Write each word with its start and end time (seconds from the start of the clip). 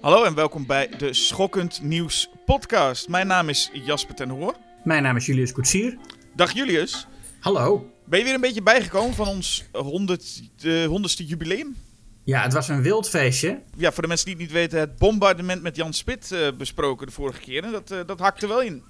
Hallo 0.00 0.24
en 0.24 0.34
welkom 0.34 0.66
bij 0.66 0.88
de 0.98 1.14
Schokkend 1.14 1.82
Nieuws 1.82 2.30
podcast. 2.46 3.08
Mijn 3.08 3.26
naam 3.26 3.48
is 3.48 3.70
Jasper 3.72 4.14
ten 4.14 4.28
Hoor. 4.28 4.54
Mijn 4.82 5.02
naam 5.02 5.16
is 5.16 5.26
Julius 5.26 5.52
Koetsier. 5.52 5.98
Dag 6.34 6.52
Julius. 6.52 7.06
Hallo. 7.40 7.90
Ben 8.04 8.18
je 8.18 8.24
weer 8.24 8.34
een 8.34 8.40
beetje 8.40 8.62
bijgekomen 8.62 9.14
van 9.14 9.28
ons 9.28 9.64
100, 9.72 10.42
eh, 10.62 10.86
100ste 10.86 11.24
jubileum? 11.26 11.76
Ja, 12.24 12.42
het 12.42 12.52
was 12.52 12.68
een 12.68 12.82
wild 12.82 13.08
feestje. 13.08 13.62
Ja, 13.76 13.92
voor 13.92 14.02
de 14.02 14.08
mensen 14.08 14.26
die 14.26 14.34
het 14.34 14.44
niet 14.44 14.52
weten, 14.52 14.78
het 14.78 14.96
bombardement 14.96 15.62
met 15.62 15.76
Jan 15.76 15.92
Spit 15.92 16.32
eh, 16.32 16.48
besproken 16.58 17.06
de 17.06 17.12
vorige 17.12 17.40
keer. 17.40 17.64
En 17.64 17.72
dat, 17.72 17.90
eh, 17.90 17.98
dat 18.06 18.20
hakte 18.20 18.48
wel 18.48 18.62
in. 18.62 18.82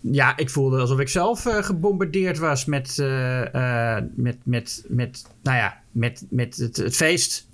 Ja, 0.00 0.36
ik 0.36 0.50
voelde 0.50 0.80
alsof 0.80 0.98
ik 0.98 1.08
zelf 1.08 1.46
eh, 1.46 1.62
gebombardeerd 1.62 2.38
was 2.38 2.64
met, 2.64 2.98
eh, 2.98 3.96
eh, 3.96 4.04
met, 4.14 4.36
met, 4.44 4.84
met, 4.88 5.26
nou 5.42 5.56
ja, 5.56 5.80
met, 5.92 6.26
met 6.30 6.56
het, 6.56 6.76
het 6.76 6.96
feest 6.96 7.46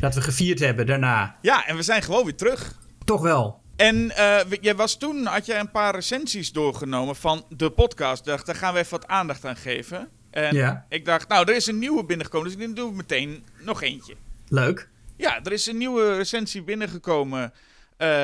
dat 0.00 0.14
we 0.14 0.20
gevierd 0.20 0.58
hebben 0.58 0.86
daarna. 0.86 1.36
Ja, 1.42 1.66
en 1.66 1.76
we 1.76 1.82
zijn 1.82 2.02
gewoon 2.02 2.24
weer 2.24 2.34
terug. 2.36 2.78
Toch 3.04 3.20
wel. 3.22 3.60
En 3.76 4.12
jij 4.60 4.74
was 4.76 4.96
toen, 4.98 5.26
had 5.26 5.46
jij 5.46 5.60
een 5.60 5.70
paar 5.70 5.94
recensies 5.94 6.52
doorgenomen 6.52 7.16
van 7.16 7.44
de 7.48 7.70
podcast. 7.70 8.24
Dacht, 8.24 8.46
daar 8.46 8.54
gaan 8.54 8.72
we 8.74 8.78
even 8.78 8.90
wat 8.90 9.06
aandacht 9.06 9.44
aan 9.44 9.56
geven. 9.56 10.08
En 10.30 10.54
Ja. 10.54 10.86
ik 10.88 11.04
dacht, 11.04 11.28
nou, 11.28 11.48
er 11.48 11.56
is 11.56 11.66
een 11.66 11.78
nieuwe 11.78 12.04
binnengekomen, 12.04 12.56
dus 12.56 12.66
ik 12.66 12.76
doe 12.76 12.92
meteen 12.92 13.44
nog 13.64 13.82
eentje. 13.82 14.14
Leuk. 14.48 14.88
Ja, 15.16 15.40
er 15.42 15.52
is 15.52 15.66
een 15.66 15.76
nieuwe 15.76 16.16
recensie 16.16 16.62
binnengekomen 16.62 17.52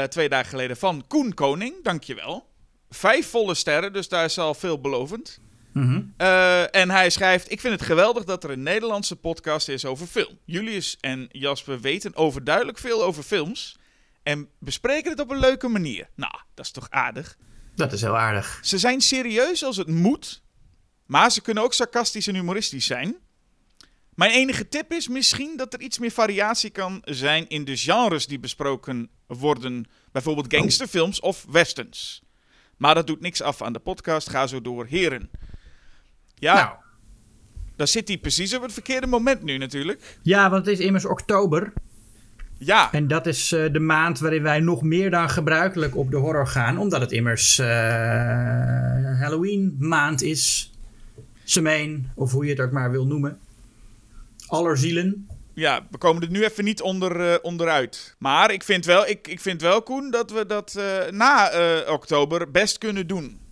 twee 0.08 0.28
dagen 0.28 0.48
geleden 0.48 0.76
van 0.76 1.04
Koen 1.08 1.34
Koning. 1.34 1.74
Dankjewel. 1.82 2.46
Vijf 2.94 3.30
volle 3.30 3.54
sterren, 3.54 3.92
dus 3.92 4.08
daar 4.08 4.24
is 4.24 4.38
al 4.38 4.54
veelbelovend. 4.54 5.40
Eh, 6.16 6.74
en 6.74 6.90
hij 6.90 7.10
schrijft: 7.10 7.50
Ik 7.50 7.60
vind 7.60 7.72
het 7.72 7.82
geweldig 7.82 8.24
dat 8.24 8.44
er 8.44 8.50
een 8.50 8.62
Nederlandse 8.62 9.16
podcast 9.16 9.68
is 9.68 9.84
over 9.84 10.06
film. 10.06 10.38
Julius 10.44 10.96
en 11.00 11.28
Jasper 11.30 11.80
weten 11.80 12.16
overduidelijk 12.16 12.78
veel 12.78 13.04
over 13.04 13.22
films. 13.22 13.78
En 14.22 14.48
bespreken 14.58 15.10
het 15.10 15.20
op 15.20 15.30
een 15.30 15.38
leuke 15.38 15.68
manier. 15.68 16.08
Nou, 16.14 16.32
dat 16.54 16.64
is 16.64 16.70
toch 16.70 16.90
aardig. 16.90 17.36
Dat 17.74 17.92
is 17.92 18.00
heel 18.00 18.16
aardig. 18.16 18.58
Ze 18.62 18.78
zijn 18.78 19.00
serieus 19.00 19.64
als 19.64 19.76
het 19.76 19.88
moet. 19.88 20.42
Maar 21.06 21.30
ze 21.30 21.40
kunnen 21.40 21.62
ook 21.62 21.74
sarcastisch 21.74 22.26
en 22.26 22.34
humoristisch 22.34 22.86
zijn. 22.86 23.16
Mijn 24.14 24.30
enige 24.30 24.68
tip 24.68 24.92
is 24.92 25.08
misschien 25.08 25.56
dat 25.56 25.74
er 25.74 25.80
iets 25.80 25.98
meer 25.98 26.10
variatie 26.10 26.70
kan 26.70 27.02
zijn 27.04 27.48
in 27.48 27.64
de 27.64 27.76
genres 27.76 28.26
die 28.26 28.38
besproken 28.38 29.08
worden. 29.26 29.86
Bijvoorbeeld 30.12 30.54
gangsterfilms 30.54 31.20
of 31.20 31.46
westerns. 31.50 32.22
Maar 32.84 32.94
dat 32.94 33.06
doet 33.06 33.20
niks 33.20 33.42
af 33.42 33.62
aan 33.62 33.72
de 33.72 33.78
podcast. 33.78 34.30
Ga 34.30 34.46
zo 34.46 34.62
door, 34.62 34.86
heren. 34.86 35.30
Ja, 36.34 36.54
Nou, 36.54 36.70
dan 37.76 37.86
zit 37.86 38.08
hij 38.08 38.18
precies 38.18 38.54
op 38.54 38.62
het 38.62 38.72
verkeerde 38.72 39.06
moment 39.06 39.42
nu 39.42 39.58
natuurlijk. 39.58 40.18
ja, 40.22 40.50
want 40.50 40.66
het 40.66 40.78
is 40.78 40.84
immers 40.84 41.04
oktober. 41.04 41.72
Ja, 42.58 42.92
En 42.92 43.08
dat 43.08 43.26
is 43.26 43.52
eh, 43.52 43.72
de 43.72 43.78
maand 43.78 44.18
waarin 44.18 44.42
wij 44.42 44.60
nog 44.60 44.82
meer 44.82 45.10
dan 45.10 45.30
gebruikelijk 45.30 45.96
op 45.96 46.10
de 46.10 46.16
horror 46.16 46.46
gaan. 46.46 46.78
Omdat 46.78 47.00
het 47.00 47.12
immers 47.12 47.58
eh, 47.58 47.66
Halloween 49.20 49.76
maand 49.78 50.22
is. 50.22 50.72
Semeen, 51.44 52.10
of 52.14 52.32
hoe 52.32 52.44
je 52.44 52.50
het 52.50 52.60
ook 52.60 52.72
maar 52.72 52.90
wil 52.90 53.06
noemen. 53.06 53.38
Allerzielen. 54.46 55.28
Ja, 55.54 55.86
we 55.90 55.98
komen 55.98 56.22
er 56.22 56.30
nu 56.30 56.44
even 56.44 56.64
niet 56.64 56.82
onder, 56.82 57.32
eh, 57.32 57.38
onderuit. 57.42 58.14
Maar 58.18 58.52
ik 58.52 58.62
vind 58.62 58.84
wel, 58.84 59.06
ik, 59.06 59.28
ik 59.28 59.40
vind 59.40 59.60
wel, 59.60 59.82
Koen, 59.82 60.10
dat 60.10 60.30
we 60.30 60.46
dat 60.46 60.74
eh, 60.74 61.10
na 61.10 61.50
eh, 61.50 61.92
oktober 61.92 62.50
best 62.50 62.78
kunnen 62.78 63.06
doen. 63.06 63.42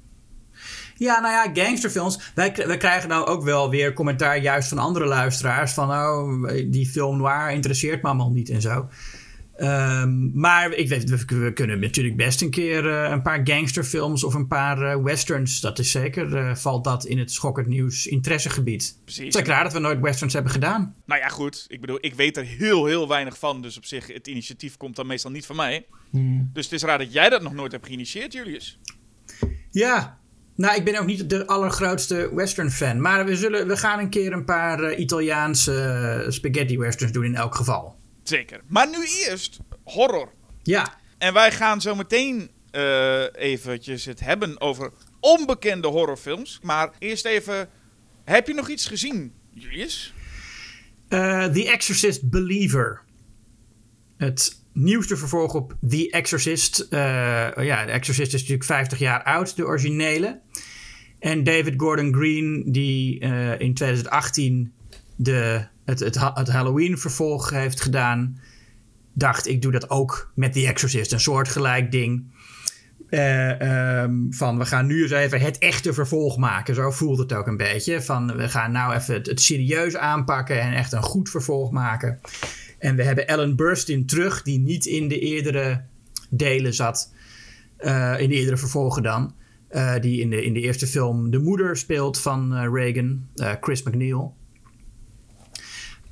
Ja, 0.96 1.20
nou 1.20 1.32
ja, 1.32 1.64
gangsterfilms. 1.64 2.32
Wij, 2.34 2.52
wij 2.66 2.76
krijgen 2.76 3.08
nou 3.08 3.26
ook 3.26 3.42
wel 3.42 3.70
weer 3.70 3.92
commentaar 3.92 4.38
juist 4.38 4.68
van 4.68 4.78
andere 4.78 5.06
luisteraars. 5.06 5.72
Van, 5.72 5.90
oh, 5.90 6.48
die 6.66 6.86
film 6.86 7.16
noir 7.16 7.50
interesseert 7.50 8.02
me 8.02 8.08
allemaal 8.08 8.30
niet 8.30 8.48
en 8.48 8.60
zo. 8.60 8.88
Ehm, 9.56 10.40
maar 10.40 10.72
ik 10.72 10.88
weet, 10.88 11.10
we, 11.10 11.38
we 11.38 11.52
kunnen 11.52 11.80
natuurlijk 11.80 12.16
best 12.16 12.42
een 12.42 12.50
keer 12.50 12.90
eh, 12.90 13.10
een 13.10 13.22
paar 13.22 13.40
gangsterfilms 13.44 14.24
of 14.24 14.34
een 14.34 14.46
paar 14.46 14.82
eh, 14.82 15.02
westerns. 15.02 15.60
Dat 15.60 15.78
is 15.78 15.90
zeker, 15.90 16.36
eh, 16.36 16.54
valt 16.54 16.84
dat 16.84 17.04
in 17.04 17.18
het 17.18 17.32
schokkend 17.32 17.66
nieuws 17.66 18.06
interessegebied. 18.06 18.98
Precies. 19.04 19.34
Het 19.34 19.34
is 19.34 19.52
raar 19.52 19.64
dat 19.64 19.72
we 19.72 19.78
nooit 19.78 20.00
westerns 20.00 20.32
hebben 20.32 20.52
gedaan. 20.52 20.94
Nou 21.06 21.20
ja, 21.20 21.28
goed. 21.28 21.64
Ik 21.68 21.80
bedoel, 21.80 21.98
ik 22.00 22.14
weet 22.14 22.36
er 22.36 22.44
heel, 22.44 22.86
heel 22.86 23.08
weinig 23.08 23.38
van. 23.38 23.62
Dus 23.62 23.76
op 23.76 23.84
zich, 23.84 24.06
het 24.06 24.26
initiatief 24.26 24.76
komt 24.76 24.96
dan 24.96 25.06
meestal 25.06 25.30
niet 25.30 25.46
van 25.46 25.56
mij. 25.56 25.86
Dus 26.52 26.64
het 26.64 26.72
is 26.72 26.82
raar 26.82 26.98
dat 26.98 27.12
jij 27.12 27.28
dat 27.28 27.42
nog 27.42 27.52
nooit 27.52 27.72
hebt 27.72 27.86
geïnitieerd, 27.86 28.32
Julius. 28.32 28.78
Ja, 29.70 30.18
nou, 30.54 30.76
ik 30.76 30.84
ben 30.84 31.00
ook 31.00 31.06
niet 31.06 31.30
de 31.30 31.46
allergrootste 31.46 32.30
western 32.34 32.70
fan. 32.70 33.00
Maar 33.00 33.24
we, 33.24 33.36
zullen, 33.36 33.66
we 33.66 33.76
gaan 33.76 33.98
een 33.98 34.10
keer 34.10 34.32
een 34.32 34.44
paar 34.44 34.94
Italiaanse 34.94 36.26
spaghetti 36.28 36.78
westerns 36.78 37.12
doen 37.12 37.24
in 37.24 37.34
elk 37.34 37.54
geval. 37.54 38.00
Zeker. 38.22 38.60
Maar 38.66 38.88
nu 38.88 39.06
eerst 39.06 39.58
horror. 39.84 40.32
Ja, 40.62 41.00
En 41.18 41.32
wij 41.32 41.52
gaan 41.52 41.80
zo 41.80 41.94
meteen 41.94 42.50
eh, 42.70 43.24
eventjes 43.32 44.04
het 44.04 44.20
hebben 44.20 44.60
over 44.60 44.92
onbekende 45.20 45.88
horrorfilms. 45.88 46.58
Maar 46.62 46.90
eerst 46.98 47.24
even, 47.24 47.68
heb 48.24 48.46
je 48.46 48.54
nog 48.54 48.68
iets 48.68 48.86
gezien, 48.86 49.32
Julius? 49.50 50.14
Eh, 51.08 51.44
The 51.44 51.70
Exorcist 51.70 52.30
Believer. 52.30 53.02
Het 54.16 54.60
nieuwste 54.72 55.16
vervolg 55.16 55.54
op 55.54 55.76
The 55.88 56.10
Exorcist. 56.10 56.80
Eh, 56.80 56.98
ja, 57.56 57.84
The 57.84 57.90
Exorcist 57.90 58.34
is 58.34 58.40
natuurlijk 58.40 58.68
50 58.68 58.98
jaar 58.98 59.22
oud, 59.22 59.56
de 59.56 59.64
originele. 59.64 60.40
En 61.18 61.44
David 61.44 61.74
Gordon 61.76 62.14
Green, 62.14 62.62
die 62.66 63.18
in 63.58 63.74
2018 63.74 64.72
de, 65.16 65.66
het, 65.84 66.00
het, 66.00 66.16
ha- 66.16 66.32
het 66.34 66.48
Halloween-vervolg 66.48 67.50
heeft 67.50 67.80
gedaan, 67.80 68.38
dacht 69.12 69.48
ik 69.48 69.62
doe 69.62 69.72
dat 69.72 69.90
ook 69.90 70.32
met 70.34 70.52
The 70.52 70.66
Exorcist. 70.66 71.12
Een 71.12 71.20
soortgelijk 71.20 71.90
ding. 71.90 72.30
Eh, 73.08 73.60
ehm, 74.00 74.14
van 74.30 74.58
we 74.58 74.64
gaan 74.64 74.86
nu 74.86 75.02
eens 75.02 75.10
even 75.10 75.40
het 75.40 75.58
echte 75.58 75.92
vervolg 75.92 76.36
maken. 76.36 76.74
Zo 76.74 76.90
voelt 76.90 77.18
het 77.18 77.32
ook 77.32 77.46
een 77.46 77.56
beetje. 77.56 78.02
Van 78.02 78.36
we 78.36 78.48
gaan 78.48 78.72
nou 78.72 78.94
even 78.94 79.14
het, 79.14 79.40
serieus 79.40 79.96
aanpakken 79.96 80.60
en 80.60 80.72
echt 80.72 80.92
een 80.92 81.02
goed 81.02 81.30
vervolg 81.30 81.70
maken. 81.70 82.20
En 82.78 82.96
we 82.96 83.02
hebben 83.02 83.28
Ellen 83.28 83.56
Burstyn 83.56 84.06
terug, 84.06 84.42
die 84.42 84.58
niet 84.58 84.86
in 84.86 85.08
de 85.08 85.18
eerdere 85.18 85.84
delen 86.30 86.74
zat. 86.74 87.12
Eh, 87.76 88.20
in 88.20 88.28
de 88.28 88.34
eerdere 88.34 88.56
vervolgen 88.56 89.02
dan. 89.02 89.34
Eh, 89.68 89.94
die 90.00 90.20
in 90.20 90.30
de, 90.30 90.44
in 90.44 90.52
de 90.52 90.60
eerste 90.60 90.86
film 90.86 91.30
de 91.30 91.38
moeder 91.38 91.76
speelt 91.76 92.20
van 92.20 92.74
Reagan, 92.74 93.26
Chris 93.60 93.82
McNeil. 93.82 94.36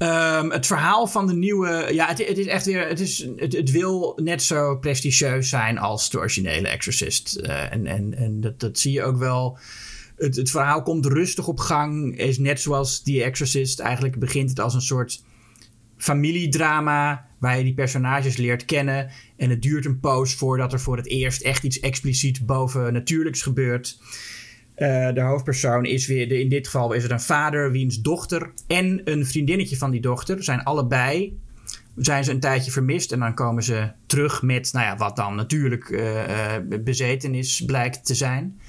Ehm, 0.00 0.50
het 0.50 0.66
verhaal 0.66 1.06
van 1.06 1.26
de 1.26 1.34
nieuwe. 1.34 1.88
Ja, 1.92 2.06
het, 2.06 2.26
het 2.26 2.38
is 2.38 2.46
echt 2.46 2.66
weer. 2.66 2.88
Het, 2.88 3.00
is, 3.00 3.26
het, 3.36 3.70
wil 3.70 4.18
net 4.22 4.42
zo 4.42 4.76
prestigieus 4.76 5.48
zijn 5.48 5.78
als 5.78 6.10
de 6.10 6.18
originele 6.18 6.68
Exorcist. 6.68 7.34
Eh, 7.34 7.72
en 7.72 7.86
en, 7.86 8.14
en 8.14 8.40
dat, 8.40 8.60
dat 8.60 8.78
zie 8.78 8.92
je 8.92 9.02
ook 9.02 9.16
wel. 9.16 9.58
Het, 10.16 10.36
het 10.36 10.50
verhaal 10.50 10.82
komt 10.82 11.06
rustig 11.06 11.48
op 11.48 11.58
gang. 11.58 12.18
Is 12.18 12.38
net 12.38 12.60
zoals 12.60 13.02
The 13.02 13.22
Exorcist. 13.22 13.80
Eigenlijk 13.80 14.18
begint 14.18 14.48
het 14.50 14.60
als 14.60 14.74
een 14.74 14.80
soort 14.80 15.22
familiedrama. 15.96 17.28
Waar 17.38 17.58
je 17.58 17.64
die 17.64 17.74
personages 17.74 18.36
leert 18.36 18.64
kennen. 18.64 19.10
En 19.36 19.50
het 19.50 19.62
duurt 19.62 19.84
een 19.84 20.00
poos 20.00 20.34
voordat 20.34 20.72
er 20.72 20.80
voor 20.80 20.96
het 20.96 21.08
eerst 21.08 21.42
echt 21.42 21.62
iets 21.62 21.80
expliciet 21.80 22.46
boven 22.46 22.92
natuurlijks 22.92 23.42
gebeurt. 23.42 23.98
Eh, 24.80 25.12
de 25.14 25.20
hoofdpersoon 25.20 25.84
is 25.84 26.06
weer, 26.06 26.28
de, 26.28 26.40
in 26.40 26.48
dit 26.48 26.66
geval 26.66 26.92
is 26.92 27.02
het 27.02 27.12
een 27.12 27.20
vader 27.20 27.72
wiens 27.72 28.00
dochter 28.00 28.50
en 28.66 29.00
een 29.04 29.26
vriendinnetje 29.26 29.76
van 29.76 29.90
die 29.90 30.00
dochter 30.00 30.44
zijn 30.44 30.62
allebei, 30.62 31.38
zijn 31.96 32.24
ze 32.24 32.30
een 32.30 32.40
tijdje 32.40 32.70
vermist 32.70 33.12
en 33.12 33.18
dan 33.18 33.34
komen 33.34 33.62
ze 33.62 33.90
terug 34.06 34.42
met, 34.42 34.72
nou 34.72 34.86
ja, 34.86 34.96
wat 34.96 35.16
dan 35.16 35.34
natuurlijk 35.34 35.90
eh, 35.90 36.54
eh, 36.54 36.62
bezetenis 36.84 37.64
blijkt 37.64 38.06
te 38.06 38.14
zijn. 38.14 38.60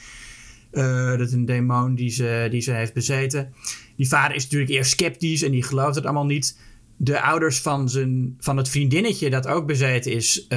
Dat 0.71 1.19
is 1.19 1.33
een 1.33 1.45
demon 1.45 1.95
die 1.95 2.09
ze, 2.09 2.47
die 2.49 2.61
ze 2.61 2.71
heeft 2.71 2.93
bezeten. 2.93 3.53
Die 3.95 4.07
vader 4.07 4.35
is 4.35 4.43
natuurlijk 4.43 4.71
eerst 4.71 4.91
sceptisch 4.91 5.43
en 5.43 5.51
die 5.51 5.63
gelooft 5.63 5.95
het 5.95 6.03
allemaal 6.03 6.25
niet. 6.25 6.59
De 6.97 7.21
ouders 7.21 7.59
van, 7.59 7.89
zijn, 7.89 8.35
van 8.39 8.57
het 8.57 8.69
vriendinnetje 8.69 9.29
dat 9.29 9.47
ook 9.47 9.67
bezeten 9.67 10.11
is, 10.11 10.47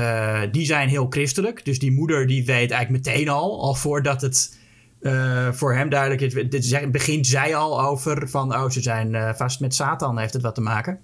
die 0.51 0.67
zijn 0.67 0.89
heel 0.89 1.07
christelijk. 1.11 1.65
Dus 1.65 1.79
die 1.79 1.93
moeder 1.93 2.27
die 2.27 2.45
weet 2.45 2.71
eigenlijk 2.71 3.07
meteen 3.07 3.29
al, 3.29 3.63
al 3.63 3.75
voordat 3.75 4.21
het 4.21 4.63
eh, 5.05 5.53
voor 5.53 5.75
hem 5.75 5.89
duidelijk 5.89 6.21
is. 6.21 6.49
Dit 6.49 6.93
begint 6.93 7.27
zij 7.27 7.55
al 7.55 7.83
over 7.83 8.29
van, 8.29 8.55
oh, 8.55 8.71
ze 8.71 8.81
zijn 8.81 9.15
eh, 9.15 9.35
vast 9.35 9.61
met 9.61 9.75
Satan, 9.75 10.19
heeft 10.19 10.33
het 10.33 10.43
wat 10.43 10.55
te 10.55 10.61
maken. 10.61 10.99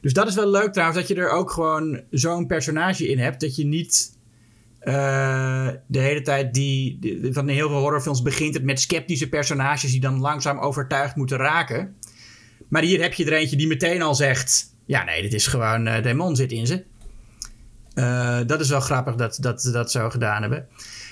Dus 0.00 0.12
dat 0.12 0.28
is 0.28 0.34
wel 0.34 0.50
leuk 0.50 0.72
trouwens, 0.72 0.98
dat 0.98 1.08
je 1.08 1.14
er 1.14 1.30
ook 1.30 1.50
gewoon 1.50 2.00
zo'n 2.10 2.46
personage 2.46 3.08
in 3.08 3.18
hebt. 3.18 3.40
Dat 3.40 3.56
je 3.56 3.64
niet 3.64 4.16
eh, 4.78 5.68
de 5.86 5.98
hele 5.98 6.22
tijd 6.22 6.54
die, 6.54 6.98
Van 7.32 7.48
heel 7.48 7.68
veel 7.68 7.78
horrorfilms 7.78 8.22
begint 8.22 8.54
het 8.54 8.64
met 8.64 8.80
sceptische 8.80 9.28
personages 9.28 9.90
die 9.90 10.00
dan 10.00 10.20
langzaam 10.20 10.58
overtuigd 10.58 11.16
moeten 11.16 11.36
raken. 11.36 11.96
Maar 12.68 12.82
hier 12.82 13.02
heb 13.02 13.12
je 13.12 13.24
er 13.24 13.32
eentje 13.32 13.56
die 13.56 13.66
meteen 13.66 14.02
al 14.02 14.14
zegt: 14.14 14.74
Ja, 14.84 15.04
nee, 15.04 15.22
dit 15.22 15.34
is 15.34 15.46
gewoon. 15.46 15.84
demon 15.84 16.36
zit 16.36 16.52
in 16.52 16.66
ze. 16.66 16.84
Dat 18.46 18.60
is 18.60 18.68
wel 18.68 18.80
grappig 18.80 19.14
dat 19.14 19.38
dat 19.40 19.62
ze 19.62 19.70
dat 19.70 19.90
zo 19.90 20.10
gedaan 20.10 20.40
hebben. 20.40 20.68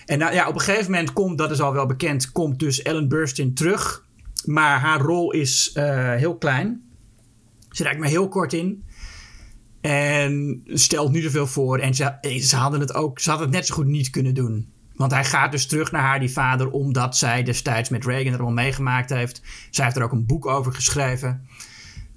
En 0.09 0.19
nou, 0.19 0.35
ja, 0.35 0.49
op 0.49 0.55
een 0.55 0.61
gegeven 0.61 0.91
moment 0.91 1.13
komt, 1.13 1.39
dat 1.39 1.51
is 1.51 1.61
al 1.61 1.73
wel 1.73 1.87
bekend, 1.87 2.33
komt 2.33 2.59
dus 2.59 2.83
Ellen 2.83 3.09
Burstyn 3.09 3.55
terug. 3.55 4.05
Maar 4.45 4.81
haar 4.81 5.01
rol 5.01 5.33
is 5.33 5.73
uh, 5.75 6.15
heel 6.15 6.37
klein. 6.37 6.83
Ze 7.71 7.83
raakt 7.83 7.99
maar 7.99 8.09
heel 8.09 8.29
kort 8.29 8.53
in. 8.53 8.85
En 9.81 10.63
stelt 10.67 11.13
niet 11.13 11.23
zoveel 11.23 11.47
voor. 11.47 11.79
En 11.79 11.95
ze, 11.95 12.39
ze, 12.41 12.57
hadden 12.57 12.81
het 12.81 12.95
ook, 12.95 13.19
ze 13.19 13.29
hadden 13.29 13.49
het 13.49 13.57
net 13.57 13.67
zo 13.67 13.75
goed 13.75 13.87
niet 13.87 14.11
kunnen 14.11 14.35
doen. 14.35 14.69
Want 14.95 15.13
hij 15.13 15.25
gaat 15.25 15.53
dus 15.53 15.67
terug 15.67 15.93
naar 15.93 16.03
haar, 16.03 16.21
die 16.21 16.31
vader, 16.31 16.71
omdat 16.71 17.17
zij 17.17 17.43
destijds 17.43 17.89
met 17.89 18.05
Reagan 18.05 18.33
er 18.33 18.43
al 18.43 18.51
meegemaakt 18.51 19.11
heeft. 19.11 19.43
Zij 19.71 19.85
heeft 19.85 19.97
er 19.97 20.03
ook 20.03 20.13
een 20.13 20.27
boek 20.27 20.47
over 20.47 20.73
geschreven. 20.73 21.47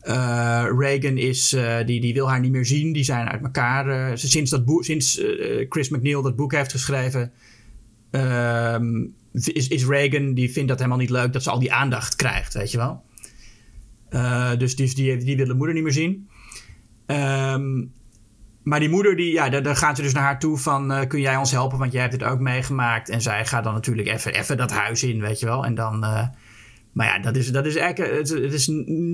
Uh, 0.03 0.65
Reagan 0.77 1.17
is, 1.17 1.49
die, 1.85 2.01
die 2.01 2.13
wil 2.13 2.29
haar 2.29 2.39
niet 2.39 2.51
meer 2.51 2.65
zien. 2.65 2.93
Die 2.93 3.03
zijn 3.03 3.29
uit 3.29 3.43
elkaar. 3.43 4.17
Sinds 4.17 4.51
dat 4.51 4.65
boek, 4.65 4.83
sinds 4.83 5.21
Chris 5.69 5.89
McNeil 5.89 6.21
dat 6.21 6.35
boek 6.35 6.51
heeft 6.51 6.71
geschreven, 6.71 7.31
ehm, 8.12 9.06
is, 9.34 9.68
is 9.68 9.86
Reagan, 9.86 10.34
die 10.34 10.52
vindt 10.52 10.69
dat 10.69 10.78
helemaal 10.78 11.00
niet 11.00 11.10
leuk 11.10 11.34
dat 11.34 11.44
ze 11.44 11.50
al 11.50 11.60
die 11.60 11.74
aandacht 11.74 12.16
krijgt, 12.16 12.54
weet 12.54 12.72
je 12.72 12.78
wel. 12.78 13.04
dus 14.58 14.75
die, 14.75 14.96
die, 14.96 15.18
die 15.18 15.38
wil 15.38 15.48
de 15.48 15.54
moeder 15.54 15.75
niet 15.75 15.84
meer 15.84 15.94
zien. 15.94 16.30
Um, 17.06 17.92
maar 18.63 18.80
die 18.80 18.90
moeder, 18.90 19.16
die, 19.16 19.34
ja, 19.34 19.50
daar, 19.50 19.75
gaan 19.75 19.96
ze 19.96 20.02
dus 20.02 20.13
naar 20.13 20.24
haar 20.24 20.40
toe 20.40 20.58
van... 20.58 21.08
kun 21.08 21.19
jij 21.19 21.36
ons 21.36 21.52
helpen, 21.52 21.78
want 21.78 21.92
jij 21.92 22.02
hebt 22.02 22.13
het 22.13 22.24
ook 22.24 22.40
meegemaakt. 22.40 23.10
En 23.10 23.22
zij 23.22 23.46
gaat 23.46 23.63
dan 23.63 23.74
natuurlijk 23.74 24.08
even, 24.08 24.34
even 24.34 24.58
dat 24.58 24.72
huis 24.72 25.04
in, 25.04 25.22
weet 25.22 25.40
je 25.40 25.46
wel. 25.46 25.66
En 25.66 25.75
dan 25.75 26.04
maar 26.92 27.06
ja, 27.08 27.19
dat 27.19 27.36
is, 27.36 27.52
dat 27.52 27.66
is 27.66 27.75
eigenlijk. 27.75 28.30
Het, 28.30 28.54
is 28.54 28.68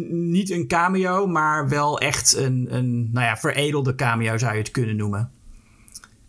niet 0.10 0.52
een 0.52 0.68
cameo, 0.68 1.28
maar 1.28 1.70
wel 1.70 2.00
echt 2.00 2.36
een, 2.36 2.68
een 2.70 3.12
nou 3.12 3.26
ja, 3.26 3.38
veredelde 3.38 3.96
cameo 3.96 4.38
zou 4.38 4.54
je 4.54 4.60
het 4.60 4.72
kunnen 4.72 4.96
noemen. 4.96 5.32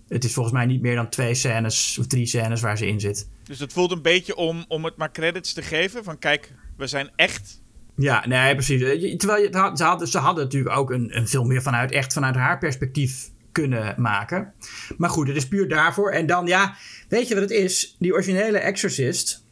Het 0.09 0.25
is 0.25 0.33
volgens 0.33 0.55
mij 0.55 0.67
niet 0.67 0.81
meer 0.81 0.95
dan 0.95 1.09
twee 1.09 1.35
scènes 1.35 1.99
of 1.99 2.07
drie 2.07 2.27
scènes 2.27 2.61
waar 2.61 2.79
ze 2.79 2.87
in 2.87 3.01
zit. 3.01 3.29
Dus 3.43 3.59
het 3.59 3.73
voelt 3.73 3.93
een 3.93 4.03
beetje 4.03 4.37
om, 4.37 4.65
om 4.69 4.85
het 4.85 4.97
maar 4.97 5.13
credits 5.13 5.53
te 5.53 5.63
geven: 5.63 6.05
van 6.05 6.19
kijk, 6.19 6.53
we 6.77 6.87
zijn 6.87 7.11
echt. 7.17 7.61
Ja, 7.97 8.27
nee, 8.27 8.55
precies. 8.55 8.81
Terwijl 9.17 9.43
je, 9.43 9.49
ze, 9.75 9.85
hadden, 9.85 10.09
ze 10.09 10.19
hadden 10.19 10.45
natuurlijk 10.45 10.77
ook 10.77 10.91
een, 10.91 11.17
een 11.17 11.29
film 11.29 11.49
meer 11.49 11.63
vanuit, 11.63 11.91
echt 11.91 12.13
vanuit 12.13 12.35
haar 12.35 12.59
perspectief 12.59 13.31
kunnen 13.53 13.95
maken. 13.97 14.53
Maar 14.97 15.11
goed, 15.11 15.29
het 15.29 15.37
is 15.37 15.49
puur 15.49 15.69
daarvoor. 15.69 16.11
En 16.11 16.27
dan, 16.27 16.47
ja, 16.47 16.77
weet 17.09 17.29
je 17.29 17.35
wat 17.35 17.43
het 17.43 17.53
is? 17.53 17.97
Die 17.99 18.13
originele 18.13 18.59
Exorcist 18.59 19.47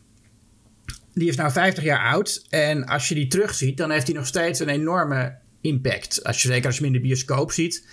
die 1.17 1.29
is 1.29 1.37
nou 1.37 1.53
50 1.53 1.85
jaar 1.85 2.13
oud. 2.13 2.47
En 2.49 2.87
als 2.87 3.09
je 3.09 3.15
die 3.15 3.27
terugziet, 3.27 3.77
dan 3.77 3.91
heeft 3.91 4.07
hij 4.07 4.17
nog 4.17 4.27
steeds 4.27 4.61
een 4.61 4.69
enorme 4.69 5.37
impact. 5.61 6.25
Als 6.25 6.43
je, 6.43 6.49
zeker 6.49 6.67
als 6.67 6.77
je 6.77 6.85
hem 6.85 6.95
in 6.95 7.01
de 7.01 7.07
bioscoop 7.07 7.53
ziet. 7.53 7.87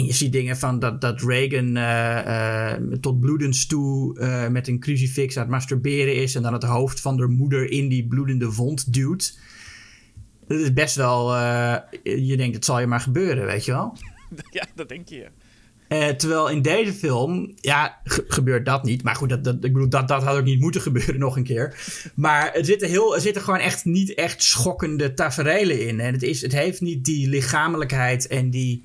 En 0.00 0.06
je 0.06 0.12
ziet 0.12 0.32
dingen 0.32 0.56
van 0.56 0.78
dat, 0.78 1.00
dat 1.00 1.22
Reagan 1.22 1.76
uh, 1.76 2.80
uh, 2.90 2.98
tot 3.00 3.20
bloedens 3.20 3.66
toe 3.66 4.18
uh, 4.18 4.48
met 4.48 4.68
een 4.68 4.80
crucifix 4.80 5.36
aan 5.36 5.42
het 5.42 5.50
masturberen 5.50 6.14
is. 6.14 6.34
En 6.34 6.42
dan 6.42 6.52
het 6.52 6.62
hoofd 6.62 7.00
van 7.00 7.16
de 7.16 7.26
moeder 7.26 7.70
in 7.70 7.88
die 7.88 8.06
bloedende 8.06 8.52
wond 8.52 8.92
duwt. 8.92 9.38
Dat 10.48 10.58
is 10.58 10.72
best 10.72 10.96
wel. 10.96 11.36
je 12.02 12.36
denkt, 12.36 12.54
het 12.54 12.64
zal 12.64 12.80
je 12.80 12.86
maar 12.86 13.00
gebeuren, 13.00 13.46
weet 13.46 13.64
je 13.64 13.72
wel? 13.72 13.96
Ja, 14.50 14.64
dat 14.74 14.88
denk 14.88 15.08
je. 15.08 15.26
Terwijl 16.16 16.50
in 16.50 16.62
deze 16.62 16.92
film, 16.92 17.52
ja, 17.60 18.00
gebeurt 18.04 18.66
dat 18.66 18.84
niet. 18.84 19.02
Maar 19.02 19.16
goed, 19.16 19.28
dat, 19.28 19.44
dat, 19.44 19.54
ik 19.54 19.72
bedoel, 19.72 19.88
dat, 19.88 20.08
dat 20.08 20.22
had 20.22 20.36
ook 20.36 20.44
niet 20.44 20.60
moeten 20.60 20.80
gebeuren 20.80 21.18
nog 21.26 21.36
een 21.36 21.44
keer. 21.44 21.76
Maar 22.14 22.52
er 22.54 22.64
zitten, 22.64 22.88
heel, 22.88 23.14
er 23.14 23.20
zitten 23.20 23.42
gewoon 23.42 23.60
echt 23.60 23.84
niet 23.84 24.14
echt 24.14 24.42
schokkende 24.42 25.14
tafereelen 25.14 25.86
in. 25.86 26.00
En 26.00 26.12
het, 26.12 26.22
is, 26.22 26.42
het 26.42 26.52
heeft 26.52 26.80
niet 26.80 27.04
die 27.04 27.28
lichamelijkheid 27.28 28.26
en 28.26 28.50
die 28.50 28.84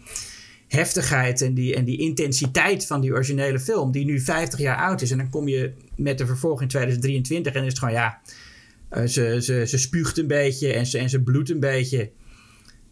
heftigheid 0.67 1.41
en 1.41 1.53
die, 1.53 1.75
en 1.75 1.85
die 1.85 1.97
intensiteit 1.97 2.85
van 2.85 3.01
die 3.01 3.11
originele 3.11 3.59
film, 3.59 3.91
die 3.91 4.05
nu 4.05 4.19
50 4.19 4.59
jaar 4.59 4.77
oud 4.77 5.01
is. 5.01 5.11
En 5.11 5.17
dan 5.17 5.29
kom 5.29 5.47
je 5.47 5.73
met 5.95 6.17
de 6.17 6.25
vervolg 6.25 6.61
in 6.61 6.67
2023 6.67 7.53
en 7.53 7.63
is 7.63 7.69
het 7.69 7.79
gewoon, 7.79 7.93
ja, 7.93 8.21
uh, 8.91 9.05
ze, 9.05 9.37
ze, 9.41 9.63
ze 9.67 9.77
spuugt 9.77 10.17
een 10.17 10.27
beetje 10.27 10.73
en 10.73 10.85
ze, 10.85 10.97
en 10.97 11.09
ze 11.09 11.21
bloedt 11.21 11.49
een 11.49 11.59
beetje. 11.59 12.11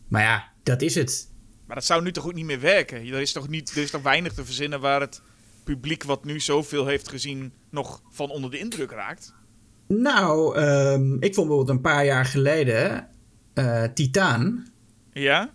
Maar 0.07 0.21
ja, 0.21 0.51
dat 0.63 0.81
is 0.81 0.95
het. 0.95 1.31
Maar 1.65 1.75
dat 1.75 1.85
zou 1.85 2.03
nu 2.03 2.11
toch 2.11 2.25
ook 2.25 2.33
niet 2.33 2.45
meer 2.45 2.59
werken? 2.59 2.97
Er 2.97 3.21
is 3.21 3.31
toch, 3.31 3.49
niet, 3.49 3.69
er 3.69 3.81
is 3.81 3.91
toch 3.91 4.01
weinig 4.01 4.33
te 4.33 4.45
verzinnen 4.45 4.79
waar 4.79 5.01
het 5.01 5.21
publiek 5.63 6.03
wat 6.03 6.25
nu 6.25 6.39
zoveel 6.39 6.85
heeft 6.85 7.09
gezien 7.09 7.51
nog 7.69 8.01
van 8.09 8.29
onder 8.29 8.51
de 8.51 8.59
indruk 8.59 8.91
raakt? 8.91 9.33
Nou, 9.87 10.57
um, 10.57 11.13
ik 11.13 11.33
vond 11.33 11.47
bijvoorbeeld 11.47 11.69
een 11.69 11.81
paar 11.81 12.05
jaar 12.05 12.25
geleden 12.25 13.07
uh, 13.53 13.83
Titaan. 13.83 14.67
Ja? 15.13 15.53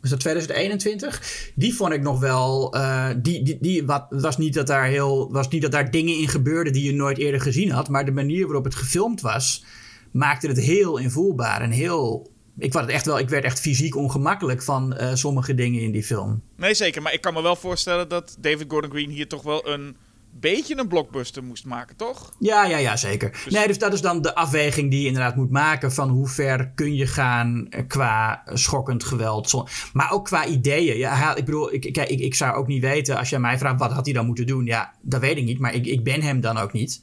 Was 0.00 0.10
dat 0.10 0.20
2021? 0.20 1.50
Die 1.54 1.74
vond 1.74 1.92
ik 1.92 2.02
nog 2.02 2.20
wel. 2.20 2.76
Uh, 2.76 3.08
die, 3.16 3.42
die, 3.42 3.58
die 3.60 3.86
wat, 3.86 4.06
was, 4.10 4.38
niet 4.38 4.54
dat 4.54 4.66
daar 4.66 4.86
heel, 4.86 5.32
was 5.32 5.48
niet 5.48 5.62
dat 5.62 5.72
daar 5.72 5.90
dingen 5.90 6.18
in 6.18 6.28
gebeurden 6.28 6.72
die 6.72 6.84
je 6.84 6.92
nooit 6.92 7.18
eerder 7.18 7.40
gezien 7.40 7.70
had. 7.70 7.88
Maar 7.88 8.04
de 8.04 8.10
manier 8.10 8.44
waarop 8.44 8.64
het 8.64 8.74
gefilmd 8.74 9.20
was, 9.20 9.64
maakte 10.10 10.46
het 10.46 10.60
heel 10.60 10.98
invoelbaar 10.98 11.60
en 11.60 11.70
heel 11.70 12.30
ik, 12.58 12.72
werd 12.72 12.88
echt 12.88 13.06
wel, 13.06 13.18
ik 13.18 13.28
werd 13.28 13.44
echt 13.44 13.60
fysiek 13.60 13.96
ongemakkelijk 13.96 14.62
van 14.62 14.94
uh, 15.00 15.14
sommige 15.14 15.54
dingen 15.54 15.80
in 15.80 15.92
die 15.92 16.04
film. 16.04 16.42
Nee, 16.56 16.74
zeker. 16.74 17.02
Maar 17.02 17.12
ik 17.12 17.20
kan 17.20 17.34
me 17.34 17.42
wel 17.42 17.56
voorstellen 17.56 18.08
dat 18.08 18.36
David 18.40 18.66
Gordon 18.68 18.90
Green 18.90 19.10
hier 19.10 19.28
toch 19.28 19.42
wel 19.42 19.68
een 19.68 19.96
beetje 20.32 20.78
een 20.78 20.88
blockbuster 20.88 21.44
moest 21.44 21.64
maken, 21.64 21.96
toch? 21.96 22.32
Ja, 22.38 22.64
ja, 22.64 22.78
ja, 22.78 22.96
zeker. 22.96 23.30
Dus... 23.44 23.52
Nee, 23.52 23.66
dus 23.66 23.78
dat 23.78 23.92
is 23.92 24.00
dan 24.00 24.22
de 24.22 24.34
afweging 24.34 24.90
die 24.90 25.00
je 25.00 25.06
inderdaad 25.06 25.36
moet 25.36 25.50
maken 25.50 25.92
van 25.92 26.08
hoe 26.08 26.28
ver 26.28 26.70
kun 26.74 26.94
je 26.94 27.06
gaan 27.06 27.68
qua 27.86 28.42
schokkend 28.44 29.04
geweld. 29.04 29.64
Maar 29.92 30.12
ook 30.12 30.24
qua 30.24 30.46
ideeën. 30.46 30.96
Ja, 30.96 31.36
ik 31.36 31.44
bedoel, 31.44 31.72
ik, 31.72 31.92
kijk, 31.92 32.08
ik, 32.08 32.20
ik 32.20 32.34
zou 32.34 32.54
ook 32.56 32.66
niet 32.66 32.82
weten 32.82 33.16
als 33.16 33.30
jij 33.30 33.40
mij 33.40 33.58
vraagt 33.58 33.78
wat 33.78 33.92
had 33.92 34.04
hij 34.04 34.14
dan 34.14 34.26
moeten 34.26 34.46
doen. 34.46 34.64
Ja, 34.64 34.94
dat 35.02 35.20
weet 35.20 35.36
ik 35.36 35.44
niet, 35.44 35.58
maar 35.58 35.74
ik, 35.74 35.86
ik 35.86 36.04
ben 36.04 36.22
hem 36.22 36.40
dan 36.40 36.58
ook 36.58 36.72
niet. 36.72 37.02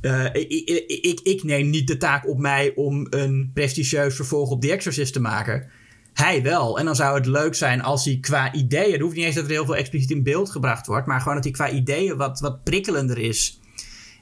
Uh, 0.00 0.24
ik, 0.24 0.84
ik, 0.86 1.20
ik, 1.22 1.42
neem 1.42 1.70
niet 1.70 1.86
de 1.86 1.96
taak 1.96 2.28
op 2.28 2.38
mij 2.38 2.72
om 2.74 3.06
een 3.10 3.50
prestigieus 3.54 4.16
vervolg 4.16 4.50
op 4.50 4.60
The 4.60 4.72
Exorcist 4.72 5.12
te 5.12 5.20
maken. 5.20 5.70
Hij 6.14 6.42
wel. 6.42 6.78
En 6.78 6.84
dan 6.84 6.96
zou 6.96 7.16
het 7.16 7.26
leuk 7.26 7.54
zijn 7.54 7.82
als 7.82 8.04
hij 8.04 8.18
qua 8.20 8.52
ideeën. 8.52 8.92
Het 8.92 9.00
hoeft 9.00 9.16
niet 9.16 9.24
eens 9.24 9.34
dat 9.34 9.44
er 9.44 9.50
heel 9.50 9.64
veel 9.64 9.76
expliciet 9.76 10.10
in 10.10 10.22
beeld 10.22 10.50
gebracht 10.50 10.86
wordt. 10.86 11.06
Maar 11.06 11.20
gewoon 11.20 11.34
dat 11.34 11.44
hij 11.44 11.52
qua 11.52 11.70
ideeën 11.70 12.16
wat, 12.16 12.40
wat 12.40 12.64
prikkelender 12.64 13.18
is. 13.18 13.58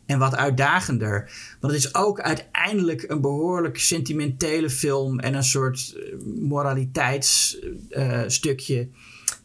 En 0.06 0.18
wat 0.18 0.36
uitdagender. 0.36 1.30
Want 1.60 1.72
het 1.72 1.84
is 1.84 1.94
ook 1.94 2.20
uiteindelijk 2.20 3.04
een 3.08 3.20
behoorlijk 3.20 3.78
sentimentele 3.78 4.70
film. 4.70 5.18
En 5.18 5.34
een 5.34 5.44
soort 5.44 5.94
eh, 5.96 6.02
moraliteitsstukje. 6.40 8.88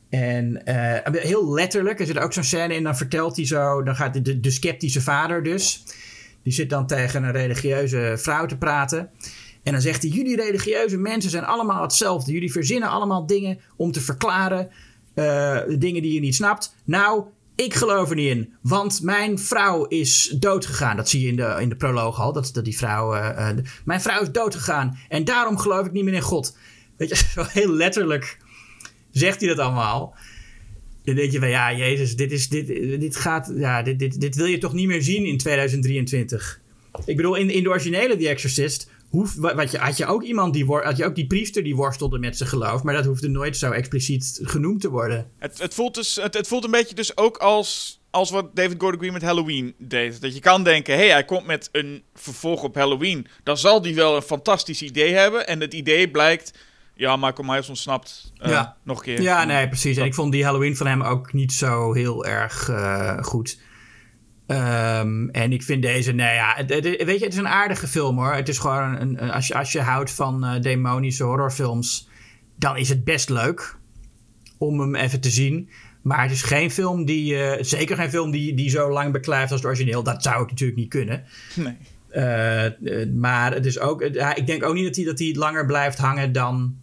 En 0.10 0.62
uh, 0.66 0.98
heel 1.04 1.54
letterlijk. 1.54 2.00
Er 2.00 2.06
zit 2.06 2.20
ook 2.20 2.34
zo'n 2.34 2.44
scène 2.44 2.76
in. 2.76 2.84
Dan 2.84 2.98
vertelt 2.98 3.36
hij 3.36 3.46
zo. 3.46 3.84
Dan 3.84 3.96
gaat 3.96 4.26
de, 4.26 4.40
de 4.40 4.52
sceptische 4.52 5.02
vader 5.02 5.44
dus 5.44 5.84
die 6.48 6.56
zit 6.56 6.70
dan 6.70 6.88
tegen 6.88 7.24
een 7.24 7.32
religieuze 7.32 8.16
vrouw 8.18 8.46
te 8.46 8.58
praten. 8.58 9.10
En 9.68 9.74
dan 9.74 9.82
zegt 9.82 10.02
hij: 10.02 10.12
Jullie 10.12 10.36
religieuze 10.36 10.98
mensen 10.98 11.30
zijn 11.30 11.44
allemaal 11.44 11.82
hetzelfde. 11.82 12.32
Jullie 12.32 12.52
verzinnen 12.52 12.90
allemaal 12.90 13.26
dingen 13.26 13.60
om 13.76 13.92
te 13.92 14.02
verklaren. 14.02 14.70
Uh, 15.16 15.60
dingen 15.68 16.02
die 16.02 16.14
je 16.14 16.20
niet 16.20 16.36
snapt. 16.36 16.76
Nou, 16.84 17.24
ik 17.56 17.74
geloof 17.74 18.10
er 18.10 18.16
niet 18.16 18.30
in. 18.30 18.54
Want 18.62 19.02
mijn 19.02 19.40
vrouw 19.40 19.86
is 19.86 20.36
doodgegaan. 20.40 20.98
Dat 20.98 21.10
zie 21.10 21.22
je 21.22 21.28
in 21.28 21.36
de, 21.36 21.58
in 21.60 21.70
de 21.70 21.76
proloog 21.76 22.20
al. 22.20 22.34
Dat, 22.34 22.50
dat 22.54 22.66
die 22.66 22.78
vrouw. 22.78 23.16
Uh, 23.16 23.50
mijn 23.86 24.02
vrouw 24.02 24.22
is 24.22 24.32
doodgegaan. 24.32 24.98
En 25.10 25.24
daarom 25.24 25.58
geloof 25.58 25.86
ik 25.86 25.92
niet 25.92 26.04
meer 26.04 26.14
in 26.14 26.22
God. 26.22 26.58
Weet 26.98 27.10
je, 27.10 27.16
zo 27.36 27.44
heel 27.48 27.72
letterlijk 27.72 28.38
zegt 29.12 29.40
hij 29.40 29.50
dat 29.50 29.60
allemaal. 29.60 30.16
Dan 31.04 31.16
denk 31.16 31.32
je 31.32 31.40
van 31.40 31.50
ja, 31.50 31.74
Jezus, 31.74 32.16
dit, 32.16 32.32
is, 32.32 32.50
dit, 32.50 32.68
dit 33.00 33.16
gaat. 33.16 33.52
Ja, 33.56 33.82
dit, 33.82 34.00
dit, 34.00 34.22
dit 34.22 34.36
wil 34.36 34.46
je 34.46 34.58
toch 34.58 34.74
niet 34.74 34.88
meer 34.88 35.02
zien 35.02 35.26
in 35.26 35.38
2023. 35.38 36.62
Ik 37.06 37.16
bedoel, 37.16 37.36
in, 37.36 37.50
in 37.50 37.64
de 37.64 37.70
originele 37.70 38.18
The 38.18 38.28
Exorcist. 38.28 38.90
Wat 39.36 39.72
je, 39.72 39.78
had 39.78 39.98
je 39.98 40.06
ook 40.06 40.24
iemand 40.24 40.54
die 40.54 40.66
had 40.66 40.98
je 40.98 41.06
ook 41.06 41.16
die 41.16 41.28
priester 41.28 41.64
die 41.64 41.76
worstelde 41.76 42.20
met 42.20 42.38
zijn 42.38 42.50
geloof, 42.50 42.84
maar 42.84 42.94
dat 42.94 43.06
hoefde 43.06 43.30
nooit 43.30 43.58
zo 43.58 43.72
expliciet 43.72 44.40
genoemd 44.44 44.82
te 44.82 44.90
worden. 44.90 45.32
Het, 45.38 45.60
het, 45.60 45.74
voelt, 45.74 45.96
dus, 45.96 46.16
het, 46.16 46.34
het 46.34 46.48
voelt 46.48 46.64
een 46.64 46.72
beetje 46.72 46.96
dus 46.96 47.18
ook 47.18 47.38
als, 47.38 48.02
als 48.10 48.30
wat 48.30 48.56
David 48.56 48.76
Gordon 48.82 49.00
Green 49.00 49.14
met 49.14 49.22
Halloween 49.22 49.74
deed. 49.78 50.22
Dat 50.22 50.34
je 50.34 50.40
kan 50.40 50.64
denken, 50.64 50.94
hé, 50.94 51.00
hey, 51.00 51.12
hij 51.12 51.26
komt 51.26 51.46
met 51.46 51.70
een 51.72 52.04
vervolg 52.14 52.64
op 52.64 52.76
Halloween. 52.76 53.28
Dan 53.44 53.58
zal 53.58 53.82
die 53.82 53.96
wel 53.96 54.16
een 54.16 54.22
fantastisch 54.22 54.82
idee 54.82 55.14
hebben. 55.14 55.48
En 55.48 55.62
het 55.62 55.74
idee 55.74 56.12
blijkt 56.12 56.54
ja, 56.98 57.16
Michael 57.16 57.48
Myers 57.48 57.70
ontsnapt 57.70 58.32
uh, 58.42 58.50
ja. 58.50 58.78
nog 58.84 58.98
een 58.98 59.04
keer. 59.04 59.22
Ja, 59.22 59.44
nee, 59.44 59.68
precies. 59.68 59.98
En 59.98 60.06
ik 60.06 60.14
vond 60.14 60.32
die 60.32 60.44
Halloween 60.44 60.78
van 60.78 60.88
hem 60.88 61.02
ook 61.02 61.34
niet 61.34 61.54
zo 61.54 61.94
heel 61.94 62.26
erg 62.26 62.68
uh, 62.70 63.18
goed. 63.24 63.58
Um, 64.48 65.30
en 65.30 65.52
ik 65.52 65.64
vind 65.64 65.82
deze, 65.82 66.12
nou 66.12 66.34
ja, 66.34 66.54
het, 66.56 66.70
het, 66.70 66.84
weet 66.84 67.20
je, 67.20 67.24
het 67.26 67.34
is 67.34 67.40
een 67.40 67.48
aardige 67.48 67.88
film 67.88 68.18
hoor. 68.18 68.34
Het 68.34 68.50
is 68.50 68.58
gewoon, 68.58 68.96
een, 68.96 69.24
een, 69.24 69.32
als, 69.32 69.48
je, 69.48 69.54
als 69.56 69.72
je 69.72 69.82
houdt 69.82 70.12
van 70.12 70.46
uh, 70.46 70.62
demonische 70.62 71.24
horrorfilms, 71.24 72.10
dan 72.56 72.78
is 72.78 72.90
het 72.90 73.04
best 73.04 73.30
leuk 73.30 73.78
om 74.58 74.80
hem 74.80 74.96
even 74.96 75.20
te 75.20 75.30
zien. 75.30 75.70
Maar 76.02 76.22
het 76.22 76.32
is 76.32 76.42
geen 76.42 76.72
film 76.72 77.06
die, 77.06 77.34
uh, 77.34 77.52
zeker 77.60 77.96
geen 77.96 78.10
film 78.10 78.32
die, 78.32 78.54
die 78.54 78.70
zo 78.70 78.92
lang 78.92 79.12
beklijft 79.12 79.52
als 79.52 79.60
het 79.60 79.70
origineel. 79.70 80.04
Dat 80.04 80.24
zou 80.24 80.44
ik 80.44 80.50
natuurlijk 80.50 80.80
niet 80.80 80.90
kunnen. 80.90 81.24
Nee. 81.56 81.78
Uh, 82.12 83.14
maar 83.16 83.54
het 83.54 83.66
is 83.66 83.80
ook, 83.80 84.02
ik 84.36 84.46
denk 84.46 84.64
ook 84.64 84.74
niet 84.74 85.06
dat 85.06 85.20
hij, 85.20 85.28
dat 85.28 85.36
langer 85.36 85.66
blijft 85.66 85.98
hangen 85.98 86.32
dan 86.32 86.76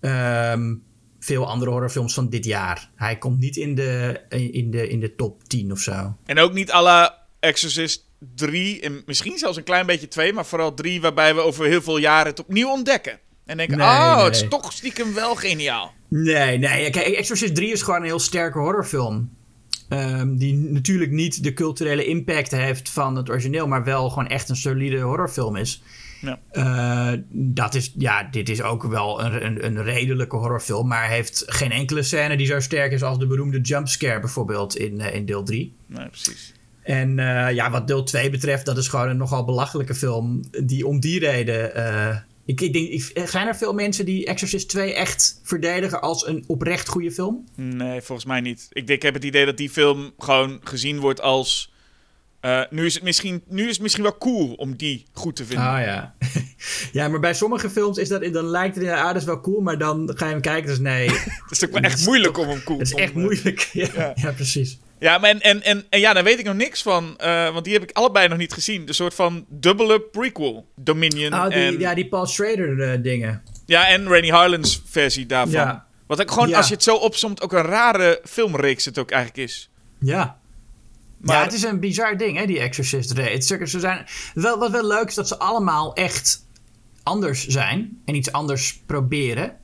Um, 0.00 0.82
veel 1.28 1.46
andere 1.46 1.70
horrorfilms 1.70 2.14
van 2.14 2.28
dit 2.28 2.44
jaar. 2.44 2.90
Hij 2.94 3.18
komt 3.18 3.38
niet 3.38 3.56
in 3.56 3.74
de, 3.74 4.20
in 4.28 4.70
de, 4.70 4.88
in 4.88 5.00
de 5.00 5.14
top 5.14 5.44
10 5.44 5.72
of 5.72 5.78
zo. 5.78 6.16
En 6.24 6.38
ook 6.38 6.52
niet 6.52 6.70
alle 6.70 7.14
Exorcist 7.40 8.04
3 8.34 8.80
en 8.80 9.02
misschien 9.06 9.38
zelfs 9.38 9.56
een 9.56 9.64
klein 9.64 9.86
beetje 9.86 10.08
2, 10.08 10.32
maar 10.32 10.46
vooral 10.46 10.74
3, 10.74 11.00
waarbij 11.00 11.34
we 11.34 11.40
over 11.40 11.66
heel 11.66 11.82
veel 11.82 11.98
jaren 11.98 12.26
het 12.26 12.40
opnieuw 12.40 12.70
ontdekken. 12.70 13.18
En 13.44 13.56
denken, 13.56 13.78
Nee, 13.78 13.86
oh, 13.86 14.16
nee. 14.16 14.24
het 14.24 14.34
is 14.34 14.48
toch 14.48 14.72
stiekem 14.72 15.14
wel 15.14 15.34
geniaal. 15.34 15.92
Nee, 16.08 16.58
nee. 16.58 16.90
Kijk, 16.90 17.06
Exorcist 17.06 17.54
3 17.54 17.72
is 17.72 17.82
gewoon 17.82 18.00
een 18.00 18.06
heel 18.06 18.18
sterke 18.18 18.58
horrorfilm. 18.58 19.30
Ehm, 19.88 20.36
die 20.36 20.54
natuurlijk 20.54 21.10
niet 21.10 21.42
de 21.42 21.52
culturele 21.52 22.04
impact 22.04 22.50
heeft 22.50 22.90
van 22.90 23.16
het 23.16 23.30
origineel, 23.30 23.66
maar 23.66 23.84
wel 23.84 24.08
gewoon 24.08 24.28
echt 24.28 24.48
een 24.48 24.56
solide 24.56 25.00
horrorfilm 25.00 25.56
is. 25.56 25.82
Ja. 26.20 26.40
Eh, 26.50 27.20
dat 27.30 27.74
is, 27.74 27.92
ja, 27.98 28.22
dit 28.30 28.48
is 28.48 28.62
ook 28.62 28.82
wel 28.82 29.24
een, 29.24 29.44
een, 29.44 29.64
een 29.64 29.82
redelijke 29.82 30.36
horrorfilm, 30.36 30.88
maar 30.88 31.08
heeft 31.08 31.44
geen 31.46 31.72
enkele 31.72 32.02
scène 32.02 32.36
die 32.36 32.46
zo 32.46 32.60
sterk 32.60 32.92
is 32.92 33.02
als 33.02 33.18
de 33.18 33.26
beroemde 33.26 33.60
jumpscare 33.60 34.20
bijvoorbeeld 34.20 34.76
in, 34.76 35.00
eh, 35.00 35.14
in 35.14 35.26
deel 35.26 35.42
3. 35.42 35.74
Nee, 35.86 36.08
precies. 36.08 36.52
En 36.82 37.18
eh, 37.18 37.54
ja, 37.54 37.70
wat 37.70 37.86
deel 37.86 38.02
2 38.02 38.30
betreft, 38.30 38.66
dat 38.66 38.78
is 38.78 38.88
gewoon 38.88 39.08
een 39.08 39.16
nogal 39.16 39.44
belachelijke 39.44 39.94
film. 39.94 40.40
Die 40.64 40.86
om 40.86 41.00
die 41.00 41.18
reden. 41.18 42.24
ik, 42.44 42.60
ik 42.60 42.72
denk, 42.72 42.88
ik, 42.88 43.28
zijn 43.28 43.46
er 43.46 43.56
veel 43.56 43.72
mensen 43.72 44.04
die 44.04 44.26
Exorcist 44.26 44.68
2 44.68 44.94
echt 44.94 45.40
verdedigen 45.42 46.00
als 46.00 46.26
een 46.26 46.44
oprecht 46.46 46.88
goede 46.88 47.12
film? 47.12 47.44
Nee, 47.54 48.00
volgens 48.00 48.26
mij 48.26 48.40
niet. 48.40 48.66
Ik, 48.72 48.86
denk, 48.86 48.98
ik 48.98 49.02
heb 49.02 49.14
het 49.14 49.24
idee 49.24 49.44
dat 49.44 49.56
die 49.56 49.70
film 49.70 50.12
gewoon 50.18 50.60
gezien 50.62 51.00
wordt 51.00 51.20
als... 51.20 51.72
eh, 52.40 52.60
nu, 52.70 52.86
is 52.86 52.94
het 52.94 53.02
misschien, 53.02 53.42
nu 53.48 53.62
is 53.64 53.72
het 53.72 53.80
misschien 53.80 54.02
wel 54.02 54.18
cool 54.18 54.52
om 54.52 54.76
die 54.76 55.06
goed 55.12 55.36
te 55.36 55.44
vinden. 55.44 55.66
Ah 55.66 55.80
ja. 55.80 56.14
ja, 56.92 57.08
maar 57.08 57.20
bij 57.20 57.34
sommige 57.34 57.70
films 57.70 57.98
is 57.98 58.08
dat, 58.08 58.32
dan 58.32 58.44
lijkt 58.44 58.74
het 58.74 58.84
inderdaad, 58.84 59.06
ah, 59.06 59.12
dat 59.12 59.20
is 59.22 59.26
wel 59.28 59.40
cool, 59.40 59.60
maar 59.60 59.78
dan 59.78 60.10
ga 60.14 60.24
je 60.26 60.32
hem 60.32 60.40
kijken, 60.40 60.68
dus 60.68 60.78
nee, 60.78 61.08
het 61.10 61.18
het 61.48 61.50
is 61.50 61.64
ook 61.64 61.72
wel 61.72 61.82
echt 61.82 62.04
moeilijk 62.06 62.38
om 62.38 62.48
hem 62.48 62.62
cool 62.64 62.80
is 62.80 62.88
te 62.90 62.96
echt 62.96 63.12
vinden. 63.12 63.22
moeilijk. 63.22 63.60
Ja, 63.72 63.88
Ja. 63.94 64.12
ja. 64.14 64.32
precies. 64.32 64.78
Ja, 65.00 65.18
maar 65.18 65.30
en, 65.30 65.40
en, 65.40 65.62
en, 65.62 65.84
en 65.90 66.00
ja, 66.00 66.12
daar 66.12 66.24
weet 66.24 66.38
ik 66.38 66.44
nog 66.44 66.54
niks 66.54 66.82
van. 66.82 67.14
eh, 67.18 67.52
want 67.52 67.64
die 67.64 67.72
heb 67.74 67.82
ik 67.82 67.90
allebei 67.92 68.28
nog 68.28 68.38
niet 68.38 68.52
gezien. 68.52 68.86
De 68.86 68.92
soort 68.92 69.14
van 69.14 69.44
dubbele 69.48 70.00
prequel. 70.00 70.66
Dominion 70.74 71.34
Oh, 71.34 71.44
die, 71.44 71.52
en... 71.52 71.78
ja, 71.78 71.94
die 71.94 72.08
Paul 72.08 72.26
Schrader 72.26 72.80
eh, 72.92 73.02
dingen. 73.02 73.42
Ja, 73.66 73.88
en 73.88 74.08
Rennie 74.08 74.32
Harlan's 74.32 74.82
versie 74.84 75.26
daarvan. 75.26 75.52
Ja. 75.52 75.86
Wat 76.06 76.20
ik 76.20 76.30
gewoon, 76.30 76.48
Ja. 76.48 76.56
als 76.56 76.68
je 76.68 76.74
het 76.74 76.82
zo 76.82 76.94
opzomt, 76.96 77.42
ook 77.42 77.52
een 77.52 77.62
rare 77.62 78.20
filmreeks 78.24 78.84
het 78.84 78.98
ook 78.98 79.10
eigenlijk 79.10 79.48
is. 79.48 79.70
Ja. 80.00 80.38
Maar 81.20 81.36
ja, 81.36 81.42
het 81.42 81.52
is 81.52 81.62
een 81.62 81.80
bizar 81.80 82.16
ding, 82.16 82.36
hè, 82.38 82.46
die 82.46 82.58
Exorcist 82.58 83.10
Raid. 83.12 83.44
Ze 83.44 83.66
zijn, 83.80 84.06
wel, 84.34 84.58
wat 84.58 84.70
wel 84.70 84.86
leuk 84.86 85.08
is 85.08 85.14
dat 85.14 85.28
ze 85.28 85.38
allemaal 85.38 85.94
echt 85.94 86.46
anders 87.02 87.46
zijn 87.46 88.00
en 88.04 88.14
iets 88.14 88.32
anders 88.32 88.82
proberen. 88.86 89.56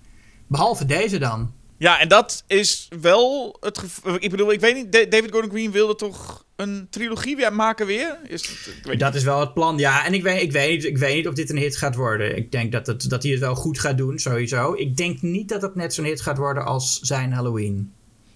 Behalve 0.47 0.85
deze 0.85 1.19
dan. 1.19 1.53
Ja, 1.79 2.01
en 2.01 2.09
dat 2.09 2.45
is 2.47 2.89
wel 3.01 3.57
het 3.61 3.79
geval. 3.79 4.15
Ik 4.19 4.31
bedoel, 4.31 4.53
ik 4.53 4.61
weet 4.61 4.75
niet, 4.75 4.93
Da- 4.93 5.05
David 5.09 5.31
Gordon 5.33 5.51
Green 5.51 5.71
wilde 5.71 5.95
toch 5.95 6.45
een 6.57 6.87
trilogie 6.91 7.37
weer 7.37 7.53
maken 7.53 7.87
weer? 7.87 8.19
Is 8.27 8.49
het, 8.49 8.75
ik 8.77 8.85
weet 8.85 9.01
Dat 9.01 9.15
is 9.15 9.23
wel 9.23 9.41
het 9.41 9.55
plan, 9.55 9.79
ja. 9.79 10.07
En 10.07 10.15
ik 10.15 10.23
weet, 10.23 10.43
ik, 10.43 10.53
weet, 10.53 10.71
niet- 10.71 10.85
ik 10.85 10.99
weet 10.99 11.15
niet 11.15 11.29
of 11.29 11.35
dit 11.35 11.51
een 11.51 11.57
hit 11.57 11.77
gaat 11.77 11.95
worden. 11.95 12.37
Ik 12.37 12.53
denk 12.53 12.73
dat, 12.73 12.87
het, 12.87 13.11
dat 13.11 13.23
hij 13.23 13.33
het 13.33 13.41
wel 13.41 13.55
goed 13.55 13.81
gaat 13.81 13.99
doen, 13.99 14.19
sowieso. 14.19 14.75
Ik 14.75 14.97
denk 14.97 15.23
niet 15.23 15.49
dat 15.49 15.63
het 15.63 15.75
net 15.75 15.95
zo'n 15.95 16.05
hit 16.05 16.21
gaat 16.21 16.39
worden 16.39 16.65
als 16.65 16.99
zijn 17.01 17.33
Halloween. 17.33 17.93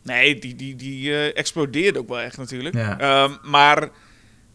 Nee, 0.08 0.38
die, 0.38 0.54
die, 0.54 0.76
die 0.76 1.12
eh, 1.12 1.36
explodeerde 1.36 1.98
ook 1.98 2.08
wel 2.08 2.20
echt 2.20 2.36
natuurlijk. 2.36 2.74
Ja. 2.74 2.98
Ehm, 2.98 3.32
maar 3.42 3.90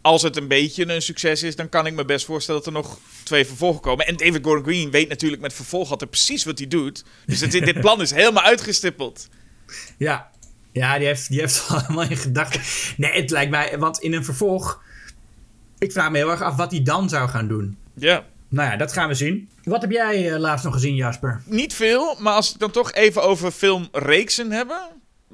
als 0.01 0.21
het 0.21 0.37
een 0.37 0.47
beetje 0.47 0.93
een 0.93 1.01
succes 1.01 1.43
is, 1.43 1.55
dan 1.55 1.69
kan 1.69 1.85
ik 1.85 1.93
me 1.93 2.05
best 2.05 2.25
voorstellen 2.25 2.63
dat 2.63 2.73
er 2.73 2.81
nog 2.81 2.99
twee 3.23 3.45
vervolgen 3.45 3.81
komen. 3.81 4.07
En 4.07 4.17
David 4.17 4.43
Gordon 4.43 4.63
Green 4.63 4.91
weet 4.91 5.09
natuurlijk 5.09 5.41
met 5.41 5.53
vervolg 5.53 5.91
altijd 5.91 6.09
precies 6.09 6.43
wat 6.43 6.57
hij 6.57 6.67
doet. 6.67 7.03
Dus 7.25 7.39
het, 7.39 7.51
dit 7.51 7.79
plan 7.79 8.01
is 8.01 8.11
helemaal 8.11 8.43
uitgestippeld. 8.43 9.27
Ja, 9.97 10.29
ja 10.71 10.97
die, 10.97 11.07
heeft, 11.07 11.29
die 11.29 11.39
heeft 11.39 11.67
wel 11.69 11.79
helemaal 11.79 12.09
in 12.09 12.17
gedachten. 12.17 12.61
Nee, 12.97 13.11
het 13.21 13.31
lijkt 13.31 13.51
mij, 13.51 13.79
want 13.79 13.99
in 13.99 14.13
een 14.13 14.25
vervolg... 14.25 14.81
Ik 15.77 15.91
vraag 15.91 16.11
me 16.11 16.17
heel 16.17 16.31
erg 16.31 16.41
af 16.41 16.55
wat 16.55 16.71
hij 16.71 16.83
dan 16.83 17.09
zou 17.09 17.29
gaan 17.29 17.47
doen. 17.47 17.77
Ja. 17.93 18.25
Nou 18.49 18.69
ja, 18.69 18.77
dat 18.77 18.93
gaan 18.93 19.07
we 19.07 19.13
zien. 19.13 19.49
Wat 19.63 19.81
heb 19.81 19.91
jij 19.91 20.31
eh, 20.31 20.39
laatst 20.39 20.65
nog 20.65 20.73
gezien, 20.73 20.95
Jasper? 20.95 21.41
Niet 21.45 21.73
veel, 21.73 22.15
maar 22.19 22.33
als 22.33 22.45
we 22.45 22.51
het 22.51 22.61
dan 22.61 22.71
toch 22.71 22.93
even 22.93 23.23
over 23.23 23.51
filmreeksen 23.51 24.51
hebben. 24.51 24.81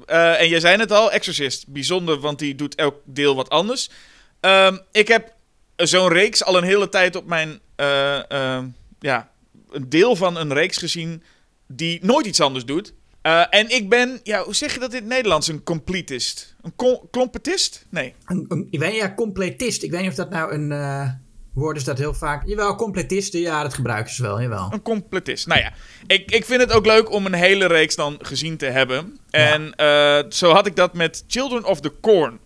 Eh, 0.06 0.40
en 0.40 0.48
jij 0.48 0.60
zei 0.60 0.76
het 0.76 0.92
al, 0.92 1.12
Exorcist. 1.12 1.68
Bijzonder, 1.68 2.20
want 2.20 2.38
die 2.38 2.54
doet 2.54 2.74
elk 2.74 2.96
deel 3.04 3.34
wat 3.34 3.48
anders. 3.48 3.90
Ehm, 4.40 4.76
ik 4.92 5.08
heb 5.08 5.32
zo'n 5.76 6.08
reeks 6.08 6.44
al 6.44 6.56
een 6.56 6.64
hele 6.64 6.88
tijd 6.88 7.16
op 7.16 7.26
mijn... 7.26 7.60
eh, 7.76 8.30
ehm, 8.30 8.66
ja, 8.98 9.30
een 9.70 9.88
deel 9.88 10.16
van 10.16 10.36
een 10.36 10.52
reeks 10.52 10.76
gezien 10.76 11.22
die 11.66 11.98
nooit 12.02 12.26
iets 12.26 12.40
anders 12.40 12.64
doet. 12.64 12.92
Eh, 13.22 13.44
en 13.50 13.68
ik 13.68 13.88
ben, 13.88 14.20
ja, 14.22 14.44
hoe 14.44 14.54
zeg 14.54 14.74
je 14.74 14.80
dat 14.80 14.92
in 14.92 14.98
het 14.98 15.08
Nederlands? 15.08 15.48
Een 15.48 15.62
completist. 15.62 16.56
Een 16.62 16.72
klompetist? 17.10 17.86
Nee. 17.88 18.14
Ik 18.70 18.78
weet 18.78 18.94
ja, 18.94 19.14
completist. 19.14 19.82
Ik 19.82 19.90
weet 19.90 20.00
niet 20.00 20.10
of 20.10 20.16
dat 20.16 20.30
nou 20.30 20.52
een 20.52 20.72
woord 21.54 21.76
is 21.76 21.84
dat 21.84 21.98
heel 21.98 22.14
vaak... 22.14 22.46
Jawel, 22.46 22.74
completisten, 22.74 23.40
ja, 23.40 23.62
dat 23.62 23.74
gebruiken 23.74 24.14
ze 24.14 24.22
wel, 24.22 24.40
jawel. 24.40 24.68
Een 24.72 24.82
completist. 24.82 25.46
Nou 25.46 25.60
ja, 25.60 25.72
ik, 26.06 26.30
ik 26.30 26.44
vind 26.44 26.60
het 26.60 26.72
ook 26.72 26.86
leuk 26.86 27.10
om 27.10 27.26
een 27.26 27.32
hele 27.34 27.66
reeks 27.66 27.94
dan 27.94 28.18
gezien 28.22 28.56
te 28.56 28.66
hebben. 28.66 29.18
En 29.30 29.74
eh, 29.74 30.18
zo 30.28 30.52
had 30.52 30.66
ik 30.66 30.76
dat 30.76 30.94
met 30.94 31.24
Children 31.26 31.64
of 31.64 31.80
the 31.80 31.92
Corn. 32.00 32.38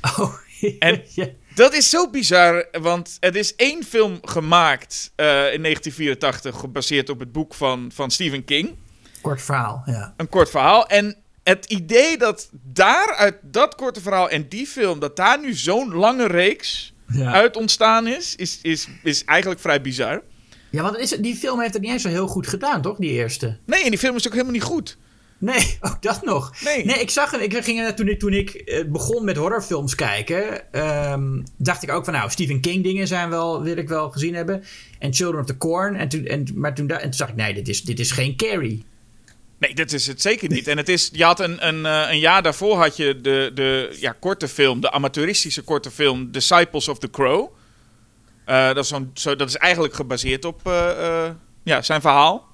Oh, 0.18 0.34
En- 0.78 1.02
ja. 1.08 1.26
Dat 1.54 1.74
is 1.74 1.90
zo 1.90 2.10
bizar, 2.10 2.66
want 2.72 3.16
er 3.20 3.36
is 3.36 3.54
één 3.54 3.84
film 3.84 4.18
gemaakt 4.22 5.12
eh, 5.16 5.26
in 5.26 5.62
1984, 5.62 6.58
gebaseerd 6.58 7.08
op 7.08 7.18
het 7.18 7.32
boek 7.32 7.54
van, 7.54 7.90
van 7.94 8.10
Stephen 8.10 8.44
King. 8.44 8.76
Kort 9.20 9.42
verhaal, 9.42 9.82
ja. 9.86 10.14
Een 10.16 10.28
kort 10.28 10.50
verhaal. 10.50 10.86
En 10.86 11.16
het 11.42 11.64
idee 11.64 12.18
dat 12.18 12.48
daar 12.52 13.14
uit 13.14 13.36
dat 13.42 13.74
korte 13.74 14.00
verhaal 14.00 14.28
en 14.30 14.48
die 14.48 14.66
film, 14.66 14.98
dat 14.98 15.16
daar 15.16 15.40
nu 15.40 15.54
zo'n 15.54 15.94
lange 15.94 16.26
reeks 16.26 16.93
Ja, 17.12 17.32
uit 17.32 17.56
ontstaan 17.56 18.06
is, 18.06 18.36
is, 18.36 18.58
is, 18.62 18.88
is 19.02 19.24
eigenlijk 19.24 19.60
vrij 19.60 19.80
bizar. 19.80 20.22
ja 20.70 20.82
want 20.82 20.96
is, 20.96 21.10
het- 21.10 21.22
die 21.22 21.34
film 21.36 21.60
heeft 21.60 21.72
het 21.72 21.82
niet 21.82 21.90
eens 21.92 22.02
zo 22.02 22.08
heel 22.08 22.26
goed 22.26 22.46
gedaan, 22.46 22.82
toch? 22.82 22.96
Die 22.96 23.10
eerste. 23.10 23.56
Nee, 23.66 23.82
en 23.84 23.90
die 23.90 23.98
film 23.98 24.16
is 24.16 24.26
ook 24.26 24.32
helemaal 24.32 24.52
niet 24.52 24.62
goed. 24.62 24.96
Nee, 25.38 25.76
ook 25.80 26.02
dat 26.02 26.24
nog. 26.24 26.52
Nee. 26.64 26.84
Nee, 26.84 26.96
ik 27.00 27.10
zag 27.10 27.30
hem. 27.30 27.40
Ik 27.40 27.56
ging 27.64 27.86
toen 27.94 28.08
ik, 28.08 28.18
toen 28.18 28.32
ik 28.32 28.50
eh, 28.50 28.84
begon 28.86 29.24
met 29.24 29.36
horrorfilms 29.36 29.94
kijken, 29.94 30.72
ehm, 30.72 31.42
dacht 31.56 31.82
ik 31.82 31.90
ook 31.90 32.04
van 32.04 32.14
nou, 32.14 32.30
Stephen 32.30 32.60
King 32.60 32.82
dingen 32.82 33.06
zijn 33.06 33.30
wel, 33.30 33.62
wil 33.62 33.76
ik 33.76 33.88
wel 33.88 34.10
gezien 34.10 34.34
hebben. 34.34 34.64
En 34.98 35.14
Children 35.14 35.40
of 35.40 35.46
the 35.46 35.56
Corn. 35.56 35.94
En 35.96 36.08
toen, 36.08 36.24
en, 36.26 36.46
maar 36.54 36.74
toen, 36.74 36.88
en 36.88 37.00
toen 37.02 37.12
zag 37.12 37.28
ik, 37.28 37.34
nee, 37.36 37.54
dit 37.54 37.68
is, 37.68 37.82
dit 37.82 38.00
is 38.00 38.10
geen 38.10 38.36
Carrie. 38.36 38.84
Nee, 39.58 39.74
dat 39.74 39.92
is 39.92 40.06
het 40.06 40.22
zeker 40.22 40.48
niet. 40.48 40.68
En 40.68 40.76
het 40.76 40.88
is, 40.88 41.10
je 41.12 41.24
had 41.24 41.40
een, 41.40 41.66
een, 41.66 41.86
eh, 41.86 42.10
een 42.10 42.18
jaar 42.18 42.42
daarvoor 42.42 42.76
had 42.76 42.96
je 42.96 43.20
de, 43.20 43.50
de 43.54 43.96
ja, 44.00 44.16
korte 44.20 44.48
film, 44.48 44.80
de 44.80 44.90
amateuristische 44.90 45.62
korte 45.62 45.90
film 45.90 46.30
Disciples 46.30 46.88
of 46.88 46.98
the 46.98 47.10
Crow. 47.10 47.52
Eh, 48.44 48.66
dat, 48.66 48.78
is 48.78 48.88
zo'n, 48.88 49.10
zo, 49.14 49.36
dat 49.36 49.48
is 49.48 49.56
eigenlijk 49.56 49.94
gebaseerd 49.94 50.44
op 50.44 50.60
eh, 50.66 51.30
ja, 51.64 51.82
zijn 51.82 52.00
verhaal. 52.00 52.48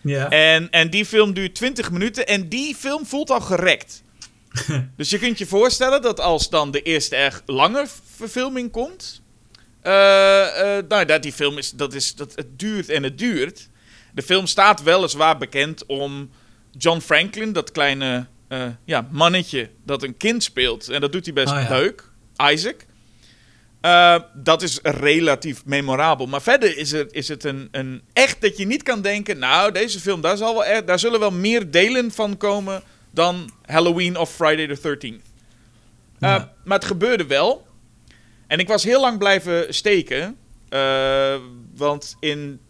Ja. 0.00 0.30
En, 0.30 0.70
en 0.70 0.90
die 0.90 1.04
film 1.04 1.34
duurt 1.34 1.54
20 1.54 1.90
minuten 1.90 2.26
en 2.26 2.48
die 2.48 2.74
film 2.74 3.06
voelt 3.06 3.30
al 3.30 3.40
gerekt. 3.40 4.02
dus 4.96 5.10
je 5.10 5.18
kunt 5.18 5.38
je 5.38 5.46
voorstellen 5.46 6.02
dat 6.02 6.20
als 6.20 6.50
dan 6.50 6.70
de 6.70 6.82
eerste 6.82 7.16
echt 7.16 7.42
lange 7.46 7.86
verfilming 8.16 8.70
komt. 8.70 9.22
nou, 10.88 11.04
dat 11.04 11.22
die 11.22 11.32
film 11.32 11.58
is, 11.58 11.70
dat 11.70 11.94
is, 11.94 12.14
dat, 12.14 12.32
het 12.34 12.58
duurt 12.58 12.88
en 12.88 13.02
het 13.02 13.18
duurt. 13.18 13.68
De 14.14 14.22
film 14.22 14.46
staat 14.46 14.82
weliswaar 14.82 15.38
bekend 15.38 15.86
om 15.86 16.30
John 16.78 16.98
Franklin, 16.98 17.52
dat 17.52 17.72
kleine 17.72 18.26
eh, 18.48 18.66
ja, 18.84 19.08
mannetje 19.10 19.70
dat 19.84 20.02
een 20.02 20.16
kind 20.16 20.42
speelt. 20.42 20.88
En 20.88 21.00
dat 21.00 21.12
doet 21.12 21.24
hij 21.24 21.34
best 21.34 21.52
Oh 21.52 21.60
ja. 21.60 21.68
leuk. 21.68 22.04
Isaac. 22.36 22.86
Eh, 23.80 24.18
dat 24.34 24.62
is 24.62 24.78
relatief 24.82 25.64
memorabel. 25.64 26.26
Maar 26.26 26.42
verder 26.42 26.78
is, 26.78 26.92
er, 26.92 27.06
is 27.10 27.28
het 27.28 27.44
een, 27.44 27.68
een 27.70 28.02
echt 28.12 28.40
dat 28.40 28.56
je 28.56 28.66
niet 28.66 28.82
kan 28.82 29.02
denken... 29.02 29.38
Nou, 29.38 29.72
deze 29.72 30.00
film, 30.00 30.20
daar, 30.20 30.36
zal 30.36 30.52
wel 30.52 30.64
er, 30.64 30.84
daar 30.84 30.98
zullen 30.98 31.20
wel 31.20 31.30
meer 31.30 31.70
delen 31.70 32.10
van 32.10 32.36
komen... 32.36 32.82
dan 33.10 33.50
Halloween 33.62 34.16
of 34.18 34.34
Friday 34.34 34.76
the 34.76 34.96
13th. 34.96 35.34
Eh. 36.18 36.42
Maar 36.64 36.78
het 36.78 36.86
gebeurde 36.86 37.26
wel. 37.26 37.66
En 38.46 38.58
ik 38.58 38.68
was 38.68 38.84
heel 38.84 39.00
lang 39.00 39.18
blijven 39.18 39.74
steken. 39.74 40.36
want 41.74 42.16
in, 42.20 42.60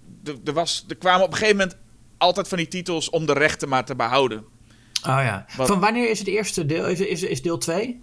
er, 0.44 0.52
was, 0.52 0.84
er 0.88 0.96
kwamen 0.96 1.24
op 1.24 1.32
een 1.32 1.38
gegeven 1.38 1.56
moment 1.56 1.76
altijd 2.18 2.48
van 2.48 2.58
die 2.58 2.68
titels... 2.68 3.10
om 3.10 3.26
de 3.26 3.32
rechten 3.32 3.68
maar 3.68 3.84
te 3.84 3.96
behouden. 3.96 4.38
Oh 4.38 5.18
ja. 5.22 5.46
Wat- 5.56 5.66
Van 5.68 5.80
wanneer 5.80 6.10
is 6.10 6.18
het 6.18 6.28
eerste 6.28 6.66
deel? 6.66 6.86
Is, 6.88 7.00
is, 7.00 7.22
is 7.22 7.42
deel 7.42 7.58
2? 7.58 8.00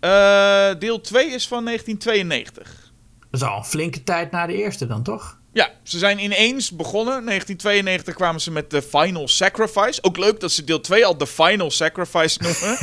Eh, 0.00 0.70
deel 0.78 1.00
2 1.00 1.26
is 1.30 1.48
van 1.48 1.64
1992. 1.64 2.92
Dat 3.30 3.40
is 3.40 3.46
al 3.46 3.56
een 3.56 3.64
flinke 3.64 4.04
tijd 4.04 4.30
na 4.30 4.46
de 4.46 4.54
eerste 4.54 4.86
dan, 4.86 5.02
toch? 5.02 5.38
Ja, 5.52 5.70
ze 5.82 5.98
zijn 5.98 6.18
ineens 6.18 6.70
begonnen. 6.70 7.24
1992 7.26 8.14
kwamen 8.14 8.40
ze 8.40 8.50
met 8.50 8.70
The 8.70 8.82
Final 8.82 9.28
Sacrifice. 9.28 10.02
Ook 10.02 10.16
leuk 10.16 10.40
dat 10.40 10.52
ze 10.52 10.64
deel 10.64 10.80
2 10.80 11.06
al 11.06 11.16
The 11.16 11.26
Final 11.26 11.70
Sacrifice 11.70 12.38
noemen. 12.42 12.78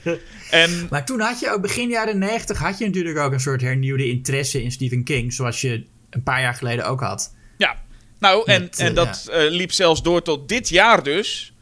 en 0.50 0.86
Maar 0.90 1.04
toen 1.04 1.20
had 1.20 1.40
je 1.40 1.50
ook 1.50 1.60
begin 1.60 1.88
jaren 1.88 2.18
90 2.18 2.58
had 2.58 2.78
je 2.78 2.86
natuurlijk 2.86 3.18
ook 3.18 3.32
een 3.32 3.40
soort 3.40 3.60
hernieuwde 3.60 4.08
interesse 4.08 4.62
in 4.62 4.72
Stephen 4.72 5.04
King, 5.04 5.32
zoals 5.32 5.60
je 5.60 5.86
een 6.10 6.22
paar 6.22 6.40
jaar 6.40 6.54
geleden 6.54 6.86
ook 6.86 7.00
had. 7.00 7.34
Nou, 8.22 8.42
en, 8.46 8.62
Met, 8.62 8.78
en 8.78 8.94
dat 8.94 9.28
eh, 9.30 9.50
liep 9.50 9.72
zelfs 9.72 10.02
door 10.02 10.22
tot 10.22 10.48
dit 10.48 10.68
jaar 10.68 11.02
dus. 11.02 11.52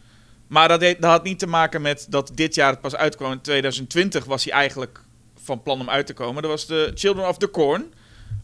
Maar 0.47 0.69
dat, 0.69 0.81
deed- 0.81 1.01
dat 1.03 1.11
had 1.11 1.25
niet 1.25 1.39
te 1.39 1.47
maken 1.47 1.83
met 1.83 2.07
dat 2.09 2.31
dit 2.35 2.55
jaar 2.55 2.71
het 2.71 2.81
pas 2.81 2.95
uitkwam. 2.95 3.33
In 3.33 3.41
2020 3.41 4.25
was 4.25 4.45
hij 4.45 4.53
eigenlijk 4.53 5.05
van 5.43 5.63
plan 5.63 5.81
om 5.81 5.91
uit 5.91 6.07
te 6.07 6.15
komen. 6.15 6.43
Dat 6.43 6.51
was 6.51 6.67
de 6.67 6.91
Children 6.95 7.29
of 7.29 7.39
the 7.39 7.51
Corn. 7.51 7.93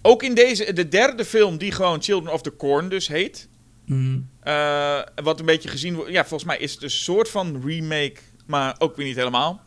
Ook 0.03 0.23
in 0.23 0.35
deze, 0.35 0.73
de 0.73 0.89
derde 0.89 1.25
film 1.25 1.59
die 1.59 1.73
gewoon 1.73 2.03
Children 2.03 2.33
of 2.33 2.43
the 2.43 2.57
Corn 2.57 2.89
dus 2.89 3.09
heet. 3.09 3.49
Mhm. 3.87 4.19
Eh, 4.41 5.01
wat 5.23 5.41
een 5.41 5.47
beetje 5.47 5.69
gezien 5.69 5.95
wordt. 5.95 6.11
Ja, 6.11 6.21
volgens 6.21 6.45
mij 6.45 6.59
is 6.59 6.73
het 6.73 6.83
een 6.83 6.91
soort 6.91 7.29
van 7.29 7.63
remake, 7.65 8.17
maar 8.47 8.75
ook 8.79 8.97
weer 8.97 9.07
niet 9.07 9.17
helemaal. 9.17 9.61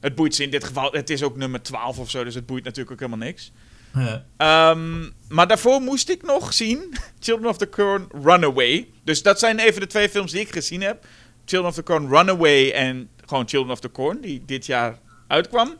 Het 0.00 0.14
boeit 0.14 0.34
ze 0.34 0.42
in 0.42 0.50
dit 0.50 0.64
geval. 0.64 0.92
Het 0.92 1.10
is 1.10 1.22
ook 1.22 1.36
nummer 1.36 1.62
12 1.62 1.98
of 1.98 2.10
zo, 2.10 2.24
dus 2.24 2.34
het 2.34 2.46
boeit 2.46 2.64
natuurlijk 2.64 2.92
ook 2.92 3.00
helemaal 3.08 3.26
niks. 3.26 3.52
Ja. 3.94 4.24
Ehm, 4.36 5.10
maar 5.28 5.46
daarvoor 5.46 5.80
moest 5.80 6.08
ik 6.08 6.22
nog 6.22 6.52
zien 6.52 6.94
Children 7.18 7.50
of 7.50 7.56
the 7.56 7.68
Corn 7.68 8.08
Runaway. 8.22 8.88
Dus 9.04 9.22
dat 9.22 9.38
zijn 9.38 9.58
even 9.58 9.80
de 9.80 9.86
twee 9.86 10.08
films 10.08 10.32
die 10.32 10.40
ik 10.40 10.52
gezien 10.52 10.82
heb. 10.82 11.04
Children 11.44 11.70
of 11.70 11.74
the 11.74 11.82
Corn 11.82 12.08
Runaway 12.08 12.70
en 12.70 13.08
gewoon 13.26 13.48
Children 13.48 13.72
of 13.72 13.80
the 13.80 13.90
Corn, 13.90 14.20
die 14.20 14.42
dit 14.46 14.66
jaar 14.66 14.98
uitkwam. 15.28 15.74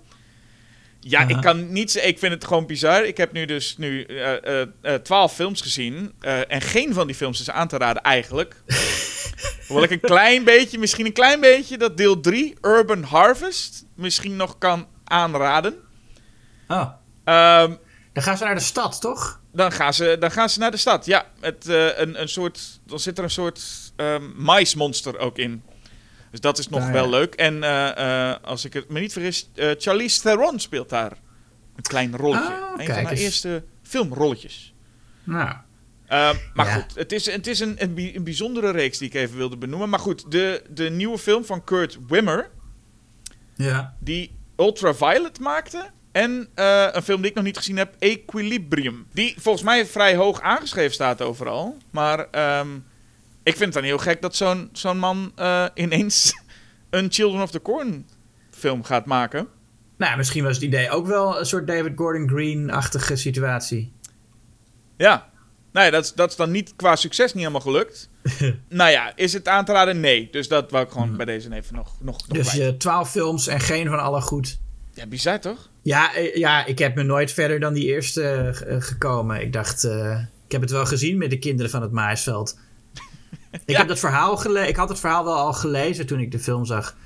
Ja, 1.00 1.28
ik 1.28 1.40
kan 1.40 1.72
niet 1.72 1.90
zeggen, 1.90 2.10
ik 2.10 2.18
vind 2.18 2.32
het 2.32 2.44
gewoon 2.44 2.66
bizar. 2.66 3.04
Ik 3.04 3.16
heb 3.16 3.32
nu 3.32 3.44
dus 3.44 3.76
nu 3.76 4.02
eh, 4.02 4.60
eh, 4.60 4.68
eh, 4.82 4.94
12 4.94 5.34
films 5.34 5.60
gezien. 5.60 6.12
en 6.48 6.60
geen 6.60 6.94
van 6.94 7.06
die 7.06 7.16
films 7.16 7.40
is 7.40 7.50
aan 7.50 7.68
te 7.68 7.76
raden 7.76 8.02
eigenlijk. 8.02 8.56
Hoewel 9.66 9.84
ik 9.84 9.90
een 9.90 10.00
klein 10.00 10.44
beetje, 10.44 10.78
misschien 10.78 11.06
een 11.06 11.12
klein 11.12 11.40
beetje, 11.40 11.78
dat 11.78 11.96
deel 11.96 12.20
3, 12.20 12.54
Urban 12.60 13.02
Harvest, 13.02 13.84
misschien 13.94 14.36
nog 14.36 14.58
kan 14.58 14.86
aanraden. 15.04 15.74
Oh, 16.68 16.90
Ehm, 17.24 17.74
dan 18.14 18.22
gaan 18.22 18.36
ze 18.36 18.44
naar 18.44 18.54
de 18.54 18.60
stad, 18.60 19.00
toch? 19.00 19.40
dan 19.52 19.72
gaan, 19.72 19.94
ze, 19.94 20.16
dan 20.20 20.30
gaan 20.30 20.48
ze 20.50 20.58
naar 20.58 20.70
de 20.70 20.76
stad. 20.76 21.06
Ja, 21.06 21.26
het, 21.40 21.68
eh, 21.68 21.98
een, 21.98 22.20
een 22.20 22.28
soort, 22.28 22.80
dan 22.86 22.98
zit 23.00 23.18
er 23.18 23.24
een 23.24 23.30
soort 23.30 23.62
ehm 23.96 24.22
maismonster 24.36 25.18
ook 25.18 25.38
in. 25.38 25.62
Dus 26.30 26.40
dat 26.40 26.58
is 26.58 26.68
nog 26.68 26.80
Ah, 26.80 26.86
ja. 26.86 26.92
wel 26.92 27.08
leuk. 27.08 27.34
En 27.34 27.62
eh, 27.62 28.30
eh, 28.30 28.36
als 28.42 28.64
ik 28.64 28.72
het 28.72 28.88
me 28.88 29.00
niet 29.00 29.12
vergis, 29.12 29.50
Charlize 29.78 30.20
Theron 30.20 30.58
speelt 30.60 30.88
daar 30.88 31.12
een 31.76 31.82
klein 31.82 32.16
rolletje. 32.16 32.52
Ah, 32.54 32.80
een 32.80 32.86
van 32.86 32.94
haar 32.94 33.10
eens. 33.12 33.20
eerste 33.20 33.64
filmrolletjes. 33.82 34.74
Nou, 35.24 35.54
Ehm, 36.06 36.36
maar 36.54 36.66
Ja. 36.66 36.72
goed, 36.74 36.94
het 36.94 37.12
is, 37.12 37.26
het 37.30 37.46
is 37.46 37.60
een, 37.60 37.76
een 37.82 38.24
bijzondere 38.24 38.70
reeks 38.70 38.98
die 38.98 39.08
ik 39.08 39.14
even 39.14 39.36
wilde 39.36 39.56
benoemen. 39.56 39.88
Maar 39.88 39.98
goed, 39.98 40.30
de, 40.30 40.62
de 40.70 40.90
nieuwe 40.90 41.18
film 41.18 41.44
van 41.44 41.64
Kurt 41.64 41.98
Wimmer, 42.08 42.50
ja. 43.56 43.94
die 44.00 44.36
Ultraviolet 44.56 45.40
maakte. 45.40 45.90
En 46.14 46.48
eh, 46.54 46.86
een 46.92 47.02
film 47.02 47.20
die 47.20 47.30
ik 47.30 47.36
nog 47.36 47.44
niet 47.44 47.56
gezien 47.56 47.76
heb, 47.76 47.94
Equilibrium. 47.98 49.06
Die 49.12 49.34
volgens 49.38 49.64
mij 49.64 49.86
vrij 49.86 50.16
hoog 50.16 50.40
aangeschreven 50.40 50.92
staat 50.94 51.22
overal. 51.22 51.76
Maar 51.90 52.30
ehm, 52.30 52.68
ik 53.42 53.56
vind 53.56 53.64
het 53.64 53.72
dan 53.72 53.82
heel 53.82 53.98
gek 53.98 54.22
dat 54.22 54.36
zo'n 54.36 54.68
zo'n 54.72 54.98
man 54.98 55.32
eh, 55.36 55.64
ineens 55.74 56.32
een 56.90 57.06
Children 57.12 57.42
of 57.42 57.50
the 57.50 57.62
Corn 57.62 58.06
film 58.50 58.84
gaat 58.84 59.06
maken. 59.06 59.48
Nou, 59.96 60.16
misschien 60.16 60.44
was 60.44 60.54
het 60.54 60.64
idee 60.64 60.90
ook 60.90 61.06
wel 61.06 61.38
een 61.38 61.46
soort 61.46 61.66
David 61.66 61.92
Gordon 61.96 62.28
Green-achtige 62.28 63.16
situatie. 63.16 63.92
Ja, 64.96 65.30
nou 65.72 65.84
ja, 65.86 65.90
dat, 65.92 66.04
is- 66.04 66.12
dat 66.12 66.30
is 66.30 66.36
dan 66.36 66.50
niet 66.50 66.72
qua 66.76 66.96
succes 66.96 67.26
niet 67.32 67.42
helemaal 67.42 67.60
gelukt. 67.60 68.08
nou 68.68 68.90
ja, 68.90 69.12
is 69.16 69.32
het 69.32 69.48
aan 69.48 69.64
te 69.64 69.72
raden? 69.72 70.00
Nee. 70.00 70.28
Dus 70.30 70.48
dat 70.48 70.70
wou 70.70 70.84
ik 70.84 70.90
gewoon 70.90 71.16
bij 71.16 71.26
deze 71.26 71.54
even 71.54 71.74
nog, 71.74 71.96
nog, 72.00 72.28
nog 72.28 72.36
Dus 72.38 72.52
je 72.52 72.76
twaalf 72.76 73.10
films 73.10 73.46
en 73.46 73.60
geen 73.60 73.88
van 73.88 73.98
alle 74.00 74.20
goed. 74.20 74.58
Ja, 74.92 75.06
bizar 75.06 75.40
toch? 75.40 75.72
Ja, 75.84 76.14
eh, 76.14 76.34
ja, 76.36 76.66
ik 76.66 76.78
heb 76.78 76.94
me 76.94 77.02
nooit 77.02 77.32
verder 77.32 77.60
dan 77.60 77.72
die 77.74 77.84
eerste 77.86 78.22
eh, 78.68 78.76
gekomen. 78.80 79.40
Ik 79.40 79.52
dacht, 79.52 79.84
eh, 79.84 80.20
ik 80.46 80.52
heb 80.52 80.60
het 80.60 80.70
wel 80.70 80.86
gezien 80.86 81.18
met 81.18 81.30
de 81.30 81.38
kinderen 81.38 81.70
van 81.70 81.82
het 81.82 81.90
Maasveld. 81.92 82.58
Ik, 83.66 83.76
heb 83.76 83.88
dat 83.88 83.98
verhaal 83.98 84.36
gele- 84.36 84.66
ik 84.68 84.76
had 84.76 84.88
het 84.88 85.00
verhaal 85.00 85.24
wel 85.24 85.34
al 85.36 85.52
gelezen 85.52 86.06
toen 86.06 86.20
ik 86.20 86.30
de 86.32 86.38
film 86.38 86.64
zag. 86.64 86.96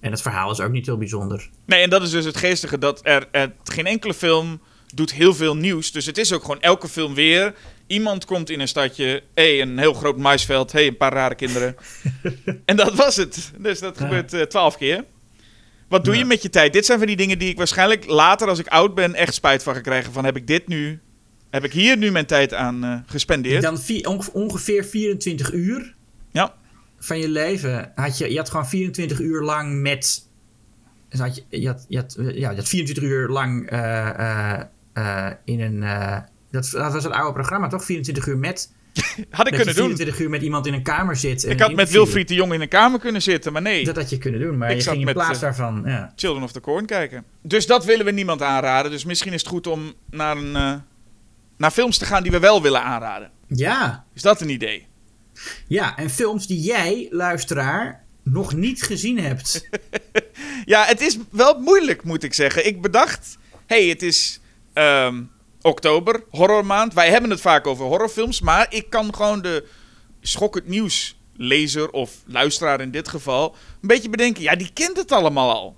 En 0.00 0.10
het 0.10 0.22
verhaal 0.22 0.50
is 0.50 0.60
ook 0.60 0.70
niet 0.72 0.86
heel 0.86 0.96
bijzonder. 0.98 1.48
Nee, 1.66 1.82
en 1.82 1.90
dat 1.90 2.02
is 2.02 2.10
dus 2.10 2.24
het 2.24 2.36
geestige 2.36 2.78
dat 2.78 3.00
er, 3.02 3.28
er 3.30 3.52
geen 3.64 3.86
enkele 3.86 4.14
film 4.14 4.60
doet 4.94 5.12
heel 5.12 5.34
veel 5.34 5.56
nieuws. 5.56 5.92
Dus 5.92 6.06
het 6.06 6.18
is 6.18 6.32
ook 6.32 6.40
gewoon 6.40 6.60
elke 6.60 6.88
film 6.88 7.14
weer. 7.14 7.54
Iemand 7.86 8.24
komt 8.24 8.50
in 8.50 8.60
een 8.60 8.68
stadje, 8.68 9.04
hé, 9.34 9.56
hey, 9.56 9.60
een 9.60 9.78
heel 9.78 9.94
groot 9.94 10.16
maisveld, 10.16 10.72
hé, 10.72 10.78
hey, 10.78 10.88
een 10.88 10.96
paar 10.96 11.12
rare 11.12 11.34
kinderen. 11.34 11.76
en 12.64 12.76
dat 12.76 12.94
was 12.94 13.16
het. 13.16 13.52
Dus 13.58 13.80
dat 13.80 13.98
Ja. 13.98 14.04
gebeurt 14.04 14.32
eh, 14.32 14.42
twaalf 14.42 14.76
keer. 14.76 15.04
Wat 15.92 16.04
doe 16.04 16.14
Ja. 16.14 16.20
je 16.20 16.26
met 16.26 16.42
je 16.42 16.50
tijd? 16.50 16.72
Dit 16.72 16.86
zijn 16.86 16.98
van 16.98 17.06
die 17.06 17.16
dingen 17.16 17.38
die 17.38 17.48
ik 17.48 17.56
waarschijnlijk 17.56 18.06
later, 18.06 18.48
als 18.48 18.58
ik 18.58 18.66
oud 18.66 18.94
ben, 18.94 19.14
echt 19.14 19.34
spijt 19.34 19.62
van 19.62 19.74
ga 19.74 19.80
krijgen. 19.80 20.12
Van 20.12 20.24
heb 20.24 20.36
ik 20.36 20.46
dit 20.46 20.68
nu, 20.68 21.00
heb 21.50 21.64
ik 21.64 21.72
hier 21.72 21.96
nu 21.96 22.10
mijn 22.10 22.26
tijd 22.26 22.54
aan 22.54 22.84
eh, 22.84 22.96
gespendeerd? 23.06 23.62
Dan 23.62 23.78
ongeveer 24.32 24.84
24 24.84 25.52
uur 25.52 25.94
Ja. 26.30 26.54
van 26.98 27.18
je 27.18 27.28
leven 27.28 27.92
had 27.94 28.18
je, 28.18 28.30
je 28.30 28.36
had 28.36 28.50
gewoon 28.50 28.68
24 28.68 29.20
uur 29.20 29.42
lang 29.42 29.80
met. 29.80 30.28
dus 31.08 31.20
had 31.20 31.34
je, 31.36 31.60
je, 31.60 31.66
had, 31.66 31.84
je, 31.88 31.96
had, 31.96 32.16
ja, 32.18 32.50
je 32.50 32.56
had 32.56 32.68
24 32.68 33.04
uur 33.04 33.28
lang 33.28 33.68
eh, 33.70 34.08
eh, 34.08 34.60
eh, 34.92 35.32
in 35.44 35.60
een. 35.60 35.82
eh, 35.82 36.18
dat, 36.50 36.68
dat 36.72 36.92
was 36.92 37.04
het 37.04 37.12
oude 37.12 37.32
programma, 37.32 37.68
toch? 37.68 37.84
24 37.84 38.26
uur 38.26 38.38
met. 38.38 38.72
Had 39.00 39.16
ik 39.16 39.26
dat 39.30 39.46
je 39.46 39.50
kunnen 39.50 39.74
doen. 39.74 39.84
24 39.84 40.18
uur 40.18 40.30
met 40.30 40.42
iemand 40.42 40.66
in 40.66 40.72
een 40.74 40.82
kamer 40.82 41.16
zit. 41.16 41.44
en 41.44 41.50
Ik 41.50 41.60
had 41.60 41.74
met. 41.74 41.90
Wilfried 41.90 42.28
de 42.28 42.34
Jong 42.34 42.52
in 42.52 42.60
een 42.60 42.68
kamer 42.68 43.00
kunnen 43.00 43.22
zitten, 43.22 43.52
maar 43.52 43.62
nee. 43.62 43.84
Dat 43.84 43.96
had 43.96 44.10
je 44.10 44.18
kunnen 44.18 44.40
doen, 44.40 44.58
maar 44.58 44.70
Ik 44.70 44.76
je 44.76 44.82
ging 44.82 44.98
in 44.98 45.04
met, 45.04 45.14
plaats 45.14 45.34
eh, 45.34 45.40
daarvan. 45.40 45.82
Ja. 45.86 46.12
Children 46.16 46.42
of 46.44 46.52
the 46.52 46.60
Corn 46.60 46.86
kijken. 46.86 47.24
Dus 47.42 47.66
dat 47.66 47.84
willen 47.84 48.04
we 48.04 48.10
niemand 48.10 48.42
aanraden. 48.42 48.90
Dus 48.90 49.04
misschien 49.04 49.32
is 49.32 49.40
het 49.40 49.50
goed 49.50 49.66
om 49.66 49.92
naar, 50.10 50.36
een, 50.36 50.56
eh, 50.56 50.74
naar 51.56 51.70
films 51.70 51.98
te 51.98 52.04
gaan 52.04 52.22
die 52.22 52.32
we 52.32 52.38
wel 52.38 52.62
willen 52.62 52.82
aanraden. 52.82 53.30
ja, 53.46 54.04
Is 54.14 54.22
dat 54.22 54.40
een 54.40 54.48
idee? 54.50 54.86
ja, 55.68 55.96
en 55.96 56.10
films 56.10 56.46
die 56.46 56.60
jij, 56.60 57.06
luisteraar, 57.10 58.04
nog 58.22 58.54
niet 58.54 58.82
gezien 58.82 59.18
hebt. 59.18 59.60
Ja, 60.64 60.84
het 60.84 61.00
is 61.00 61.18
wel 61.30 61.60
moeilijk, 61.60 62.04
moet 62.04 62.22
ik 62.22 62.34
zeggen. 62.34 62.66
Ik 62.66 62.80
bedacht, 62.80 63.38
hey, 63.66 63.86
het 63.86 64.02
is 64.02 64.40
ehm, 64.72 65.22
oktober, 65.62 66.24
horrormaand. 66.30 66.94
Wij 66.94 67.10
hebben 67.10 67.30
het 67.30 67.40
vaak 67.40 67.66
over 67.66 67.84
horrorfilms, 67.84 68.40
maar 68.40 68.66
ik 68.70 68.90
kan 68.90 69.14
gewoon 69.14 69.42
de 69.42 69.66
schokkend 70.20 70.66
nieuws 70.66 71.16
lezer 71.36 71.90
of 71.90 72.10
luisteraar 72.26 72.80
in 72.80 72.90
dit 72.90 73.08
geval 73.08 73.56
een 73.82 73.88
beetje 73.88 74.10
bedenken. 74.10 74.42
Ja, 74.42 74.56
die 74.56 74.70
kent 74.72 74.96
het 74.96 75.12
allemaal 75.12 75.52
al. 75.52 75.76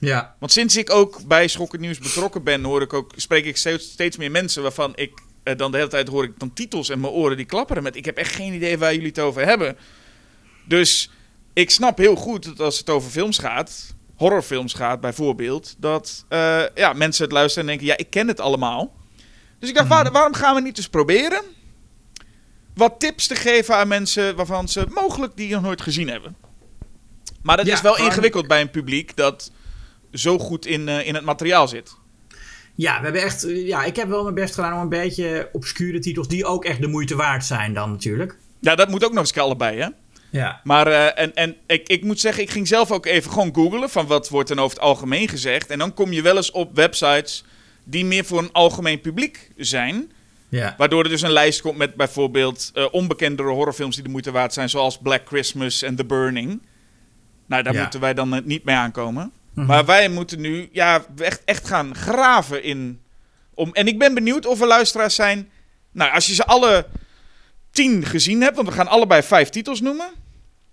ja, 0.00 0.36
Want 0.38 0.52
sinds 0.52 0.76
ik 0.76 0.90
ook 0.90 1.26
bij 1.26 1.48
Schokkend 1.48 1.82
Nieuws 1.82 1.98
betrokken 1.98 2.42
ben, 2.44 2.64
hoor 2.64 2.82
ik 2.82 2.92
ook, 2.92 3.12
spreek 3.16 3.44
ik 3.44 3.56
steeds, 3.56 3.90
steeds 3.90 4.16
meer 4.16 4.30
mensen 4.30 4.62
waarvan 4.62 4.92
ik 4.94 5.22
eh, 5.42 5.56
dan 5.56 5.70
de 5.70 5.76
hele 5.76 5.88
tijd 5.88 6.08
hoor 6.08 6.24
ik 6.24 6.38
dan 6.38 6.52
titels 6.52 6.88
en 6.88 7.00
mijn 7.00 7.12
oren 7.12 7.36
die 7.36 7.46
klapperen 7.46 7.82
met 7.82 7.96
ik 7.96 8.04
heb 8.04 8.16
echt 8.16 8.34
geen 8.34 8.52
idee 8.52 8.78
waar 8.78 8.92
jullie 8.92 9.08
het 9.08 9.18
over 9.18 9.46
hebben. 9.46 9.76
Dus 10.64 11.10
ik 11.52 11.70
snap 11.70 11.98
heel 11.98 12.16
goed 12.16 12.44
dat 12.44 12.60
als 12.60 12.78
het 12.78 12.90
over 12.90 13.10
films 13.10 13.38
gaat, 13.38 13.94
horrorfilms 14.16 14.74
gaat 14.74 15.00
bijvoorbeeld, 15.00 15.74
dat 15.78 16.24
eh, 16.28 16.62
ja, 16.74 16.92
mensen 16.92 17.24
het 17.24 17.32
luisteren 17.32 17.68
en 17.68 17.76
denken, 17.76 17.86
ja, 17.86 17.96
ik 17.96 18.10
ken 18.10 18.28
het 18.28 18.40
allemaal. 18.40 18.98
Dus 19.60 19.68
ik 19.68 19.74
dacht, 19.74 19.88
waar- 19.88 20.12
waarom 20.12 20.34
gaan 20.34 20.54
we 20.54 20.60
niet 20.60 20.76
eens 20.76 20.88
proberen 20.88 21.42
wat 22.74 23.00
tips 23.00 23.26
te 23.26 23.34
geven 23.34 23.74
aan 23.76 23.88
mensen 23.88 24.36
waarvan 24.36 24.68
ze 24.68 24.86
mogelijk 24.88 25.36
die 25.36 25.52
nog 25.52 25.62
nooit 25.62 25.80
gezien 25.80 26.08
hebben. 26.08 26.36
Maar 27.42 27.56
dat 27.56 27.66
Ja, 27.66 27.72
is 27.72 27.80
wel 27.80 27.98
ingewikkeld 27.98 28.46
bij 28.48 28.60
een 28.60 28.70
publiek 28.70 29.16
dat 29.16 29.52
zo 30.12 30.38
goed 30.38 30.66
in, 30.66 30.88
eh, 30.88 31.06
in 31.06 31.14
het 31.14 31.24
materiaal 31.24 31.68
zit. 31.68 31.96
Ja, 32.74 32.96
we 32.98 33.04
hebben 33.04 33.22
echt. 33.22 33.46
Ja, 33.48 33.84
ik 33.84 33.96
heb 33.96 34.08
wel 34.08 34.22
mijn 34.22 34.34
best 34.34 34.54
gedaan 34.54 34.74
om 34.74 34.80
een 34.80 34.88
beetje 34.88 35.48
obscure 35.52 35.98
titels 35.98 36.28
die 36.28 36.44
ook 36.44 36.64
echt 36.64 36.80
de 36.80 36.86
moeite 36.86 37.16
waard 37.16 37.44
zijn, 37.44 37.74
dan 37.74 37.90
natuurlijk. 37.90 38.36
Ja, 38.60 38.74
dat 38.74 38.88
moet 38.88 39.04
ook 39.04 39.12
nog 39.12 39.20
eens 39.20 39.38
allebei, 39.38 39.78
hè? 39.80 39.88
Ja. 40.30 40.60
Maar 40.64 40.86
eh, 40.86 41.22
en, 41.22 41.34
en 41.34 41.56
ik, 41.66 41.88
ik 41.88 42.04
moet 42.04 42.20
zeggen, 42.20 42.42
ik 42.42 42.50
ging 42.50 42.68
zelf 42.68 42.90
ook 42.90 43.06
even 43.06 43.30
gewoon 43.32 43.54
googlen 43.54 43.90
van 43.90 44.06
wat 44.06 44.28
wordt 44.28 44.50
er 44.50 44.58
over 44.60 44.76
het 44.76 44.86
algemeen 44.86 45.28
gezegd. 45.28 45.70
En 45.70 45.78
dan 45.78 45.94
kom 45.94 46.12
je 46.12 46.22
wel 46.22 46.36
eens 46.36 46.50
op 46.50 46.74
websites 46.74 47.44
die 47.90 48.04
meer 48.04 48.24
voor 48.24 48.38
een 48.38 48.52
algemeen 48.52 49.00
publiek 49.00 49.50
zijn. 49.56 50.12
Ja. 50.48 50.74
Waardoor 50.78 51.02
er 51.02 51.08
dus 51.08 51.22
een 51.22 51.30
lijst 51.32 51.60
komt 51.60 51.76
met 51.76 51.94
bijvoorbeeld 51.94 52.70
eh, 52.74 52.86
onbekendere 52.90 53.48
horrorfilms 53.48 53.94
die 53.94 54.04
de 54.04 54.10
moeite 54.10 54.30
waard 54.30 54.52
zijn. 54.52 54.68
Zoals 54.68 54.98
Black 54.98 55.26
Christmas 55.26 55.82
en 55.82 55.96
The 55.96 56.04
Burning. 56.04 56.62
Nou, 57.46 57.62
daar 57.62 57.74
Ja. 57.74 57.80
moeten 57.82 58.00
wij 58.00 58.14
dan 58.14 58.34
eh, 58.34 58.40
niet 58.44 58.64
mee 58.64 58.76
aankomen. 58.76 59.32
Mhm. 59.54 59.66
Maar 59.66 59.84
wij 59.84 60.08
moeten 60.08 60.40
nu 60.40 60.68
ja, 60.72 61.04
echt, 61.16 61.42
echt 61.44 61.66
gaan 61.66 61.94
graven 61.94 62.62
in... 62.62 63.00
Om, 63.54 63.70
en 63.72 63.86
ik 63.86 63.98
ben 63.98 64.14
benieuwd 64.14 64.46
of 64.46 64.60
er 64.60 64.66
luisteraars 64.66 65.14
zijn... 65.14 65.50
Nou, 65.92 66.12
als 66.12 66.26
je 66.26 66.34
ze 66.34 66.46
alle 66.46 66.86
tien 67.70 68.04
gezien 68.04 68.40
hebt, 68.40 68.56
want 68.56 68.68
we 68.68 68.74
gaan 68.74 68.88
allebei 68.88 69.22
vijf 69.22 69.48
titels 69.48 69.80
noemen. 69.80 70.08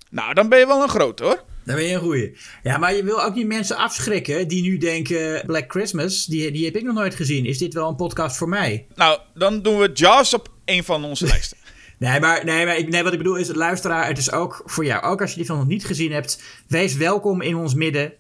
Nou, 0.09 0.33
dan 0.33 0.49
ben 0.49 0.59
je 0.59 0.67
wel 0.67 0.81
een 0.81 0.89
groot 0.89 1.19
hoor. 1.19 1.43
Dan 1.67 1.75
ben 1.75 1.85
je 1.85 1.93
een 1.93 2.01
goeie. 2.01 2.37
Ja, 2.63 2.77
maar 2.77 2.95
je 2.95 3.03
wil 3.03 3.23
ook 3.23 3.35
niet 3.35 3.47
mensen 3.47 3.77
afschrikken 3.77 4.47
die 4.47 4.61
nu 4.61 4.77
denken: 4.77 5.43
Black 5.45 5.71
Christmas, 5.71 6.25
die, 6.25 6.51
die 6.51 6.65
heb 6.65 6.75
ik 6.75 6.83
nog 6.83 6.95
nooit 6.95 7.15
gezien. 7.15 7.45
Is 7.45 7.57
dit 7.57 7.73
wel 7.73 7.89
een 7.89 7.95
podcast 7.95 8.37
voor 8.37 8.49
mij? 8.49 8.87
Nou, 8.95 9.19
dan 9.33 9.61
doen 9.61 9.77
we 9.77 9.89
Jaws 9.93 10.33
op 10.33 10.53
een 10.65 10.83
van 10.83 11.03
onze 11.03 11.25
lijsten. 11.25 11.57
Nee, 11.99 12.19
maar, 12.19 12.45
nee, 12.45 12.65
maar 12.65 12.77
ik, 12.77 12.89
nee, 12.89 13.03
wat 13.03 13.11
ik 13.11 13.17
bedoel 13.17 13.35
is: 13.35 13.53
luisteraar, 13.53 14.07
het 14.07 14.17
is 14.17 14.31
ook 14.31 14.61
voor 14.65 14.85
jou. 14.85 15.03
Ook 15.03 15.21
als 15.21 15.29
je 15.29 15.35
die 15.35 15.45
film 15.45 15.57
nog 15.57 15.67
niet 15.67 15.85
gezien 15.85 16.11
hebt, 16.11 16.43
wees 16.67 16.95
welkom 16.95 17.41
in 17.41 17.55
ons 17.55 17.73
midden. 17.73 18.13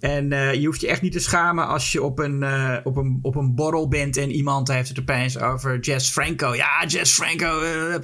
En 0.00 0.32
eh, 0.32 0.54
je 0.54 0.66
hoeft 0.66 0.80
je 0.80 0.88
echt 0.88 1.02
niet 1.02 1.12
te 1.12 1.18
schamen 1.18 1.66
als 1.66 1.92
je 1.92 2.02
op 2.02 2.18
een, 2.18 2.42
eh, 2.42 2.76
op, 2.84 2.96
een, 2.96 3.18
op 3.22 3.34
een 3.34 3.54
borrel 3.54 3.88
bent 3.88 4.16
en 4.16 4.30
iemand 4.30 4.68
heeft 4.68 4.88
het 4.88 4.98
opeens 4.98 5.38
over 5.38 5.78
Jess 5.80 6.10
Franco. 6.10 6.54
Ja, 6.54 6.84
Jess 6.86 7.14
Franco. 7.14 7.60
eh, 7.60 7.94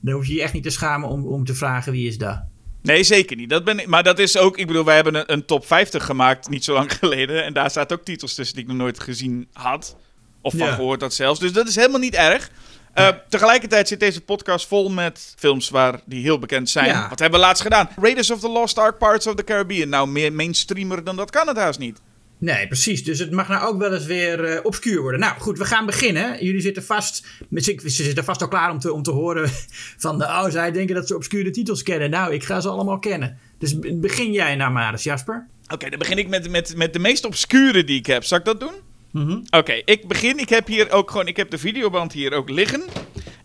dan 0.00 0.14
hoef 0.14 0.26
je 0.26 0.34
je 0.34 0.42
echt 0.42 0.52
niet 0.52 0.62
te 0.62 0.70
schamen 0.70 1.08
om, 1.08 1.26
om 1.26 1.44
te 1.44 1.54
vragen 1.54 1.92
wie 1.92 2.08
is 2.08 2.18
dat. 2.18 2.42
Nee, 2.88 3.02
zeker 3.02 3.36
niet. 3.36 3.50
Dat 3.50 3.64
ben 3.64 3.78
ik, 3.78 3.86
maar 3.86 4.02
dat 4.02 4.18
is 4.18 4.36
ook, 4.36 4.58
ik 4.58 4.66
bedoel, 4.66 4.84
wij 4.84 4.94
hebben 4.94 5.14
een, 5.14 5.32
een 5.32 5.44
top 5.44 5.66
50 5.66 6.04
gemaakt 6.04 6.48
niet 6.48 6.64
zo 6.64 6.72
lang 6.74 6.92
geleden. 6.98 7.44
En 7.44 7.52
daar 7.52 7.70
staat 7.70 7.92
ook 7.92 8.04
titels 8.04 8.34
tussen 8.34 8.54
die 8.56 8.64
ik 8.64 8.70
nog 8.70 8.78
nooit 8.80 9.00
gezien 9.00 9.48
had. 9.52 9.96
Of 10.42 10.54
van 10.56 10.66
Ja. 10.66 10.74
gehoord 10.74 11.00
had 11.00 11.14
zelfs. 11.14 11.40
Dus 11.40 11.52
dat 11.52 11.68
is 11.68 11.74
helemaal 11.76 12.00
niet 12.00 12.14
erg. 12.14 12.50
Eh, 12.94 13.08
Tegelijkertijd 13.28 13.88
zit 13.88 14.00
deze 14.00 14.20
podcast 14.20 14.66
vol 14.66 14.90
met 14.90 15.34
films 15.38 15.68
waar 15.70 16.00
die 16.04 16.22
heel 16.22 16.38
bekend 16.38 16.70
zijn. 16.70 16.86
Ja. 16.86 17.08
Wat 17.08 17.18
hebben 17.18 17.40
we 17.40 17.46
laatst 17.46 17.62
gedaan? 17.62 17.88
Raiders 17.96 18.30
of 18.30 18.40
the 18.40 18.48
Lost 18.48 18.78
Ark, 18.78 18.98
Pirates 18.98 19.26
of 19.26 19.34
the 19.34 19.44
Caribbean. 19.44 19.88
Nou, 19.88 20.08
meer 20.08 20.32
mainstreamer 20.32 21.04
dan 21.04 21.16
dat 21.16 21.30
kan 21.30 21.46
het 21.48 21.56
haast 21.56 21.78
niet. 21.78 22.00
Nee, 22.38 22.66
precies. 22.66 23.04
Dus 23.04 23.18
het 23.18 23.30
mag 23.30 23.48
nou 23.48 23.66
ook 23.68 23.78
wel 23.78 23.94
eens 23.94 24.04
weer 24.06 24.44
eh, 24.44 24.64
obscuur 24.64 25.00
worden. 25.00 25.20
Nou 25.20 25.40
goed, 25.40 25.58
we 25.58 25.64
gaan 25.64 25.86
beginnen. 25.86 26.44
Jullie 26.44 26.60
zitten 26.60 26.84
vast, 26.84 27.26
ze 27.60 27.88
zitten 27.88 28.24
vast 28.24 28.42
al 28.42 28.48
klaar 28.48 28.70
om 28.70 28.78
te, 28.78 28.92
om 28.92 29.02
te 29.02 29.10
horen 29.10 29.50
van... 30.04 30.22
Oh, 30.22 30.44
zij 30.48 30.72
denken 30.72 30.94
dat 30.94 31.06
ze 31.08 31.14
obscure 31.14 31.50
titels 31.50 31.82
kennen. 31.82 32.10
Nou, 32.10 32.32
ik 32.32 32.44
ga 32.44 32.60
ze 32.60 32.68
allemaal 32.68 32.98
kennen. 32.98 33.38
Dus 33.58 33.78
be- 33.78 33.94
begin 33.94 34.32
jij 34.32 34.56
nou 34.56 34.72
maar 34.72 34.92
eens, 34.92 35.02
Jasper. 35.02 35.46
Oké, 35.68 35.88
dan 35.90 35.98
begin 35.98 36.18
ik 36.18 36.28
met, 36.28 36.50
met, 36.50 36.76
met 36.76 36.92
de 36.92 36.98
meest 36.98 37.24
obscure 37.24 37.84
die 37.84 37.98
ik 37.98 38.06
heb. 38.06 38.24
Zal 38.24 38.38
ik 38.38 38.44
dat 38.44 38.60
doen? 38.60 38.72
Mhm. 39.12 39.38
Oké, 39.50 39.72
ik 39.84 40.08
begin. 40.08 40.38
Ik 40.38 40.48
heb 40.48 40.66
hier 40.66 40.90
ook 40.90 41.10
gewoon. 41.10 41.26
Ik 41.26 41.36
heb 41.36 41.50
de 41.50 41.58
videoband 41.58 42.12
hier 42.12 42.32
ook 42.32 42.50
liggen. 42.50 42.82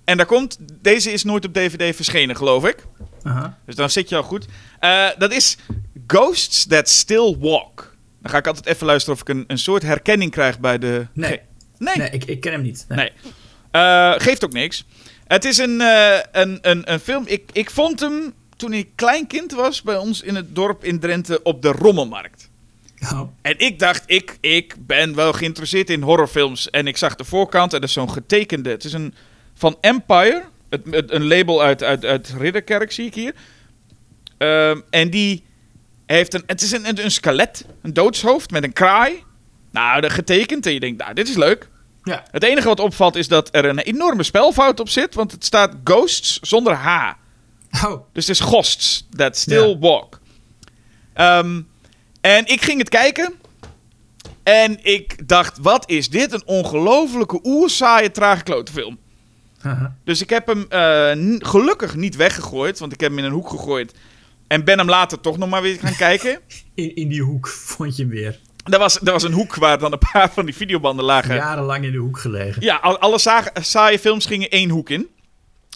En 0.03 0.17
daar 0.17 0.25
komt. 0.25 0.57
Deze 0.81 1.11
is 1.11 1.23
nooit 1.23 1.45
op 1.45 1.53
DVD 1.53 1.95
verschenen, 1.95 2.35
geloof 2.35 2.65
ik. 2.67 2.85
Dus 3.65 3.75
dan 3.75 3.89
zit 3.89 4.09
je 4.09 4.15
al 4.15 4.23
goed. 4.23 4.45
Eh, 4.79 5.07
dat 5.17 5.31
is 5.33 5.57
Ghosts 6.07 6.65
That 6.67 6.89
Still 6.89 7.35
Walk. 7.39 7.92
Dan 8.23 8.31
ga 8.31 8.37
ik 8.37 8.47
altijd 8.47 8.65
even 8.65 8.85
luisteren 8.85 9.15
of 9.15 9.21
ik 9.21 9.29
een, 9.35 9.43
een 9.47 9.57
soort 9.57 9.83
herkenning 9.83 10.31
krijg 10.31 10.59
bij 10.59 10.77
de. 10.77 11.07
Nee. 11.13 11.29
Ge- 11.31 11.39
nee. 11.77 11.95
Nee, 11.97 12.09
ik, 12.09 12.23
ik 12.25 12.41
ken 12.41 12.51
hem 12.51 12.61
niet. 12.61 12.85
Nee. 12.87 12.97
Nee. 12.97 13.11
Eh, 13.71 14.13
geeft 14.17 14.45
ook 14.45 14.53
niks. 14.53 14.85
Het 15.27 15.45
is 15.45 15.57
een, 15.57 15.81
eh, 15.81 16.17
een, 16.31 16.57
een, 16.61 16.91
een 16.91 16.99
film. 16.99 17.23
Ik, 17.27 17.49
ik 17.53 17.69
vond 17.69 17.99
hem 17.99 18.33
toen 18.55 18.73
ik 18.73 18.89
klein 18.95 19.27
kind 19.27 19.51
was 19.51 19.81
bij 19.81 19.97
ons 19.97 20.21
in 20.21 20.35
het 20.35 20.55
dorp 20.55 20.83
in 20.83 20.99
Drenthe 20.99 21.43
op 21.43 21.61
de 21.61 21.71
Rommelmarkt. 21.71 22.49
Oh. 23.13 23.21
En 23.41 23.59
ik 23.59 23.79
dacht, 23.79 24.03
ik, 24.05 24.37
ik 24.41 24.75
ben 24.79 25.15
wel 25.15 25.33
geïnteresseerd 25.33 25.89
in 25.89 26.01
horrorfilms. 26.01 26.69
En 26.69 26.87
ik 26.87 26.97
zag 26.97 27.15
de 27.15 27.23
voorkant 27.23 27.73
en 27.73 27.79
dat 27.79 27.87
is 27.89 27.95
zo'n 27.95 28.11
getekende. 28.11 28.69
Het 28.69 28.83
is 28.83 28.93
een 28.93 29.13
van 29.53 29.77
Empire. 29.81 30.43
Het, 30.69 30.81
het- 30.91 31.11
een 31.11 31.27
label 31.27 31.61
uit, 31.63 31.83
uit, 31.83 32.05
uit 32.05 32.33
Ridderkerk 32.37 32.91
zie 32.91 33.05
ik 33.05 33.13
hier. 33.13 33.33
Ehm, 34.37 34.79
en 34.89 35.09
die 35.09 35.43
heeft 36.13 36.33
een... 36.33 36.43
Het 36.45 36.61
is 36.61 36.71
een, 36.71 36.87
een, 36.87 37.03
een 37.03 37.11
skelet. 37.11 37.65
Een 37.81 37.93
doodshoofd 37.93 38.51
met 38.51 38.63
een 38.63 38.73
kraai. 38.73 39.23
Nou, 39.71 40.01
dat 40.01 40.11
getekend. 40.11 40.65
En 40.65 40.73
je 40.73 40.79
denkt, 40.79 41.01
nou, 41.01 41.13
dit 41.13 41.29
is 41.29 41.35
leuk. 41.35 41.69
Ja. 42.03 42.23
Het 42.31 42.43
enige 42.43 42.67
wat 42.67 42.79
opvalt 42.79 43.15
is 43.15 43.27
dat 43.27 43.49
er 43.51 43.65
een 43.65 43.79
enorme 43.79 44.23
spelfout 44.23 44.79
op 44.79 44.89
zit. 44.89 45.13
Want 45.15 45.31
het 45.31 45.45
staat 45.45 45.75
Ghosts 45.83 46.39
zonder 46.41 46.73
H. 46.73 47.11
Oh. 47.83 48.03
Dus 48.13 48.27
het 48.27 48.35
is 48.35 48.39
Ghosts 48.39 49.07
that 49.15 49.37
still 49.37 49.69
Ja. 49.69 49.77
walk. 49.77 50.19
Ehm, 51.13 51.61
en 52.21 52.45
ik 52.45 52.61
ging 52.61 52.79
het 52.79 52.89
kijken. 52.89 53.33
En 54.43 54.79
ik 54.85 55.27
dacht, 55.27 55.57
wat 55.61 55.89
is 55.89 56.09
dit? 56.09 56.33
Een 56.33 56.43
ongelofelijke 56.45 57.39
oerzaaie 57.43 58.11
trage 58.11 58.63
film. 58.71 58.97
Dus 60.03 60.21
ik 60.21 60.29
heb 60.29 60.47
hem 60.47 60.65
eh, 60.69 61.37
gelukkig 61.49 61.95
niet 61.95 62.15
weggegooid. 62.15 62.79
Want 62.79 62.93
ik 62.93 62.99
heb 62.99 63.09
hem 63.09 63.19
in 63.19 63.25
een 63.25 63.31
hoek 63.31 63.49
gegooid. 63.49 63.93
En 64.47 64.63
ben 64.63 64.77
hem 64.77 64.89
later 64.89 65.19
toch 65.21 65.37
nog 65.37 65.49
maar 65.49 65.61
weer 65.61 65.79
gaan 65.79 65.95
kijken. 65.95 66.39
In, 66.75 66.95
in 66.95 67.07
die 67.07 67.21
hoek 67.21 67.47
vond 67.47 67.95
je 67.95 68.01
hem 68.03 68.11
weer. 68.11 68.39
Er 68.63 68.79
was, 68.79 68.99
er 69.01 69.11
was 69.11 69.23
een 69.23 69.31
hoek 69.33 69.55
waar 69.55 69.79
dan 69.79 69.91
een 69.91 69.99
paar 70.11 70.31
van 70.33 70.45
die 70.45 70.55
videobanden 70.55 71.05
lagen. 71.05 71.35
Jarenlang 71.35 71.85
in 71.85 71.91
de 71.91 71.97
hoek 71.97 72.19
gelegen. 72.19 72.61
Ja, 72.61 72.75
al- 72.75 72.97
alle 72.99 73.19
zagen- 73.19 73.65
saaie 73.65 73.99
films 73.99 74.25
gingen 74.25 74.49
één 74.49 74.69
hoek 74.69 74.89
in. 74.89 75.09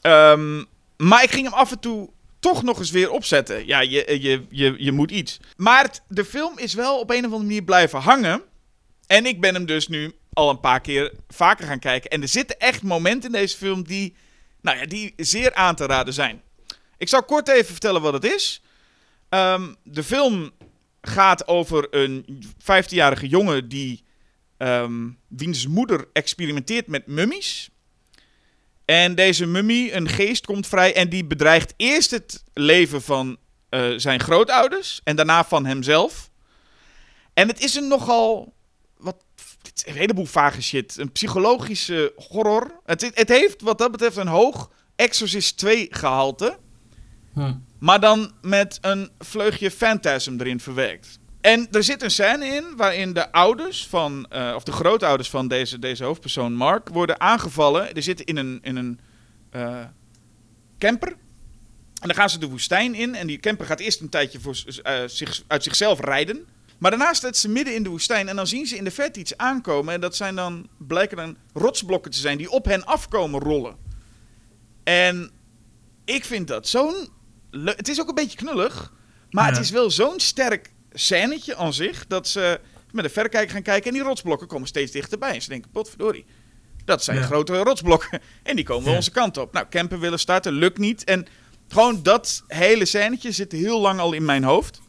Ehm, 0.02 0.64
maar 0.98 1.24
ik 1.24 1.32
ging 1.32 1.46
hem 1.46 1.54
af 1.56 1.72
en 1.72 1.80
toe 1.80 2.10
toch 2.40 2.64
nog 2.64 2.80
eens 2.80 2.92
weer 2.92 3.12
opzetten. 3.12 3.66
Ja, 3.66 3.80
je, 3.80 4.18
je, 4.22 4.46
je, 4.50 4.76
je 4.78 4.92
moet 4.92 5.12
iets. 5.12 5.40
Maar 5.58 5.84
het- 5.84 6.02
de 6.08 6.26
film 6.26 6.58
is 6.58 6.74
wel 6.74 7.00
op 7.00 7.10
een 7.10 7.18
of 7.18 7.24
andere 7.24 7.44
manier 7.44 7.64
blijven 7.64 8.00
hangen. 8.00 8.42
En 9.08 9.26
ik 9.26 9.42
ben 9.42 9.54
hem 9.54 9.66
dus 9.66 9.88
nu 9.88 10.12
al 10.34 10.50
een 10.50 10.60
paar 10.60 10.82
keer 10.82 11.14
vaker 11.30 11.68
gaan 11.68 11.80
kijken. 11.80 12.10
En 12.10 12.22
er 12.22 12.28
zitten 12.28 12.60
echt 12.60 12.84
momenten 12.84 13.34
in 13.34 13.40
deze 13.40 13.58
film 13.58 13.84
die, 13.84 14.16
nou 14.62 14.78
ja, 14.78 14.86
die 14.86 15.14
zeer 15.18 15.54
aan 15.54 15.76
te 15.76 15.86
raden 15.86 16.14
zijn. 16.14 16.42
Ik 16.98 17.10
zal 17.10 17.24
kort 17.24 17.48
even 17.48 17.72
vertellen 17.72 18.02
wat 18.02 18.14
het 18.14 18.24
is. 18.24 18.62
Ehm, 19.30 19.74
de 19.84 20.04
film 20.04 20.52
gaat 21.02 21.48
over 21.48 21.88
een 21.90 22.44
15-jarige 22.58 23.28
jongen 23.28 23.70
die 23.70 24.04
ehm, 24.58 25.10
wiens 25.28 25.68
moeder 25.68 26.08
experimenteert 26.14 26.88
met 26.88 27.08
mummies. 27.08 27.70
En 28.86 29.16
deze 29.16 29.46
mummie, 29.46 29.94
een 29.94 30.10
geest, 30.10 30.46
komt 30.46 30.68
vrij 30.68 30.96
en 30.96 31.10
die 31.10 31.26
bedreigt 31.26 31.74
eerst 31.78 32.12
het 32.12 32.44
leven 32.54 33.02
van 33.02 33.38
eh, 33.70 33.94
zijn 33.96 34.20
grootouders 34.20 35.02
en 35.04 35.16
daarna 35.16 35.46
van 35.46 35.66
hemzelf. 35.66 36.30
En 37.34 37.48
het 37.48 37.60
is 37.60 37.76
een 37.76 37.88
nogal, 37.88 38.54
wat, 38.98 39.24
een 39.86 39.96
heleboel 39.96 40.26
vage 40.26 40.62
shit, 40.62 40.98
een 40.98 41.12
psychologische 41.12 42.14
horror. 42.16 42.80
Het, 42.86 43.12
het 43.14 43.30
heeft 43.30 43.62
wat 43.62 43.78
dat 43.78 43.92
betreft 43.92 44.18
een 44.18 44.28
hoog 44.28 44.72
Exorcist 44.96 45.58
2 45.58 45.88
gehalte. 45.90 46.58
Hm. 47.38 47.54
Maar 47.80 48.00
dan 48.00 48.32
met 48.42 48.78
een 48.82 49.10
vleugje 49.20 49.72
Phantasm 49.72 50.36
erin 50.40 50.60
verwerkt. 50.60 51.20
En 51.42 51.68
er 51.72 51.84
zit 51.84 52.04
een 52.04 52.12
scène 52.12 52.46
in 52.46 52.76
waarin 52.76 53.14
de 53.14 53.32
ouders 53.32 53.88
van, 53.88 54.26
eh, 54.30 54.54
of 54.56 54.64
de 54.64 54.72
grootouders 54.72 55.30
van 55.30 55.48
deze, 55.48 55.80
deze 55.80 56.04
hoofdpersoon 56.04 56.54
Mark, 56.54 56.90
worden 56.90 57.20
aangevallen. 57.20 57.94
Die 57.94 58.04
zitten 58.04 58.26
in 58.26 58.38
een, 58.38 58.60
in 58.62 58.76
een 58.76 59.00
eh, 59.50 59.84
camper. 60.78 61.10
En 62.02 62.08
dan 62.08 62.16
gaan 62.16 62.30
ze 62.30 62.40
de 62.40 62.50
woestijn 62.50 62.96
in. 62.96 63.16
En 63.16 63.28
die 63.28 63.40
camper 63.40 63.66
gaat 63.66 63.80
eerst 63.80 64.02
een 64.02 64.10
tijdje 64.10 64.40
voor, 64.40 64.64
eh, 64.84 65.04
zich, 65.06 65.44
uit 65.48 65.64
zichzelf 65.64 66.00
rijden. 66.00 66.46
Maar 66.78 66.92
daarna 66.92 67.14
staat 67.14 67.38
ze 67.38 67.50
midden 67.50 67.76
in 67.76 67.84
de 67.84 67.90
woestijn. 67.90 68.28
En 68.28 68.36
dan 68.36 68.48
zien 68.48 68.66
ze 68.66 68.76
in 68.76 68.84
de 68.84 68.92
verte 68.92 69.20
iets 69.20 69.38
aankomen. 69.38 69.94
En 69.94 70.02
dat 70.02 70.16
zijn 70.16 70.36
dan, 70.36 70.68
blijken 70.78 71.18
dan 71.18 71.38
rotsblokken 71.54 72.12
te 72.12 72.20
zijn 72.20 72.38
die 72.38 72.50
op 72.50 72.66
hen 72.66 72.86
afkomen 72.86 73.40
rollen. 73.40 73.76
En 74.84 75.32
ik 76.06 76.26
vind 76.26 76.48
dat 76.48 76.68
zo'n 76.68 77.16
Het 77.52 77.88
is 77.88 78.02
ook 78.02 78.08
een 78.10 78.16
beetje 78.16 78.38
knullig. 78.38 78.94
Maar 79.30 79.46
Ja. 79.50 79.52
het 79.56 79.64
is 79.64 79.70
wel 79.70 79.92
zo'n 79.92 80.20
sterk 80.20 80.72
scènetje 80.92 81.56
aan 81.56 81.74
zich. 81.74 82.08
Dat 82.08 82.28
ze 82.28 82.60
met 82.92 83.04
een 83.06 83.12
verrekijker 83.12 83.52
gaan 83.52 83.62
kijken. 83.62 83.88
En 83.88 83.94
die 83.94 84.04
rotsblokken 84.04 84.48
komen 84.48 84.68
steeds 84.68 84.92
dichterbij. 84.92 85.34
En 85.34 85.42
ze 85.42 85.50
denken, 85.50 85.72
potverdorie. 85.72 86.26
Dat 86.86 87.04
zijn 87.04 87.18
Ja. 87.18 87.24
grote 87.24 87.58
rotsblokken. 87.58 88.22
En 88.44 88.56
die 88.56 88.66
komen 88.66 88.90
Ja. 88.90 88.96
onze 88.96 89.12
kant 89.12 89.38
op. 89.38 89.54
Nou, 89.54 89.66
camper 89.70 90.00
willen 90.00 90.20
starten, 90.20 90.54
lukt 90.54 90.78
niet. 90.78 91.04
En 91.04 91.28
gewoon 91.68 92.04
dat 92.04 92.44
hele 92.48 92.86
scènetje 92.86 93.32
zit 93.32 93.52
heel 93.52 93.80
lang 93.82 94.00
al 94.00 94.14
in 94.14 94.26
mijn 94.26 94.44
hoofd. 94.44 94.82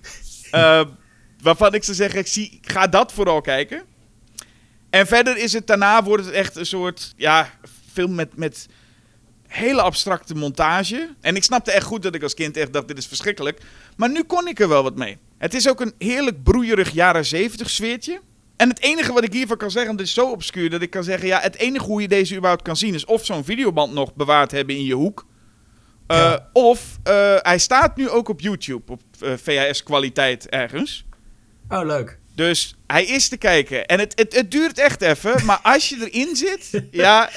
Eh, 0.50 0.84
waarvan 1.42 1.74
ik 1.74 1.84
zou 1.84 1.96
zeggen, 1.96 2.18
ik 2.20 2.26
zie, 2.26 2.58
ga 2.62 2.86
dat 2.86 3.12
vooral 3.12 3.40
kijken. 3.40 3.82
En 4.90 5.06
verder 5.06 5.36
is 5.36 5.52
het 5.52 5.66
daarna 5.66 6.02
wordt 6.02 6.24
het 6.24 6.34
echt 6.34 6.56
een 6.56 6.66
soort 6.66 7.12
ja, 7.16 7.50
film 7.92 8.14
met, 8.14 8.36
met 8.36 8.66
hele 9.50 9.82
abstracte 9.82 10.34
montage. 10.34 11.14
En 11.20 11.36
ik 11.36 11.44
snapte 11.44 11.70
echt 11.70 11.84
goed 11.86 12.02
dat 12.02 12.14
ik 12.14 12.22
als 12.22 12.34
kind 12.34 12.56
echt 12.56 12.72
dacht, 12.72 12.88
dit 12.88 12.98
is 12.98 13.06
verschrikkelijk. 13.06 13.60
Maar 13.96 14.10
nu 14.10 14.22
kon 14.22 14.48
ik 14.48 14.60
er 14.60 14.68
wel 14.68 14.82
wat 14.82 14.96
mee. 14.96 15.18
Het 15.38 15.54
is 15.54 15.68
ook 15.68 15.80
een 15.80 15.94
heerlijk 15.98 16.42
broeierig 16.42 16.90
jaren 16.90 17.24
zeventig 17.24 17.70
sfeertje. 17.70 18.20
En 18.56 18.68
het 18.68 18.80
enige 18.80 19.12
wat 19.12 19.24
ik 19.24 19.32
hiervan 19.32 19.56
kan 19.56 19.70
zeggen, 19.70 19.88
want 19.88 20.00
het 20.00 20.08
is 20.08 20.14
zo 20.14 20.30
obscuur 20.30 20.70
dat 20.70 20.82
ik 20.82 20.90
kan 20.90 21.04
zeggen, 21.04 21.28
ja, 21.28 21.40
het 21.40 21.56
enige 21.56 21.84
hoe 21.84 22.00
je 22.00 22.08
deze 22.08 22.34
überhaupt 22.34 22.62
kan 22.62 22.76
zien 22.76 22.94
is 22.94 23.04
of 23.04 23.24
zo'n 23.24 23.44
videoband 23.44 23.92
nog 23.92 24.14
bewaard 24.14 24.50
hebben 24.50 24.76
in 24.76 24.84
je 24.84 24.94
hoek. 24.94 25.26
Eh, 26.06 26.16
Ja. 26.16 26.48
Of 26.52 26.98
eh, 27.02 27.36
hij 27.38 27.58
staat 27.58 27.96
nu 27.96 28.08
ook 28.08 28.28
op 28.28 28.40
YouTube, 28.40 28.92
op 28.92 29.02
eh, 29.20 29.32
VHS-kwaliteit 29.42 30.48
ergens. 30.48 31.04
Oh, 31.68 31.84
leuk. 31.84 32.18
Dus 32.34 32.76
hij 32.86 33.04
is 33.04 33.28
te 33.28 33.36
kijken. 33.36 33.86
En 33.86 33.98
het, 33.98 34.12
het, 34.18 34.34
het 34.34 34.50
duurt 34.50 34.78
echt 34.78 35.02
even, 35.02 35.44
maar 35.44 35.58
als 35.62 35.88
je 35.88 36.08
erin 36.10 36.36
zit, 36.36 36.82
ja, 36.90 37.30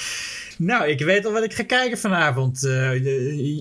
Nou, 0.65 0.88
ik 0.88 0.99
weet 0.99 1.26
al 1.26 1.32
wat 1.32 1.43
ik 1.43 1.54
ga 1.54 1.63
kijken 1.63 1.97
vanavond. 1.97 2.63
Eh, 2.63 2.91
een 2.91 3.06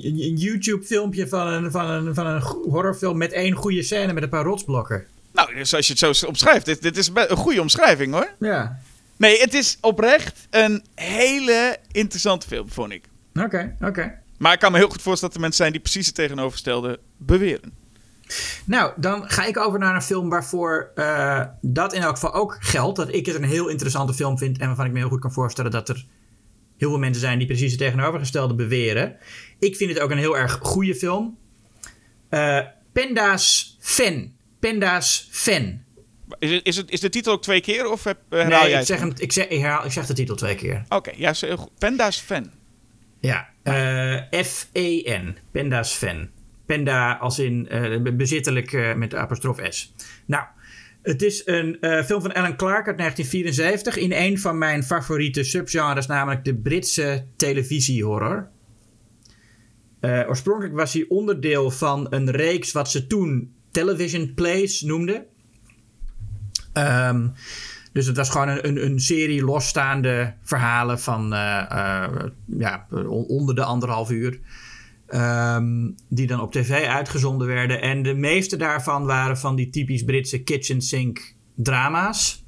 een 0.05 0.37
YouTube-filmpje 0.37 1.29
van 1.29 1.47
een, 1.47 1.71
van, 1.71 1.91
een, 1.91 2.15
van 2.15 2.27
een 2.27 2.41
horrorfilm 2.43 3.19
met 3.19 3.33
één 3.33 3.53
goede 3.53 3.83
scène 3.83 4.13
met 4.13 4.23
een 4.23 4.29
paar 4.29 4.45
rotsblokken. 4.45 5.07
nou, 5.33 5.65
zoals 5.65 5.87
je 5.87 5.95
het 5.99 6.17
zo 6.17 6.27
omschrijft, 6.27 6.67
dit, 6.67 6.83
dit 6.83 6.97
is 6.97 7.11
een 7.15 7.37
goede 7.37 7.61
omschrijving 7.61 8.13
hoor. 8.13 8.29
Ja. 8.39 8.79
Nee, 9.17 9.41
het 9.41 9.55
is 9.55 9.79
oprecht 9.81 10.47
een 10.51 10.85
hele 10.95 11.77
interessante 11.93 12.47
film, 12.47 12.71
vond 12.71 12.93
ik. 12.93 13.05
Oké, 13.35 13.77
oké. 13.81 14.19
Maar 14.39 14.53
ik 14.53 14.59
kan 14.59 14.73
me 14.73 14.79
heel 14.79 14.89
goed 14.89 15.03
voorstellen 15.03 15.35
dat 15.35 15.35
er 15.35 15.41
mensen 15.41 15.59
zijn 15.59 15.73
die 15.73 15.81
precies 15.81 16.07
het 16.07 16.15
tegenovergestelde 16.15 16.99
beweren. 17.17 17.73
Nou, 18.65 18.93
dan 18.97 19.31
ga 19.31 19.45
ik 19.45 19.59
over 19.59 19.79
naar 19.79 19.95
een 19.95 20.03
film 20.03 20.29
waarvoor 20.29 20.91
eh, 20.95 21.45
dat 21.61 21.93
in 21.93 22.03
elk 22.03 22.15
geval 22.15 22.35
ook 22.35 22.57
geldt. 22.61 22.97
Dat 22.97 23.13
ik 23.13 23.27
het 23.27 23.35
een 23.35 23.45
heel 23.45 23.69
interessante 23.69 24.15
film 24.15 24.39
vind 24.39 24.59
en 24.59 24.67
waarvan 24.67 24.87
ik 24.87 24.93
me 24.93 24.99
heel 24.99 25.09
goed 25.09 25.21
kan 25.21 25.33
voorstellen 25.33 25.71
dat 25.71 25.89
er 25.89 26.07
heel 26.83 26.91
veel 26.91 27.01
mensen 27.01 27.21
zijn 27.21 27.39
die 27.39 27.47
precies 27.47 27.71
het 27.71 27.81
tegenovergestelde 27.81 28.55
beweren. 28.55 29.17
Ik 29.59 29.77
vind 29.77 29.91
het 29.91 30.01
ook 30.01 30.11
een 30.11 30.19
heel 30.19 30.39
erg 30.39 30.59
goede 30.61 30.95
film. 30.95 31.39
Eh, 32.29 32.59
Penda's 32.93 33.77
Fan. 33.81 34.33
Penda's 34.61 35.29
Fan. 35.31 35.81
Is, 36.39 36.51
het, 36.51 36.67
is, 36.67 36.77
het, 36.77 36.91
is 36.91 37.01
de 37.01 37.09
titel 37.09 37.33
ook 37.33 37.43
twee 37.43 37.61
keer 37.61 37.91
of 37.91 38.05
heb, 38.05 38.19
eh, 38.29 38.39
herhaal 38.39 38.61
Nee, 38.61 38.71
jij 38.71 38.81
ik 38.81 38.87
zeg, 38.87 38.99
hem, 38.99 39.13
ik, 39.17 39.33
zeg, 39.33 39.49
ik, 39.49 39.61
herhaal, 39.61 39.85
ik 39.85 39.93
zeg 39.93 40.07
de 40.07 40.15
titel 40.15 40.37
twee 40.37 40.55
keer. 40.55 40.85
Oké, 40.89 41.13
ja, 41.17 41.33
goed. 41.33 41.79
Penda's 41.79 42.19
fan. 42.21 42.51
Ja, 43.21 43.49
eh, 43.63 44.43
F-E-N. 44.45 45.37
Penda's 45.51 45.93
Fan. 45.93 46.29
Penda 46.67 47.13
als 47.13 47.39
in 47.39 47.69
eh, 47.69 48.15
bezittelijk 48.15 48.73
eh, 48.73 48.95
met 48.95 49.11
de 49.11 49.17
apostrof 49.17 49.59
S. 49.69 49.95
Nou, 50.27 50.45
het 51.03 51.23
is 51.23 51.47
een 51.47 51.81
eh, 51.81 52.05
film 52.05 52.21
van 52.21 52.33
Alan 52.35 52.57
Clark 52.57 52.87
uit 52.87 52.99
1974 52.99 53.97
in 53.97 54.13
een 54.13 54.39
van 54.39 54.59
mijn 54.59 54.83
favoriete 54.83 55.45
subgenres, 55.45 56.07
namelijk 56.07 56.45
de 56.45 56.55
Britse 56.55 57.25
televisiehorror. 57.37 58.49
Eh, 60.01 60.25
oorspronkelijk 60.29 60.75
was 60.75 60.93
hij 60.93 61.07
onderdeel 61.09 61.71
van 61.71 62.07
een 62.11 62.31
reeks 62.31 62.73
wat 62.73 62.91
ze 62.91 63.07
toen 63.07 63.53
television 63.71 64.35
plays 64.35 64.81
noemden. 64.81 65.27
Ehm, 66.73 67.29
dus 67.93 68.07
het 68.07 68.17
was 68.17 68.31
gewoon 68.31 68.49
een, 68.49 68.67
een, 68.69 68.85
een 68.85 69.01
serie 69.01 69.45
losstaande 69.45 70.35
verhalen 70.43 71.01
van 71.01 71.33
eh, 71.33 72.15
ja, 72.59 72.87
on- 72.91 73.27
onder 73.27 73.55
de 73.55 73.65
anderhalf 73.65 74.11
uur. 74.11 74.41
Ehm, 75.13 75.91
die 76.09 76.27
dan 76.27 76.41
op 76.41 76.53
tv 76.53 76.87
uitgezonden 76.87 77.47
werden. 77.47 77.81
En 77.81 78.03
de 78.03 78.15
meeste 78.15 78.57
daarvan 78.57 79.07
waren 79.07 79.39
van 79.39 79.57
die 79.57 79.71
typisch 79.71 80.05
Britse 80.05 80.43
kitchen 80.43 80.83
sink 80.83 81.35
drama's. 81.55 82.45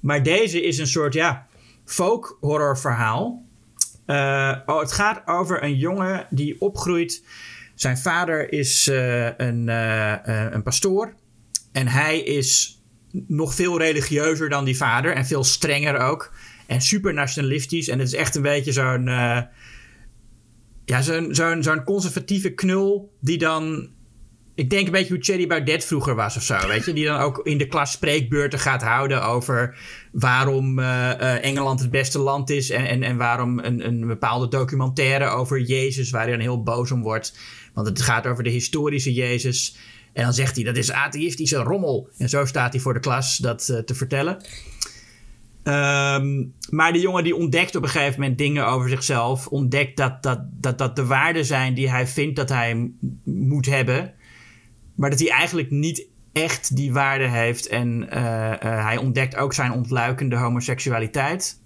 Maar 0.00 0.22
deze 0.22 0.62
is 0.62 0.78
een 0.78 0.86
soort 0.86 1.14
ja, 1.14 1.46
folk 1.84 2.36
horror 2.40 2.78
verhaal. 2.78 3.44
Eh, 4.06 4.56
oh, 4.66 4.80
het 4.80 4.92
gaat 4.92 5.22
over 5.26 5.62
een 5.62 5.76
jongen 5.76 6.26
die 6.30 6.60
opgroeit. 6.60 7.24
Zijn 7.74 7.98
vader 7.98 8.52
is 8.52 8.88
eh, 8.88 9.24
een, 9.36 9.68
eh, 9.68 10.46
een 10.50 10.62
pastoor. 10.62 11.14
En 11.72 11.88
hij 11.88 12.20
is 12.20 12.82
nog 13.26 13.54
veel 13.54 13.78
religieuzer 13.78 14.48
dan 14.48 14.64
die 14.64 14.76
vader. 14.76 15.12
En 15.12 15.26
veel 15.26 15.44
strenger 15.44 15.98
ook. 15.98 16.32
En 16.66 16.80
super 16.80 17.14
nationalistisch. 17.14 17.88
En 17.88 17.98
het 17.98 18.08
is 18.08 18.14
echt 18.14 18.34
een 18.34 18.42
beetje 18.42 18.72
zo'n... 18.72 19.10
ja, 20.88 21.02
zo'n 21.02 21.34
zo'n 21.34 21.62
zo'n 21.62 21.84
conservatieve 21.84 22.50
knul 22.50 23.12
die 23.20 23.38
dan... 23.38 23.88
Ik 24.54 24.70
denk 24.70 24.86
een 24.86 24.92
beetje 24.92 25.14
hoe 25.14 25.22
Thierry 25.22 25.46
Baudet 25.46 25.84
vroeger 25.84 26.14
was 26.14 26.36
of 26.36 26.42
zo, 26.42 26.68
weet 26.68 26.84
je? 26.84 26.92
Die 26.92 27.04
dan 27.04 27.20
ook 27.20 27.40
in 27.42 27.58
de 27.58 27.66
klas 27.66 27.90
spreekbeurten 27.90 28.58
gaat 28.58 28.82
houden 28.82 29.24
over 29.24 29.78
waarom 30.12 30.78
eh, 30.78 31.10
eh, 31.10 31.44
Engeland 31.44 31.80
het 31.80 31.90
beste 31.90 32.18
land 32.18 32.50
is. 32.50 32.70
En, 32.70 32.86
en, 32.86 33.02
en 33.02 33.16
waarom 33.16 33.58
een, 33.58 33.86
een 33.86 34.06
bepaalde 34.06 34.48
documentaire 34.48 35.28
over 35.28 35.60
Jezus, 35.60 36.10
waar 36.10 36.22
hij 36.22 36.30
dan 36.30 36.40
heel 36.40 36.62
boos 36.62 36.90
om 36.90 37.02
wordt. 37.02 37.38
Want 37.74 37.86
het 37.86 38.02
gaat 38.02 38.26
over 38.26 38.44
de 38.44 38.50
historische 38.50 39.12
Jezus. 39.12 39.76
En 40.12 40.24
dan 40.24 40.32
zegt 40.32 40.54
hij, 40.54 40.64
dat 40.64 40.76
is 40.76 40.92
atheïstische 40.92 41.56
rommel. 41.56 42.08
En 42.16 42.28
zo 42.28 42.44
staat 42.44 42.72
hij 42.72 42.82
voor 42.82 42.94
de 42.94 43.00
klas 43.00 43.36
dat 43.36 43.68
eh, 43.68 43.78
te 43.78 43.94
vertellen. 43.94 44.36
Ehm, 45.68 46.44
maar 46.70 46.92
de 46.92 47.00
jongen 47.00 47.24
die 47.24 47.36
ontdekt 47.36 47.76
op 47.76 47.82
een 47.82 47.88
gegeven 47.88 48.20
moment 48.20 48.38
dingen 48.38 48.66
over 48.66 48.88
zichzelf. 48.88 49.46
Ontdekt 49.46 49.96
dat 49.96 50.22
dat, 50.22 50.40
dat, 50.50 50.78
dat 50.78 50.96
de 50.96 51.06
waarden 51.06 51.44
zijn 51.44 51.74
die 51.74 51.90
hij 51.90 52.06
vindt 52.06 52.36
dat 52.36 52.48
hij 52.48 52.90
moet 53.24 53.66
hebben. 53.66 54.14
Maar 54.94 55.10
dat 55.10 55.18
hij 55.18 55.30
eigenlijk 55.30 55.70
niet 55.70 56.06
echt 56.32 56.76
die 56.76 56.92
waarde 56.92 57.28
heeft. 57.28 57.66
En 57.66 58.10
eh, 58.10 58.52
eh, 58.52 58.84
hij 58.84 58.96
ontdekt 58.96 59.36
ook 59.36 59.54
zijn 59.54 59.72
ontluikende 59.72 60.36
homoseksualiteit. 60.36 61.60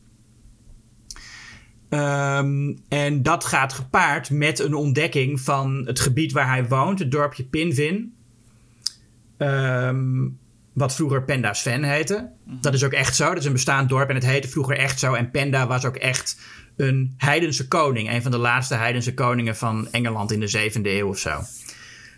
Ehm, 1.89 2.75
en 2.89 3.23
dat 3.23 3.45
gaat 3.45 3.73
gepaard 3.73 4.31
met 4.31 4.59
een 4.59 4.75
ontdekking 4.75 5.41
van 5.41 5.83
het 5.87 6.01
gebied 6.01 6.33
waar 6.33 6.49
hij 6.49 6.69
woont, 6.69 6.99
het 6.99 7.11
dorpje 7.11 7.45
Pinvin. 7.45 8.15
Ehm, 9.37 10.29
wat 10.73 10.95
vroeger 10.95 11.23
Penda 11.25 11.53
Sven 11.53 11.83
heette. 11.83 12.31
Dat 12.45 12.75
is 12.75 12.85
ook 12.85 12.93
echt 12.93 13.17
zo. 13.17 13.29
Dat 13.29 13.39
is 13.39 13.45
een 13.45 13.53
bestaand 13.53 13.89
dorp 13.89 14.09
en 14.09 14.15
het 14.15 14.27
heette 14.27 14.49
vroeger 14.49 14.77
echt 14.77 14.99
zo. 14.99 15.15
En 15.15 15.31
Penda 15.31 15.67
was 15.67 15.85
ook 15.85 15.97
echt 15.97 16.37
een 16.77 17.15
heidense 17.17 17.69
koning. 17.69 18.13
Een 18.13 18.23
van 18.23 18.31
de 18.31 18.39
laatste 18.39 18.75
heidense 18.75 19.15
koningen 19.15 19.57
van 19.57 19.89
Engeland 19.91 20.33
in 20.33 20.41
de 20.41 20.71
7e 20.71 20.81
eeuw 20.83 21.09
of 21.09 21.19
zo. 21.19 21.41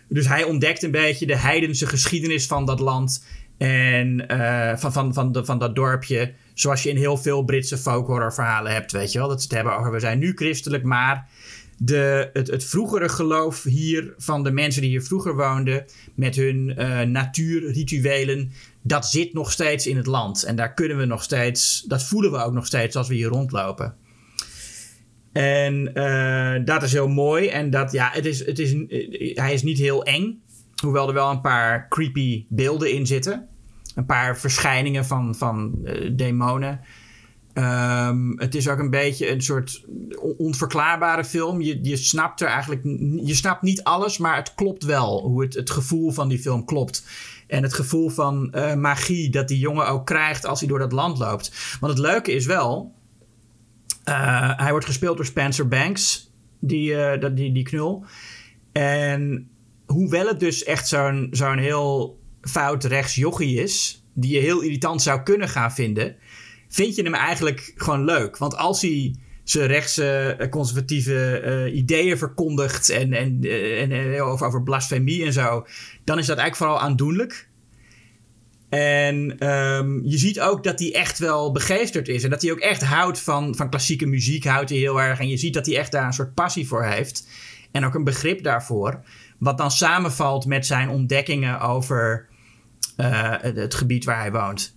Dus 0.09 0.27
hij 0.27 0.43
ontdekt 0.43 0.83
een 0.83 0.91
beetje 0.91 1.25
de 1.25 1.37
heidense 1.37 1.87
geschiedenis 1.87 2.47
van 2.47 2.65
dat 2.65 2.79
land. 2.79 3.25
En 3.57 4.27
eh, 4.27 4.77
van, 4.77 4.93
van, 4.93 5.13
van, 5.13 5.31
de, 5.31 5.45
van 5.45 5.59
dat 5.59 5.75
dorpje. 5.75 6.33
Zoals 6.53 6.83
je 6.83 6.89
in 6.89 6.97
heel 6.97 7.17
veel 7.17 7.43
Britse 7.43 7.77
folkhorror 7.77 8.33
verhalen 8.33 8.71
hebt. 8.71 8.91
Weet 8.91 9.11
je 9.11 9.19
wel. 9.19 9.27
Dat 9.27 9.41
ze 9.41 9.47
het 9.47 9.55
hebben 9.55 9.77
over 9.77 9.91
we 9.91 9.99
zijn 9.99 10.19
nu 10.19 10.31
christelijk. 10.35 10.83
Maar 10.83 11.27
de, 11.77 12.29
het, 12.33 12.47
het 12.47 12.65
vroegere 12.65 13.09
geloof 13.09 13.63
hier 13.63 14.13
van 14.17 14.43
de 14.43 14.51
mensen 14.51 14.81
die 14.81 14.89
hier 14.89 15.03
vroeger 15.03 15.35
woonden. 15.35 15.85
Met 16.15 16.35
hun 16.35 16.77
eh, 16.77 17.01
natuurrituelen. 17.01 18.51
Dat 18.81 19.05
zit 19.05 19.33
nog 19.33 19.51
steeds 19.51 19.87
in 19.87 19.97
het 19.97 20.05
land. 20.05 20.43
En 20.43 20.55
daar 20.55 20.73
kunnen 20.73 20.97
we 20.97 21.05
nog 21.05 21.23
steeds. 21.23 21.81
Dat 21.81 22.03
voelen 22.03 22.31
we 22.31 22.37
ook 22.37 22.53
nog 22.53 22.65
steeds 22.65 22.95
als 22.95 23.07
we 23.07 23.15
hier 23.15 23.27
rondlopen. 23.27 23.95
En 25.31 25.93
eh, 25.93 26.65
dat 26.65 26.83
is 26.83 26.91
heel 26.91 27.07
mooi. 27.07 27.47
En 27.47 27.69
dat, 27.69 27.91
ja, 27.91 28.09
het 28.13 28.25
is, 28.25 28.45
het 28.45 28.59
is, 28.59 28.73
eh, 28.73 29.37
hij 29.37 29.53
is 29.53 29.63
niet 29.63 29.77
heel 29.77 30.03
eng. 30.03 30.41
Hoewel 30.81 31.07
er 31.07 31.13
wel 31.13 31.31
een 31.31 31.41
paar 31.41 31.89
creepy 31.89 32.45
beelden 32.49 32.91
in 32.91 33.07
zitten. 33.07 33.47
Een 33.95 34.05
paar 34.05 34.37
verschijningen 34.37 35.05
van, 35.05 35.35
van 35.35 35.87
demonen. 36.11 36.79
Ehm, 37.55 38.37
het 38.37 38.55
is 38.55 38.67
ook 38.69 38.79
een 38.79 38.89
beetje 38.89 39.29
een 39.29 39.41
soort 39.41 39.83
on- 40.19 40.35
onverklaarbare 40.37 41.25
film. 41.25 41.61
Je, 41.61 41.79
je 41.81 41.95
snapt 41.97 42.41
er 42.41 42.47
eigenlijk... 42.47 42.83
Je 43.25 43.33
snapt 43.35 43.61
niet 43.61 43.83
alles, 43.83 44.17
maar 44.17 44.35
het 44.35 44.53
klopt 44.55 44.83
wel. 44.83 45.21
Hoe 45.21 45.43
het, 45.43 45.53
het 45.53 45.69
gevoel 45.69 46.11
van 46.11 46.27
die 46.29 46.39
film 46.39 46.65
klopt. 46.65 47.05
En 47.47 47.63
het 47.63 47.73
gevoel 47.73 48.09
van 48.09 48.51
eh, 48.51 48.73
magie 48.75 49.29
dat 49.29 49.47
die 49.47 49.59
jongen 49.59 49.87
ook 49.87 50.05
krijgt 50.05 50.45
als 50.45 50.59
hij 50.59 50.69
door 50.69 50.79
dat 50.79 50.91
land 50.91 51.17
loopt. 51.17 51.77
Want 51.79 51.93
het 51.93 52.01
leuke 52.01 52.31
is 52.31 52.45
wel... 52.45 52.93
eh, 54.03 54.51
hij 54.57 54.71
wordt 54.71 54.85
gespeeld 54.85 55.17
door 55.17 55.25
Spencer 55.25 55.67
Banks, 55.67 56.31
die, 56.59 56.95
dat- 57.19 57.37
die, 57.37 57.51
die 57.53 57.63
knul. 57.63 58.05
En 58.71 59.49
hoewel 59.85 60.27
het 60.27 60.39
dus 60.39 60.63
echt 60.63 60.87
zo'n 60.87 61.27
zo'n 61.31 61.57
heel 61.57 62.19
fout 62.41 62.83
rechts 62.83 63.15
jochie 63.15 63.61
is... 63.61 64.03
die 64.13 64.31
je 64.33 64.39
heel 64.39 64.61
irritant 64.61 65.01
zou 65.01 65.21
kunnen 65.23 65.49
gaan 65.49 65.71
vinden... 65.71 66.15
vind 66.75 66.95
je 66.95 67.03
hem 67.03 67.13
eigenlijk 67.13 67.73
gewoon 67.75 68.05
leuk. 68.05 68.37
Want 68.37 68.55
als 68.55 68.81
hij 68.81 69.15
zijn 69.43 69.67
rechtse 69.67 70.35
eh, 70.39 70.49
conservatieve 70.49 71.39
eh, 71.39 71.75
ideeën 71.75 72.17
verkondigt... 72.17 72.89
en, 72.89 73.13
en, 73.13 73.39
eh, 73.41 73.81
en, 73.81 74.21
over, 74.21 74.63
blasfemie 74.63 75.25
en 75.25 75.33
zo... 75.33 75.65
dan 76.03 76.17
is 76.17 76.25
dat 76.25 76.37
eigenlijk 76.37 76.55
vooral 76.55 76.79
aandoenlijk. 76.79 77.49
En 78.69 79.37
ehm, 79.39 79.99
je 80.03 80.17
ziet 80.17 80.41
ook 80.41 80.63
dat 80.63 80.79
hij 80.79 80.93
echt 80.93 81.19
wel 81.19 81.51
begeesterd 81.51 82.07
is. 82.07 82.23
En 82.23 82.29
dat 82.29 82.41
hij 82.41 82.51
ook 82.51 82.59
echt 82.59 82.83
houdt 82.83 83.19
van, 83.19 83.55
van 83.55 83.69
klassieke 83.69 84.05
muziek. 84.05 84.45
Houdt 84.45 84.69
hij 84.69 84.79
heel 84.79 85.01
erg. 85.01 85.19
En 85.19 85.27
je 85.27 85.37
ziet 85.37 85.53
dat 85.53 85.65
hij 85.65 85.77
echt 85.77 85.91
daar 85.91 86.05
een 86.05 86.13
soort 86.13 86.33
passie 86.33 86.67
voor 86.67 86.85
heeft. 86.85 87.27
En 87.71 87.85
ook 87.85 87.93
een 87.93 88.03
begrip 88.03 88.43
daarvoor. 88.43 89.03
Wat 89.37 89.57
dan 89.57 89.71
samenvalt 89.71 90.45
met 90.45 90.65
zijn 90.65 90.89
ontdekkingen 90.89 91.59
over 91.59 92.27
het 92.95 93.75
gebied 93.75 94.05
waar 94.05 94.19
hij 94.19 94.31
woont. 94.31 94.74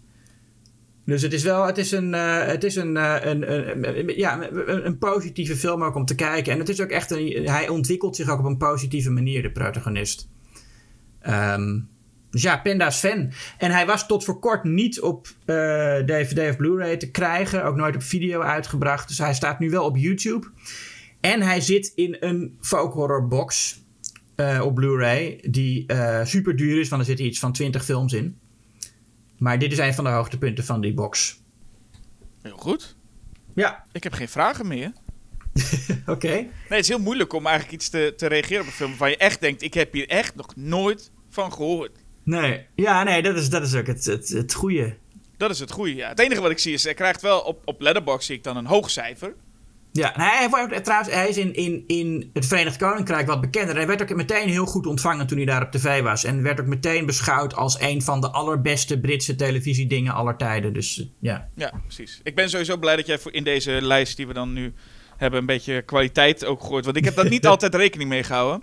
Dus 1.08 1.22
het 1.22 1.32
is 1.32 1.42
wel, 1.42 1.66
het 1.66 1.78
is 1.78 1.92
een, 1.92 2.14
eh, 2.14 2.46
het 2.46 2.64
is 2.64 2.76
een, 2.76 2.96
eh, 2.96 3.16
een, 3.22 4.16
ja, 4.16 4.50
een, 4.66 4.98
positieve 4.98 5.56
film 5.56 5.82
ook 5.82 5.94
om 5.94 6.04
te 6.04 6.14
kijken. 6.14 6.52
En 6.52 6.58
het 6.58 6.68
is 6.68 6.80
ook 6.80 6.90
echt 6.90 7.10
een, 7.10 7.46
hij 7.46 7.68
ontwikkelt 7.68 8.16
zich 8.16 8.28
ook 8.28 8.38
op 8.38 8.44
een 8.44 8.56
positieve 8.56 9.10
manier, 9.10 9.42
de 9.42 9.52
protagonist. 9.52 10.28
Ehm, 11.20 11.78
dus 12.30 12.42
ja, 12.42 12.56
Penda's 12.56 12.98
fan. 12.98 13.32
En 13.58 13.70
hij 13.70 13.86
was 13.86 14.06
tot 14.06 14.24
voor 14.24 14.38
kort 14.38 14.64
niet 14.64 15.00
op 15.00 15.26
eh, 15.44 15.54
DVD 15.96 16.50
of 16.50 16.56
Blu-ray 16.56 16.96
te 16.96 17.10
krijgen. 17.10 17.64
Ook 17.64 17.76
nooit 17.76 17.94
op 17.94 18.02
video 18.02 18.40
uitgebracht. 18.40 19.08
Dus 19.08 19.18
hij 19.18 19.34
staat 19.34 19.58
nu 19.58 19.70
wel 19.70 19.84
op 19.84 19.96
YouTube. 19.96 20.46
En 21.20 21.42
hij 21.42 21.60
zit 21.60 21.92
in 21.94 22.16
een 22.20 22.56
folk 22.60 22.92
horror 22.92 23.28
box 23.28 23.80
eh, 24.34 24.60
op 24.64 24.74
Blu-ray. 24.74 25.44
Die 25.50 25.86
eh, 25.86 26.24
super 26.24 26.56
duur 26.56 26.80
is, 26.80 26.88
want 26.88 27.00
er 27.00 27.08
zitten 27.08 27.26
iets 27.26 27.38
van 27.38 27.52
20 27.52 27.84
films 27.84 28.12
in. 28.12 28.38
Maar 29.38 29.58
dit 29.58 29.72
is 29.72 29.78
een 29.78 29.94
van 29.94 30.04
de 30.04 30.10
hoogtepunten 30.10 30.64
van 30.64 30.80
die 30.80 30.94
box. 30.94 31.42
Heel 32.42 32.56
goed. 32.56 32.96
Ja, 33.54 33.84
Ik 33.92 34.02
heb 34.02 34.12
geen 34.12 34.28
vragen 34.28 34.66
meer. 34.66 34.92
oké. 36.06 36.28
Nee, 36.28 36.50
het 36.68 36.78
is 36.78 36.88
heel 36.88 36.98
moeilijk 36.98 37.32
om 37.32 37.46
eigenlijk 37.46 37.74
iets 37.74 37.88
te, 37.88 38.14
te 38.16 38.26
reageren 38.26 38.60
op 38.60 38.66
een 38.66 38.72
film 38.72 38.88
waarvan 38.88 39.10
je 39.10 39.16
echt 39.16 39.40
denkt, 39.40 39.62
ik 39.62 39.74
heb 39.74 39.92
hier 39.92 40.08
echt 40.08 40.34
nog 40.34 40.56
nooit 40.56 41.10
van 41.28 41.52
gehoord. 41.52 41.98
Nee, 42.22 42.66
ja, 42.74 43.02
nee, 43.02 43.22
dat 43.22 43.36
is, 43.36 43.50
dat 43.50 43.62
is 43.62 43.74
ook 43.74 43.86
het, 43.86 44.04
het, 44.04 44.28
het 44.28 44.54
goede. 44.54 44.96
Dat 45.36 45.50
is 45.50 45.58
het 45.58 45.70
goede, 45.70 45.94
ja. 45.94 46.08
Het 46.08 46.18
enige 46.18 46.40
wat 46.40 46.50
ik 46.50 46.58
zie 46.58 46.72
is, 46.72 46.84
hij 46.84 46.94
krijgt 46.94 47.20
wel 47.20 47.40
op, 47.40 47.62
op 47.64 47.80
Letterboxd 47.80 48.26
zie 48.26 48.36
ik 48.36 48.44
dan 48.44 48.56
een 48.56 48.66
hoog 48.66 48.90
cijfer. 48.90 49.34
Ja, 49.92 50.12
hij, 50.16 50.48
wordt- 50.48 50.84
trouwens, 50.84 51.14
hij 51.14 51.28
is 51.28 51.36
in, 51.36 51.54
in, 51.54 51.84
in 51.86 52.30
het 52.32 52.46
Verenigd 52.46 52.76
Koninkrijk 52.76 53.26
wat 53.26 53.40
bekender. 53.40 53.76
Hij 53.76 53.86
werd 53.86 54.02
ook 54.02 54.14
meteen 54.14 54.48
heel 54.48 54.66
goed 54.66 54.86
ontvangen 54.86 55.26
toen 55.26 55.36
hij 55.36 55.46
daar 55.46 55.62
op 55.62 55.70
tv 55.70 56.02
was. 56.02 56.24
En 56.24 56.42
werd 56.42 56.60
ook 56.60 56.66
meteen 56.66 57.06
beschouwd 57.06 57.54
als 57.54 57.80
een 57.80 58.02
van 58.02 58.20
de 58.20 58.30
allerbeste 58.30 59.00
Britse 59.00 59.34
televisiedingen 59.36 60.12
aller 60.14 60.36
tijden. 60.36 60.72
Dus 60.72 60.98
eh, 61.00 61.06
ja. 61.20 61.48
Ja, 61.54 61.72
precies. 61.86 62.20
Ik 62.22 62.34
ben 62.34 62.50
sowieso 62.50 62.76
blij 62.76 62.96
dat 62.96 63.06
jij 63.06 63.18
voor 63.18 63.32
in 63.32 63.44
deze 63.44 63.70
lijst 63.82 64.16
die 64.16 64.26
we 64.26 64.32
dan 64.32 64.52
nu 64.52 64.72
hebben 65.16 65.40
een 65.40 65.46
beetje 65.46 65.82
kwaliteit 65.82 66.44
ook 66.44 66.60
gegooid. 66.60 66.84
Want 66.84 66.96
ik 66.96 67.04
heb 67.04 67.14
daar 67.16 67.28
niet 67.28 67.46
altijd 67.54 67.74
rekening 67.74 68.08
mee 68.08 68.22
gehouden. 68.22 68.62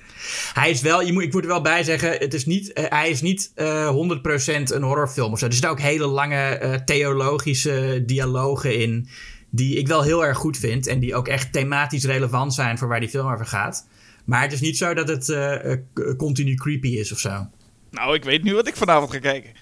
Hij 0.54 0.70
is 0.70 0.82
wel, 0.82 1.02
je 1.02 1.14
moet, 1.14 1.24
ik 1.24 1.34
moet 1.34 1.42
er 1.42 1.48
wel 1.48 1.62
bij 1.62 1.84
zeggen, 1.84 2.12
het 2.12 2.34
is 2.34 2.46
niet, 2.46 2.74
eh, 2.74 2.86
hij 2.90 3.10
is 3.10 3.22
niet 3.22 3.52
eh 3.56 3.90
100% 3.90 4.74
een 4.74 4.84
horrorfilm 4.84 5.32
of 5.32 5.40
zo. 5.40 5.46
Er 5.46 5.54
zitten 5.54 5.70
ook 5.72 5.80
hele 5.80 6.06
lange 6.08 6.36
eh, 6.42 6.74
theologische 6.74 8.04
dialogen 8.06 8.80
in. 8.80 9.08
Die 9.56 9.78
ik 9.78 9.88
wel 9.88 10.04
heel 10.04 10.26
erg 10.26 10.38
goed 10.38 10.58
vind. 10.58 10.88
En 10.88 11.00
die 11.00 11.16
ook 11.16 11.28
echt 11.28 11.54
thematisch 11.54 12.06
relevant 12.06 12.54
zijn 12.54 12.78
voor 12.78 12.88
waar 12.88 13.00
die 13.00 13.10
film 13.10 13.32
over 13.32 13.46
gaat. 13.46 13.88
Maar 14.26 14.42
het 14.42 14.52
is 14.52 14.62
niet 14.62 14.78
zo 14.78 14.94
dat 14.94 15.08
het 15.08 15.30
eh, 15.30 15.72
eh, 15.72 15.80
continu 16.18 16.56
creepy 16.56 16.88
is 16.88 17.12
of 17.12 17.20
zo. 17.20 17.48
Nou, 17.92 18.16
ik 18.16 18.24
weet 18.24 18.44
nu 18.44 18.54
wat 18.54 18.68
ik 18.68 18.76
vanavond 18.76 19.12
ga 19.12 19.20
kijken. 19.20 19.52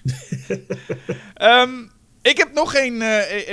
Ehm, 1.34 1.70
ik 2.22 2.38
heb 2.38 2.52
nog 2.52 2.74
een, 2.74 3.02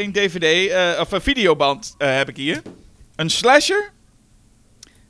een 0.01 0.11
DVD, 0.11 0.69
eh, 0.69 0.99
of 0.99 1.11
een 1.11 1.21
videoband 1.21 1.95
heb 1.97 2.29
ik 2.29 2.37
hier. 2.37 2.61
Een 3.15 3.29
slasher. 3.29 3.91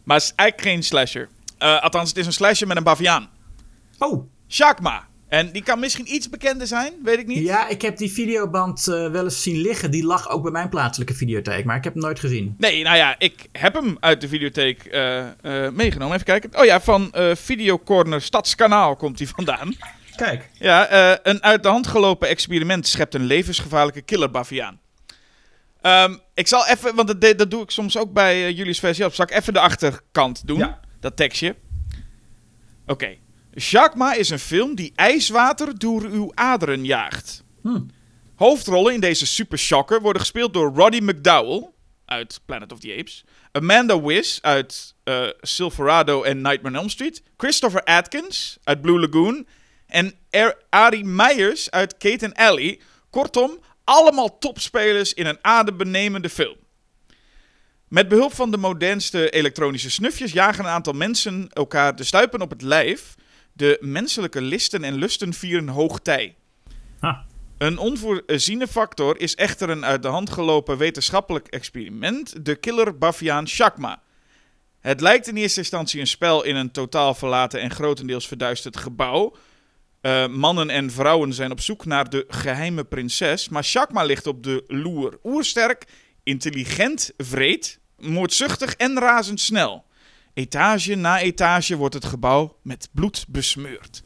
Maar 0.03 0.17
het 0.17 0.25
is 0.25 0.33
eigenlijk 0.35 0.69
geen 0.69 0.83
slasher. 0.83 1.29
Althans, 1.57 2.09
het 2.09 2.17
is 2.17 2.25
een 2.25 2.33
slasher 2.33 2.67
met 2.67 2.77
een 2.77 2.83
baviaan. 2.83 3.29
Oh, 3.97 4.29
Shakma. 4.49 5.07
En 5.31 5.51
die 5.51 5.63
kan 5.63 5.79
misschien 5.79 6.13
iets 6.13 6.29
bekender 6.29 6.67
zijn, 6.67 6.93
weet 7.03 7.19
ik 7.19 7.27
niet. 7.27 7.43
ja, 7.43 7.67
ik 7.67 7.81
heb 7.81 7.97
die 7.97 8.11
videoband 8.11 8.87
eh, 8.87 9.11
wel 9.11 9.23
eens 9.23 9.43
zien 9.43 9.61
liggen. 9.61 9.91
Die 9.91 10.03
lag 10.03 10.29
ook 10.29 10.41
bij 10.43 10.51
mijn 10.51 10.69
plaatselijke 10.69 11.13
videotheek, 11.13 11.65
maar 11.65 11.77
ik 11.77 11.83
heb 11.83 11.93
hem 11.93 12.01
nooit 12.01 12.19
gezien. 12.19 12.55
Nee, 12.57 12.83
nou 12.83 12.97
ja, 12.97 13.15
ik 13.17 13.47
heb 13.51 13.73
hem 13.73 13.97
uit 13.99 14.21
de 14.21 14.27
videotheek 14.27 14.85
eh, 14.85 15.19
eh, 15.19 15.73
meegenomen. 15.73 16.13
Even 16.13 16.25
kijken. 16.25 16.59
Oh 16.59 16.65
ja, 16.65 16.81
van 16.81 17.13
Videocorner 17.33 18.21
Stadskanaal 18.21 18.95
komt 18.95 19.19
hij 19.19 19.27
vandaan. 19.27 19.75
Kijk. 20.15 20.49
Ja, 20.53 21.19
een 21.23 21.43
uit 21.43 21.63
de 21.63 21.69
hand 21.69 21.87
gelopen 21.87 22.27
experiment 22.27 22.87
schept 22.87 23.15
een 23.15 23.25
levensgevaarlijke 23.25 24.01
killerbaviaan. 24.01 24.79
Ehm 25.81 26.13
ik 26.41 26.47
zal 26.47 26.67
even, 26.67 26.95
want 26.95 27.21
dat, 27.21 27.37
dat 27.37 27.51
doe 27.51 27.63
ik 27.63 27.71
soms 27.71 27.97
ook 27.97 28.13
bij 28.13 28.45
eh, 28.45 28.57
Julius 28.57 28.79
versie 28.79 29.05
op. 29.05 29.13
Zal 29.13 29.25
ik 29.25 29.31
even 29.31 29.53
de 29.53 29.59
achterkant 29.59 30.47
doen? 30.47 30.57
Ja. 30.57 30.79
Dat 30.99 31.15
tekstje. 31.15 31.55
Oké. 32.85 33.17
Jacma 33.53 34.13
is 34.13 34.29
een 34.29 34.39
film 34.39 34.75
die 34.75 34.91
ijswater 34.95 35.79
door 35.79 36.01
uw 36.01 36.31
aderen 36.33 36.85
jaagt. 36.85 37.43
Hm. 37.61 37.79
Hoofdrollen 38.35 38.93
in 38.93 38.99
deze 38.99 39.25
super 39.25 39.57
shocker 39.57 40.01
worden 40.01 40.21
gespeeld 40.21 40.53
door 40.53 40.73
Roddy 40.75 40.99
McDowell 40.99 41.69
uit 42.05 42.41
Planet 42.45 42.71
of 42.71 42.79
the 42.79 42.95
Apes, 42.99 43.23
Amanda 43.51 44.01
Wiss 44.01 44.41
uit 44.41 44.95
eh, 45.03 45.27
Silverado 45.41 46.23
en 46.23 46.41
Nightmare 46.41 46.75
on 46.75 46.81
Elm 46.81 46.89
Street, 46.89 47.23
Christopher 47.37 47.83
Atkins 47.83 48.57
uit 48.63 48.81
Blue 48.81 48.99
Lagoon 48.99 49.47
en 49.87 50.13
er 50.29 50.57
Ari 50.69 51.03
Meyers 51.03 51.71
uit 51.71 51.97
Kate 51.97 52.25
and 52.25 52.35
Ellie. 52.35 52.81
Kortom, 53.09 53.59
allemaal 53.83 54.37
topspelers 54.37 55.13
in 55.13 55.25
een 55.25 55.37
adembenemende 55.41 56.29
film. 56.29 56.55
Met 57.87 58.07
behulp 58.07 58.33
van 58.33 58.51
de 58.51 58.57
modernste 58.57 59.29
elektronische 59.29 59.91
snufjes 59.91 60.31
jagen 60.31 60.63
een 60.63 60.71
aantal 60.71 60.93
mensen 60.93 61.49
elkaar 61.49 61.95
de 61.95 62.03
stuipen 62.03 62.41
op 62.41 62.49
het 62.49 62.61
lijf. 62.61 63.15
De 63.53 63.77
menselijke 63.81 64.41
listen 64.41 64.83
en 64.83 64.95
lusten 64.95 65.33
vieren 65.33 65.67
hoogtij. 65.67 66.35
Ah. 66.99 67.19
Een 67.57 67.77
onvoorziene 67.77 68.67
factor 68.67 69.19
is 69.19 69.35
echter 69.35 69.69
een 69.69 69.85
uit 69.85 70.01
de 70.01 70.07
hand 70.07 70.29
gelopen 70.29 70.77
wetenschappelijk 70.77 71.47
experiment, 71.47 72.45
de 72.45 72.55
killer 72.55 72.97
Baviaan 72.97 73.47
Shakma. 73.47 74.01
Het 74.79 75.01
lijkt 75.01 75.27
in 75.27 75.35
eerste 75.35 75.59
instantie 75.59 75.99
een 75.99 76.07
spel 76.07 76.43
in 76.43 76.55
een 76.55 76.71
totaal 76.71 77.13
verlaten 77.13 77.61
en 77.61 77.71
grotendeels 77.71 78.27
verduisterd 78.27 78.77
gebouw. 78.77 79.35
Eh, 80.01 80.27
mannen 80.27 80.69
en 80.69 80.91
vrouwen 80.91 81.33
zijn 81.33 81.51
op 81.51 81.59
zoek 81.59 81.85
naar 81.85 82.09
de 82.09 82.25
geheime 82.27 82.83
prinses, 82.83 83.49
maar 83.49 83.63
Shakma 83.63 84.03
ligt 84.03 84.27
op 84.27 84.43
de 84.43 84.63
loer. 84.67 85.19
Oersterk, 85.23 85.85
intelligent, 86.23 87.11
vreed, 87.17 87.79
moordzuchtig 87.97 88.75
en 88.75 88.99
razendsnel. 88.99 89.85
Etage 90.33 90.95
na 90.95 91.19
etage 91.19 91.75
wordt 91.75 91.93
het 91.93 92.05
gebouw 92.05 92.57
met 92.61 92.89
bloed 92.91 93.25
besmeurd. 93.27 94.03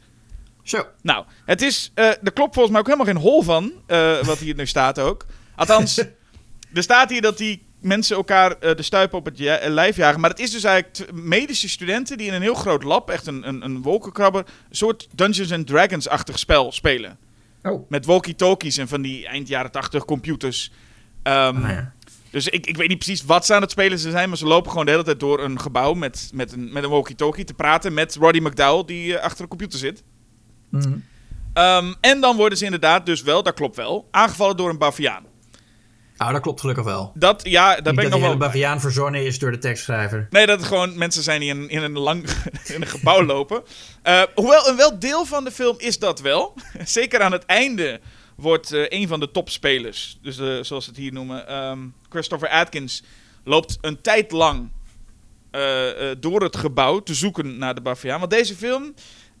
Zo. 0.62 0.86
Nou, 1.02 1.24
het 1.44 1.62
is, 1.62 1.90
eh 1.94 2.04
er 2.04 2.32
klopt 2.32 2.54
volgens 2.54 2.70
mij 2.70 2.80
ook 2.80 2.86
helemaal 2.86 3.06
geen 3.06 3.22
hol 3.22 3.42
van, 3.42 3.72
eh, 3.86 4.22
wat 4.22 4.38
hier 4.38 4.54
nu 4.54 4.66
staat 4.66 4.98
ook. 4.98 5.26
Althans, 5.56 5.98
er 6.74 6.82
staat 6.82 7.10
hier 7.10 7.20
dat 7.20 7.38
die 7.38 7.66
mensen 7.80 8.16
elkaar 8.16 8.52
eh, 8.52 8.76
de 8.76 8.82
stuipen 8.82 9.18
op 9.18 9.24
het 9.24 9.38
lijf 9.66 9.96
jagen. 9.96 10.20
Maar 10.20 10.30
het 10.30 10.38
is 10.38 10.50
dus 10.50 10.64
eigenlijk 10.64 11.12
medische 11.12 11.68
studenten 11.68 12.18
die 12.18 12.26
in 12.26 12.34
een 12.34 12.42
heel 12.42 12.54
groot 12.54 12.82
lab, 12.82 13.10
echt 13.10 13.26
een, 13.26 13.48
een, 13.48 13.64
een 13.64 13.82
wolkenkrabber, 13.82 14.44
een 14.68 14.76
soort 14.76 15.08
Dungeons 15.12 15.52
and 15.52 15.66
Dragons-achtig 15.66 16.38
spel 16.38 16.72
spelen. 16.72 17.18
Oh. 17.62 17.90
Met 17.90 18.06
walkie-talkies 18.06 18.76
en 18.76 18.88
van 18.88 19.02
die 19.02 19.26
eind 19.26 19.48
jaren 19.48 19.70
80 19.70 20.04
computers. 20.04 20.72
Nou 21.22 21.68
ja. 21.68 21.94
Dus 22.36 22.48
ik, 22.48 22.66
ik 22.66 22.76
weet 22.76 22.88
niet 22.88 22.98
precies 22.98 23.24
wat 23.24 23.46
ze 23.46 23.54
aan 23.54 23.60
het 23.60 23.70
spelen 23.70 23.98
zijn, 23.98 24.28
maar 24.28 24.38
ze 24.38 24.46
lopen 24.46 24.70
gewoon 24.70 24.86
de 24.86 24.90
hele 24.90 25.04
tijd 25.04 25.20
door 25.20 25.44
een 25.44 25.60
gebouw 25.60 25.94
met, 25.94 26.30
met 26.32 26.52
een, 26.52 26.72
met 26.72 26.84
een 26.84 26.90
walkie-talkie 26.90 27.44
te 27.44 27.54
praten 27.54 27.94
met 27.94 28.14
Roddy 28.14 28.38
McDowell 28.38 28.84
die 28.84 29.16
eh, 29.16 29.22
achter 29.22 29.42
de 29.42 29.48
computer 29.48 29.78
zit. 29.78 30.02
Mhm. 30.70 30.96
Ehm, 31.52 31.94
en 32.00 32.20
dan 32.20 32.36
worden 32.36 32.58
ze 32.58 32.64
inderdaad 32.64 33.06
dus 33.06 33.22
wel, 33.22 33.42
dat 33.42 33.54
klopt 33.54 33.76
wel, 33.76 34.08
aangevallen 34.10 34.56
door 34.56 34.70
een 34.70 34.78
baviaan. 34.78 35.24
Oh, 36.18 36.32
dat 36.32 36.40
klopt 36.40 36.60
gelukkig 36.60 36.84
wel. 36.84 37.12
Dat, 37.14 37.40
ja, 37.44 37.74
daar 37.74 37.82
ben 37.82 37.94
dat 37.94 38.04
ik 38.04 38.10
nog 38.10 38.20
wel... 38.20 38.28
hele 38.28 38.40
baviaan 38.40 38.80
verzonnen 38.80 39.24
is 39.24 39.38
door 39.38 39.50
de 39.50 39.58
tekstschrijver. 39.58 40.26
Nee, 40.30 40.46
dat 40.46 40.58
het 40.58 40.68
gewoon 40.68 40.98
mensen 40.98 41.22
zijn 41.22 41.40
die 41.40 41.48
in, 41.48 41.68
in 41.68 41.82
een 41.82 41.98
lang 41.98 42.24
in 42.74 42.80
een 42.80 42.86
gebouw 42.86 43.24
lopen. 43.24 43.62
Eh, 44.02 44.22
hoewel, 44.34 44.68
een 44.68 44.76
wel 44.76 44.98
deel 44.98 45.24
van 45.24 45.44
de 45.44 45.50
film 45.50 45.74
is 45.78 45.98
dat 45.98 46.20
wel. 46.20 46.54
Zeker 46.84 47.20
aan 47.20 47.32
het 47.32 47.44
einde 47.44 48.00
wordt 48.36 48.72
eh, 48.72 48.84
een 48.88 49.08
van 49.08 49.20
de 49.20 49.30
topspelers, 49.30 50.18
dus 50.22 50.36
de, 50.36 50.58
zoals 50.62 50.84
ze 50.84 50.90
het 50.90 50.98
hier 50.98 51.12
noemen, 51.12 51.48
ehm, 51.48 51.78
Christopher 52.08 52.48
Atkins, 52.48 53.02
loopt 53.44 53.78
een 53.80 54.00
tijd 54.00 54.32
lang 54.32 54.70
eh, 55.50 56.10
eh, 56.10 56.16
door 56.20 56.42
het 56.42 56.56
gebouw 56.56 57.00
te 57.00 57.14
zoeken 57.14 57.58
naar 57.58 57.74
de 57.74 57.80
baviaan. 57.80 58.18
Want 58.18 58.30
deze 58.30 58.56
film, 58.56 58.94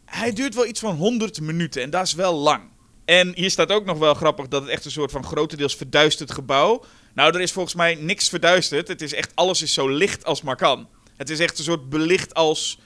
hij 0.04 0.32
duurt 0.32 0.54
wel 0.54 0.66
iets 0.66 0.80
van 0.80 0.96
100 0.96 1.40
minuten 1.40 1.82
en 1.82 1.90
dat 1.90 2.06
is 2.06 2.12
wel 2.12 2.34
lang. 2.34 2.62
En 3.04 3.32
hier 3.34 3.50
staat 3.50 3.72
ook 3.72 3.84
nog 3.84 3.98
wel 3.98 4.14
grappig 4.14 4.48
dat 4.48 4.62
het 4.62 4.70
echt 4.70 4.84
een 4.84 4.90
soort 4.90 5.10
van 5.10 5.24
grotendeels 5.24 5.76
verduisterd 5.76 6.30
gebouw. 6.30 6.84
Nou, 7.14 7.34
er 7.34 7.40
is 7.40 7.52
volgens 7.52 7.74
mij 7.74 7.94
niks 7.94 8.28
verduisterd. 8.28 8.88
Het 8.88 9.02
is 9.02 9.14
echt, 9.14 9.32
alles 9.34 9.62
is 9.62 9.72
zo 9.72 9.88
licht 9.88 10.24
als 10.24 10.42
maar 10.42 10.56
kan. 10.56 10.88
Het 11.16 11.30
is 11.30 11.38
echt 11.38 11.58
een 11.58 11.64
soort 11.64 11.88
belicht 11.88 12.34
als, 12.34 12.78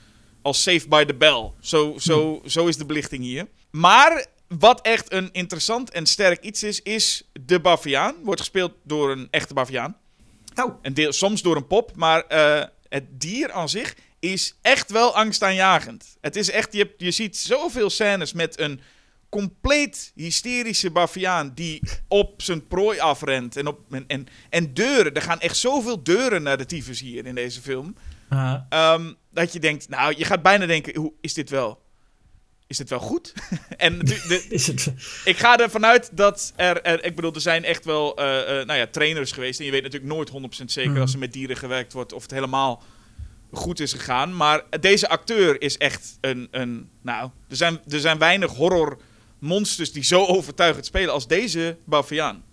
als 0.43 0.63
Saved 0.63 0.89
by 0.89 1.05
the 1.05 1.15
Bell. 1.15 1.53
Zo, 1.61 1.95
zo, 1.99 2.43
zo 2.47 2.67
is 2.67 2.77
de 2.77 2.87
belichting 2.87 3.23
hier. 3.23 3.47
Maar 3.71 4.27
wat 4.59 4.81
echt 4.81 5.13
een 5.13 5.29
interessant 5.33 5.91
en 5.91 6.07
sterk 6.07 6.45
iets 6.45 6.63
is, 6.63 6.83
is 6.83 7.31
de 7.45 7.61
baviaan. 7.61 8.15
Wordt 8.23 8.41
gespeeld 8.41 8.73
door 8.83 9.11
een 9.11 9.29
echte 9.31 9.55
baviaan. 9.55 9.97
Oh. 10.55 10.79
En 10.83 10.95
deel, 10.95 11.13
soms 11.13 11.43
door 11.43 11.57
een 11.57 11.67
pop, 11.67 11.97
maar 11.97 12.27
eh, 12.27 12.65
het 12.89 13.21
dier 13.21 13.53
aan 13.53 13.69
zich 13.69 13.95
is 14.19 14.55
echt 14.63 14.91
wel 14.91 15.15
angstaanjagend. 15.15 16.17
Het 16.21 16.37
is 16.37 16.51
echt, 16.51 16.73
je, 16.73 16.95
je 16.97 17.11
ziet 17.11 17.37
zoveel 17.37 17.91
scènes 17.91 18.33
met 18.33 18.61
een 18.61 18.81
compleet 19.29 20.13
hysterische 20.15 20.91
baviaan 20.91 21.53
die 21.55 21.83
op 22.09 22.43
zijn 22.43 22.67
prooi 22.67 22.99
afrent. 22.99 23.57
En, 23.57 23.67
op, 23.67 23.81
en, 23.91 24.05
en, 24.07 24.27
en 24.49 24.75
deuren, 24.75 25.15
er 25.15 25.23
gaan 25.23 25.41
echt 25.41 25.57
zoveel 25.57 26.03
deuren 26.03 26.43
naar 26.43 26.59
de 26.59 26.67
tyfus 26.67 27.01
hier 27.01 27.27
in 27.27 27.35
deze 27.35 27.61
film. 27.61 27.95
Ehm, 28.69 29.13
dat 29.31 29.53
je 29.53 29.61
denkt, 29.61 29.89
nou, 29.89 30.15
je 30.17 30.25
gaat 30.25 30.43
bijna 30.43 30.67
denken, 30.67 30.97
hoe, 30.97 31.13
is 31.21 31.35
dit 31.35 31.51
wel... 31.51 31.89
Is 32.71 32.77
dit 32.77 32.89
wel 32.91 32.99
goed? 32.99 33.33
en 33.77 33.99
de, 33.99 34.05
de, 34.05 34.47
Is 34.55 34.67
het... 34.67 34.93
ik 35.25 35.39
ga 35.39 35.59
ervan 35.59 35.87
uit 35.87 36.11
dat 36.13 36.53
er, 36.57 36.83
er- 36.83 37.05
ik 37.05 37.15
bedoel, 37.17 37.35
er 37.35 37.41
zijn 37.41 37.65
echt 37.65 37.85
wel 37.85 38.17
eh, 38.17 38.61
eh, 38.61 38.67
nou 38.67 38.79
ja, 38.79 38.87
trainers 38.87 39.33
geweest. 39.33 39.59
En 39.59 39.65
je 39.65 39.71
weet 39.71 39.83
natuurlijk 39.83 40.13
nooit 40.13 40.31
100% 40.61 40.65
zeker 40.65 40.91
Mhm. 40.91 41.01
als 41.01 41.13
er 41.13 41.19
met 41.19 41.33
dieren 41.33 41.57
gewerkt 41.57 41.93
wordt 41.93 42.13
of 42.13 42.23
het 42.23 42.31
helemaal 42.31 42.83
goed 43.53 43.81
is 43.81 43.93
gegaan. 43.93 44.37
Maar 44.37 44.63
deze 44.81 45.09
acteur 45.09 45.61
is 45.63 45.79
echt 45.79 46.19
een, 46.21 46.49
een 46.51 46.89
nou, 47.03 47.31
er 47.49 47.57
zijn, 47.57 47.81
er 47.89 48.01
zijn 48.01 48.19
weinig 48.19 48.51
horror 48.51 48.99
monsters 49.39 49.93
die 49.93 50.05
zo 50.05 50.25
overtuigend 50.27 50.87
spelen 50.87 51.13
als 51.13 51.27
deze 51.27 51.77
baviaan. 51.85 52.45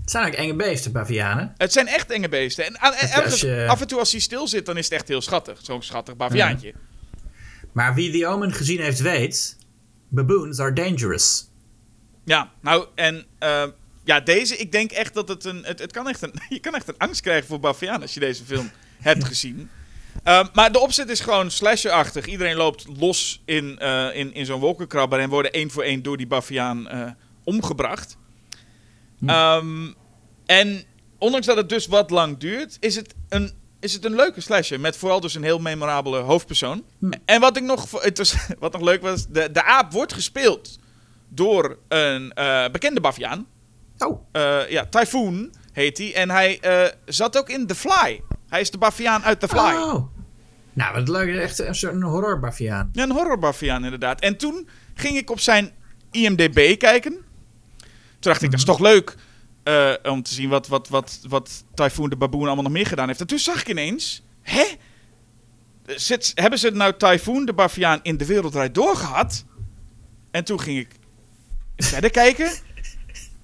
Het 0.00 0.10
zijn 0.10 0.22
eigenlijk 0.24 0.52
enge 0.60 0.70
beesten, 0.70 0.92
bavianen. 0.92 1.54
Het 1.56 1.72
zijn 1.72 1.86
echt 1.86 2.10
enge 2.10 2.28
beesten. 2.28 2.64
En 2.64 2.76
ergens, 2.80 3.40
je- 3.40 3.64
af 3.68 3.80
en 3.80 3.86
toe 3.86 3.98
als 3.98 4.10
hij 4.12 4.20
stil 4.20 4.48
zit, 4.48 4.66
dan 4.66 4.76
is 4.76 4.84
het 4.84 4.92
echt 4.92 5.08
heel 5.08 5.20
schattig. 5.20 5.58
Zo'n 5.62 5.82
schattig 5.82 6.16
baviaantje. 6.16 6.74
Maar 7.78 7.94
wie 7.94 8.10
The 8.10 8.26
Omen 8.26 8.52
gezien 8.52 8.80
heeft, 8.80 9.00
weet... 9.00 9.56
Baboons 10.08 10.60
are 10.60 10.72
dangerous. 10.72 11.48
Ja, 12.24 12.52
nou, 12.60 12.86
en 12.94 13.24
eh, 13.38 13.64
ja, 14.04 14.20
deze, 14.20 14.56
ik 14.56 14.72
denk 14.72 14.90
echt 14.90 15.14
dat 15.14 15.28
het 15.28 15.44
een, 15.44 15.64
het, 15.64 15.78
het 15.78 15.92
kan 15.92 16.08
echt 16.08 16.22
een, 16.22 16.32
je 16.48 16.58
kan 16.58 16.74
echt 16.74 16.88
een 16.88 16.98
angst 16.98 17.20
krijgen 17.20 17.46
voor 17.46 17.60
Baviaan 17.60 18.02
als 18.02 18.14
je 18.14 18.20
deze 18.20 18.44
film 18.44 18.70
hebt 19.08 19.24
gezien. 19.24 19.70
Ehm, 20.22 20.46
maar 20.52 20.72
de 20.72 20.78
opzet 20.78 21.08
is 21.08 21.20
gewoon 21.20 21.50
slasher-achtig. 21.50 22.26
Iedereen 22.26 22.56
loopt 22.56 22.86
los 22.96 23.42
in, 23.44 23.78
eh, 23.78 24.08
in, 24.12 24.34
in 24.34 24.46
zo'n 24.46 24.60
wolkenkrabber 24.60 25.18
en 25.18 25.28
worden 25.28 25.52
één 25.52 25.70
voor 25.70 25.82
één 25.82 26.02
door 26.02 26.16
die 26.16 26.26
Baviaan 26.26 26.88
eh, 26.88 27.10
omgebracht. 27.44 28.16
Hm. 29.18 29.28
Ehm, 29.28 29.92
en 30.46 30.84
ondanks 31.18 31.46
dat 31.46 31.56
het 31.56 31.68
dus 31.68 31.86
wat 31.86 32.10
lang 32.10 32.38
duurt, 32.38 32.76
is 32.80 32.96
het 32.96 33.14
een, 33.28 33.52
is 33.80 33.92
het 33.92 34.04
een 34.04 34.14
leuke 34.14 34.40
slasher. 34.40 34.80
Met 34.80 34.96
vooral 34.96 35.20
dus 35.20 35.34
een 35.34 35.42
heel 35.42 35.58
memorabele 35.58 36.18
hoofdpersoon. 36.18 36.84
Hm. 36.98 37.10
En 37.24 37.40
wat, 37.40 37.56
ik 37.56 37.62
nog, 37.62 38.02
het 38.02 38.18
was, 38.18 38.34
wat 38.58 38.72
nog 38.72 38.82
leuk 38.82 39.02
was, 39.02 39.26
de, 39.26 39.50
de 39.50 39.64
aap 39.64 39.92
wordt 39.92 40.12
gespeeld 40.12 40.78
door 41.28 41.78
een 41.88 42.32
eh, 42.32 42.68
bekende 42.72 43.00
baviaan. 43.00 43.46
Oh, 43.98 44.26
Eh, 44.32 44.70
ja, 44.70 44.86
Typhoon 44.86 45.52
heet 45.72 45.98
hij. 45.98 46.14
En 46.14 46.30
hij 46.30 46.60
eh, 46.60 46.92
zat 47.04 47.38
ook 47.38 47.48
in 47.48 47.66
The 47.66 47.74
Fly. 47.74 48.22
Hij 48.48 48.60
is 48.60 48.70
de 48.70 48.78
baviaan 48.78 49.22
uit 49.22 49.40
The 49.40 49.48
Fly. 49.48 49.58
Oh. 49.58 50.06
Nou, 50.72 50.94
wat 50.94 51.08
leuk. 51.08 51.36
Echt 51.36 51.58
een 51.58 51.74
soort 51.74 52.02
horror 52.02 52.38
baviaan. 52.40 52.88
Ja, 52.92 53.02
een 53.02 53.12
horrorbaviaan 53.12 53.84
inderdaad. 53.84 54.20
En 54.20 54.36
toen 54.36 54.68
ging 54.94 55.16
ik 55.16 55.30
op 55.30 55.40
zijn 55.40 55.70
IMDb 56.10 56.78
kijken. 56.78 57.12
Toen 58.20 58.32
dacht 58.32 58.42
ik, 58.42 58.50
dat 58.50 58.58
is 58.58 58.64
toch 58.64 58.78
leuk 58.78 59.14
eh, 59.68 60.12
om 60.12 60.22
te 60.22 60.34
zien 60.34 60.48
wat, 60.48 60.68
wat, 60.68 60.88
wat, 60.88 61.20
wat 61.28 61.64
Typhoon 61.74 62.10
de 62.10 62.16
Baboon 62.16 62.46
allemaal 62.46 62.62
nog 62.62 62.72
meer 62.72 62.86
gedaan 62.86 63.06
heeft. 63.06 63.20
En 63.20 63.26
toen 63.26 63.38
zag 63.38 63.60
ik 63.60 63.68
ineens, 63.68 64.22
hè? 64.42 64.64
zit, 65.86 66.32
hebben 66.34 66.58
ze 66.58 66.70
nou 66.70 66.92
Typhoon, 66.96 67.44
de 67.44 67.52
Baviaan, 67.52 68.00
in 68.02 68.16
de 68.16 68.26
wereldrijd 68.26 68.74
doorgehad? 68.74 69.44
En 70.30 70.44
toen 70.44 70.60
ging 70.60 70.78
ik 70.78 70.88
verder 71.76 72.10
kijken. 72.10 72.50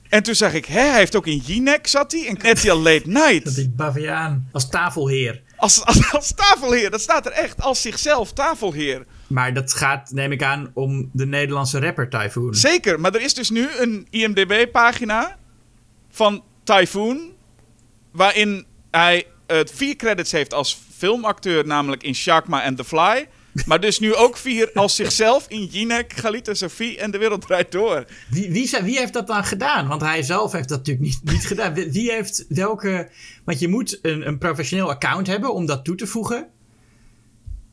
En 0.09 0.22
toen 0.22 0.35
zag 0.35 0.53
ik, 0.53 0.64
hè, 0.64 0.81
hij 0.81 0.99
heeft 0.99 1.16
ook 1.16 1.27
in 1.27 1.37
Jinek 1.37 1.87
zat 1.87 2.12
hij. 2.12 2.27
En 2.27 2.51
RTL 2.51 2.75
Late 2.75 3.03
Dat 3.05 3.27
Night. 3.29 3.55
die 3.55 3.70
baviaan 3.70 4.49
als 4.53 4.68
tafelheer. 4.68 5.43
Als, 5.57 5.85
als, 5.85 6.12
als 6.12 6.35
tafelheer, 6.35 6.91
dat 6.91 7.01
staat 7.01 7.27
er 7.27 7.33
echt. 7.33 7.62
Als 7.62 7.83
zichzelf 7.83 8.33
tafelheer. 8.33 9.07
Maar 9.27 9.55
dat 9.55 9.72
gaat, 9.72 10.11
neem 10.12 10.33
ik 10.33 10.43
aan, 10.43 10.70
om 10.75 11.11
de 11.12 11.27
Nederlandse 11.27 11.81
rapper 11.81 12.09
Typhoon. 12.09 12.55
Zeker, 12.55 13.01
maar 13.01 13.14
er 13.14 13.20
is 13.22 13.35
dus 13.35 13.51
nu 13.51 13.68
een 13.79 14.07
IMDb-pagina 14.11 15.37
van 16.15 16.43
Typhoon. 16.65 17.33
Waarin 18.12 18.67
hij 18.91 19.27
vier 19.65 19.97
credits 19.97 20.33
heeft 20.33 20.55
als 20.55 20.79
filmacteur, 20.97 21.67
namelijk 21.67 22.03
in 22.03 22.15
Sharkma 22.15 22.65
and 22.65 22.77
The 22.77 22.85
Fly. 22.85 23.29
Maar 23.67 23.81
dus 23.81 23.99
nu 23.99 24.15
ook 24.15 24.37
vier 24.37 24.71
als 24.75 24.95
zichzelf 24.95 25.47
in 25.49 25.65
Jinek, 25.65 26.12
Galita 26.12 26.55
Sophie 26.55 26.99
en 26.99 27.11
De 27.11 27.19
Wereld 27.19 27.41
Draait 27.41 27.73
Door. 27.73 28.05
Wie, 28.31 28.51
wie, 28.51 28.71
wie 28.83 28.99
heeft 28.99 29.12
dat 29.12 29.27
dan 29.27 29.45
gedaan? 29.45 29.89
Want 29.89 30.01
hij 30.01 30.23
zelf 30.23 30.53
heeft 30.53 30.69
dat 30.69 30.79
natuurlijk 30.79 31.07
niet, 31.07 31.21
niet 31.33 31.47
gedaan. 31.47 31.75
Wie 31.75 32.12
heeft 32.12 32.45
welke... 32.49 33.11
Want 33.45 33.59
je 33.59 33.69
moet 33.69 33.99
een, 34.03 34.27
een 34.27 34.39
professioneel 34.39 34.91
account 34.91 35.27
hebben 35.27 35.55
om 35.55 35.67
dat 35.67 35.85
toe 35.85 35.97
te 35.97 36.07
voegen. 36.07 36.49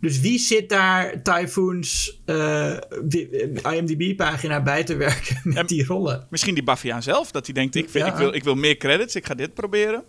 Dus 0.02 0.20
wie 0.20 0.40
zit 0.40 0.70
daar 0.70 1.22
Typhoons 1.22 2.20
eh, 2.26 2.78
IMDb-pagina 3.72 4.62
bij 4.62 4.84
te 4.84 4.96
werken 4.96 5.40
met 5.44 5.58
En- 5.58 5.66
die 5.66 5.86
rollen? 5.86 6.28
Misschien 6.30 6.54
die 6.54 6.64
Baviaan 6.64 7.04
zelf, 7.04 7.32
dat 7.32 7.46
hij 7.46 7.54
denkt, 7.56 7.76
ik, 7.76 7.90
vind, 7.90 8.06
Ja. 8.06 8.12
ik, 8.12 8.18
wil, 8.18 8.34
ik 8.34 8.44
wil 8.44 8.56
meer 8.56 8.78
credits, 8.78 9.16
ik 9.16 9.26
ga 9.26 9.34
dit 9.34 9.54
proberen. 9.54 10.04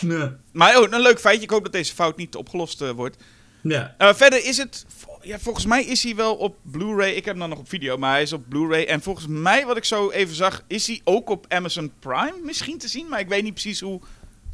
Nee. 0.00 0.28
Maar 0.52 0.78
oh, 0.78 0.86
een 0.90 1.00
leuk 1.00 1.20
feitje, 1.20 1.42
ik 1.42 1.50
hoop 1.50 1.62
dat 1.62 1.72
deze 1.72 1.94
fout 1.94 2.16
niet 2.16 2.36
opgelost 2.36 2.82
eh, 2.82 2.90
wordt. 2.90 3.16
Ja. 3.62 3.94
Eh, 3.98 4.14
verder 4.14 4.44
is 4.44 4.56
het. 4.56 4.86
Ja, 5.22 5.38
volgens 5.38 5.66
mij 5.66 5.84
is 5.84 6.02
hij 6.02 6.14
wel 6.14 6.34
op 6.34 6.56
Blu-ray. 6.62 7.08
Ik 7.10 7.24
heb 7.24 7.24
hem 7.24 7.38
dan 7.38 7.48
nog 7.48 7.58
op 7.58 7.68
video, 7.68 7.96
maar 7.96 8.10
hij 8.12 8.22
is 8.22 8.32
op 8.32 8.48
Blu-ray. 8.48 8.84
En 8.84 9.02
volgens 9.02 9.26
mij, 9.28 9.66
wat 9.66 9.76
ik 9.76 9.84
zo 9.84 10.10
even 10.10 10.34
zag, 10.34 10.62
is 10.66 10.86
hij 10.86 11.00
ook 11.04 11.30
op 11.30 11.44
Amazon 11.48 11.92
Prime 11.98 12.34
misschien 12.44 12.78
te 12.78 12.88
zien. 12.88 13.08
Maar 13.08 13.20
ik 13.20 13.28
weet 13.28 13.42
niet 13.42 13.52
precies 13.52 13.80
hoe 13.80 14.00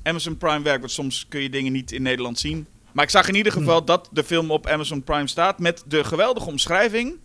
Amazon 0.02 0.36
Prime 0.36 0.62
werkt. 0.62 0.80
Want 0.80 0.92
soms 0.92 1.26
kun 1.28 1.40
je 1.42 1.50
dingen 1.50 1.72
niet 1.72 1.92
in 1.92 2.02
Nederland 2.02 2.38
zien. 2.38 2.66
Maar 2.92 3.04
ik 3.04 3.10
zag 3.10 3.28
in 3.28 3.34
ieder 3.34 3.52
geval 3.52 3.84
dat 3.84 4.08
de 4.12 4.24
film 4.24 4.50
op 4.50 4.66
Amazon 4.66 5.02
Prime 5.02 5.28
staat. 5.28 5.58
Met 5.58 5.82
de 5.86 6.04
geweldige 6.04 6.46
omschrijving: 6.48 7.18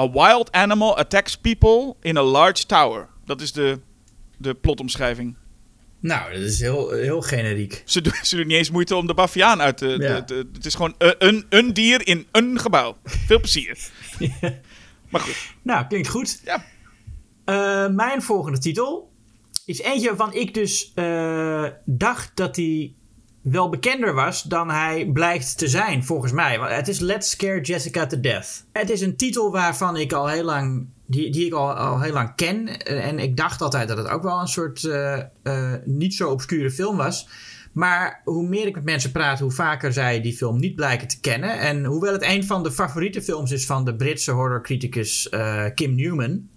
A 0.00 0.10
wild 0.10 0.52
animal 0.52 0.96
attacks 0.96 1.36
people 1.38 1.94
in 2.00 2.16
a 2.16 2.22
large 2.22 2.66
tower. 2.66 3.08
Dat 3.24 3.40
is 3.40 3.52
de, 3.52 3.78
de 4.38 4.54
plotomschrijving. 4.54 5.36
Nou, 6.00 6.32
dat 6.32 6.42
is 6.42 6.60
heel, 6.60 6.90
heel 6.90 7.20
generiek. 7.22 7.82
Ze 7.86 8.00
doen, 8.00 8.12
ze 8.22 8.36
doen 8.36 8.46
niet 8.46 8.56
eens 8.56 8.70
moeite 8.70 8.96
om 8.96 9.06
de 9.06 9.14
baviaan 9.14 9.60
uit 9.60 9.76
te... 9.76 9.86
Ja. 9.88 9.96
de- 10.20 10.24
de- 10.24 10.48
het 10.52 10.64
is 10.66 10.74
gewoon 10.74 10.94
een, 10.98 11.46
een, 11.48 11.72
dier 11.72 12.06
in 12.06 12.26
een 12.32 12.58
gebouw. 12.60 12.96
Veel 13.04 13.38
plezier. 13.38 13.78
Maar 15.10 15.20
goed. 15.20 15.36
Nou, 15.62 15.86
klinkt 15.86 16.08
goed. 16.08 16.40
Ja. 16.44 16.64
Eh, 17.44 17.88
mijn 17.94 18.22
volgende 18.22 18.58
titel 18.58 19.12
is 19.66 19.80
eentje 19.80 20.08
waarvan 20.08 20.34
ik 20.34 20.54
dus 20.54 20.92
eh, 20.94 21.66
dacht 21.84 22.30
dat 22.36 22.56
hij 22.56 22.94
wel 23.42 23.68
bekender 23.68 24.14
was 24.14 24.42
dan 24.42 24.70
hij 24.70 25.10
blijkt 25.12 25.58
te 25.58 25.68
zijn, 25.68 26.04
volgens 26.04 26.32
mij. 26.32 26.58
Want 26.58 26.70
het 26.70 26.88
is 26.88 26.98
Let's 26.98 27.30
Scare 27.30 27.60
Jessica 27.60 28.06
to 28.06 28.20
Death. 28.20 28.64
Het 28.72 28.90
is 28.90 29.00
een 29.00 29.16
titel 29.16 29.52
waarvan 29.52 29.96
ik 29.96 30.12
al 30.12 30.28
heel 30.28 30.44
lang, 30.44 30.86
die, 31.06 31.30
die 31.30 31.46
ik 31.46 31.52
al, 31.52 31.72
al 31.72 32.00
heel 32.00 32.12
lang 32.12 32.34
ken. 32.34 32.84
En 32.86 33.18
ik 33.18 33.36
dacht 33.36 33.62
altijd 33.62 33.88
dat 33.88 33.96
het 33.96 34.08
ook 34.08 34.22
wel 34.22 34.40
een 34.40 34.48
soort 34.48 34.84
eh, 34.84 35.18
eh, 35.42 35.72
niet 35.84 36.14
zo 36.14 36.30
obscure 36.30 36.70
film 36.70 36.96
was. 36.96 37.28
Maar 37.72 38.20
hoe 38.24 38.48
meer 38.48 38.66
ik 38.66 38.74
met 38.74 38.84
mensen 38.84 39.12
praat, 39.12 39.38
hoe 39.38 39.50
vaker 39.50 39.92
zij 39.92 40.20
die 40.20 40.36
film 40.36 40.58
niet 40.58 40.74
blijken 40.74 41.08
te 41.08 41.20
kennen. 41.20 41.58
En 41.58 41.84
hoewel 41.84 42.12
het 42.12 42.22
een 42.22 42.44
van 42.44 42.62
de 42.62 42.72
favoriete 42.72 43.22
films 43.22 43.50
is 43.50 43.66
van 43.66 43.84
de 43.84 43.94
Britse 43.94 44.30
horrorcriticus 44.30 45.28
eh, 45.28 45.64
Kim 45.74 45.94
Newman. 45.94 46.48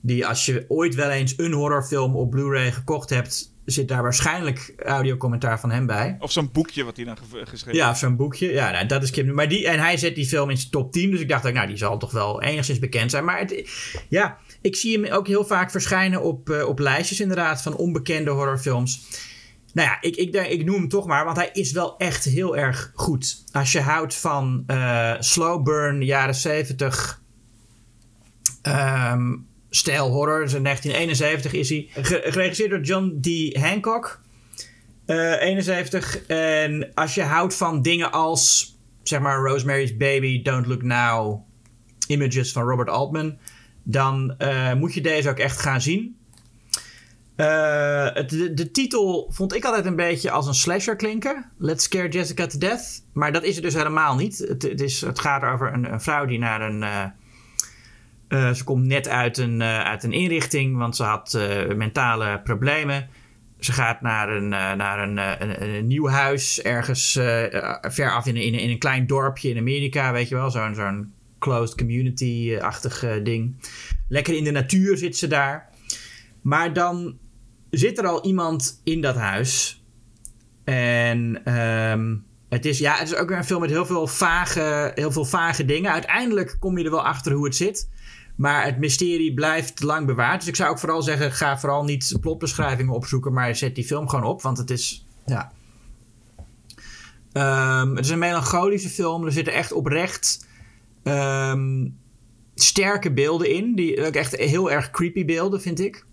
Die 0.00 0.26
als 0.26 0.46
je 0.46 0.64
ooit 0.68 0.94
wel 0.94 1.10
eens 1.10 1.34
een 1.36 1.52
horrorfilm 1.52 2.16
op 2.16 2.30
Blu-ray 2.30 2.72
gekocht 2.72 3.10
hebt, 3.10 3.54
zit 3.66 3.88
daar 3.88 4.02
waarschijnlijk 4.02 4.72
audiocommentaar 4.84 5.60
van 5.60 5.70
hem 5.70 5.86
bij. 5.86 6.16
Of 6.18 6.32
zo'n 6.32 6.48
boekje 6.52 6.84
wat 6.84 6.96
hij 6.96 7.04
dan 7.04 7.16
ge- 7.16 7.46
geschreven 7.46 7.78
Ja, 7.80 7.90
of 7.90 7.98
zo'n 7.98 8.16
boekje. 8.16 8.52
Ja, 8.52 8.70
nou, 8.70 8.86
dat 8.86 9.02
is 9.02 9.10
Kim. 9.10 9.34
Maar 9.34 9.48
die, 9.48 9.66
en 9.68 9.78
hij 9.78 9.96
zet 9.96 10.14
die 10.14 10.26
film 10.26 10.50
in 10.50 10.56
zijn 10.58 10.70
top 10.70 10.92
10. 10.92 11.10
Dus 11.10 11.20
ik 11.20 11.28
dacht, 11.28 11.52
nou, 11.52 11.66
die 11.66 11.76
zal 11.76 11.98
toch 11.98 12.10
wel 12.10 12.42
enigszins 12.42 12.78
bekend 12.78 13.10
zijn. 13.10 13.24
Maar 13.24 13.38
het, 13.38 13.68
ja, 14.08 14.38
ik 14.60 14.76
zie 14.76 15.00
hem 15.00 15.12
ook 15.12 15.26
heel 15.26 15.44
vaak 15.44 15.70
verschijnen 15.70 16.22
op, 16.22 16.50
eh, 16.50 16.68
op 16.68 16.78
lijstjes 16.78 17.20
inderdaad 17.20 17.62
van 17.62 17.76
onbekende 17.76 18.30
horrorfilms. 18.30 19.06
Nou 19.72 19.88
ja, 19.88 20.00
ik, 20.00 20.16
ik, 20.16 20.32
denk- 20.32 20.46
ik 20.50 20.64
noem 20.64 20.76
hem 20.78 20.88
toch 20.88 21.06
maar, 21.06 21.24
want 21.24 21.36
hij 21.36 21.50
is 21.52 21.72
wel 21.72 21.96
echt 21.98 22.24
heel 22.24 22.56
erg 22.56 22.90
goed. 22.94 23.44
Als 23.52 23.72
je 23.72 23.80
houdt 23.80 24.14
van 24.14 24.64
eh, 24.66 25.14
slow 25.18 25.62
burn, 25.64 26.02
jaren 26.04 26.34
70, 26.34 27.20
ehm, 28.62 29.34
stijl 29.76 30.10
horror. 30.10 30.42
Dus 30.42 30.54
in 30.54 30.62
1971 30.62 31.52
is 31.52 31.68
hij. 31.68 31.88
Ge- 32.04 32.22
geregisseerd 32.24 32.70
door 32.70 32.80
John 32.80 33.18
D. 33.20 33.56
Hancock. 33.56 34.20
Eh, 35.06 35.40
71. 35.42 36.26
En 36.26 36.90
als 36.94 37.14
je 37.14 37.22
houdt 37.22 37.54
van 37.54 37.82
dingen 37.82 38.12
als, 38.12 38.74
zeg 39.02 39.20
maar, 39.20 39.38
Rosemary's 39.38 39.96
Baby, 39.96 40.42
Don't 40.42 40.66
Look 40.66 40.82
Now, 40.82 41.40
Images 42.06 42.52
van 42.52 42.62
Robert 42.62 42.88
Altman, 42.88 43.38
dan 43.82 44.34
eh, 44.38 44.74
moet 44.74 44.94
je 44.94 45.00
deze 45.00 45.28
ook 45.30 45.38
echt 45.38 45.60
gaan 45.60 45.80
zien. 45.80 46.16
Eh, 47.36 47.46
de, 48.54 48.68
titel 48.72 49.30
vond 49.32 49.54
ik 49.54 49.64
altijd 49.64 49.86
een 49.86 49.96
beetje 49.96 50.30
als 50.30 50.46
een 50.46 50.54
slasher 50.54 50.96
klinken. 50.96 51.50
Let's 51.58 51.84
Scare 51.84 52.08
Jessica 52.08 52.46
to 52.46 52.58
Death. 52.58 53.04
Maar 53.12 53.32
dat 53.32 53.42
is 53.42 53.54
het 53.54 53.64
dus 53.64 53.74
helemaal 53.74 54.14
niet. 54.14 54.38
Het, 54.38 54.62
het, 54.62 54.80
is, 54.80 55.00
het 55.00 55.18
gaat 55.18 55.42
over 55.42 55.72
een, 55.72 55.92
een 55.92 56.00
vrouw 56.00 56.26
die 56.26 56.38
naar 56.38 56.60
een. 56.60 56.84
Eh, 58.28 58.52
ze 58.52 58.64
komt 58.64 58.86
net 58.86 59.08
uit 59.08 59.38
een, 59.38 59.60
eh, 59.60 59.80
uit 59.80 60.02
een 60.02 60.12
inrichting, 60.12 60.76
want 60.76 60.96
ze 60.96 61.02
had 61.02 61.34
eh, 61.34 61.74
mentale 61.74 62.40
problemen. 62.44 63.08
Ze 63.58 63.72
gaat 63.72 64.00
naar 64.00 64.28
een, 64.28 64.48
naar 64.48 65.08
een, 65.08 65.16
een, 65.16 65.62
een 65.62 65.86
nieuw 65.86 66.08
huis 66.08 66.62
ergens 66.62 67.12
ver 67.80 68.12
af 68.12 68.26
in, 68.26 68.36
in, 68.36 68.54
in 68.54 68.70
een 68.70 68.78
klein 68.78 69.06
dorpje 69.06 69.48
in 69.48 69.58
Amerika, 69.58 70.12
weet 70.12 70.28
je 70.28 70.34
wel. 70.34 70.50
Zo'n 70.50 70.74
zo'n 70.74 71.12
closed 71.38 71.76
community-achtig 71.76 73.22
ding. 73.22 73.56
Lekker 74.08 74.36
in 74.36 74.44
de 74.44 74.50
natuur 74.50 74.96
zit 74.96 75.16
ze 75.16 75.26
daar. 75.26 75.68
Maar 76.42 76.72
dan 76.72 77.18
zit 77.70 77.98
er 77.98 78.06
al 78.06 78.24
iemand 78.24 78.80
in 78.84 79.00
dat 79.00 79.16
huis. 79.16 79.84
En 80.64 81.44
ehm, 81.44 82.16
het, 82.48 82.64
is, 82.64 82.78
ja, 82.78 82.94
het 82.94 83.08
is 83.08 83.16
ook 83.16 83.28
weer 83.28 83.38
een 83.38 83.44
film 83.44 83.60
met 83.60 83.70
heel 83.70 83.86
veel, 83.86 84.06
vage, 84.06 84.92
heel 84.94 85.12
veel 85.12 85.24
vage 85.24 85.64
dingen. 85.64 85.92
Uiteindelijk 85.92 86.56
kom 86.58 86.78
je 86.78 86.84
er 86.84 86.90
wel 86.90 87.04
achter 87.04 87.32
hoe 87.32 87.44
het 87.44 87.56
zit. 87.56 87.88
Maar 88.36 88.64
het 88.64 88.78
mysterie 88.78 89.34
blijft 89.34 89.82
lang 89.82 90.06
bewaard. 90.06 90.40
Dus 90.40 90.48
ik 90.48 90.56
zou 90.56 90.70
ook 90.70 90.78
vooral 90.78 91.02
zeggen: 91.02 91.32
ga 91.32 91.58
vooral 91.58 91.84
niet 91.84 92.16
plotbeschrijvingen 92.20 92.94
opzoeken, 92.94 93.32
maar 93.32 93.56
zet 93.56 93.74
die 93.74 93.84
film 93.84 94.08
gewoon 94.08 94.24
op. 94.24 94.42
Want 94.42 94.58
het 94.58 94.70
is. 94.70 95.06
Ja. 95.26 95.52
Ehm, 97.32 97.96
het 97.96 98.04
is 98.04 98.10
een 98.10 98.18
melancholische 98.18 98.88
film. 98.88 99.24
Er 99.24 99.32
zitten 99.32 99.52
echt 99.52 99.72
oprecht 99.72 100.46
ehm, 101.02 101.88
sterke 102.54 103.12
beelden 103.12 103.50
in. 103.50 103.74
Die 103.74 104.06
ook 104.06 104.14
echt 104.14 104.36
heel 104.36 104.70
erg 104.70 104.90
creepy 104.90 105.24
beelden, 105.24 105.60
vind 105.60 105.80
ik. 105.80 106.06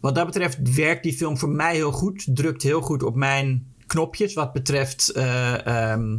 Wat 0.00 0.14
dat 0.14 0.26
betreft 0.26 0.74
werkt 0.74 1.02
die 1.02 1.12
film 1.12 1.38
voor 1.38 1.48
mij 1.48 1.74
heel 1.74 1.92
goed. 1.92 2.26
Drukt 2.28 2.62
heel 2.62 2.80
goed 2.80 3.02
op 3.02 3.14
mijn 3.14 3.74
knopjes. 3.86 4.34
Wat 4.34 4.52
betreft 4.52 5.08
eh, 5.10 5.66
ehm, 5.66 6.16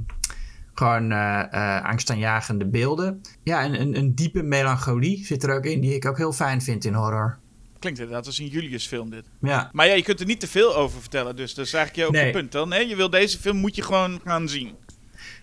gewoon 0.78 1.12
eh, 1.12 1.84
angstaanjagende 1.84 2.66
beelden. 2.66 3.22
Ja, 3.44 3.62
en 3.64 3.82
een, 3.82 3.98
een 3.98 4.16
diepe 4.16 4.42
melancholie 4.44 5.26
zit 5.26 5.44
er 5.44 5.56
ook 5.56 5.66
in. 5.66 5.82
Die 5.82 5.96
ik 5.96 6.06
ook 6.06 6.18
heel 6.18 6.34
fijn 6.34 6.62
vind 6.62 6.86
in 6.86 6.94
horror. 6.94 7.38
Klinkt 7.80 8.00
inderdaad 8.00 8.26
als 8.26 8.40
een 8.40 8.48
Julius 8.48 8.88
film 8.88 9.10
dit. 9.10 9.26
Ja, 9.42 9.70
Maar 9.74 9.88
ja, 9.88 9.94
je 9.94 10.04
kunt 10.04 10.20
er 10.20 10.26
niet 10.26 10.40
te 10.40 10.48
veel 10.48 10.76
over 10.76 11.00
vertellen. 11.00 11.36
Dus 11.36 11.54
dat 11.54 11.66
is 11.66 11.74
eigenlijk 11.74 12.04
je 12.04 12.16
ook 12.16 12.22
Nee. 12.22 12.26
je 12.26 12.40
punt 12.40 12.52
dan. 12.52 12.70
Nee, 12.70 12.88
je 12.88 12.96
wil 12.96 13.10
deze 13.10 13.40
film, 13.40 13.58
moet 13.58 13.76
je 13.76 13.82
gewoon 13.82 14.20
gaan 14.26 14.50
zien. 14.50 14.76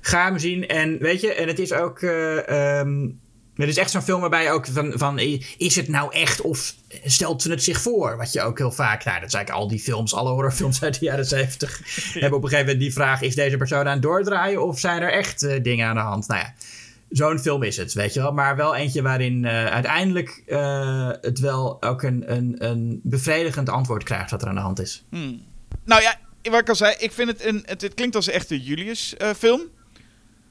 ga 0.00 0.24
hem 0.24 0.38
zien. 0.38 0.66
En 0.68 0.98
weet 0.98 1.20
je, 1.20 1.34
en 1.34 1.48
het 1.48 1.58
is 1.58 1.72
ook. 1.72 2.00
eh, 2.00 2.78
ehm, 2.80 3.08
het 3.56 3.68
is 3.68 3.76
echt 3.76 3.90
zo'n 3.90 4.02
film 4.02 4.20
waarbij 4.20 4.42
je 4.42 4.50
ook 4.50 4.66
van, 4.66 4.92
van. 4.96 5.18
Is 5.56 5.76
het 5.76 5.88
nou 5.88 6.12
echt 6.12 6.40
of 6.40 6.74
stelt 7.04 7.42
ze 7.42 7.50
het 7.50 7.62
zich 7.62 7.80
voor? 7.80 8.16
Wat 8.16 8.32
je 8.32 8.42
ook 8.42 8.58
heel 8.58 8.72
vaak. 8.72 9.04
Nou, 9.04 9.20
dat 9.20 9.30
zijn 9.30 9.48
al 9.48 9.68
die 9.68 9.80
films, 9.80 10.14
alle 10.14 10.30
horrorfilms 10.30 10.82
uit 10.84 10.98
de 10.98 11.04
jaren 11.04 11.26
70. 11.26 11.80
Hebben 12.12 12.38
op 12.38 12.44
een 12.44 12.48
gegeven 12.48 12.72
moment 12.72 12.78
die 12.78 12.92
vraag: 12.92 13.22
is 13.22 13.34
deze 13.34 13.56
persoon 13.56 13.86
aan 13.86 13.92
het 13.92 14.02
doordraaien 14.02 14.66
of 14.66 14.78
zijn 14.78 15.02
er 15.02 15.12
echt 15.12 15.42
eh, 15.42 15.62
dingen 15.62 15.86
aan 15.86 15.94
de 15.94 16.00
hand? 16.00 16.28
Nou 16.28 16.40
ja. 16.40 16.54
Zo'n 17.10 17.38
film 17.38 17.62
is 17.62 17.76
het, 17.76 17.92
weet 17.92 18.14
je 18.14 18.20
wel. 18.20 18.32
Maar 18.32 18.56
wel 18.56 18.74
eentje 18.74 19.02
waarin 19.02 19.44
eh, 19.44 19.66
uiteindelijk 19.66 20.42
eh, 20.46 21.10
het 21.20 21.38
wel 21.38 21.82
ook 21.82 22.02
een, 22.02 22.32
een, 22.32 22.54
een 22.58 23.00
bevredigend 23.02 23.68
antwoord 23.68 24.02
krijgt 24.02 24.30
wat 24.30 24.42
er 24.42 24.48
aan 24.48 24.54
de 24.54 24.60
hand 24.60 24.80
is. 24.80 25.04
Hmm. 25.10 25.42
Nou 25.84 26.02
ja, 26.02 26.18
wat 26.42 26.60
ik 26.60 26.68
al 26.68 26.74
zei, 26.74 26.94
ik 26.98 27.12
vind 27.12 27.28
het 27.28 27.44
een. 27.44 27.62
Het, 27.66 27.82
het 27.82 27.94
klinkt 27.94 28.16
als 28.16 28.26
een 28.26 28.32
echte 28.32 28.62
Julius-film. 28.62 29.60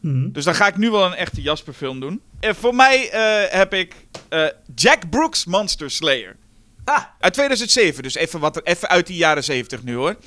Mhm. 0.03 0.31
dus 0.31 0.43
dan 0.43 0.55
ga 0.55 0.67
ik 0.67 0.77
nu 0.77 0.91
wel 0.91 1.05
een 1.05 1.13
echte 1.13 1.41
Jasper-film 1.41 1.99
doen. 1.99 2.21
En 2.39 2.55
voor 2.55 2.75
mij 2.75 3.09
eh, 3.09 3.57
heb 3.57 3.73
ik 3.73 3.95
eh, 4.29 4.45
Jack 4.75 5.09
Brooks 5.09 5.45
Monster 5.45 5.91
Slayer. 5.91 6.35
Ah! 6.83 7.03
Uit 7.19 7.33
2007, 7.33 8.03
dus 8.03 8.15
even, 8.15 8.39
wat, 8.39 8.65
even 8.65 8.89
uit 8.89 9.07
die 9.07 9.17
jaren 9.17 9.43
70 9.43 9.83
nu 9.83 9.95
hoor. 9.95 10.17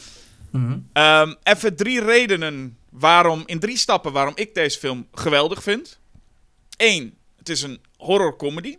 Mhm. 0.51 0.79
Ehm, 0.93 1.35
even 1.43 1.77
drie 1.77 2.01
redenen 2.01 2.79
waarom, 2.91 3.43
in 3.47 3.59
drie 3.59 3.77
stappen 3.77 4.13
waarom 4.13 4.33
ik 4.37 4.55
deze 4.55 4.79
film 4.79 5.07
geweldig 5.13 5.63
vind. 5.63 5.99
Eén, 6.77 7.15
het 7.37 7.49
is 7.49 7.63
een 7.63 7.81
horror 7.97 8.37
comedy. 8.37 8.77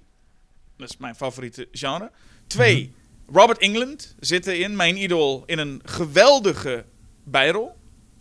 Dat 0.78 0.90
is 0.90 0.98
mijn 0.98 1.16
favoriete 1.16 1.68
genre. 1.72 2.12
Twee, 2.48 2.94
Robert 3.32 3.58
England 3.58 4.16
zit 4.20 4.48
erin, 4.48 4.76
mijn 4.76 5.02
idool, 5.02 5.44
in 5.46 5.58
een 5.58 5.82
geweldige 5.84 6.86
bijrol. 7.24 7.76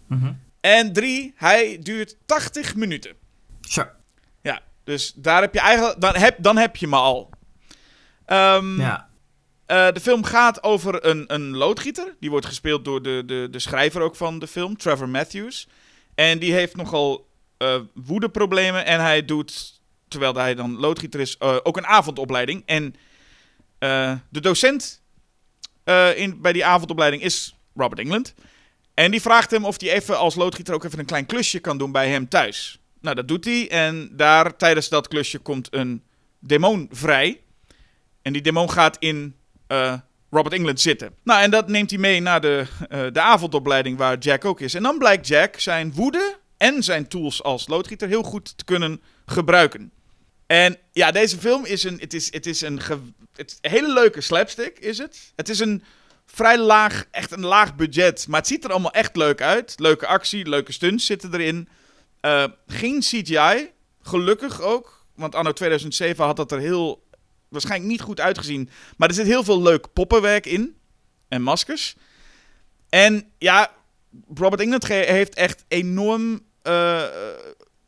Mhm. 0.06 0.32
En 0.66 0.92
drie, 0.92 1.32
hij 1.36 1.78
duurt 1.82 2.16
80 2.26 2.74
minuten. 2.74 3.14
Zo. 3.60 3.86
Ja, 4.42 4.60
dus 4.84 5.12
daar 5.16 5.40
heb 5.40 5.54
je 5.54 5.60
eigenlijk, 5.60 6.00
dan 6.00 6.14
heb, 6.16 6.36
dan 6.38 6.56
heb 6.56 6.76
je 6.76 6.86
me 6.86 6.96
al. 6.96 7.30
Ehm, 8.24 8.80
Ja. 8.80 9.08
eh, 9.66 9.92
de 9.92 10.00
film 10.00 10.24
gaat 10.24 10.62
over 10.62 11.06
een, 11.06 11.24
een 11.34 11.56
loodgieter. 11.56 12.14
Die 12.20 12.30
wordt 12.30 12.46
gespeeld 12.46 12.84
door 12.84 13.02
de, 13.02 13.22
de, 13.26 13.48
de 13.50 13.58
schrijver 13.58 14.00
ook 14.00 14.16
van 14.16 14.38
de 14.38 14.46
film, 14.46 14.76
Trevor 14.76 15.08
Matthews. 15.08 15.68
En 16.14 16.38
die 16.38 16.52
heeft 16.52 16.76
nogal 16.76 17.28
eh 17.56 17.80
woedeproblemen. 17.94 18.84
En 18.84 19.00
hij 19.00 19.24
doet, 19.24 19.80
terwijl 20.08 20.34
hij 20.34 20.54
dan 20.54 20.76
loodgieter 20.78 21.20
is, 21.20 21.36
eh, 21.36 21.56
ook 21.62 21.76
een 21.76 21.86
avondopleiding. 21.86 22.62
En 22.66 22.94
de 24.28 24.40
docent 24.40 25.02
in, 26.16 26.40
bij 26.40 26.52
die 26.52 26.64
avondopleiding 26.64 27.22
is 27.22 27.56
Robert 27.74 28.00
England. 28.00 28.34
En 28.96 29.10
die 29.10 29.20
vraagt 29.20 29.50
hem 29.50 29.64
of 29.64 29.80
hij 29.80 29.92
even 29.92 30.18
als 30.18 30.34
loodgieter 30.34 30.74
ook 30.74 30.84
even 30.84 30.98
een 30.98 31.04
klein 31.04 31.26
klusje 31.26 31.58
kan 31.58 31.78
doen 31.78 31.92
bij 31.92 32.08
hem 32.08 32.28
thuis. 32.28 32.78
Nou, 33.00 33.16
dat 33.16 33.28
doet 33.28 33.44
hij. 33.44 33.70
En 33.70 34.10
daar 34.12 34.56
tijdens 34.56 34.88
dat 34.88 35.08
klusje 35.08 35.38
komt 35.38 35.68
een 35.70 36.02
demon 36.40 36.88
vrij. 36.90 37.40
En 38.22 38.32
die 38.32 38.42
demon 38.42 38.70
gaat 38.70 38.96
in 38.98 39.36
eh, 39.66 39.94
Robert 40.30 40.54
England 40.54 40.80
zitten. 40.80 41.14
Nou, 41.22 41.42
en 41.42 41.50
dat 41.50 41.68
neemt 41.68 41.90
hij 41.90 41.98
mee 41.98 42.20
naar 42.20 42.40
de, 42.40 42.66
eh, 42.88 43.06
de 43.12 43.20
avondopleiding 43.20 43.98
waar 43.98 44.18
Jack 44.18 44.44
ook 44.44 44.60
is. 44.60 44.74
En 44.74 44.82
dan 44.82 44.98
blijkt 44.98 45.26
Jack 45.26 45.58
zijn 45.58 45.92
woede 45.92 46.36
en 46.56 46.82
zijn 46.82 47.08
tools 47.08 47.42
als 47.42 47.68
loodgieter 47.68 48.08
heel 48.08 48.22
goed 48.22 48.58
te 48.58 48.64
kunnen 48.64 49.00
gebruiken. 49.26 49.92
En 50.46 50.76
ja, 50.92 51.10
deze 51.10 51.38
film 51.38 51.64
is 51.64 51.84
een, 51.84 51.98
het 51.98 52.14
is, 52.14 52.32
het 52.32 52.46
is 52.46 52.60
een, 52.60 52.80
het 53.34 53.50
is 53.50 53.58
een 53.60 53.70
hele 53.70 53.92
leuke 53.92 54.20
slapstick, 54.20 54.78
is 54.78 54.98
het. 54.98 55.32
Het 55.34 55.48
is 55.48 55.58
een 55.58 55.82
vrij 56.26 56.58
laag, 56.58 57.04
echt 57.10 57.30
een 57.30 57.44
laag 57.44 57.74
budget, 57.74 58.26
maar 58.28 58.40
het 58.40 58.48
ziet 58.48 58.64
er 58.64 58.70
allemaal 58.70 58.92
echt 58.92 59.16
leuk 59.16 59.42
uit. 59.42 59.74
Leuke 59.76 60.06
actie, 60.06 60.48
leuke 60.48 60.72
stunts 60.72 61.06
zitten 61.06 61.34
erin. 61.34 61.68
Eh, 62.20 62.44
geen 62.66 63.00
CGI, 63.00 63.70
gelukkig 64.02 64.60
ook. 64.60 65.06
Want 65.14 65.34
anno 65.34 65.52
2007 65.52 66.24
had 66.24 66.36
dat 66.36 66.52
er 66.52 66.58
heel 66.58 67.04
waarschijnlijk 67.48 67.90
niet 67.90 68.00
goed 68.00 68.20
uitgezien. 68.20 68.70
Maar 68.96 69.08
er 69.08 69.14
zit 69.14 69.26
heel 69.26 69.44
veel 69.44 69.62
leuk 69.62 69.92
poppenwerk 69.92 70.46
in. 70.46 70.76
En 71.28 71.42
maskers. 71.42 71.96
En 72.88 73.32
ja, 73.38 73.72
Robert 74.34 74.60
England 74.60 74.86
heeft 74.88 75.34
echt 75.34 75.64
enorm... 75.68 76.40
eh, 76.62 77.02
eh, 77.02 77.10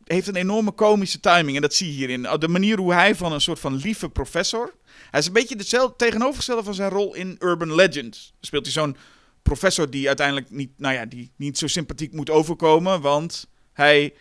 heeft 0.04 0.28
een 0.28 0.36
enorme 0.36 0.70
komische 0.70 1.20
timing. 1.20 1.56
En 1.56 1.62
dat 1.62 1.74
zie 1.74 1.86
je 1.86 1.92
hierin. 1.92 2.38
De 2.38 2.48
manier 2.48 2.78
hoe 2.78 2.92
hij 2.92 3.14
van 3.14 3.32
een 3.32 3.40
soort 3.40 3.60
van 3.60 3.74
lieve 3.76 4.08
professor... 4.08 4.74
Hij 5.10 5.20
is 5.20 5.26
een 5.26 5.32
beetje 5.32 5.56
hetzelfde 5.56 5.96
tegenovergestelde 5.96 6.62
van 6.62 6.74
zijn 6.74 6.90
rol 6.90 7.14
in 7.14 7.36
Urban 7.38 7.74
Legend. 7.74 8.32
Speelt 8.40 8.64
hij 8.64 8.72
zo'n 8.72 8.96
professor 9.42 9.90
die 9.90 10.06
uiteindelijk 10.06 10.50
niet, 10.50 10.70
nou 10.76 10.94
ja, 10.94 11.06
die 11.06 11.32
niet 11.36 11.58
zo 11.58 11.66
sympathiek 11.66 12.12
moet 12.12 12.30
overkomen. 12.30 13.00
Want 13.00 13.48
hij 13.72 14.14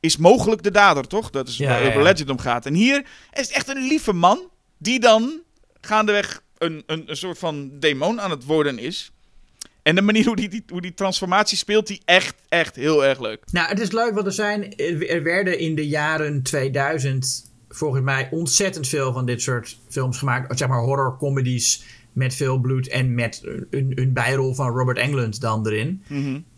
is 0.00 0.16
mogelijk 0.16 0.62
de 0.62 0.70
dader, 0.70 1.06
toch? 1.06 1.30
Dat 1.30 1.48
is 1.48 1.56
Ja, 1.56 1.68
waar 1.68 1.80
ja, 1.80 1.86
Urban 1.86 2.02
ja. 2.02 2.08
Legend 2.08 2.30
om 2.30 2.38
gaat. 2.38 2.66
En 2.66 2.74
hier 2.74 3.04
is 3.32 3.46
het 3.46 3.50
echt 3.56 3.68
een 3.68 3.86
lieve 3.86 4.12
man 4.12 4.50
die 4.78 5.00
dan 5.00 5.40
gaandeweg 5.80 6.42
een, 6.58 6.82
een, 6.86 7.02
een 7.06 7.16
soort 7.16 7.38
van 7.38 7.78
demon 7.78 8.20
aan 8.20 8.30
het 8.30 8.44
worden 8.44 8.78
is. 8.78 9.12
En 9.82 9.94
de 9.94 10.02
manier 10.02 10.26
hoe 10.26 10.36
die, 10.36 10.48
die, 10.48 10.64
hoe 10.68 10.80
die 10.80 10.94
transformatie 10.94 11.56
speelt, 11.58 11.86
die 11.86 12.00
echt, 12.04 12.34
echt 12.48 12.76
heel 12.76 13.04
erg 13.04 13.20
leuk. 13.20 13.44
Nou, 13.52 13.68
het 13.68 13.80
is 13.80 13.90
leuk, 13.90 14.14
want 14.14 14.26
er, 14.26 14.32
zijn, 14.32 14.76
er 15.08 15.22
werden 15.22 15.58
in 15.58 15.74
de 15.74 15.88
jaren 15.88 16.42
2000 16.42 17.51
volgens 17.74 18.02
mij 18.02 18.28
ontzettend 18.30 18.88
veel 18.88 19.12
van 19.12 19.26
dit 19.26 19.42
soort 19.42 19.78
films 19.88 20.18
gemaakt. 20.18 20.58
Zeg 20.58 20.68
maar 20.68 20.80
horror 20.82 21.16
comedies 21.18 21.84
met 22.12 22.34
veel 22.34 22.58
bloed 22.58 22.88
en 22.88 23.14
met 23.14 23.42
een, 23.70 23.92
een 23.94 24.12
bijrol 24.12 24.54
van 24.54 24.76
Robert 24.76 24.98
Englund 24.98 25.40
dan 25.40 25.66
erin. 25.66 26.02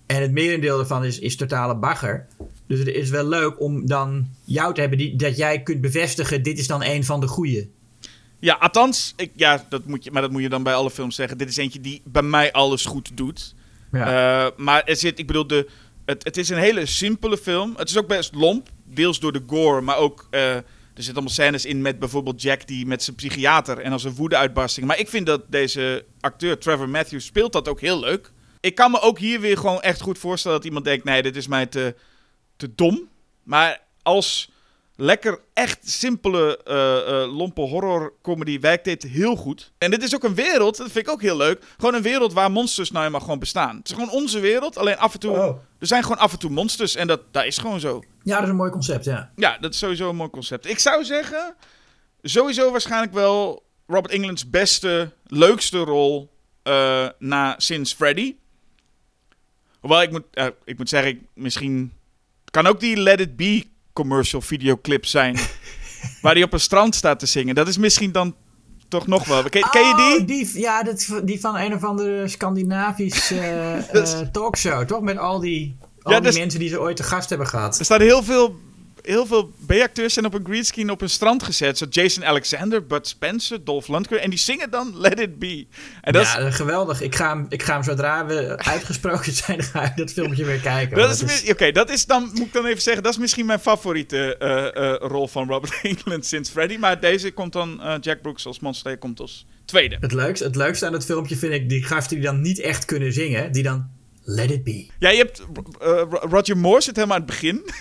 En 0.06 0.22
het 0.22 0.32
merendeel 0.32 0.76
daarvan 0.76 1.04
is, 1.04 1.18
is 1.18 1.36
totale 1.36 1.76
bagger. 1.76 2.26
Dus 2.66 2.78
het 2.78 2.88
is 2.88 3.10
wel 3.10 3.28
leuk 3.28 3.60
om 3.60 3.86
dan 3.86 4.26
jou 4.44 4.74
te 4.74 4.80
hebben, 4.80 4.98
die, 4.98 5.16
dat 5.16 5.36
jij 5.36 5.62
kunt 5.62 5.80
bevestigen, 5.80 6.42
dit 6.42 6.58
is 6.58 6.66
dan 6.66 6.82
een 6.82 7.04
van 7.04 7.20
de 7.20 7.26
goeie. 7.26 7.70
Ja, 8.38 8.54
althans, 8.54 9.12
ik, 9.16 9.30
ja, 9.36 9.66
dat 9.68 9.84
moet 9.84 10.04
je, 10.04 10.10
maar 10.10 10.22
dat 10.22 10.30
moet 10.30 10.42
je 10.42 10.48
dan 10.48 10.62
bij 10.62 10.74
alle 10.74 10.90
films 10.90 11.14
zeggen. 11.14 11.38
Dit 11.38 11.48
is 11.48 11.56
eentje 11.56 11.80
die 11.80 12.02
bij 12.04 12.22
mij 12.22 12.52
alles 12.52 12.84
goed 12.84 13.16
doet. 13.16 13.54
Ja. 13.92 14.06
Eh, 14.46 14.50
maar 14.56 14.84
er 14.84 14.96
zit, 14.96 15.18
ik 15.18 15.26
bedoel, 15.26 15.46
de, 15.46 15.68
het, 16.04 16.24
het 16.24 16.36
is 16.36 16.48
een 16.48 16.58
hele 16.58 16.86
simpele 16.86 17.38
film. 17.38 17.74
Het 17.76 17.90
is 17.90 17.98
ook 17.98 18.06
best 18.06 18.34
lomp, 18.34 18.68
deels 18.84 19.20
door 19.20 19.32
de 19.32 19.42
gore, 19.46 19.80
maar 19.80 19.96
ook... 19.96 20.26
eh, 20.30 20.56
er 20.94 21.02
zitten 21.02 21.14
allemaal 21.14 21.32
scènes 21.34 21.64
in 21.64 21.82
met 21.82 21.98
bijvoorbeeld 21.98 22.42
Jack 22.42 22.66
die 22.66 22.86
met 22.86 23.02
zijn 23.02 23.16
psychiater 23.16 23.78
en 23.78 23.92
als 23.92 24.04
een 24.04 24.14
woedeuitbarsting. 24.14 24.86
Maar 24.86 24.98
ik 24.98 25.08
vind 25.08 25.26
dat 25.26 25.42
deze 25.50 26.04
acteur, 26.20 26.58
Trevor 26.58 26.88
Matthews, 26.88 27.24
speelt 27.24 27.52
dat 27.52 27.68
ook 27.68 27.80
heel 27.80 28.00
leuk. 28.00 28.32
Ik 28.60 28.74
kan 28.74 28.90
me 28.90 29.00
ook 29.00 29.18
hier 29.18 29.40
weer 29.40 29.56
gewoon 29.56 29.80
echt 29.80 30.00
goed 30.00 30.18
voorstellen 30.18 30.56
dat 30.56 30.66
iemand 30.66 30.84
denkt, 30.84 31.04
nee, 31.04 31.22
dit 31.22 31.36
is 31.36 31.46
mij 31.46 31.66
te, 31.66 31.94
te 32.56 32.74
dom. 32.74 33.08
Maar 33.42 33.80
als 34.02 34.50
lekker 34.96 35.40
echt 35.52 35.90
simpele, 35.90 36.58
eh 36.64 37.36
lompe 37.36 37.60
horrorcomedy 37.60 38.60
werkt 38.60 38.84
dit 38.84 39.02
heel 39.02 39.36
goed. 39.36 39.72
En 39.78 39.90
dit 39.90 40.02
is 40.02 40.14
ook 40.14 40.24
een 40.24 40.34
wereld, 40.34 40.76
dat 40.76 40.90
vind 40.90 41.06
ik 41.06 41.12
ook 41.12 41.22
heel 41.22 41.36
leuk. 41.36 41.64
Gewoon 41.76 41.94
een 41.94 42.02
wereld 42.02 42.32
waar 42.32 42.50
monsters 42.50 42.90
nou 42.90 43.04
eenmaal 43.04 43.20
gewoon 43.20 43.38
bestaan. 43.38 43.76
Het 43.76 43.88
is 43.88 43.94
gewoon 43.94 44.10
onze 44.10 44.40
wereld, 44.40 44.76
alleen 44.78 44.96
af 44.98 45.14
en 45.14 45.20
toe... 45.20 45.30
Oh. 45.36 45.58
Er 45.78 45.86
zijn 45.86 46.02
gewoon 46.02 46.18
af 46.18 46.32
en 46.32 46.38
toe 46.38 46.50
monsters 46.50 46.94
en 46.94 47.06
dat, 47.06 47.20
dat 47.30 47.44
is 47.44 47.58
gewoon 47.58 47.80
zo. 47.80 48.02
ja, 48.22 48.34
dat 48.34 48.42
is 48.42 48.48
een 48.48 48.56
mooi 48.56 48.70
concept, 48.70 49.04
ja. 49.04 49.30
Ja, 49.36 49.58
dat 49.58 49.72
is 49.72 49.78
sowieso 49.78 50.08
een 50.08 50.16
mooi 50.16 50.30
concept. 50.30 50.66
Ik 50.68 50.78
zou 50.78 51.04
zeggen, 51.04 51.54
sowieso 52.22 52.70
waarschijnlijk 52.70 53.12
wel 53.12 53.62
Robert 53.86 54.14
England's 54.14 54.50
beste, 54.50 55.10
leukste 55.26 55.78
rol 55.78 56.30
eh, 56.62 57.08
na 57.18 57.54
sinds 57.58 57.92
Freddy. 57.92 58.36
Hoewel, 59.80 60.02
ik 60.02 60.10
moet, 60.10 60.24
ik 60.64 60.78
moet 60.78 60.88
zeggen, 60.88 61.10
ik- 61.10 61.22
misschien 61.34 61.92
kan 62.50 62.66
ook 62.66 62.80
die 62.80 62.96
Let 62.96 63.20
It 63.20 63.36
Be 63.36 63.64
commercial 63.94 64.40
videoclip 64.40 65.06
zijn. 65.06 65.36
waar 66.22 66.34
hij 66.34 66.42
op 66.42 66.52
een 66.52 66.60
strand 66.60 66.94
staat 66.94 67.18
te 67.18 67.26
zingen. 67.26 67.54
Dat 67.54 67.68
is 67.68 67.78
misschien 67.78 68.12
dan 68.12 68.34
toch 68.88 69.06
nog 69.06 69.26
wel. 69.26 69.42
Ken, 69.42 69.68
ken 69.70 69.86
je 69.88 69.94
die? 69.94 70.20
Oh, 70.20 70.26
die? 70.26 70.60
Ja, 70.60 70.82
dat, 70.82 71.20
die 71.24 71.40
van 71.40 71.56
een 71.56 71.74
of 71.74 71.84
andere 71.84 72.28
Scandinavisch 72.28 73.30
eh, 73.30 73.92
is- 73.92 74.14
talkshow, 74.32 74.84
toch? 74.86 75.00
Met 75.00 75.18
al 75.18 75.40
die, 75.40 75.76
al 76.02 76.12
Ja, 76.12 76.20
die 76.20 76.38
mensen 76.38 76.60
die 76.60 76.68
ze 76.68 76.80
ooit 76.80 76.96
te 76.96 77.02
gast 77.02 77.28
hebben 77.28 77.46
gehad. 77.46 77.78
Er 77.78 77.84
staan 77.84 78.00
heel 78.00 78.22
veel, 78.22 78.56
heel 79.04 79.26
veel 79.26 79.52
B-acteurs 79.66 80.12
zijn 80.14 80.26
op 80.26 80.34
een 80.34 80.44
greenscreen 80.44 80.90
op 80.90 81.00
een 81.00 81.10
strand 81.10 81.42
gezet. 81.42 81.78
Zo 81.78 81.86
Jason 81.90 82.24
Alexander, 82.24 82.86
Bud 82.86 83.06
Spencer, 83.08 83.64
Dolph 83.64 83.88
Lundgren. 83.88 84.20
En 84.20 84.30
die 84.30 84.38
zingen 84.38 84.70
dan 84.70 84.92
Let 84.96 85.20
It 85.20 85.38
Be. 85.38 85.66
En 86.00 86.12
dat 86.12 86.22
is, 86.22 86.32
ja, 86.32 86.50
geweldig. 86.50 87.00
Ik 87.00 87.14
ga, 87.14 87.28
hem, 87.28 87.46
ik 87.48 87.62
ga 87.62 87.72
hem 87.72 87.82
zodra 87.82 88.26
we 88.26 88.56
uitgesproken 88.58 89.32
zijn, 89.44 89.62
ga 89.62 89.82
ik 89.84 89.96
dat 89.96 90.12
filmpje 90.12 90.44
weer 90.44 90.60
kijken. 90.60 90.96
Dat 90.96 91.22
is, 91.22 91.50
Oké, 91.50 91.72
dat 91.72 91.90
is 91.90 92.06
dan, 92.06 92.22
moet 92.34 92.46
ik 92.46 92.52
dan 92.52 92.66
even 92.66 92.82
zeggen, 92.82 93.02
dat 93.02 93.12
is 93.12 93.18
misschien 93.18 93.46
mijn 93.46 93.60
favoriete 93.60 94.36
eh, 94.36 94.76
eh, 94.92 94.96
rol 95.00 95.28
van 95.28 95.48
Robert 95.48 95.80
England 95.82 96.26
sinds 96.26 96.50
Freddy. 96.50 96.76
Maar 96.76 97.00
deze 97.00 97.30
komt 97.32 97.52
dan, 97.52 97.82
eh, 97.82 97.94
Jack 98.00 98.22
Brooks 98.22 98.46
als 98.46 98.60
monster 98.60 98.98
komt 98.98 99.20
als 99.20 99.46
tweede. 99.64 99.96
het, 100.00 100.12
leukste, 100.12 100.44
het 100.44 100.56
leukste 100.56 100.86
aan 100.86 100.92
het 100.92 101.04
filmpje 101.04 101.36
vind 101.36 101.52
ik 101.52 101.68
die 101.68 101.82
gasten 101.84 102.16
die 102.16 102.24
dan 102.26 102.40
niet 102.40 102.60
echt 102.60 102.84
kunnen 102.84 103.12
zingen, 103.12 103.52
die 103.52 103.62
dan 103.62 103.86
Let 104.24 104.50
It 104.50 104.64
Be. 104.64 104.86
Ja, 104.98 105.08
je 105.10 105.16
hebt, 105.18 105.42
Ro- 105.78 106.06
Roger 106.30 106.56
Moore 106.56 106.80
zit 106.80 106.96
helemaal 106.96 107.16
aan 107.16 107.22
het 107.22 107.30
begin. 107.30 107.62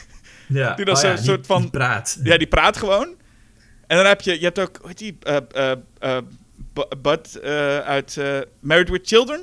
Ja. 0.54 0.76
Die 0.76 0.86
dan 0.86 0.94
Oh 0.96 1.00
zo'n 1.02 1.10
ja, 1.10 1.16
die- 1.16 1.26
soort 1.26 1.46
van- 1.46 1.62
die 1.62 1.70
praat. 1.70 2.20
ja, 2.24 2.38
die 2.38 2.48
praat 2.48 2.78
gewoon. 2.78 3.08
En 3.88 3.98
dan 3.98 4.06
heb 4.06 4.22
je, 4.22 4.34
je 4.40 4.46
hebt 4.46 4.60
ook, 4.60 4.78
hoe 4.78 4.88
heet 4.88 4.98
die, 4.98 5.18
Bu- 6.74 6.96
Bud 7.02 7.42
uit 7.86 8.20
Married 8.60 8.90
with 8.90 9.08
Children. 9.08 9.42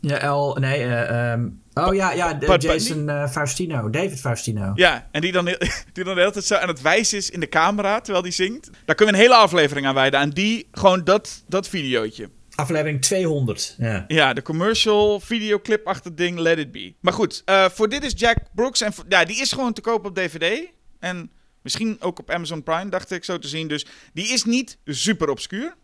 Ja, 0.00 0.28
L, 0.32 0.56
nee, 0.60 0.82
eh, 0.82 1.32
ehm, 1.32 1.48
oh 1.74 1.94
ja, 1.94 2.12
ja, 2.12 2.34
de- 2.34 2.46
Bud 2.46 2.62
Jason 2.62 3.28
Faustino, 3.30 3.90
David 3.90 4.20
Faustino. 4.20 4.72
Ja, 4.74 5.08
en 5.12 5.20
die 5.20 5.32
dan, 5.32 5.44
die 5.92 6.04
dan 6.04 6.14
de 6.14 6.20
hele 6.20 6.30
tijd 6.32 6.44
zo 6.44 6.54
aan 6.54 6.68
het 6.68 6.82
wijzen 6.82 7.18
is 7.18 7.30
in 7.30 7.40
de 7.40 7.48
camera 7.48 8.00
terwijl 8.00 8.22
die 8.24 8.32
zingt. 8.32 8.70
Daar 8.84 8.96
kunnen 8.96 9.14
we 9.14 9.20
een 9.20 9.26
hele 9.26 9.40
aflevering 9.40 9.86
aan 9.86 9.94
wijden. 9.94 10.20
Aan 10.20 10.30
die, 10.30 10.68
gewoon 10.72 11.04
dat, 11.04 11.44
dat 11.48 11.68
videootje. 11.68 12.28
Aflevering 12.56 13.00
200. 13.02 13.74
Ja. 13.78 14.04
Ja, 14.08 14.32
de 14.32 14.42
commercial 14.42 15.20
videoclip 15.20 15.86
achter 15.86 16.04
het 16.04 16.16
ding 16.16 16.38
Let 16.38 16.58
It 16.58 16.72
Be. 16.72 16.94
Maar 17.00 17.12
goed, 17.12 17.42
eh, 17.44 17.68
voor 17.68 17.88
dit 17.88 18.04
is 18.04 18.12
Jack 18.16 18.36
Brooks. 18.54 18.80
En 18.80 18.92
voor- 18.92 19.04
ja, 19.08 19.24
die 19.24 19.40
is 19.40 19.52
gewoon 19.52 19.72
te 19.72 19.80
koop 19.80 20.04
op 20.04 20.14
DVD. 20.14 20.68
En 20.98 21.30
misschien 21.62 21.96
ook 22.00 22.18
op 22.18 22.30
Amazon 22.30 22.62
Prime, 22.62 22.88
dacht 22.90 23.10
ik 23.10 23.24
zo 23.24 23.38
te 23.38 23.48
zien. 23.48 23.68
Dus 23.68 23.86
die 24.12 24.26
is 24.28 24.44
niet 24.44 24.78
super 24.84 25.28
obscuur. 25.30 25.74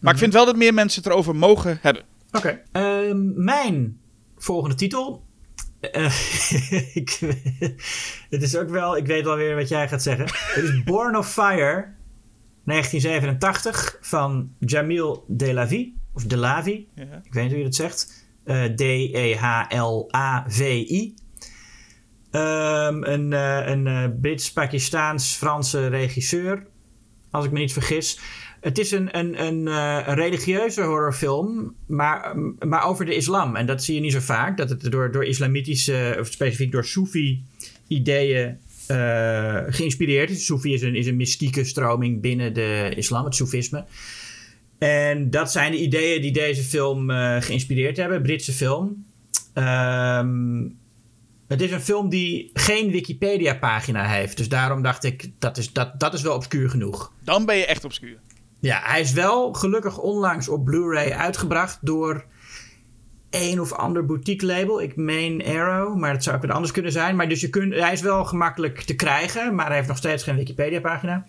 Maar 0.00 0.12
ik 0.12 0.18
vind 0.18 0.32
wel 0.32 0.44
dat 0.44 0.56
meer 0.56 0.74
mensen 0.74 1.02
het 1.02 1.12
erover 1.12 1.36
mogen 1.36 1.78
hebben. 1.82 2.02
Oké. 2.32 2.62
Ehm, 2.72 3.44
mijn 3.44 4.00
volgende 4.36 4.74
titel. 4.76 5.24
Eh, 5.80 6.14
ik, 6.94 7.18
het 8.30 8.42
is 8.42 8.56
ook 8.56 8.68
wel, 8.68 8.96
ik 8.96 9.06
weet 9.06 9.26
alweer 9.26 9.56
wat 9.56 9.68
jij 9.68 9.88
gaat 9.88 10.02
zeggen. 10.02 10.24
Het 10.30 10.64
is 10.64 10.82
Born 10.82 11.16
of 11.16 11.32
Fire 11.32 11.98
1987 12.70 13.98
van 14.00 14.52
Jamil 14.58 15.24
Delavi. 15.28 15.94
Of 16.14 16.24
Delavi, 16.24 16.88
Ja. 16.94 17.02
ik 17.22 17.32
weet 17.32 17.42
niet 17.42 17.50
hoe 17.52 17.58
je 17.58 17.64
dat 17.64 17.74
zegt. 17.74 18.28
Eh, 18.44 18.64
D-E-H-L-A-V-I. 19.84 21.14
Ehm, 22.30 23.02
een 23.04 23.32
eh, 23.32 23.66
een 23.66 23.86
eh, 23.86 24.04
Brits-Pakistaans-Franse 24.20 25.86
regisseur, 25.86 26.66
als 27.30 27.44
ik 27.44 27.50
me 27.50 27.58
niet 27.58 27.72
vergis. 27.72 28.18
Het 28.60 28.78
is 28.78 28.90
een, 28.90 29.18
een, 29.18 29.42
een, 29.46 29.68
eh, 29.68 30.06
een 30.06 30.14
religieuze 30.14 30.82
horrorfilm, 30.82 31.74
maar, 31.86 32.36
maar 32.66 32.84
over 32.84 33.04
de 33.04 33.14
islam. 33.14 33.56
En 33.56 33.66
dat 33.66 33.84
zie 33.84 33.94
je 33.94 34.00
niet 34.00 34.12
zo 34.12 34.20
vaak, 34.20 34.56
dat 34.56 34.70
het 34.70 34.90
door, 34.90 35.12
door 35.12 35.24
islamitische, 35.24 36.16
of 36.20 36.26
specifiek 36.26 36.72
door 36.72 36.84
Soefi-ideeën 36.84 38.58
eh, 38.90 39.74
geïnspireerd 39.74 40.30
is 40.30 40.48
een, 40.48 40.94
is 40.94 41.06
een 41.06 41.16
mystieke 41.16 41.64
stroming 41.64 42.20
binnen 42.20 42.52
de 42.52 42.92
islam, 42.96 43.24
het 43.24 43.34
Soefisme. 43.34 43.84
En 44.78 45.30
dat 45.30 45.52
zijn 45.52 45.72
de 45.72 45.78
ideeën 45.78 46.22
die 46.22 46.32
deze 46.32 46.62
film 46.62 47.10
eh, 47.10 47.36
geïnspireerd 47.40 47.96
hebben, 47.96 48.22
Britse 48.22 48.52
film. 48.52 49.04
Ehm, 49.54 50.68
het 51.48 51.60
is 51.60 51.70
een 51.70 51.80
film 51.80 52.08
die 52.08 52.50
geen 52.52 52.90
Wikipedia-pagina 52.90 54.06
heeft. 54.06 54.36
Dus 54.36 54.48
daarom 54.48 54.82
dacht 54.82 55.04
ik, 55.04 55.30
dat 55.38 55.58
is, 55.58 55.72
dat, 55.72 56.00
dat 56.00 56.14
is 56.14 56.22
wel 56.22 56.34
obscuur 56.34 56.70
genoeg. 56.70 57.12
Dan 57.24 57.44
ben 57.44 57.56
je 57.56 57.66
echt 57.66 57.84
obscuur. 57.84 58.18
Ja, 58.60 58.80
hij 58.84 59.00
is 59.00 59.12
wel 59.12 59.52
gelukkig 59.52 59.98
onlangs 59.98 60.48
op 60.48 60.64
Blu-ray 60.64 61.12
uitgebracht 61.12 61.78
door 61.80 62.24
een 63.30 63.60
of 63.60 63.72
ander 63.72 64.06
boutique 64.06 64.46
label. 64.46 64.82
Ik 64.82 64.96
meen 64.96 65.44
Arrow, 65.44 65.96
maar 65.96 66.12
het 66.12 66.22
zou 66.22 66.36
ook 66.36 66.42
wat 66.42 66.50
anders 66.50 66.72
kunnen 66.72 66.92
zijn. 66.92 67.16
Maar 67.16 67.28
dus 67.28 67.40
je 67.40 67.50
kunt, 67.50 67.74
hij 67.74 67.92
is 67.92 68.00
wel 68.00 68.24
gemakkelijk 68.24 68.80
te 68.80 68.94
krijgen, 68.94 69.54
maar 69.54 69.66
hij 69.66 69.76
heeft 69.76 69.88
nog 69.88 69.96
steeds 69.96 70.22
geen 70.22 70.36
Wikipedia-pagina. 70.36 71.26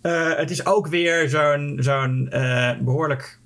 Eh, 0.00 0.34
het 0.34 0.50
is 0.50 0.66
ook 0.66 0.86
weer 0.86 1.28
zo'n 1.28 1.76
zo'n 1.80 2.28
eh, 2.30 2.78
behoorlijk 2.80 3.38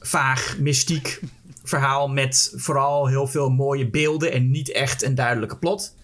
vaag, 0.00 0.56
mystiek 0.58 1.20
verhaal 1.64 2.08
met 2.08 2.52
vooral 2.56 3.06
heel 3.06 3.26
veel 3.26 3.50
mooie 3.50 3.90
beelden 3.90 4.32
en 4.32 4.50
niet 4.50 4.72
echt 4.72 5.02
een 5.02 5.14
duidelijke 5.14 5.58
plot. 5.58 5.96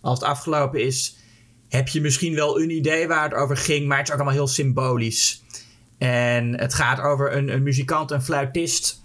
Als 0.00 0.18
het 0.18 0.28
afgelopen 0.28 0.80
is, 0.84 1.16
heb 1.68 1.88
je 1.88 2.00
misschien 2.00 2.34
wel 2.34 2.60
een 2.60 2.70
idee 2.70 3.08
waar 3.08 3.22
het 3.22 3.34
over 3.34 3.56
ging, 3.56 3.86
maar 3.86 3.98
het 3.98 4.06
is 4.06 4.12
ook 4.12 4.20
allemaal 4.20 4.38
heel 4.38 4.46
symbolisch. 4.46 5.42
En 5.98 6.58
het 6.58 6.74
gaat 6.74 7.00
over 7.00 7.36
een, 7.36 7.48
een 7.48 7.62
muzikant 7.62 8.10
en 8.10 8.22
fluitist 8.22 9.02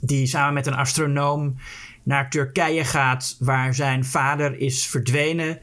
die 0.00 0.26
samen 0.26 0.54
met 0.54 0.66
een 0.66 0.74
astronoom 0.74 1.56
naar 2.02 2.30
Turkije 2.30 2.84
gaat, 2.84 3.36
waar 3.38 3.74
zijn 3.74 4.04
vader 4.04 4.58
is 4.58 4.86
verdwenen. 4.86 5.58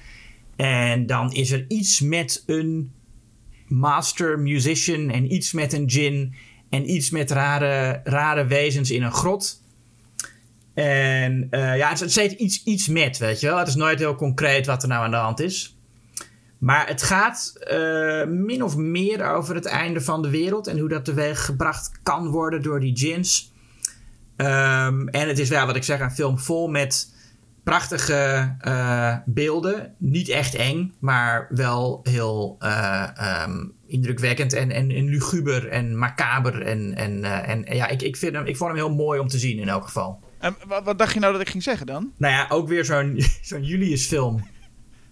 En 0.55 1.05
dan 1.05 1.33
is 1.33 1.51
er 1.51 1.65
iets 1.67 2.01
met 2.01 2.43
een 2.45 2.91
master 3.67 4.39
musician 4.39 5.09
en 5.09 5.33
iets 5.33 5.51
met 5.51 5.73
een 5.73 5.87
djinn 5.87 6.35
en 6.69 6.91
iets 6.91 7.09
met 7.09 7.31
rare, 7.31 8.01
rare 8.03 8.45
wezens 8.45 8.91
in 8.91 9.03
een 9.03 9.11
grot. 9.11 9.61
En 10.73 11.47
eh, 11.49 11.77
ja, 11.77 11.89
het 11.89 12.01
is 12.01 12.11
steeds 12.11 12.35
iets, 12.35 12.63
iets 12.63 12.87
met, 12.87 13.17
weet 13.17 13.39
je 13.39 13.47
wel. 13.47 13.57
Het 13.57 13.67
is 13.67 13.75
nooit 13.75 13.99
heel 13.99 14.15
concreet 14.15 14.65
wat 14.65 14.83
er 14.83 14.89
nou 14.89 15.03
aan 15.03 15.11
de 15.11 15.17
hand 15.17 15.39
is. 15.39 15.77
Maar 16.57 16.87
het 16.87 17.03
gaat 17.03 17.53
eh, 17.59 18.25
min 18.25 18.63
of 18.63 18.75
meer 18.75 19.25
over 19.25 19.55
het 19.55 19.65
einde 19.65 20.01
van 20.01 20.21
de 20.21 20.29
wereld 20.29 20.67
en 20.67 20.79
hoe 20.79 20.89
dat 20.89 21.05
teweeg 21.05 21.45
gebracht 21.45 21.91
kan 22.03 22.27
worden 22.27 22.61
door 22.61 22.79
die 22.79 22.93
djinns. 22.93 23.53
Ehm, 24.37 25.07
en 25.07 25.27
het 25.27 25.39
is 25.39 25.49
wel, 25.49 25.65
wat 25.65 25.75
ik 25.75 25.83
zeg, 25.83 25.99
een 25.99 26.11
film 26.11 26.39
vol 26.39 26.67
met 26.67 27.15
prachtige 27.63 28.55
eh, 28.59 29.15
beelden. 29.25 29.93
Niet 29.97 30.29
echt 30.29 30.55
eng, 30.55 30.93
maar 30.99 31.47
wel 31.49 31.99
heel 32.03 32.55
eh, 32.59 33.07
ehm, 33.15 33.65
indrukwekkend 33.87 34.53
en, 34.53 34.71
en, 34.71 34.91
en 34.91 35.05
luguber 35.09 35.67
en 35.67 35.97
macaber. 35.97 36.61
En, 36.61 36.95
en, 36.95 37.23
eh, 37.23 37.49
en 37.49 37.65
ja, 37.75 37.87
ik, 37.87 38.01
ik, 38.01 38.17
vind 38.17 38.35
hem, 38.35 38.45
ik 38.45 38.57
vond 38.57 38.69
hem 38.69 38.79
heel 38.79 38.95
mooi 38.95 39.19
om 39.19 39.27
te 39.27 39.39
zien 39.39 39.59
in 39.59 39.69
elk 39.69 39.83
geval. 39.83 40.19
Wat, 40.67 40.83
wat 40.83 40.97
dacht 40.97 41.13
je 41.13 41.19
nou 41.19 41.31
dat 41.31 41.41
ik 41.41 41.49
ging 41.49 41.63
zeggen 41.63 41.85
dan? 41.85 42.11
Nou 42.17 42.33
ja, 42.33 42.45
ook 42.49 42.67
weer 42.67 42.85
zo'n 42.85 43.21
zo'n 43.41 43.63
Julius 43.63 44.05
film. 44.05 44.47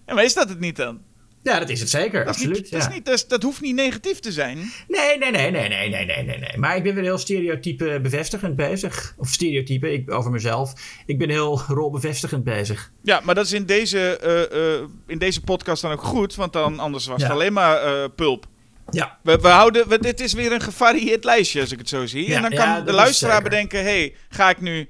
Ja, 0.06 0.14
maar 0.14 0.24
is 0.24 0.34
dat 0.34 0.48
het 0.48 0.60
niet 0.60 0.76
dan? 0.76 1.00
Ja, 1.46 1.58
dat 1.58 1.68
is 1.68 1.80
het 1.80 1.90
zeker. 1.90 2.24
Dat 2.24 2.34
absoluut. 2.34 2.68
Ja. 2.68 2.78
dat, 2.78 2.88
is 2.88 2.94
niet, 2.94 3.28
dat, 3.28 3.42
hoeft 3.42 3.60
niet 3.60 3.74
negatief 3.74 4.18
te 4.18 4.32
zijn. 4.32 4.72
Nee, 4.88 5.18
nee, 5.18 5.30
nee, 5.30 5.50
nee, 5.50 5.68
nee, 5.68 5.88
nee, 5.88 6.06
nee, 6.06 6.38
nee. 6.38 6.56
Maar 6.56 6.76
ik 6.76 6.82
ben 6.82 6.94
weer 6.94 7.04
heel 7.04 7.18
stereotype 7.18 8.00
bevestigend 8.02 8.56
bezig. 8.56 9.14
Of 9.16 9.28
stereotype 9.28 9.92
ik, 9.92 10.12
over 10.12 10.30
mezelf. 10.30 10.72
Ik 11.06 11.18
ben 11.18 11.30
heel 11.30 11.60
rolbevestigend 11.60 12.44
bezig. 12.44 12.92
Ja, 13.02 13.20
maar 13.24 13.34
dat 13.34 13.44
is 13.44 13.52
in 13.52 13.66
deze, 13.66 14.16
eh, 14.16 14.74
eh, 14.74 14.82
in 15.06 15.18
deze 15.18 15.40
podcast 15.40 15.82
dan 15.82 15.92
ook 15.92 16.02
goed. 16.02 16.34
Want 16.34 16.52
dan 16.52 16.78
anders 16.78 17.06
was 17.06 17.22
het 17.22 17.30
alleen 17.30 17.52
maar 17.52 17.82
eh, 17.82 18.04
pulp. 18.16 18.46
Ja. 18.90 19.18
We, 19.22 19.38
we 19.38 19.48
houden, 19.48 20.00
dit 20.02 20.20
is 20.20 20.32
weer 20.32 20.52
een 20.52 20.60
gevarieerd 20.60 21.24
lijstje, 21.24 21.60
als 21.60 21.72
ik 21.72 21.78
het 21.78 21.88
zo 21.88 22.06
zie. 22.06 22.34
En 22.34 22.42
dan 22.42 22.50
kan 22.50 22.84
de 22.84 22.92
luisteraar 22.92 23.42
bedenken: 23.42 23.78
hé, 23.78 23.84
hey, 23.84 24.14
ga 24.28 24.50
ik 24.50 24.60
nu 24.60 24.88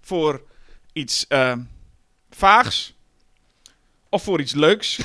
voor 0.00 0.42
iets 0.92 1.26
vaags? 2.30 2.97
Of 4.10 4.22
voor 4.22 4.40
iets 4.40 4.54
leuks? 4.54 5.00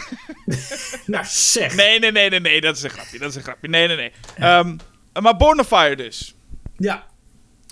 nou 1.05 1.25
zeg. 1.27 1.75
nee, 1.75 1.99
nee, 1.99 2.11
nee, 2.11 2.29
nee, 2.29 2.39
nee, 2.39 2.61
dat 2.61 2.75
is 2.77 2.83
een 2.83 2.89
grapje. 2.89 3.19
Dat 3.19 3.29
is 3.29 3.35
een 3.35 3.41
grapje. 3.43 3.67
Nee, 3.67 3.87
nee, 3.87 3.95
nee. 3.95 4.11
Ehm, 4.37 4.77
maar 5.21 5.37
Born 5.37 5.59
on 5.59 5.65
Fire 5.65 5.95
dus. 5.95 6.35
Ja. 6.77 7.03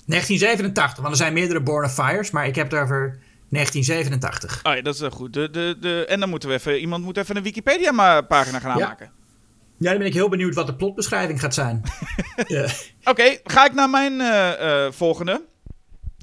1987, 0.06 0.96
want 0.98 1.10
er 1.10 1.16
zijn 1.16 1.32
meerdere 1.32 1.60
Born 1.60 1.84
of 1.84 1.94
Fires, 1.94 2.30
maar 2.30 2.46
ik 2.46 2.54
heb 2.54 2.70
het 2.70 2.80
over 2.80 3.18
1987. 3.48 4.60
Oh 4.62 4.74
ja, 4.74 4.82
dat 4.82 4.94
is 4.94 5.00
wel 5.00 5.10
goed. 5.10 5.32
De, 5.32 5.50
de, 5.50 5.76
de, 5.80 6.04
en 6.08 6.20
dan 6.20 6.28
moeten 6.28 6.48
we 6.48 6.54
even, 6.54 6.80
iemand 6.80 7.04
moet 7.04 7.16
even 7.16 7.36
een 7.36 7.42
Wikipedia-pagina 7.42 8.58
gaan 8.58 8.78
Ja. 8.78 8.84
aanmaken. 8.84 9.10
Ja, 9.78 9.88
dan 9.90 9.98
ben 9.98 10.06
ik 10.06 10.14
heel 10.14 10.28
benieuwd 10.28 10.54
wat 10.54 10.66
de 10.66 10.74
plotbeschrijving 10.74 11.40
gaat 11.40 11.54
zijn. 11.54 11.82
ja. 12.46 12.66
Oké, 13.10 13.38
ga 13.44 13.64
ik 13.64 13.74
naar 13.74 13.90
mijn 13.90 14.20
eh, 14.20 14.84
eh, 14.86 14.92
volgende. 14.92 15.44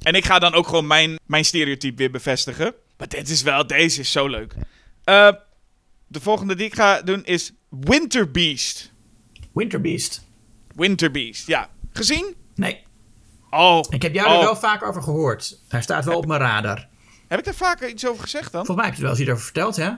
En 0.02 0.14
ik 0.14 0.24
ga 0.24 0.38
dan 0.38 0.54
ook 0.54 0.66
gewoon 0.66 0.86
mijn, 0.86 1.18
mijn 1.26 1.44
stereotype 1.44 1.96
weer 1.96 2.10
bevestigen. 2.10 2.74
Maar 2.98 3.08
dit 3.08 3.28
is 3.28 3.42
wel, 3.42 3.66
deze 3.66 4.00
is 4.00 4.12
zo 4.12 4.26
leuk. 4.28 4.54
Eh, 5.10 5.32
de 6.06 6.20
volgende 6.20 6.54
die 6.56 6.66
ik 6.66 6.74
ga 6.74 7.02
doen 7.02 7.24
is 7.24 7.52
Winter 7.68 8.30
Beast. 8.30 8.92
Winter 9.52 9.80
Beast. 9.80 10.24
Winter 10.74 11.10
Beast, 11.10 11.46
ja. 11.46 11.68
Gezien? 11.92 12.34
Nee, 12.54 12.82
Oh. 13.50 13.80
ik 13.88 14.02
heb 14.02 14.14
jou 14.14 14.28
oh. 14.28 14.34
er 14.34 14.40
wel 14.40 14.56
vaak 14.56 14.82
over 14.82 15.02
gehoord. 15.02 15.60
Hij 15.68 15.82
staat 15.82 16.04
wel 16.04 16.16
op 16.16 16.26
mijn 16.26 16.40
radar. 16.40 16.88
Heb 17.28 17.38
ik 17.38 17.44
daar 17.44 17.54
vaker 17.54 17.88
iets 17.88 18.06
over 18.06 18.22
gezegd 18.22 18.52
dan? 18.52 18.66
Volgens 18.66 18.76
mij 18.76 18.86
heb 18.86 18.94
je 18.94 19.00
er 19.00 19.08
wel 19.08 19.10
eens 19.12 19.20
iets 19.20 19.30
over 19.30 19.44
verteld, 19.44 19.76
hè? 19.76 19.90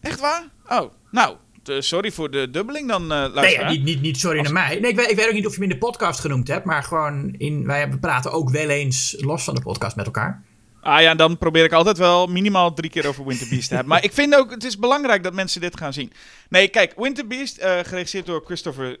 Echt 0.00 0.20
waar? 0.20 0.44
Oh, 0.68 0.92
nou. 1.10 1.36
sorry 1.78 2.12
voor 2.12 2.30
de 2.30 2.50
dubbeling 2.50 2.88
dan, 2.88 3.12
eh 3.12 3.18
Nee, 3.20 3.28
luisteraar. 3.30 3.70
niet, 3.70 3.82
niet, 3.82 4.00
niet 4.00 4.18
sorry 4.18 4.40
naar 4.40 4.52
mij. 4.52 4.78
Nee, 4.80 4.90
ik 4.90 4.96
weet, 4.96 5.10
ik 5.10 5.16
weet 5.16 5.26
ook 5.26 5.32
niet 5.32 5.46
of 5.46 5.54
je 5.54 5.60
hem 5.60 5.70
in 5.70 5.74
de 5.78 5.84
podcast 5.86 6.20
genoemd 6.20 6.48
hebt, 6.48 6.64
maar 6.64 6.82
gewoon 6.82 7.34
in, 7.38 7.66
wij 7.66 7.78
hebben- 7.78 8.00
praten 8.00 8.32
ook 8.32 8.50
wel 8.50 8.68
eens 8.68 9.16
los 9.18 9.44
van 9.44 9.54
de 9.54 9.60
podcast 9.62 9.96
met 9.96 10.06
elkaar. 10.06 10.44
Ah 10.86 11.00
ja, 11.00 11.14
dan 11.14 11.38
probeer 11.38 11.64
ik 11.64 11.72
altijd 11.72 11.98
wel 11.98 12.26
minimaal 12.26 12.74
drie 12.74 12.90
keer 12.90 13.06
over 13.06 13.26
Winter 13.26 13.48
Beast 13.48 13.68
te 13.68 13.74
hebben. 13.74 13.92
Maar 13.92 14.04
ik 14.04 14.12
vind 14.12 14.34
ook, 14.34 14.50
het 14.50 14.64
is 14.64 14.78
belangrijk 14.78 15.22
dat 15.22 15.32
mensen 15.32 15.60
dit 15.60 15.76
gaan 15.76 15.92
zien. 15.92 16.12
Nee, 16.48 16.68
kijk, 16.68 16.92
Winter 16.96 17.26
Beast, 17.26 17.58
eh, 17.58 17.78
geregisseerd 17.82 18.26
door 18.26 18.42
Christopher 18.44 18.98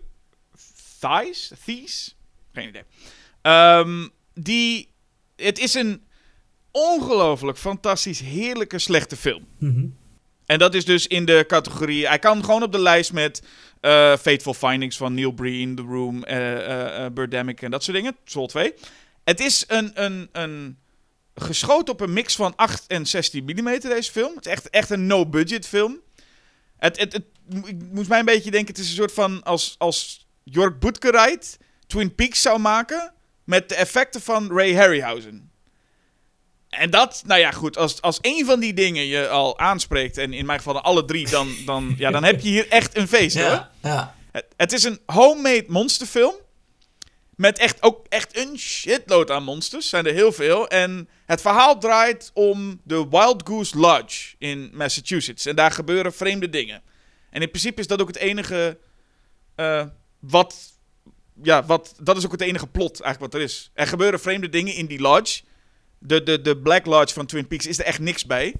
Thies? 1.00 1.52
Thies? 1.64 2.16
Geen 2.52 2.68
idee. 2.68 2.82
Ehm, 3.42 4.08
die, 4.34 4.88
het 5.36 5.58
is 5.58 5.74
een 5.74 6.02
ongelooflijk 6.70 7.58
fantastisch, 7.58 8.20
heerlijke, 8.20 8.78
slechte 8.78 9.16
film. 9.16 9.46
Mhm. 9.58 9.86
En 10.46 10.58
dat 10.58 10.74
is 10.74 10.84
dus 10.84 11.06
in 11.06 11.24
de 11.24 11.44
categorie... 11.46 12.08
Hij 12.08 12.18
kan 12.18 12.44
gewoon 12.44 12.62
op 12.62 12.72
de 12.72 12.80
lijst 12.80 13.12
met 13.12 13.42
eh, 13.80 14.16
Fateful 14.16 14.54
Findings 14.54 14.96
van 14.96 15.14
Neil 15.14 15.32
Breen, 15.32 15.74
The 15.74 15.82
Room, 15.82 16.24
eh, 16.24 17.06
Birdemic 17.12 17.62
en 17.62 17.70
dat 17.70 17.84
soort 17.84 17.96
dingen. 17.96 18.16
Soul 18.24 18.46
2. 18.46 18.74
Het 19.24 19.40
is 19.40 19.64
een, 19.66 19.90
een, 19.94 20.28
een 20.32 20.78
geschoten 21.36 21.94
op 21.94 22.00
een 22.00 22.12
mix 22.12 22.36
van 22.36 22.56
8 22.56 22.86
en 22.86 23.06
16 23.06 23.44
mm 23.44 23.80
deze 23.80 24.12
film. 24.12 24.34
Het 24.34 24.46
is 24.46 24.52
echt, 24.52 24.70
echt 24.70 24.90
een 24.90 25.06
no-budget 25.06 25.66
film. 25.66 26.00
Het, 26.78 26.98
het, 26.98 27.12
het, 27.12 27.24
ik 27.64 27.76
moest 27.92 28.08
mij 28.08 28.18
een 28.18 28.24
beetje 28.24 28.50
denken, 28.50 28.74
het 28.74 28.82
is 28.82 28.88
een 28.88 28.96
soort 28.96 29.12
van 29.12 29.42
als, 29.42 29.74
als 29.78 30.26
Jork 30.44 30.80
Boetkereit 30.80 31.58
Twin 31.86 32.14
Peaks 32.14 32.42
zou 32.42 32.58
maken 32.58 33.12
met 33.44 33.68
de 33.68 33.74
effecten 33.74 34.20
van 34.20 34.52
Ray 34.52 34.74
Harryhausen. 34.74 35.50
En 36.68 36.90
dat, 36.90 37.22
nou 37.26 37.40
ja, 37.40 37.50
goed, 37.50 37.76
als, 37.76 38.02
als 38.02 38.20
één 38.20 38.46
van 38.46 38.60
die 38.60 38.74
dingen 38.74 39.06
je 39.06 39.28
al 39.28 39.58
aanspreekt, 39.58 40.18
en 40.18 40.32
in 40.32 40.46
mijn 40.46 40.58
geval 40.58 40.80
alle 40.80 41.04
drie, 41.04 41.30
dan, 41.30 41.54
dan, 41.64 41.94
ja, 41.98 42.10
dan 42.10 42.24
heb 42.24 42.40
je 42.40 42.48
hier 42.48 42.68
echt 42.68 42.96
een 42.96 43.08
feest 43.08 43.36
hoor. 43.40 43.50
Ja, 43.50 43.70
ja. 43.82 44.14
Het, 44.32 44.46
het 44.56 44.72
is 44.72 44.84
een 44.84 45.00
homemade 45.06 45.64
monsterfilm. 45.68 46.34
Met 47.36 47.58
echt 47.58 47.82
ook 47.82 48.06
echt 48.08 48.38
een 48.38 48.58
shitload 48.58 49.30
aan 49.30 49.42
monsters. 49.44 49.88
Zijn 49.88 50.06
er 50.06 50.12
heel 50.12 50.32
veel. 50.32 50.68
En 50.68 51.08
het 51.26 51.40
verhaal 51.40 51.78
draait 51.78 52.30
om 52.34 52.80
de 52.84 53.08
Wild 53.08 53.42
Goose 53.48 53.78
Lodge 53.78 54.34
in 54.38 54.70
Massachusetts. 54.72 55.46
En 55.46 55.56
daar 55.56 55.70
gebeuren 55.70 56.12
vreemde 56.12 56.48
dingen. 56.48 56.82
En 57.30 57.42
in 57.42 57.48
principe 57.48 57.80
is 57.80 57.86
dat 57.86 58.00
ook 58.00 58.06
het 58.08 58.16
enige. 58.16 58.78
eh, 59.54 59.86
wat. 60.18 60.74
Ja, 61.42 61.64
wat, 61.64 61.94
dat 62.02 62.16
is 62.16 62.24
ook 62.24 62.32
het 62.32 62.40
enige 62.40 62.66
plot 62.66 63.00
eigenlijk 63.00 63.32
wat 63.32 63.40
er 63.40 63.46
is. 63.48 63.70
Er 63.74 63.86
gebeuren 63.86 64.20
vreemde 64.20 64.48
dingen 64.48 64.74
in 64.74 64.86
die 64.86 65.00
lodge. 65.00 65.42
De, 65.98 66.22
de, 66.22 66.40
de 66.40 66.56
Black 66.56 66.86
Lodge 66.86 67.14
van 67.14 67.26
Twin 67.26 67.46
Peaks 67.46 67.66
is 67.66 67.78
er 67.78 67.84
echt 67.84 67.98
niks 67.98 68.26
bij. 68.26 68.54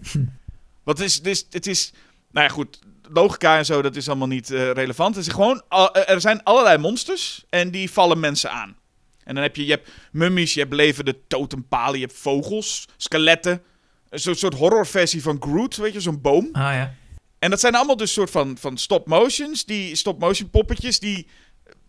Want 0.84 0.98
het 0.98 1.06
is, 1.06 1.14
het 1.14 1.26
is, 1.26 1.46
het 1.50 1.66
is. 1.66 1.92
Nou 2.30 2.46
ja, 2.46 2.52
goed. 2.52 2.78
Logica 3.12 3.58
en 3.58 3.64
zo, 3.64 3.82
dat 3.82 3.96
is 3.96 4.08
allemaal 4.08 4.26
niet 4.26 4.50
eh, 4.50 4.70
relevant. 4.70 5.16
Het 5.16 5.26
is 5.26 5.32
gewoon. 5.32 5.62
al- 5.68 5.94
er 5.94 6.20
zijn 6.20 6.42
allerlei 6.42 6.78
monsters. 6.78 7.44
En 7.48 7.70
die 7.70 7.90
vallen 7.90 8.20
mensen 8.20 8.50
aan. 8.50 8.76
En 9.24 9.34
dan 9.34 9.42
heb 9.42 9.56
je, 9.56 9.64
je 9.66 9.70
hebt 9.70 9.90
mummies, 10.12 10.54
je 10.54 10.60
hebt 10.60 10.72
levende 10.72 11.16
totempalen, 11.28 11.98
je 11.98 12.06
hebt 12.06 12.18
vogels, 12.18 12.84
skeletten, 12.96 13.62
Zo'n 14.10 14.34
soort 14.34 14.54
horrorversie 14.54 15.22
van 15.22 15.36
Groot, 15.40 15.76
weet 15.76 15.92
je, 15.92 16.00
zo'n 16.00 16.20
boom. 16.20 16.48
Ah 16.52 16.62
ja. 16.74 16.94
En 17.38 17.50
dat 17.50 17.60
zijn 17.60 17.74
allemaal 17.74 17.96
dus 17.96 18.12
soort 18.12 18.30
van, 18.30 18.56
van 18.58 18.76
stop-motions, 18.78 19.64
die 19.64 19.94
stop-motion 19.96 20.50
poppetjes 20.50 20.98
die 21.00 21.26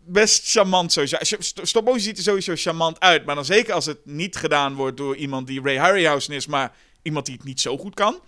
best 0.05 0.51
charmant 0.51 0.91
sowieso. 0.91 1.17
Stop-motion 1.63 1.99
ziet 2.03 2.17
er 2.17 2.23
sowieso 2.23 2.53
charmant 2.55 2.99
uit, 2.99 3.25
maar 3.25 3.35
dan 3.35 3.45
zeker 3.45 3.73
als 3.73 3.85
het 3.85 3.97
niet 4.03 4.35
gedaan 4.35 4.73
wordt 4.73 4.97
door 4.97 5.15
iemand 5.15 5.47
die 5.47 5.61
Ray 5.61 5.77
Harryhausen 5.77 6.33
is, 6.33 6.47
maar 6.47 6.75
iemand 7.01 7.25
die 7.25 7.35
het 7.35 7.43
niet 7.43 7.61
zo 7.61 7.77
goed 7.77 7.93
kan. 7.93 8.19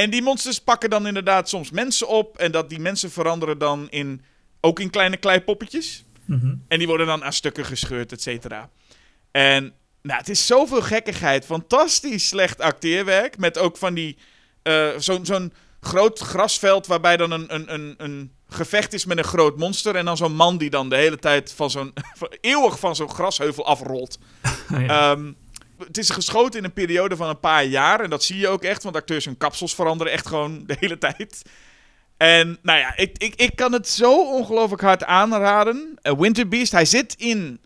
En 0.00 0.10
die 0.10 0.22
monsters 0.22 0.58
pakken 0.58 0.90
dan 0.90 1.06
inderdaad 1.06 1.48
soms 1.48 1.70
mensen 1.70 2.08
op 2.08 2.38
en 2.38 2.52
dat 2.52 2.68
die 2.68 2.78
mensen 2.78 3.10
veranderen 3.10 3.58
dan 3.58 3.90
in, 3.90 4.22
ook 4.60 4.80
in 4.80 4.90
kleine 4.90 5.16
kleipoppetjes. 5.16 6.04
Mhm. 6.24 6.54
En 6.68 6.78
die 6.78 6.86
worden 6.86 7.06
dan 7.06 7.24
aan 7.24 7.32
stukken 7.32 7.64
gescheurd, 7.64 8.12
et 8.12 8.22
cetera. 8.22 8.70
En 9.30 9.72
nou, 10.02 10.18
het 10.18 10.28
is 10.28 10.46
zoveel 10.46 10.82
gekkigheid. 10.82 11.44
Fantastisch 11.44 12.28
slecht 12.28 12.60
acteerwerk. 12.60 13.38
Met 13.38 13.58
ook 13.58 13.76
van 13.76 13.94
die. 13.94 14.16
eh, 14.62 14.88
zo'n 14.98 15.26
zo'n 15.26 15.52
groot 15.80 16.18
grasveld 16.18 16.86
waarbij 16.86 17.16
dan 17.16 17.30
een, 17.30 17.54
een, 17.54 17.72
een, 17.72 17.94
een 17.96 18.32
gevecht 18.48 18.92
is 18.92 19.04
met 19.04 19.18
een 19.18 19.24
groot 19.24 19.56
monster. 19.58 19.96
En 19.96 20.04
dan 20.04 20.16
zo'n 20.16 20.34
man 20.34 20.58
die 20.58 20.70
dan 20.70 20.88
de 20.88 20.96
hele 20.96 21.18
tijd 21.18 21.52
van 21.52 21.70
zo'n. 21.70 21.92
eeuwig 22.40 22.78
van 22.78 22.96
zo'n 22.96 23.10
grasheuvel 23.10 23.66
afrolt. 23.66 24.18
Ja. 24.68 25.12
Ehm, 25.12 25.32
het 25.86 25.98
is 25.98 26.10
geschoten 26.10 26.58
in 26.58 26.64
een 26.64 26.72
periode 26.72 27.16
van 27.16 27.28
een 27.28 27.40
paar 27.40 27.64
jaar. 27.64 28.00
En 28.00 28.10
dat 28.10 28.24
zie 28.24 28.38
je 28.38 28.48
ook 28.48 28.62
echt, 28.62 28.82
want 28.82 28.96
acteurs 28.96 29.24
hun 29.24 29.36
kapsels 29.36 29.74
veranderen 29.74 30.12
echt 30.12 30.26
gewoon 30.26 30.62
de 30.66 30.76
hele 30.80 30.98
tijd. 30.98 31.42
En 32.16 32.58
nou 32.62 32.78
ja, 32.78 32.96
ik, 32.96 33.18
ik, 33.18 33.34
ik 33.34 33.56
kan 33.56 33.72
het 33.72 33.88
zo 33.88 34.36
ongelooflijk 34.36 34.82
hard 34.82 35.04
aanraden. 35.04 35.98
Uh, 36.02 36.12
Winter 36.18 36.48
Beast, 36.48 36.72
hij 36.72 36.84
zit 36.84 37.14
in. 37.18 37.60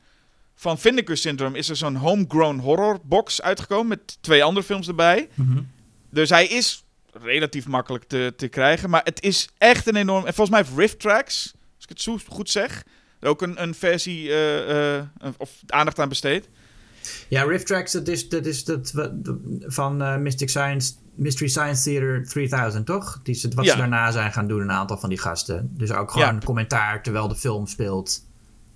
Van 0.54 0.78
Vindicker 0.78 1.16
Syndrome 1.16 1.58
is 1.58 1.68
er 1.68 1.76
zo'n 1.76 1.96
homegrown 1.96 2.58
horror 2.58 2.98
box 3.02 3.42
uitgekomen. 3.42 3.88
Met 3.88 4.18
twee 4.20 4.44
andere 4.44 4.66
films 4.66 4.88
erbij. 4.88 5.28
Mhm. 5.34 5.62
Dus 6.10 6.30
hij 6.30 6.46
is 6.46 6.84
relatief 7.12 7.66
makkelijk 7.66 8.04
te, 8.04 8.32
te 8.36 8.48
krijgen. 8.48 8.90
Maar 8.90 9.00
het 9.04 9.22
is 9.22 9.48
echt 9.58 9.86
een 9.86 9.96
enorm. 9.96 10.26
En 10.26 10.34
volgens 10.34 10.50
mij 10.50 10.60
heeft 10.60 10.78
Rift 10.78 11.00
Tracks, 11.00 11.54
als 11.54 11.84
ik 11.84 11.88
het 11.88 12.00
zo 12.00 12.18
goed 12.28 12.50
zeg. 12.50 12.82
ook 13.20 13.42
een, 13.42 13.62
een 13.62 13.74
versie 13.74 14.28
eh, 14.28 14.96
eh, 14.96 15.04
of 15.36 15.50
aandacht 15.66 15.98
aan 15.98 16.08
besteed. 16.08 16.48
Ja, 17.28 17.42
Rift 17.42 17.66
Tracks, 17.66 17.92
dat 17.92 18.08
is, 18.08 18.28
dat 18.28 18.46
is 18.46 18.64
dat, 18.64 18.92
van 19.60 20.02
eh, 20.02 20.16
Mystic 20.16 20.48
Science, 20.48 20.92
Mystery 21.14 21.48
Science 21.48 21.82
Theater 21.82 22.26
3000, 22.28 22.86
toch? 22.86 23.20
Die, 23.22 23.34
is 23.34 23.46
wat 23.54 23.64
Ja. 23.64 23.70
ze 23.72 23.76
daarna 23.78 24.10
zijn 24.10 24.32
gaan 24.32 24.48
doen, 24.48 24.60
een 24.60 24.70
aantal 24.72 24.98
van 24.98 25.08
die 25.08 25.18
gasten. 25.18 25.70
Dus 25.76 25.92
ook 25.92 26.10
gewoon 26.10 26.34
Ja. 26.34 26.38
commentaar 26.44 27.02
terwijl 27.02 27.28
de 27.28 27.36
film 27.36 27.66
speelt. 27.66 28.24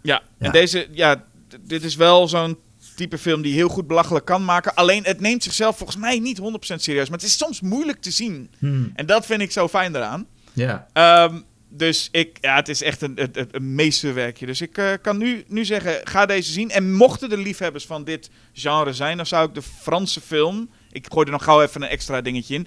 Ja, 0.03 0.23
Ja. 0.39 0.47
en 0.47 0.53
deze, 0.53 0.87
ja, 0.93 1.25
dit 1.61 1.85
is 1.85 1.97
wel 1.97 2.29
zo'n 2.29 2.59
type 2.97 3.19
film 3.19 3.43
die 3.43 3.55
heel 3.55 3.69
goed 3.69 3.87
belachelijk 3.87 4.25
kan 4.25 4.45
maken. 4.45 4.75
Alleen 4.75 5.05
het 5.05 5.21
neemt 5.21 5.43
zichzelf 5.43 5.77
volgens 5.77 5.99
mij 5.99 6.19
niet 6.19 6.39
100% 6.39 6.83
serieus. 6.83 7.09
Maar 7.09 7.19
het 7.19 7.27
is 7.27 7.37
soms 7.37 7.61
moeilijk 7.61 8.01
te 8.01 8.11
zien. 8.11 8.51
Hmm. 8.59 8.91
En 8.95 9.07
dat 9.07 9.27
vind 9.27 9.41
ik 9.41 9.53
zo 9.53 9.69
fijn 9.69 9.95
eraan. 9.97 10.27
Ja. 10.53 10.87
Ehm, 10.93 11.41
dus 11.73 12.09
ik, 12.13 12.39
ja, 12.41 12.55
het 12.57 12.69
is 12.69 12.83
echt 12.83 13.03
een, 13.03 13.23
een, 13.23 13.49
een- 13.51 13.75
meesterwerkje. 13.75 14.47
Dus 14.47 14.61
ik 14.61 14.79
eh, 14.79 14.93
kan 15.03 15.19
nu, 15.19 15.45
nu 15.49 15.65
zeggen, 15.65 16.01
ga 16.05 16.27
deze 16.27 16.53
zien. 16.53 16.71
En 16.71 16.93
mochten 16.95 17.29
de 17.29 17.37
liefhebbers 17.37 17.87
van 17.87 18.05
dit 18.05 18.31
genre 18.53 18.93
zijn, 18.93 19.17
dan 19.17 19.27
zou 19.27 19.49
ik 19.49 19.55
de 19.55 19.63
Franse 19.63 20.21
film... 20.21 20.71
Ik 20.93 21.07
gooi 21.13 21.27
er 21.27 21.33
nog 21.33 21.45
gauw 21.45 21.63
even 21.63 21.83
een 21.83 21.89
extra 21.89 22.21
dingetje 22.21 22.55
in. 22.55 22.67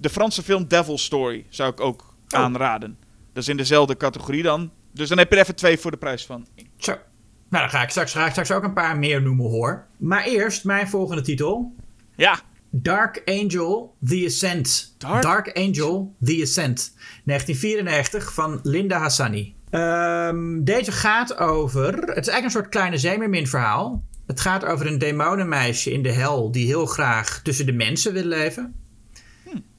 De 0.00 0.10
Franse 0.10 0.42
film 0.42 0.68
Devil 0.68 0.98
Story 0.98 1.46
zou 1.48 1.70
ik 1.72 1.80
ook 1.80 2.08
Oh. 2.34 2.40
aanraden. 2.40 2.98
Dat 3.32 3.42
is 3.42 3.48
in 3.48 3.56
dezelfde 3.56 3.96
categorie 3.96 4.42
dan. 4.42 4.70
Dus 4.92 5.08
dan 5.08 5.18
heb 5.18 5.30
je 5.30 5.36
er 5.36 5.42
even 5.42 5.54
twee 5.54 5.78
voor 5.78 5.90
de 5.90 5.96
prijs 5.96 6.26
van. 6.26 6.46
Zo. 6.76 6.92
Nou, 6.92 7.62
dan 7.64 7.70
ga 7.70 7.82
ik, 7.82 7.90
straks, 7.90 8.12
ga 8.12 8.24
ik 8.24 8.30
straks 8.30 8.50
ook 8.50 8.62
een 8.62 8.72
paar 8.72 8.98
meer 8.98 9.22
noemen 9.22 9.46
hoor. 9.50 9.86
Maar 9.98 10.24
eerst 10.24 10.64
mijn 10.64 10.88
volgende 10.88 11.22
titel. 11.22 11.74
Ja, 12.16 12.40
Dark 12.70 13.22
Angel 13.24 13.96
The 14.04 14.24
Ascent. 14.26 14.94
Dark- 14.98 15.56
Angel 15.58 16.14
The 16.24 16.40
Ascent. 16.42 16.94
1994 17.24 18.32
van 18.32 18.60
Linda 18.62 18.98
Hassani. 18.98 19.54
Ehm, 19.70 20.64
deze 20.64 20.92
gaat 20.92 21.38
over. 21.38 21.92
Het 21.92 22.00
is 22.00 22.06
eigenlijk 22.14 22.44
een 22.44 22.50
soort 22.50 22.68
kleine 22.68 22.98
zeemermin 22.98 23.46
verhaal. 23.46 24.04
Het 24.26 24.40
gaat 24.40 24.64
over 24.64 24.86
een 24.86 24.98
demonenmeisje 24.98 25.92
in 25.92 26.02
de 26.02 26.12
hel 26.12 26.52
die 26.52 26.66
heel 26.66 26.86
graag 26.86 27.40
tussen 27.42 27.66
de 27.66 27.72
mensen 27.72 28.12
wil 28.12 28.24
leven. 28.24 28.74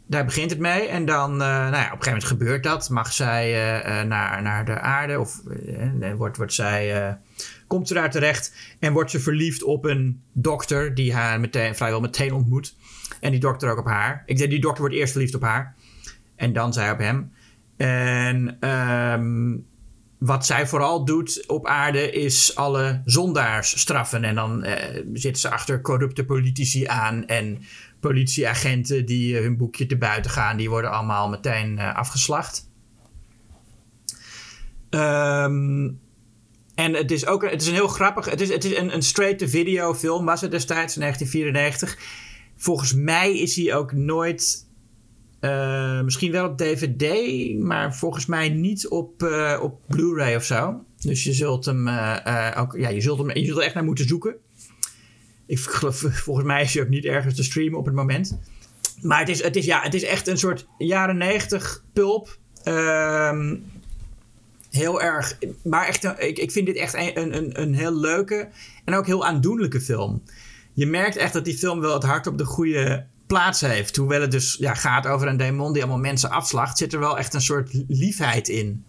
Daar 0.08 0.26
begint 0.26 0.50
het 0.50 0.60
mee. 0.60 0.88
En 0.88 1.06
dan, 1.06 1.32
eh, 1.32 1.38
nou 1.38 1.72
ja, 1.72 1.86
op 1.86 1.98
een 1.98 2.04
gegeven 2.04 2.06
moment 2.06 2.24
gebeurt 2.24 2.64
dat. 2.64 2.90
Mag 2.90 3.14
zij 3.14 3.54
eh, 3.54 4.00
eh, 4.00 4.08
naar, 4.08 4.42
naar 4.42 4.66
de 4.66 4.80
aarde 4.80 5.20
of 5.20 5.42
wordt, 6.16 6.38
wordt 6.38 6.54
zij, 6.54 7.18
komt 7.68 7.88
ze 7.88 7.94
daar 7.94 8.12
terecht 8.12 8.56
en 8.80 8.94
wordt 8.94 9.12
ze 9.12 9.20
verliefd 9.20 9.64
op 9.64 9.86
een 9.86 10.22
dokter 10.34 10.96
die 10.96 11.14
haar 11.14 11.40
meteen, 11.40 11.76
vrijwel 11.76 12.00
meteen 12.02 12.34
ontmoet. 12.34 12.76
En 13.20 13.32
die 13.32 13.40
dokter 13.40 13.72
ook 13.72 13.80
op 13.80 13.86
haar. 13.86 14.24
Ik 14.26 14.38
denk, 14.38 14.50
die 14.50 14.60
dokter 14.60 14.82
wordt 14.82 14.96
eerst 14.96 15.12
verliefd 15.12 15.36
op 15.36 15.42
haar. 15.42 15.76
En 16.36 16.54
dan 16.54 16.74
zij 16.74 16.92
op 16.92 16.98
hem. 16.98 17.32
En 17.78 18.58
ehm, 18.60 19.58
wat 20.18 20.46
zij 20.46 20.68
vooral 20.68 21.06
doet 21.06 21.44
op 21.48 21.68
aarde 21.68 22.12
is 22.12 22.56
alle 22.56 23.02
zondaars 23.06 23.80
straffen. 23.80 24.24
En 24.24 24.36
dan 24.36 24.64
eh, 24.64 25.02
zit 25.14 25.40
ze 25.40 25.50
achter 25.50 25.82
corrupte 25.82 26.26
politici 26.26 26.86
aan. 26.86 27.26
En 27.26 27.62
politieagenten 28.00 29.06
die 29.06 29.38
eh, 29.38 29.44
hun 29.44 29.58
boekje 29.58 29.86
te 29.86 29.98
buiten 29.98 30.32
gaan, 30.32 30.58
die 30.58 30.70
worden 30.70 30.92
allemaal 30.92 31.30
meteen 31.30 31.80
eh, 31.80 31.96
afgeslacht. 31.96 32.70
Ehm, 34.90 35.90
en 36.76 36.94
het 36.94 37.12
is 37.12 37.26
ook 37.26 37.50
het 37.50 37.62
is 37.62 37.68
een 37.68 37.74
heel 37.74 37.88
grappig. 37.88 38.30
Het 38.30 38.42
is, 38.42 38.50
het 38.50 38.66
is 38.66 38.78
een, 38.78 38.94
een 38.94 39.02
straight-to-video 39.02 39.96
film, 39.96 40.26
was 40.26 40.42
het 40.42 40.52
destijds 40.52 40.96
in 40.96 41.02
1994. 41.02 42.30
Volgens 42.62 42.94
mij 42.94 43.38
is 43.38 43.56
hij 43.56 43.76
ook 43.76 43.92
nooit. 43.92 44.70
eh, 45.40 46.02
misschien 46.02 46.32
wel 46.32 46.46
op 46.46 46.58
DVD, 46.58 47.14
maar 47.60 47.96
volgens 47.96 48.26
mij 48.26 48.50
niet 48.50 48.88
op, 48.88 49.24
eh, 49.24 49.60
op 49.62 49.82
Blu-ray 49.88 50.36
of 50.36 50.44
zo. 50.44 50.84
Dus 51.00 51.24
je 51.24 51.34
zult 51.34 51.66
hem 51.66 51.88
eh, 51.88 52.56
ook. 52.58 52.76
Ja, 52.78 52.90
je 52.90 53.02
zult, 53.02 53.18
hem, 53.18 53.38
je 53.38 53.46
zult 53.46 53.58
er 53.58 53.64
echt 53.64 53.74
naar 53.74 53.84
moeten 53.84 54.08
zoeken. 54.08 54.36
Ik 55.46 55.60
geloof, 55.60 55.98
volgens 56.26 56.46
mij 56.46 56.62
is 56.62 56.74
hij 56.74 56.84
ook 56.84 56.90
niet 56.90 57.06
ergens 57.06 57.36
te 57.36 57.44
streamen 57.44 57.80
op 57.80 57.86
het 57.86 57.96
moment. 57.96 58.40
Maar 59.02 59.20
het 59.20 59.30
is, 59.30 59.44
het 59.44 59.56
is, 59.56 59.66
ja, 59.66 59.82
het 59.82 59.94
is 59.94 60.04
echt 60.04 60.28
een 60.28 60.38
soort 60.38 60.68
jaren 60.78 61.18
90 61.18 61.84
pulp. 61.94 62.38
Ehm, 62.64 63.56
heel 64.70 65.02
erg. 65.02 65.38
Maar 65.64 65.88
echt, 65.88 66.04
ik, 66.04 66.38
ik 66.40 66.52
vind 66.52 66.66
dit 66.66 66.76
echt 66.76 66.94
een, 66.94 67.38
een, 67.38 67.62
een 67.62 67.74
heel 67.74 67.96
leuke 68.00 68.50
en 68.86 68.94
ook 68.94 69.06
heel 69.06 69.26
aandoenlijke 69.26 69.82
film. 69.82 70.22
Je 70.82 70.88
merkt 70.88 71.16
echt 71.16 71.34
dat 71.34 71.46
die 71.46 71.58
film 71.58 71.80
wel 71.80 71.94
het 71.94 72.04
hart 72.04 72.28
op 72.28 72.38
de 72.38 72.46
goede 72.46 73.06
plaats 73.28 73.62
heeft. 73.62 73.96
Hoewel 73.96 74.22
het 74.22 74.32
dus 74.32 74.56
ja, 74.60 74.74
gaat 74.74 75.08
over 75.08 75.28
een 75.28 75.38
demon 75.38 75.74
die 75.74 75.82
allemaal 75.82 76.02
mensen 76.02 76.30
afslacht, 76.30 76.78
zit 76.78 76.94
er 76.94 77.00
wel 77.00 77.18
echt 77.18 77.34
een 77.34 77.42
soort 77.42 77.84
liefheid 77.88 78.50
in. 78.50 78.86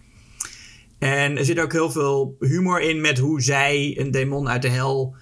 En 0.98 1.38
er 1.38 1.44
zit 1.44 1.60
ook 1.60 1.72
heel 1.72 1.90
veel 1.90 2.36
humor 2.40 2.80
in 2.80 3.00
met 3.00 3.18
hoe 3.18 3.42
zij, 3.42 3.94
een 3.98 4.10
demon 4.10 4.48
uit 4.48 4.62
de 4.62 4.68
hel, 4.68 5.14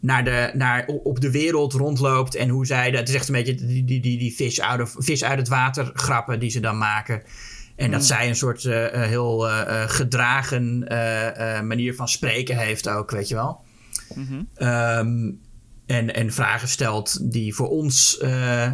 naar 0.00 0.24
de, 0.24 0.50
naar, 0.54 0.86
op 0.86 1.20
de 1.20 1.30
wereld 1.30 1.72
rondloopt. 1.72 2.34
En 2.34 2.48
hoe 2.48 2.66
zij, 2.66 2.90
dat 2.90 3.08
is 3.08 3.14
echt 3.14 3.28
een 3.28 3.34
beetje 3.34 3.54
die, 3.54 3.84
die, 3.84 4.00
die, 4.00 4.18
die 4.18 4.34
vis, 4.34 4.60
out 4.60 4.80
of, 4.80 4.94
vis 4.98 5.24
uit 5.24 5.38
het 5.38 5.48
water 5.48 5.90
grappen 5.94 6.40
die 6.40 6.50
ze 6.50 6.60
dan 6.60 6.78
maken. 6.78 7.22
En 7.76 7.90
dat 7.90 8.04
zij 8.04 8.28
een 8.28 8.36
soort 8.36 8.64
eh, 8.64 8.86
eh, 8.86 9.08
heel 9.08 9.48
eh, 9.48 9.82
gedragen 9.88 10.78
manier 11.66 11.94
van 11.94 12.08
spreken 12.08 12.58
heeft 12.58 12.88
ook, 12.88 13.10
weet 13.10 13.28
je 13.28 13.34
wel. 13.34 13.64
Ehm, 14.54 15.30
en, 15.86 16.14
en 16.14 16.32
vragen 16.32 16.68
stelt 16.68 17.32
die 17.32 17.54
voor 17.54 17.68
ons 17.68 18.18
eh, 18.18 18.72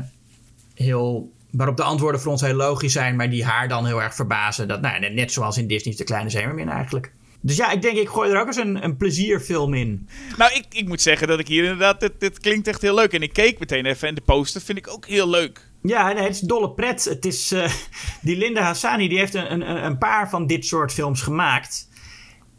heel. 0.75 1.33
waarop 1.51 1.77
de 1.77 1.83
antwoorden 1.83 2.21
voor 2.21 2.33
ons 2.33 2.41
heel 2.41 2.55
logisch 2.55 2.93
zijn, 2.93 3.17
maar 3.17 3.31
die 3.31 3.45
haar 3.45 3.69
dan 3.69 3.87
heel 3.87 4.03
erg 4.03 4.15
verbazen. 4.15 4.69
Dat, 4.69 4.81
nou, 4.81 5.11
net- 5.11 5.33
zoals 5.33 5.59
in 5.59 5.67
Disney's 5.67 5.97
De 5.97 6.05
Kleine 6.05 6.31
Zeemermin 6.31 6.69
eigenlijk. 6.69 7.13
Dus 7.45 7.57
ja, 7.57 7.71
ik 7.71 7.83
denk, 7.83 7.97
ik 7.97 8.09
gooi 8.09 8.31
er 8.31 8.41
ook 8.41 8.47
eens 8.47 8.57
een, 8.57 8.85
een 8.85 8.97
plezierfilm 8.97 9.75
in. 9.75 10.09
Nou, 10.37 10.53
ik, 10.55 10.65
ik 10.71 10.89
moet 10.89 11.01
zeggen 11.01 11.29
dat 11.29 11.39
ik 11.39 11.49
hier 11.49 11.63
inderdaad... 11.63 12.01
Dit, 12.01 12.13
dit 12.19 12.39
klinkt 12.39 12.69
echt 12.69 12.83
heel 12.83 12.95
leuk. 12.95 13.13
En 13.13 13.23
ik 13.23 13.33
keek 13.33 13.59
meteen 13.59 13.87
even. 13.87 14.09
En 14.09 14.15
de 14.15 14.21
poster 14.21 14.61
vind 14.61 14.79
ik 14.79 14.89
ook 14.89 15.07
heel 15.07 15.29
leuk. 15.29 15.71
Ja, 15.83 16.13
nee, 16.13 16.23
het 16.23 16.35
is 16.35 16.41
dolle 16.41 16.71
pret. 16.71 17.05
Het 17.05 17.25
is, 17.25 17.53
eh, 17.53 17.73
die 18.21 18.37
Linda 18.37 18.63
Hassani 18.63 19.09
die 19.09 19.19
heeft 19.19 19.35
een, 19.35 19.53
een, 19.53 19.85
een 19.85 19.99
paar 19.99 20.31
van 20.31 20.47
dit 20.47 20.67
soort 20.67 20.93
films 20.93 21.23
gemaakt. 21.23 21.89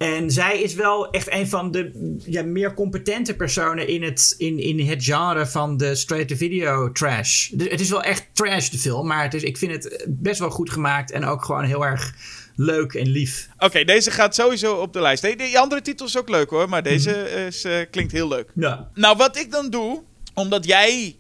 En 0.04 0.32
zij 0.32 0.62
is 0.62 0.74
wel 0.74 1.10
echt 1.12 1.32
een 1.32 1.48
van 1.48 1.72
de 1.72 2.18
ja, 2.26 2.44
meer 2.44 2.74
competente 2.74 3.36
personen 3.36 3.88
in 3.88 4.04
het, 4.04 4.36
in, 4.38 4.60
in 4.60 4.80
het 4.80 5.04
genre 5.04 5.46
van 5.48 5.78
de 5.78 5.96
straight-to-video 5.96 6.92
trash. 6.92 7.50
Dus 7.50 7.70
het 7.70 7.80
is 7.80 7.90
wel 7.90 8.04
echt 8.04 8.26
trash, 8.34 8.70
de 8.70 8.78
film. 8.78 9.08
Maar 9.08 9.24
het 9.24 9.34
is, 9.34 9.44
ik 9.44 9.58
vind 9.58 9.72
het 9.84 10.06
best 10.10 10.40
wel 10.40 10.50
goed 10.50 10.70
gemaakt 10.70 11.12
en 11.12 11.26
ook 11.26 11.46
gewoon 11.46 11.64
heel 11.64 11.86
erg 11.86 12.14
leuk 12.56 12.94
en 12.94 13.08
lief. 13.08 13.50
Oké, 13.60 13.84
deze 13.84 14.12
gaat 14.12 14.36
sowieso 14.36 14.74
op 14.76 14.94
de 14.94 15.02
lijst. 15.02 15.24
Die, 15.24 15.36
die 15.36 15.60
andere 15.60 15.82
titel 15.82 16.06
is 16.06 16.18
ook 16.18 16.30
leuk 16.30 16.50
hoor. 16.50 16.70
Maar 16.70 16.84
deze 16.84 17.10
Mhm. 17.34 17.46
is, 17.48 17.64
eh, 17.64 17.76
klinkt 17.92 18.12
heel 18.12 18.28
leuk. 18.28 18.50
Ja. 18.56 18.90
Nou, 18.94 19.18
wat 19.18 19.38
ik 19.38 19.52
dan 19.52 19.70
doe, 19.70 20.02
omdat 20.34 20.66
jij 20.66 21.16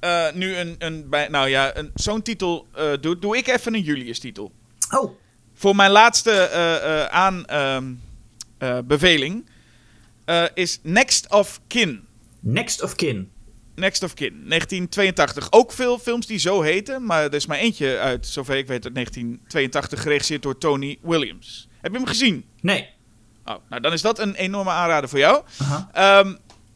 eh, 0.00 0.32
nu 0.34 0.56
een, 0.56 0.74
een, 0.78 1.08
bij, 1.08 1.28
nou 1.28 1.48
ja, 1.48 1.76
een, 1.76 1.90
zo'n 1.94 2.22
titel 2.22 2.66
eh, 2.74 2.84
doet, 3.00 3.22
doe 3.22 3.36
ik 3.36 3.46
even 3.46 3.74
een 3.74 3.82
Julius-titel. 3.82 4.52
Oh, 4.90 5.12
Voor 5.54 5.76
mijn 5.76 5.90
laatste 5.90 6.50
aan, 7.10 7.46
ehm, 7.46 7.84
eh, 8.64 8.78
beveling 8.84 9.48
eh, 10.24 10.44
is 10.54 10.78
Next 10.82 11.30
of 11.30 11.60
Kin. 11.66 12.06
Next 12.40 12.82
of 12.82 12.94
Kin. 12.94 13.32
Next 13.74 14.02
of 14.02 14.14
Kin, 14.14 14.32
1982. 14.48 15.52
Ook 15.52 15.72
veel 15.72 15.98
films 15.98 16.26
die 16.26 16.38
zo 16.38 16.62
heten, 16.62 17.04
maar 17.04 17.22
er 17.22 17.34
is 17.34 17.46
maar 17.46 17.58
eentje 17.58 17.98
uit, 17.98 18.26
zover 18.26 18.56
ik 18.56 18.66
weet, 18.66 18.84
uit 18.84 18.94
1982, 18.94 20.02
geregisseerd 20.02 20.42
door 20.42 20.58
Tony 20.58 20.98
Williams. 21.02 21.68
Heb 21.80 21.92
je 21.92 21.98
hem 21.98 22.06
gezien? 22.06 22.44
Nee. 22.60 22.88
Oh, 23.44 23.54
nou 23.68 23.82
dan 23.82 23.92
is 23.92 24.02
dat 24.02 24.18
een 24.18 24.34
enorme 24.34 24.70
aanrader 24.70 25.08
voor 25.08 25.18
jou. 25.18 25.42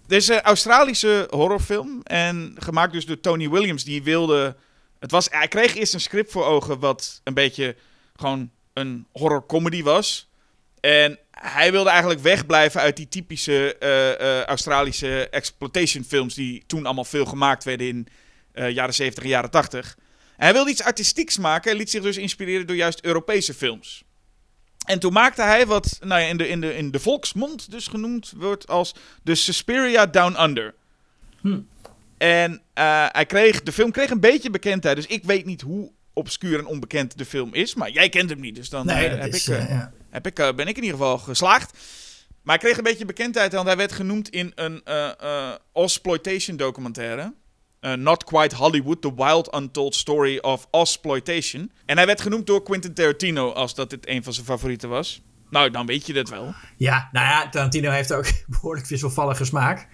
Dit 0.08 0.20
is 0.20 0.28
een 0.28 0.40
Australische 0.40 1.26
horrorfilm 1.30 2.00
en 2.02 2.54
gemaakt 2.58 2.92
dus 2.92 3.06
door 3.06 3.20
Tony 3.20 3.50
Williams. 3.50 3.84
Die 3.84 4.02
wilde, 4.02 4.56
het 4.98 5.10
was, 5.10 5.28
hij 5.30 5.48
kreeg 5.48 5.74
eerst 5.74 5.94
een 5.94 6.00
script 6.00 6.32
voor 6.32 6.44
ogen 6.44 6.78
wat 6.78 7.20
een 7.24 7.34
beetje 7.34 7.76
gewoon 8.16 8.50
een 8.72 9.06
horror 9.12 9.46
comedy 9.46 9.82
was. 9.82 10.27
En 10.80 11.18
hij 11.30 11.72
wilde 11.72 11.90
eigenlijk 11.90 12.20
wegblijven 12.20 12.80
uit 12.80 12.96
die 12.96 13.08
typische 13.08 13.78
eh, 13.78 14.12
eh, 14.20 14.44
Australische 14.44 15.28
exploitation 15.28 16.04
films 16.04 16.34
die 16.34 16.62
toen 16.66 16.84
allemaal 16.84 17.04
veel 17.04 17.24
gemaakt 17.24 17.64
werden 17.64 17.86
in 17.86 18.06
eh, 18.52 18.70
jaren 18.70 18.94
70 18.94 19.22
en 19.22 19.28
jaren 19.28 19.50
80. 19.50 19.96
En 19.98 20.44
hij 20.44 20.52
wilde 20.52 20.70
iets 20.70 20.82
artistieks 20.82 21.38
maken 21.38 21.70
en 21.70 21.76
liet 21.76 21.90
zich 21.90 22.02
dus 22.02 22.16
inspireren 22.16 22.66
door 22.66 22.76
juist 22.76 23.04
Europese 23.04 23.54
films. 23.54 24.04
En 24.86 24.98
toen 24.98 25.12
maakte 25.12 25.42
hij 25.42 25.66
wat 25.66 25.98
nou 26.00 26.20
ja, 26.20 26.26
in, 26.26 26.36
de, 26.36 26.48
in, 26.48 26.60
de, 26.60 26.76
in 26.76 26.90
de 26.90 27.00
volksmond 27.00 27.70
dus 27.70 27.86
genoemd 27.86 28.32
wordt 28.36 28.68
als 28.68 28.94
de 29.22 29.34
Suspiria 29.34 30.06
Down 30.06 30.42
Under. 30.42 30.74
Hm. 31.40 31.60
En 32.18 32.62
hij 33.12 33.26
kreeg, 33.26 33.62
de 33.62 33.72
film 33.72 33.90
kreeg 33.90 34.10
een 34.10 34.20
beetje 34.20 34.50
bekendheid, 34.50 34.96
dus 34.96 35.06
ik 35.06 35.24
weet 35.24 35.44
niet 35.44 35.60
hoe 35.60 35.92
obscuur 36.18 36.58
en 36.58 36.66
onbekend 36.66 37.18
de 37.18 37.24
film 37.24 37.54
is. 37.54 37.74
Maar 37.74 37.90
jij 37.90 38.08
kent 38.08 38.30
hem 38.30 38.40
niet, 38.40 38.54
dus 38.54 38.68
dan 38.68 38.86
Nee, 38.86 39.04
eh, 39.04 39.10
dat 39.10 39.20
heb 39.20 39.34
is... 39.34 39.48
ik, 39.48 39.54
eh, 39.54 39.62
eh, 39.62 39.70
ja. 39.70 39.92
heb 40.10 40.26
ik, 40.26 40.38
eh, 40.38 40.54
ben 40.54 40.66
ik 40.66 40.76
in 40.76 40.82
ieder 40.82 40.98
geval 40.98 41.18
geslaagd. 41.18 41.72
Maar 42.42 42.56
hij 42.56 42.64
kreeg 42.64 42.76
een 42.78 42.90
beetje 42.90 43.04
bekendheid, 43.04 43.52
want 43.52 43.66
hij 43.66 43.76
werd 43.76 43.92
genoemd 43.92 44.28
in 44.28 44.52
een 44.54 44.80
eh 44.84 45.10
eh 45.20 45.54
Osploitation 45.72 46.56
documentaire. 46.56 47.32
Eh, 47.80 47.92
Not 47.92 48.24
Quite 48.24 48.56
Hollywood, 48.56 49.02
The 49.02 49.14
Wild 49.14 49.54
Untold 49.54 49.94
Story 49.94 50.38
of 50.38 50.66
Osploitation. 50.70 51.72
En 51.86 51.96
hij 51.96 52.06
werd 52.06 52.20
genoemd 52.20 52.46
door 52.46 52.62
Quentin 52.62 52.94
Tarantino 52.94 53.52
als 53.52 53.74
dat 53.74 53.90
dit 53.90 54.08
een 54.08 54.24
van 54.24 54.32
zijn 54.32 54.46
favorieten 54.46 54.88
was. 54.88 55.22
Nou, 55.50 55.70
dan 55.70 55.86
weet 55.86 56.06
je 56.06 56.12
dat 56.12 56.28
wel. 56.28 56.54
ja, 56.76 57.08
nou 57.12 57.26
ja, 57.26 57.48
Tarantino 57.48 57.90
heeft 57.90 58.12
ook 58.12 58.26
behoorlijk 58.46 58.86
wisselvallige 58.86 59.44
smaak. 59.44 59.88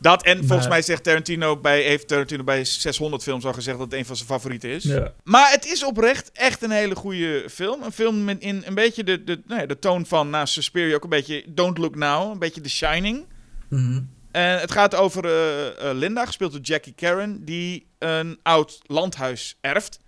Dat 0.00 0.22
en 0.22 0.36
volgens 0.38 0.58
Maar- 0.60 0.68
mij 0.68 0.82
zegt 0.82 1.02
Tarantino 1.04 1.56
bij, 1.56 1.82
heeft 1.82 2.08
Tarantino 2.08 2.44
bij 2.44 2.64
600 2.64 3.22
films 3.22 3.44
al 3.44 3.52
gezegd 3.52 3.78
dat 3.78 3.90
het 3.90 3.98
een 4.00 4.06
van 4.06 4.16
zijn 4.16 4.28
favorieten 4.28 4.70
is. 4.70 4.82
Ja. 4.84 5.12
Maar 5.24 5.50
het 5.50 5.66
is 5.66 5.84
oprecht 5.84 6.30
echt 6.32 6.62
een 6.62 6.70
hele 6.70 6.94
goede 6.94 7.44
film. 7.50 7.82
Een 7.82 7.92
film 7.92 8.24
met 8.24 8.40
in 8.40 8.62
een 8.66 8.74
beetje 8.74 9.04
de, 9.04 9.24
de, 9.24 9.40
nou 9.46 9.60
ja, 9.60 9.66
de 9.66 9.78
toon 9.78 10.06
van 10.06 10.30
naast 10.30 10.52
Suspiria 10.52 10.94
ook 10.94 11.02
een 11.02 11.08
beetje 11.08 11.44
Don't 11.48 11.78
Look 11.78 11.94
Now, 11.94 12.30
een 12.32 12.38
beetje 12.38 12.60
The 12.60 12.68
Shining. 12.70 13.26
Mhm. 13.68 14.00
En 14.30 14.58
het 14.60 14.70
gaat 14.72 14.94
over 14.94 15.24
eh, 15.24 15.90
eh, 15.90 15.96
Linda, 15.96 16.26
gespeeld 16.26 16.52
door 16.52 16.60
Jackie 16.60 16.92
Karen, 16.92 17.44
die 17.44 17.86
een 17.98 18.38
oud 18.42 18.78
landhuis 18.86 19.56
erft. 19.60 19.98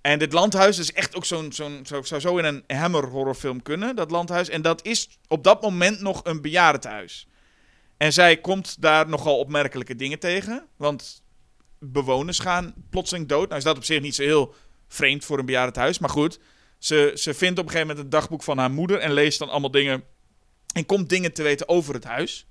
En 0.00 0.18
dit 0.18 0.32
landhuis 0.32 0.78
is 0.78 0.92
echt 0.92 1.16
ook 1.16 1.24
zo'n, 1.24 1.52
zo'n, 1.52 1.80
zo, 1.86 2.02
zou 2.02 2.20
zo 2.20 2.36
in 2.38 2.44
een 2.44 2.76
Hammer 2.76 3.04
horrorfilm 3.08 3.62
kunnen, 3.62 3.96
dat 3.96 4.10
landhuis. 4.10 4.48
En 4.48 4.62
dat 4.62 4.84
is 4.84 5.08
op 5.28 5.44
dat 5.44 5.62
moment 5.62 6.00
nog 6.00 6.20
een 6.24 6.40
bejaardentehuis. 6.42 7.26
En 7.96 8.12
zij 8.12 8.36
komt 8.36 8.82
daar 8.82 9.08
nogal 9.08 9.38
opmerkelijke 9.38 9.96
dingen 9.96 10.18
tegen. 10.18 10.66
Want 10.76 11.22
bewoners 11.78 12.38
gaan 12.38 12.74
plotseling 12.90 13.28
dood. 13.28 13.46
Nou 13.46 13.58
is 13.58 13.64
dat 13.64 13.76
op 13.76 13.84
zich 13.84 14.00
niet 14.00 14.14
zo 14.14 14.22
heel 14.22 14.54
vreemd 14.88 15.24
voor 15.24 15.38
een 15.38 15.46
bejaardentehuis. 15.46 15.98
Maar 15.98 16.10
goed, 16.10 16.38
ze, 16.78 17.12
ze 17.14 17.34
vindt 17.34 17.58
op 17.58 17.64
een 17.64 17.70
gegeven 17.70 17.86
moment 17.86 17.98
het 17.98 18.20
dagboek 18.20 18.42
van 18.42 18.58
haar 18.58 18.70
moeder... 18.70 18.98
en 18.98 19.12
leest 19.12 19.38
dan 19.38 19.48
allemaal 19.48 19.70
dingen... 19.70 20.04
en 20.72 20.86
komt 20.86 21.08
dingen 21.08 21.32
te 21.32 21.42
weten 21.42 21.68
over 21.68 21.94
het 21.94 22.04
huis. 22.04 22.46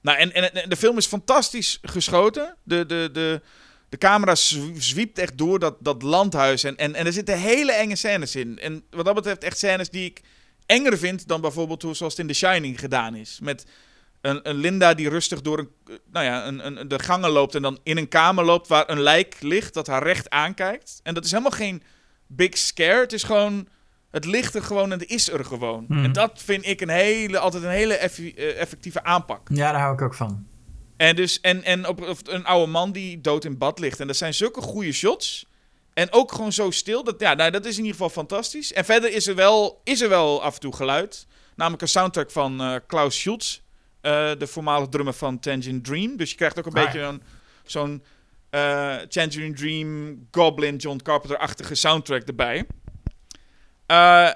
Nou, 0.00 0.18
en, 0.18 0.32
en, 0.32 0.68
de 0.68 0.76
film 0.76 0.96
is 0.96 1.06
fantastisch 1.06 1.78
geschoten. 1.82 2.56
De, 2.62 2.86
de, 2.86 3.08
de, 3.12 3.40
de 3.88 3.98
camera 3.98 4.34
zw- 4.34 4.78
zwiept 4.78 5.18
echt 5.18 5.38
door 5.38 5.58
dat, 5.58 5.76
dat 5.80 6.02
landhuis. 6.02 6.64
En, 6.64 6.76
en, 6.76 6.94
en 6.94 7.06
er 7.06 7.12
zitten 7.12 7.38
hele 7.38 7.72
enge 7.72 7.96
scènes 7.96 8.36
in. 8.36 8.58
En 8.58 8.84
wat 8.90 9.04
dat 9.04 9.14
betreft 9.14 9.44
echt 9.44 9.58
scènes 9.58 9.90
die 9.90 10.04
ik 10.04 10.20
enger 10.66 10.98
vind... 10.98 11.28
dan 11.28 11.40
bijvoorbeeld 11.40 11.82
hoe, 11.82 11.94
zoals 11.94 12.12
het 12.16 12.22
in 12.22 12.32
The 12.32 12.38
Shining 12.38 12.80
gedaan 12.80 13.14
is. 13.14 13.38
Met 13.42 13.64
een, 14.20 14.48
een 14.48 14.56
Linda 14.56 14.94
die 14.94 15.08
rustig 15.08 15.40
door 15.40 15.58
een, 15.58 15.70
nou 16.12 16.24
ja, 16.24 16.46
een, 16.46 16.66
een, 16.66 16.88
de 16.88 16.98
gangen 16.98 17.30
loopt... 17.30 17.54
en 17.54 17.62
dan 17.62 17.78
in 17.82 17.96
een 17.96 18.08
kamer 18.08 18.44
loopt 18.44 18.68
waar 18.68 18.90
een 18.90 19.00
lijk 19.00 19.36
ligt 19.40 19.74
dat 19.74 19.86
haar 19.86 20.02
recht 20.02 20.30
aankijkt. 20.30 21.00
En 21.02 21.14
dat 21.14 21.24
is 21.24 21.30
helemaal 21.30 21.50
geen 21.50 21.82
big 22.26 22.58
scare. 22.58 23.00
Het 23.00 23.12
is 23.12 23.22
gewoon... 23.22 23.68
Het 24.10 24.24
ligt 24.24 24.54
er 24.54 24.62
gewoon 24.62 24.92
en 24.92 24.98
het 24.98 25.08
is 25.08 25.28
er 25.28 25.44
gewoon. 25.44 25.84
Mhm. 25.88 26.04
En 26.04 26.12
dat 26.12 26.42
vind 26.42 26.66
ik 26.66 26.80
een 26.80 26.88
hele, 26.88 27.38
altijd 27.38 27.62
een 27.62 27.70
hele 27.70 27.94
eh, 27.94 28.60
effectieve 28.60 29.04
aanpak. 29.04 29.48
Ja, 29.52 29.72
daar 29.72 29.80
hou 29.80 29.94
ik 29.94 30.02
ook 30.02 30.14
van. 30.14 30.46
En, 30.96 31.16
dus, 31.16 31.40
en, 31.40 31.64
en 31.64 31.88
op, 31.88 32.20
een 32.24 32.44
oude 32.44 32.70
man 32.70 32.92
die 32.92 33.20
dood 33.20 33.44
in 33.44 33.58
bad 33.58 33.78
ligt. 33.78 34.00
En 34.00 34.06
dat 34.06 34.16
zijn 34.16 34.34
zulke 34.34 34.60
goede 34.60 34.92
shots. 34.92 35.46
En 35.94 36.12
ook 36.12 36.32
gewoon 36.32 36.52
zo 36.52 36.70
stil. 36.70 37.04
Dat, 37.04 37.20
ja, 37.20 37.34
nou, 37.34 37.50
dat 37.50 37.64
is 37.64 37.72
in 37.72 37.84
ieder 37.84 37.92
geval 37.92 38.10
fantastisch. 38.10 38.72
En 38.72 38.84
verder 38.84 39.12
is 39.12 39.26
er 39.26 39.34
wel, 39.34 39.80
is 39.84 40.00
er 40.00 40.08
wel 40.08 40.42
af 40.42 40.54
en 40.54 40.60
toe 40.60 40.74
geluid. 40.74 41.26
Namelijk 41.56 41.82
een 41.82 41.88
soundtrack 41.88 42.30
van 42.30 42.60
eh, 42.60 42.74
Klaus 42.86 43.20
Schultz. 43.20 43.60
Eh, 44.00 44.30
de 44.38 44.46
voormalige 44.46 44.88
drummer 44.90 45.14
van 45.14 45.38
Tangerine 45.38 45.80
Dream. 45.80 46.16
Dus 46.16 46.30
je 46.30 46.36
krijgt 46.36 46.58
ook 46.58 46.66
een 46.66 46.72
Ah, 46.74 46.84
beetje 46.84 47.00
een, 47.00 47.22
zo'n 47.64 48.02
eh 48.50 48.96
Tangerine 48.96 49.54
Dream, 49.54 50.18
Goblin, 50.30 50.76
John 50.76 51.00
Carpenter-achtige 51.02 51.74
soundtrack 51.74 52.22
erbij. 52.22 52.66
Eh, 53.86 54.30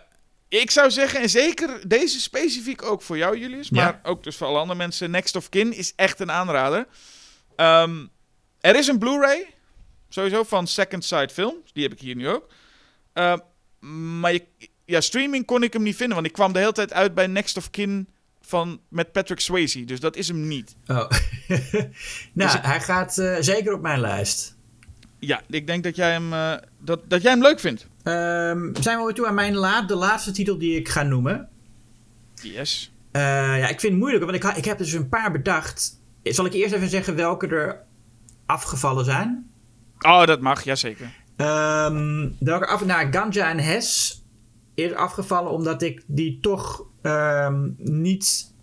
ik 0.48 0.70
zou 0.70 0.90
zeggen, 0.90 1.20
en 1.20 1.30
zeker 1.30 1.88
deze 1.88 2.20
specifiek 2.20 2.82
ook 2.82 3.02
voor 3.02 3.16
jou, 3.16 3.38
Julius, 3.38 3.68
Ja. 3.68 3.84
maar 3.84 4.00
ook 4.02 4.22
dus 4.24 4.36
voor 4.36 4.46
alle 4.46 4.58
andere 4.58 4.78
mensen, 4.78 5.10
Next 5.10 5.36
of 5.36 5.48
Kin 5.48 5.72
is 5.72 5.92
echt 5.96 6.20
een 6.20 6.30
aanrader. 6.30 6.86
Ehm, 7.56 8.06
er 8.60 8.76
is 8.76 8.86
een 8.86 8.98
Blu-ray, 8.98 9.54
sowieso, 10.08 10.42
van 10.42 10.66
Second 10.66 11.04
Sight 11.04 11.32
Films. 11.32 11.72
Die 11.72 11.82
heb 11.82 11.92
ik 11.92 12.00
hier 12.00 12.14
nu 12.16 12.28
ook. 12.28 12.46
Maar 14.20 14.32
je, 14.32 14.44
ja, 14.84 15.00
streaming 15.00 15.44
kon 15.46 15.62
ik 15.62 15.72
hem 15.72 15.82
niet 15.82 15.96
vinden, 15.96 16.14
want 16.14 16.26
ik 16.26 16.32
kwam 16.32 16.52
de 16.52 16.58
hele 16.58 16.72
tijd 16.72 16.92
uit 16.92 17.14
bij 17.14 17.26
Next 17.26 17.56
of 17.56 17.70
Kin 17.70 18.08
van, 18.46 18.80
met 18.88 19.12
Patrick 19.12 19.40
Swayze. 19.40 19.84
Dus 19.84 20.00
dat 20.00 20.16
is 20.16 20.28
hem 20.28 20.46
niet. 20.48 20.76
Oh. 20.86 20.96
nou, 20.98 21.10
Dus 22.32 22.54
ik- 22.54 22.62
hij 22.64 22.80
gaat 22.80 23.18
eh, 23.18 23.36
zeker 23.40 23.72
op 23.74 23.80
mijn 23.82 24.00
lijst. 24.00 24.56
Ja, 25.18 25.42
ik 25.48 25.66
denk 25.66 25.84
dat 25.84 25.96
jij 25.96 26.10
hem, 26.12 26.32
eh, 26.32 26.54
dat, 26.80 27.00
dat 27.08 27.22
jij 27.22 27.30
hem 27.30 27.42
leuk 27.42 27.60
vindt. 27.60 27.86
Ehm, 28.02 28.74
zijn 28.74 28.94
we 28.94 29.00
alweer 29.00 29.14
toe 29.14 29.26
aan 29.26 29.34
mijn 29.34 29.54
la 29.54 29.82
de 29.82 29.94
laatste 29.94 30.30
titel 30.30 30.58
die 30.58 30.76
ik 30.78 30.88
ga 30.88 31.02
noemen. 31.02 31.48
Yes. 32.42 32.92
Eh, 33.12 33.22
ja, 33.58 33.68
ik 33.68 33.80
vind 33.80 33.92
het 33.92 34.00
moeilijk, 34.00 34.24
want 34.24 34.36
ik, 34.36 34.56
ik 34.56 34.64
heb 34.64 34.78
dus 34.78 34.92
een 34.92 35.08
paar 35.08 35.32
bedacht. 35.32 36.00
Zal 36.22 36.44
ik 36.46 36.52
eerst 36.52 36.74
even 36.74 36.88
zeggen 36.88 37.16
welke 37.16 37.46
er 37.46 37.80
afgevallen 38.46 39.04
zijn? 39.04 39.50
Oh, 39.98 40.24
dat 40.26 40.40
mag, 40.40 40.64
jazeker. 40.64 41.10
Ehm 41.36 42.28
welke 42.38 42.66
af, 42.66 42.84
nou, 42.84 43.12
Ganja 43.12 43.50
en 43.50 43.58
Hess 43.58 44.22
is 44.74 44.92
afgevallen 44.92 45.50
omdat 45.50 45.82
ik 45.82 46.02
die 46.06 46.38
toch 46.40 46.86
ehm, 47.02 47.70
niet 47.76 48.54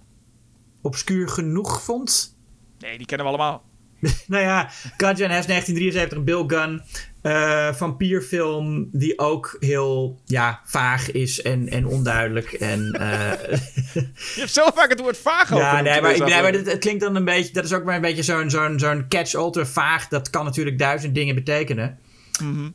obscuur 0.81 1.29
genoeg 1.29 1.83
vond. 1.83 2.37
Nee, 2.79 2.97
die 2.97 3.07
kennen 3.07 3.27
we 3.27 3.33
allemaal. 3.33 3.63
Nou 4.27 4.43
ja, 4.43 4.61
en 4.97 5.31
Hess 5.31 5.47
1973, 5.47 6.23
Bill 6.23 6.43
Gunn. 6.47 6.81
eh 7.21 7.73
vampierfilm 7.73 8.89
die 8.91 9.19
ook 9.19 9.57
heel 9.59 10.21
ja, 10.25 10.61
vaag 10.65 11.11
is 11.11 11.41
en, 11.41 11.69
en 11.69 11.85
onduidelijk. 11.87 12.51
En, 12.51 12.91
eh, 12.91 13.57
Je 14.33 14.39
hebt 14.39 14.51
zo 14.51 14.69
vaak 14.75 14.89
het 14.89 14.99
woord 14.99 15.17
vaag 15.17 15.51
over. 15.51 15.65
ja, 15.65 15.81
nee, 15.81 16.01
maar, 16.01 16.17
nee, 16.17 16.41
maar 16.41 16.53
het, 16.53 16.71
het 16.71 16.79
klinkt 16.79 17.01
dan 17.01 17.15
een 17.15 17.25
beetje... 17.25 17.53
Dat 17.53 17.63
is 17.63 17.73
ook 17.73 17.83
maar 17.83 17.95
een 17.95 18.01
beetje 18.01 18.23
zo'n 18.23 18.49
zo'n 18.49 18.79
zo'n 18.79 19.05
catch-all 19.07 19.51
te 19.51 19.65
vaag. 19.65 20.07
Dat 20.07 20.29
kan 20.29 20.45
natuurlijk 20.45 20.79
duizend 20.79 21.15
dingen 21.15 21.35
betekenen. 21.35 21.99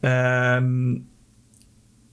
Ehm, 0.00 0.94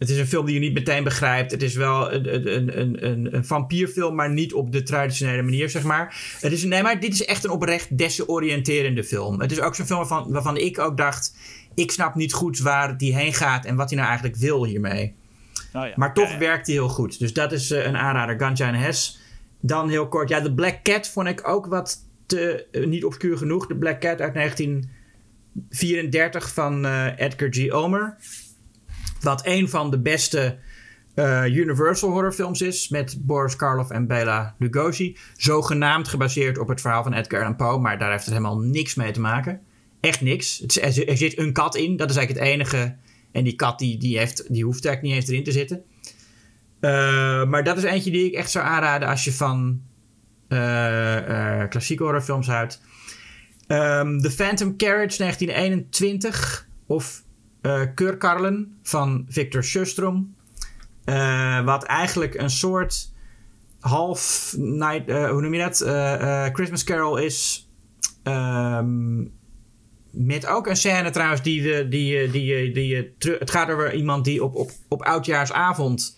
het 0.03 0.11
is 0.11 0.17
een 0.17 0.27
film 0.27 0.45
die 0.45 0.53
je 0.53 0.59
niet 0.59 0.73
meteen 0.73 1.03
begrijpt. 1.03 1.51
Het 1.51 1.63
is 1.63 1.75
wel 1.75 2.13
een, 2.13 2.35
een, 2.35 2.79
een, 2.79 3.05
een, 3.05 3.35
een 3.35 3.45
vampierfilm, 3.45 4.15
maar 4.15 4.31
niet 4.31 4.53
op 4.53 4.71
de 4.71 4.83
traditionele 4.83 5.41
manier, 5.41 5.69
zeg 5.69 5.83
maar. 5.83 6.35
Het 6.39 6.51
is, 6.51 6.63
nee, 6.63 6.81
maar 6.81 6.99
dit 6.99 7.13
is 7.13 7.25
echt 7.25 7.43
een 7.43 7.49
oprecht 7.49 7.97
desoriënterende 7.97 9.03
film. 9.03 9.41
Het 9.41 9.51
is 9.51 9.59
ook 9.59 9.75
zo'n 9.75 9.85
film 9.85 9.99
waarvan, 9.99 10.31
waarvan 10.31 10.57
ik 10.57 10.79
ook 10.79 10.97
dacht... 10.97 11.35
Ik 11.75 11.91
snap 11.91 12.15
niet 12.15 12.33
goed 12.33 12.59
waar 12.59 12.97
die 12.97 13.15
heen 13.15 13.33
gaat 13.33 13.65
en 13.65 13.75
wat 13.75 13.87
hij 13.89 13.97
nou 13.97 14.09
eigenlijk 14.09 14.39
wil 14.39 14.65
hiermee. 14.65 15.15
Oh, 15.73 15.85
ja. 15.85 15.93
Maar 15.95 16.13
toch 16.13 16.27
Ja, 16.27 16.33
ja. 16.33 16.39
werkt 16.39 16.65
hij 16.65 16.75
heel 16.75 16.89
goed. 16.89 17.19
Dus 17.19 17.33
dat 17.33 17.51
is 17.51 17.71
eh, 17.71 17.85
een 17.85 17.97
aanrader. 17.97 18.39
Ganja 18.39 18.67
en 18.67 18.75
Hess. 18.75 19.19
Dan 19.59 19.89
heel 19.89 20.07
kort. 20.07 20.29
Ja, 20.29 20.41
The 20.41 20.53
Black 20.53 20.83
Cat 20.83 21.07
vond 21.07 21.27
ik 21.27 21.47
ook 21.47 21.65
wat 21.65 21.97
te, 22.25 22.65
eh, 22.71 22.85
niet 22.85 23.05
obscuur 23.05 23.37
genoeg. 23.37 23.67
The 23.67 23.75
Black 23.75 23.99
Cat 23.99 24.21
uit 24.21 24.33
1934 24.33 26.53
van 26.53 26.85
eh, 26.85 27.07
Edgar 27.17 27.47
G. 27.51 27.71
Omer. 27.71 28.17
Wat 29.23 29.45
een 29.45 29.69
van 29.69 29.91
de 29.91 29.99
beste 29.99 30.57
eh, 31.15 31.45
Universal 31.45 32.09
horrorfilms 32.09 32.61
is. 32.61 32.89
Met 32.89 33.17
Boris 33.19 33.55
Karloff 33.55 33.89
en 33.89 34.07
Bela 34.07 34.55
Lugosi. 34.59 35.17
Zogenaamd 35.37 36.07
gebaseerd 36.07 36.57
op 36.57 36.67
het 36.67 36.81
verhaal 36.81 37.03
van 37.03 37.13
Edgar 37.13 37.39
Allan 37.39 37.55
Poe. 37.55 37.79
Maar 37.79 37.99
daar 37.99 38.11
heeft 38.11 38.25
het 38.25 38.33
helemaal 38.33 38.59
niks 38.59 38.95
mee 38.95 39.11
te 39.11 39.19
maken. 39.19 39.61
Echt 39.99 40.21
niks. 40.21 40.61
Er, 40.61 41.07
er 41.09 41.17
zit 41.17 41.37
een 41.37 41.53
kat 41.53 41.75
in. 41.75 41.97
Dat 41.97 42.09
is 42.09 42.15
eigenlijk 42.15 42.45
het 42.45 42.55
enige. 42.55 42.95
En 43.31 43.43
die 43.43 43.55
kat 43.55 43.79
die, 43.79 43.97
die, 43.97 44.17
heeft, 44.17 44.53
die 44.53 44.63
hoeft 44.63 44.85
eigenlijk 44.85 45.15
niet 45.15 45.23
eens 45.23 45.31
erin 45.31 45.43
te 45.43 45.51
zitten. 45.51 45.83
Eh, 46.79 47.45
maar 47.45 47.63
dat 47.63 47.77
is 47.77 47.83
eentje 47.83 48.11
die 48.11 48.25
ik 48.25 48.33
echt 48.33 48.51
zou 48.51 48.65
aanraden 48.65 49.07
als 49.07 49.23
je 49.23 49.33
van 49.33 49.81
eh, 50.47 51.61
eh, 51.61 51.69
klassieke 51.69 52.03
horrorfilms 52.03 52.47
houdt. 52.47 52.81
Ehm, 53.67 54.17
The 54.19 54.31
Phantom 54.31 54.77
Carriage 54.77 55.17
1921 55.17 56.67
of 56.85 57.22
uh, 57.63 57.81
Keurkarlen 57.95 58.77
van 58.83 59.25
Victor 59.29 59.63
Sjöström. 59.63 60.35
Uh, 61.05 61.65
wat 61.65 61.83
eigenlijk 61.83 62.35
een 62.35 62.49
soort 62.49 63.11
half 63.79 64.53
night, 64.57 65.09
uh, 65.09 65.29
hoe 65.29 65.41
noem 65.41 65.53
je 65.53 65.59
dat? 65.59 65.77
Christmas 66.53 66.83
Carol 66.83 67.17
is. 67.17 67.69
Um, 68.23 69.31
met 70.11 70.45
ook 70.45 70.67
een 70.67 70.75
scène 70.75 71.09
trouwens 71.09 71.41
die, 71.41 71.61
die, 71.61 72.29
die, 72.29 72.31
die, 72.31 72.71
die, 72.71 73.13
het 73.39 73.51
gaat 73.51 73.69
over 73.69 73.93
iemand 73.93 74.25
die 74.25 74.43
op, 74.43 74.55
op, 74.55 74.71
op 74.87 75.01
oudjaarsavond 75.01 76.17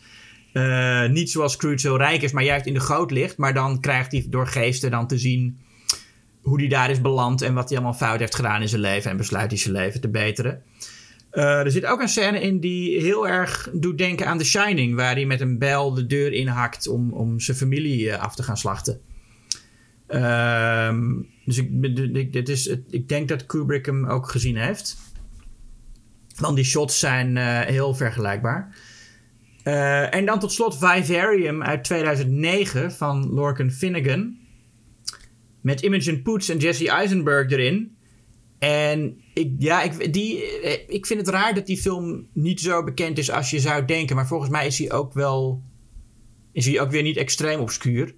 niet 1.10 1.30
zoals 1.32 1.54
Scrooge 1.54 1.88
heel 1.88 1.98
rijk 1.98 2.22
is, 2.22 2.32
maar 2.32 2.44
juist 2.44 2.66
in 2.66 2.74
de 2.74 2.80
goot 2.80 3.12
ligt. 3.12 3.38
Maar 3.38 3.54
dan 3.54 3.80
krijgt 3.80 4.12
hij 4.12 4.26
door 4.30 4.48
geesten 4.48 4.92
dan 4.92 5.08
te 5.08 5.18
zien 5.18 5.60
hoe 6.42 6.60
hij 6.60 6.68
daar 6.68 6.90
is 6.90 7.02
beland 7.02 7.42
en 7.42 7.54
wat 7.54 7.70
hij 7.70 7.78
allemaal 7.78 7.98
fout 7.98 8.20
heeft 8.20 8.36
gedaan 8.36 8.62
in 8.62 8.70
zijn 8.70 8.82
leven 8.82 9.12
en 9.12 9.18
besluit 9.18 9.52
hij 9.52 9.60
zijn 9.60 9.74
leven 9.74 10.02
te 10.02 10.10
beteren. 10.10 10.64
Uh, 11.36 11.60
er 11.60 11.72
zit 11.72 11.86
ook 11.86 12.02
een 12.02 12.08
scène 12.08 12.42
in 12.42 12.60
die 12.60 13.02
heel 13.02 13.28
erg 13.28 13.70
doet 13.74 13.98
denken 13.98 14.28
aan 14.28 14.38
The 14.38 14.46
Shining, 14.46 14.96
waar 14.96 15.14
hij 15.14 15.26
met 15.26 15.42
een 15.42 15.58
bijl 15.58 15.94
de 15.94 16.06
deur 16.06 16.32
inhakt 16.32 16.88
om, 16.88 17.14
om 17.14 17.40
zijn 17.40 17.58
familie 17.58 18.06
uh, 18.06 18.18
af 18.18 18.36
te 18.36 18.44
gaan 18.44 18.58
slachten. 18.58 19.02
Uh, 20.10 20.98
dus 21.46 21.58
ik, 21.58 22.34
dit 22.34 22.50
is, 22.50 22.68
ik 22.90 23.10
denk 23.10 23.28
dat 23.28 23.46
Kubrick 23.46 23.86
hem 23.86 24.06
ook 24.06 24.30
gezien 24.30 24.58
heeft. 24.58 24.98
Want 26.36 26.56
die 26.56 26.66
shots 26.66 27.00
zijn 27.00 27.36
uh, 27.36 27.60
heel 27.60 27.94
vergelijkbaar. 27.94 28.78
En 30.10 30.26
dan 30.26 30.40
tot 30.40 30.52
slot 30.52 30.78
Vivarium 30.78 31.64
uit 31.64 31.84
2009 31.84 32.92
van 32.92 33.30
Lorcan 33.34 33.72
Finnegan. 33.72 34.38
Met 35.62 35.82
Imogen 35.82 36.22
Poots 36.22 36.50
en 36.50 36.58
Jesse 36.58 36.90
Eisenberg 36.90 37.52
erin. 37.52 37.95
En 38.66 39.22
ik, 39.34 39.52
ja, 39.58 39.82
ik, 39.82 40.14
die, 40.14 40.62
ik 40.88 41.06
vind 41.06 41.20
het 41.20 41.30
raar 41.30 41.54
dat 41.54 41.66
die 41.66 41.78
film 41.78 42.28
niet 42.34 42.62
zo 42.62 42.84
bekend 42.84 43.18
is 43.18 43.32
als 43.32 43.50
je 43.50 43.60
zou 43.60 43.86
denken. 43.86 44.16
Maar 44.16 44.28
volgens 44.28 44.50
mij 44.50 44.66
is 44.66 44.78
hij 44.78 44.92
ook 44.92 45.14
wel. 45.14 45.62
Is 46.52 46.66
hij 46.66 46.82
ook 46.82 46.92
weer 46.92 47.02
niet 47.02 47.18
extreem 47.18 47.60
obscuur. 47.60 48.14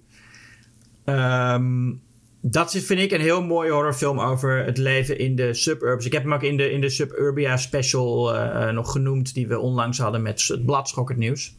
Um, 1.04 2.00
dat 2.40 2.70
vind 2.72 3.00
ik 3.00 3.12
een 3.12 3.20
heel 3.20 3.42
mooie 3.42 3.70
horrorfilm 3.70 4.20
over 4.20 4.64
het 4.64 4.78
leven 4.78 5.18
in 5.18 5.36
de 5.36 5.54
suburbs. 5.54 6.06
Ik 6.06 6.12
heb 6.12 6.22
hem 6.22 6.34
ook 6.34 6.42
in 6.42 6.56
de, 6.56 6.70
in 6.70 6.80
de 6.80 6.90
Suburbia 6.90 7.56
special 7.56 8.34
uh, 8.34 8.70
nog 8.70 8.92
genoemd, 8.92 9.34
die 9.34 9.48
we 9.48 9.58
onlangs 9.58 9.98
hadden 9.98 10.22
met 10.22 10.44
het 10.46 10.64
blad 10.64 10.88
Schokkend 10.88 11.18
Nieuws. 11.18 11.56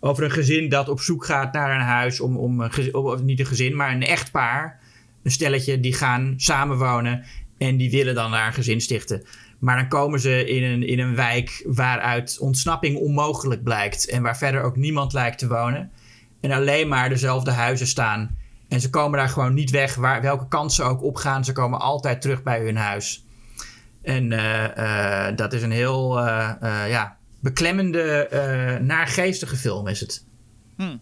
Over 0.00 0.24
een 0.24 0.30
gezin 0.30 0.68
dat 0.68 0.88
op 0.88 1.00
zoek 1.00 1.24
gaat 1.24 1.52
naar 1.52 1.74
een 1.74 1.86
huis 1.86 2.20
om, 2.20 2.36
om 2.36 2.68
niet 3.22 3.40
een 3.40 3.46
gezin, 3.46 3.76
maar 3.76 3.92
een 3.92 4.02
echtpaar. 4.02 4.80
Een 5.22 5.30
stelletje 5.30 5.80
die 5.80 5.94
gaan 5.94 6.34
samenwonen 6.36 7.24
en 7.58 7.76
die 7.76 7.90
willen 7.90 8.14
dan 8.14 8.30
daar 8.30 8.46
een 8.46 8.52
gezin 8.52 8.80
stichten. 8.80 9.22
Maar 9.58 9.76
dan 9.76 9.88
komen 9.88 10.20
ze 10.20 10.44
in 10.44 10.62
een, 10.62 10.86
in 10.86 10.98
een 10.98 11.14
wijk 11.14 11.64
waaruit 11.66 12.38
ontsnapping 12.40 12.96
onmogelijk 12.96 13.62
blijkt 13.62 14.08
en 14.08 14.22
waar 14.22 14.36
verder 14.36 14.62
ook 14.62 14.76
niemand 14.76 15.12
lijkt 15.12 15.38
te 15.38 15.48
wonen. 15.48 15.90
En 16.40 16.50
alleen 16.50 16.88
maar 16.88 17.08
dezelfde 17.08 17.50
huizen 17.50 17.86
staan. 17.86 18.36
En 18.68 18.80
ze 18.80 18.90
komen 18.90 19.18
daar 19.18 19.28
gewoon 19.28 19.54
niet 19.54 19.70
weg, 19.70 19.94
waar, 19.94 20.22
welke 20.22 20.48
kant 20.48 20.72
ze 20.72 20.82
ook 20.82 21.02
opgaan. 21.02 21.44
Ze 21.44 21.52
komen 21.52 21.80
altijd 21.80 22.20
terug 22.20 22.42
bij 22.42 22.60
hun 22.60 22.76
huis. 22.76 23.26
En 24.02 24.30
uh, 24.30 24.64
uh, 24.78 25.26
dat 25.36 25.52
is 25.52 25.62
een 25.62 25.70
heel 25.70 26.18
uh, 26.18 26.52
ja, 26.88 27.16
beklemmende, 27.40 28.78
naargeestige 28.82 29.56
film 29.56 29.86
is 29.86 30.00
het. 30.00 30.24
Hmm. 30.76 31.00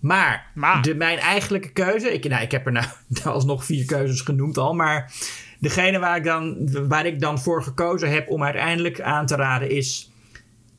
Maar, 0.00 0.50
maar. 0.54 0.82
De, 0.82 0.94
mijn 0.94 1.18
eigenlijke 1.18 1.72
keuze... 1.72 2.12
Ik, 2.12 2.28
nou, 2.28 2.42
ik 2.42 2.50
heb 2.50 2.66
er 2.66 2.72
nou 2.72 2.86
alsnog 3.24 3.64
vier 3.64 3.84
keuzes 3.84 4.20
genoemd 4.20 4.58
al, 4.58 4.74
maar... 4.74 5.12
Degene 5.60 5.98
waar 5.98 6.16
ik, 6.16 6.24
dan, 6.24 6.68
waar 6.88 7.06
ik 7.06 7.20
dan 7.20 7.40
voor 7.40 7.62
gekozen 7.62 8.10
heb 8.10 8.30
om 8.30 8.42
uiteindelijk 8.42 9.00
aan 9.00 9.26
te 9.26 9.36
raden 9.36 9.70
is... 9.70 10.10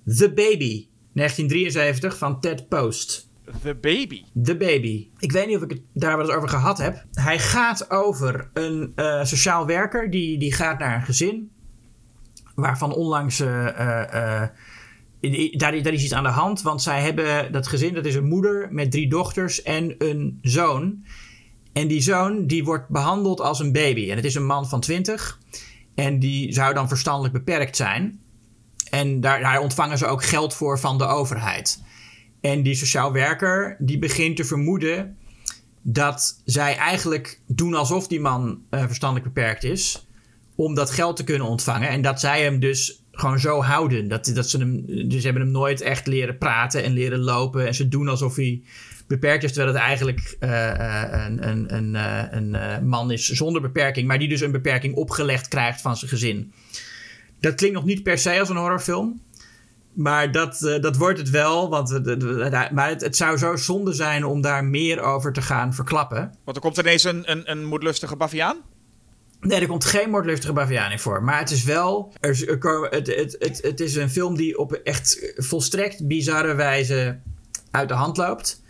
The 0.06 0.34
Baby, 0.34 0.88
1973 1.14 2.18
van 2.18 2.40
Ted 2.40 2.68
Post. 2.68 3.30
The 3.64 3.76
Baby. 3.76 4.24
The 4.44 4.58
Baby. 4.58 5.08
Ik 5.20 5.32
weet 5.32 5.48
niet 5.48 5.56
of 5.56 5.64
ik 5.64 5.70
het 5.70 5.82
daar 5.94 6.18
wel 6.18 6.26
eens 6.26 6.36
over 6.36 6.50
gehad 6.50 6.78
heb. 6.78 7.06
Hij 7.14 7.40
gaat 7.40 7.90
over 7.90 8.50
een 8.54 8.94
uh, 8.96 9.24
sociaal 9.24 9.66
werker 9.66 10.10
die, 10.10 10.38
die 10.38 10.54
gaat 10.54 10.80
naar 10.80 10.96
een 10.96 11.06
gezin. 11.06 11.52
Waarvan 12.56 12.94
onlangs. 12.94 13.40
Uh, 13.40 13.48
uh, 13.50 14.44
daar, 15.52 15.82
daar 15.82 15.94
is 15.94 16.04
iets 16.04 16.14
aan 16.14 16.24
de 16.24 16.30
hand. 16.30 16.62
Want 16.62 16.82
zij 16.82 17.02
hebben 17.02 17.52
dat 17.52 17.68
gezin, 17.68 17.94
dat 17.94 18.06
is 18.06 18.16
een 18.16 18.28
moeder 18.28 18.68
met 18.72 18.92
drie 18.92 19.10
dochters 19.10 19.62
en 19.62 19.96
een 19.98 20.40
zoon. 20.42 21.04
En 21.74 21.88
die 21.88 22.02
zoon 22.02 22.48
die 22.48 22.64
wordt 22.64 22.90
behandeld 22.90 23.42
als 23.42 23.60
een 23.60 23.72
baby. 23.72 24.10
En 24.10 24.16
het 24.16 24.26
is 24.26 24.36
een 24.36 24.46
man 24.46 24.70
van 24.70 24.80
20. 24.80 25.40
En 25.96 26.20
die 26.20 26.54
zou 26.54 26.74
dan 26.74 26.88
verstandelijk 26.88 27.34
beperkt 27.34 27.76
zijn. 27.76 28.20
En 28.90 29.22
daar, 29.22 29.60
ontvangen 29.60 29.98
ze 29.98 30.06
ook 30.06 30.24
geld 30.24 30.54
voor 30.54 30.80
van 30.80 30.98
de 30.98 31.06
overheid. 31.06 31.84
En 32.42 32.64
die 32.64 32.76
sociaal 32.76 33.12
werker 33.12 33.76
die 33.80 34.00
begint 34.00 34.36
te 34.36 34.44
vermoeden 34.44 35.18
dat 35.82 36.42
zij 36.46 36.76
eigenlijk 36.76 37.42
doen 37.48 37.74
alsof 37.74 38.08
die 38.08 38.20
man 38.20 38.62
uh, 38.70 38.86
verstandelijk 38.86 39.34
beperkt 39.34 39.64
is. 39.64 40.08
Om 40.56 40.76
dat 40.76 40.92
geld 40.92 41.16
te 41.16 41.24
kunnen 41.24 41.48
ontvangen. 41.48 41.90
En 41.90 42.02
dat 42.02 42.20
zij 42.20 42.44
hem 42.44 42.60
dus 42.60 43.04
gewoon 43.12 43.40
zo 43.40 43.62
houden. 43.62 44.08
Dat, 44.08 44.32
dat 44.34 44.50
ze 44.50 44.58
hem, 44.58 44.86
dus 45.10 45.24
hebben 45.24 45.42
hem 45.42 45.52
nooit 45.52 45.82
echt 45.82 46.08
leren 46.08 46.38
praten 46.38 46.84
en 46.84 46.94
leren 46.94 47.20
lopen. 47.20 47.68
En 47.68 47.76
ze 47.76 47.88
doen 47.88 48.08
alsof 48.08 48.36
hij 48.36 48.62
beperkt 49.12 49.44
is. 49.44 49.54
Terwijl 49.54 49.74
het 49.74 49.84
eigenlijk 49.84 50.38
uh, 50.40 50.68
een, 51.26 51.48
een, 51.50 51.76
een, 51.76 52.54
een 52.54 52.88
man 52.88 53.12
is 53.12 53.30
zonder 53.30 53.62
beperking. 53.62 54.08
Maar 54.08 54.20
die 54.20 54.30
dus 54.30 54.42
een 54.42 54.52
beperking 54.52 54.96
opgelegd 54.96 55.48
krijgt 55.48 55.82
van 55.82 55.98
zijn 55.98 56.12
gezin. 56.12 56.54
Dat 57.40 57.56
klinkt 57.56 57.76
nog 57.76 57.86
niet 57.86 58.04
per 58.04 58.18
se 58.18 58.40
als 58.40 58.50
een 58.50 58.56
horrorfilm. 58.56 59.22
Maar 59.94 60.32
dat, 60.32 60.62
uh, 60.62 60.82
dat 60.82 60.98
wordt 60.98 61.20
het 61.20 61.30
wel. 61.30 61.70
Want, 61.70 61.92
uh, 61.92 62.72
maar 62.72 62.90
het, 62.90 63.02
het, 63.02 63.16
zou 63.16 63.38
zo 63.38 63.56
zonde 63.56 63.94
zijn 63.94 64.26
om 64.26 64.42
daar 64.42 64.66
meer 64.66 65.02
over 65.02 65.34
te 65.34 65.42
gaan 65.42 65.74
verklappen. 65.74 66.36
Want 66.44 66.58
er 66.58 66.64
komt 66.64 66.78
ineens 66.78 67.04
een, 67.04 67.32
een, 67.32 67.52
een 67.52 67.66
moedlustige 67.66 68.16
baviaan? 68.16 68.58
Nee, 69.40 69.60
er 69.60 69.68
komt 69.68 69.86
geen 69.86 70.10
moordlustige 70.10 70.54
baviaan 70.54 70.92
in 70.92 71.00
voor. 71.00 71.24
Maar 71.24 71.40
het 71.40 71.52
is 71.52 71.64
wel. 71.64 72.14
Er, 72.20 72.50
er, 72.50 72.88
het, 72.90 73.08
het, 73.08 73.36
het, 73.40 73.62
het 73.62 73.80
is 73.80 73.96
een 73.96 74.10
film 74.10 74.36
die 74.36 74.58
op 74.58 74.74
echt 74.74 75.34
volstrekt 75.36 76.08
bizarre 76.08 76.56
wijze 76.56 77.20
uit 77.72 77.88
de 77.88 77.94
hand 77.94 78.18
loopt. 78.18 78.61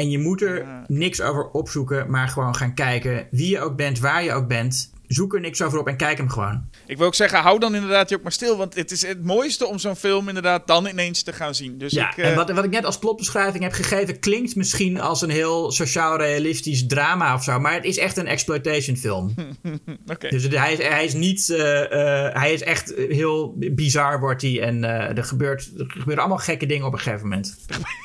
En 0.00 0.10
je 0.10 0.18
moet 0.18 0.42
er 0.42 0.66
niks 0.86 1.20
over 1.20 1.50
opzoeken, 1.50 2.10
maar 2.10 2.28
gewoon 2.28 2.54
gaan 2.54 2.74
kijken. 2.74 3.26
Wie 3.30 3.50
je 3.50 3.60
ook 3.60 3.76
bent, 3.76 3.98
waar 3.98 4.24
je 4.24 4.32
ook 4.32 4.48
bent 4.48 4.92
zoek 5.12 5.34
er 5.34 5.40
niks 5.40 5.62
over 5.62 5.78
op 5.78 5.88
en 5.88 5.96
kijk 5.96 6.18
hem 6.18 6.28
gewoon. 6.28 6.68
Ik 6.86 6.96
wil 6.96 7.06
ook 7.06 7.14
zeggen, 7.14 7.38
hou 7.38 7.58
dan 7.58 7.74
inderdaad 7.74 8.08
je 8.08 8.16
ook 8.16 8.22
maar 8.22 8.32
stil. 8.32 8.56
Want 8.56 8.74
het 8.74 8.90
is 8.90 9.06
het 9.06 9.24
mooiste 9.24 9.66
om 9.66 9.78
zo'n 9.78 9.96
film 9.96 10.28
inderdaad 10.28 10.66
dan 10.66 10.86
ineens 10.86 11.22
te 11.22 11.32
gaan 11.32 11.54
zien. 11.54 11.78
Dus 11.78 11.92
ja, 11.92 12.10
ik, 12.10 12.16
uh... 12.16 12.28
en 12.28 12.34
wat, 12.34 12.50
wat 12.50 12.64
ik 12.64 12.70
net 12.70 12.84
als 12.84 12.98
plotbeschrijving 12.98 13.62
heb 13.62 13.72
gegeven... 13.72 14.20
klinkt 14.20 14.56
misschien 14.56 15.00
als 15.00 15.22
een 15.22 15.30
heel 15.30 15.70
sociaal-realistisch 15.70 16.86
drama 16.86 17.34
of 17.34 17.42
zo. 17.42 17.60
Maar 17.60 17.72
het 17.72 17.84
is 17.84 17.98
echt 17.98 18.16
een 18.16 18.26
exploitation 18.26 18.96
film. 18.96 19.34
okay. 20.12 20.30
Dus 20.30 20.46
hij, 20.48 20.72
is, 20.72 20.86
hij 20.86 21.04
is 21.04 21.14
niet... 21.14 21.48
Uh, 21.48 21.58
uh, 21.58 21.88
hij 22.32 22.52
is 22.52 22.62
echt 22.62 22.94
heel 23.08 23.54
bizar 23.56 24.20
wordt 24.20 24.42
hij. 24.42 24.60
En 24.62 24.84
er, 24.84 25.24
gebeurt, 25.24 25.70
er 25.76 25.86
gebeuren 25.88 26.18
allemaal 26.18 26.38
gekke 26.38 26.66
dingen 26.66 26.86
op 26.86 26.92
een 26.92 26.98
gegeven 26.98 27.28
moment. 27.28 27.56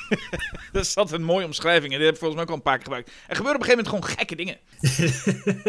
dat 0.72 0.86
is 0.86 0.96
altijd 0.96 1.20
een 1.20 1.26
mooie 1.26 1.46
omschrijving. 1.46 1.92
En 1.92 1.98
die 1.98 2.06
heb 2.06 2.16
ik 2.16 2.22
volgens 2.22 2.40
mij 2.40 2.44
ook 2.44 2.50
al 2.50 2.56
een 2.56 2.62
paar 2.62 2.76
keer 2.76 2.84
gebruikt. 2.84 3.12
Er 3.28 3.36
gebeuren 3.36 3.62
op 3.62 3.68
een 3.68 3.74
gegeven 3.74 3.92
moment 3.92 4.06
gewoon 4.06 4.18
gekke 4.18 4.36
dingen. 4.36 4.58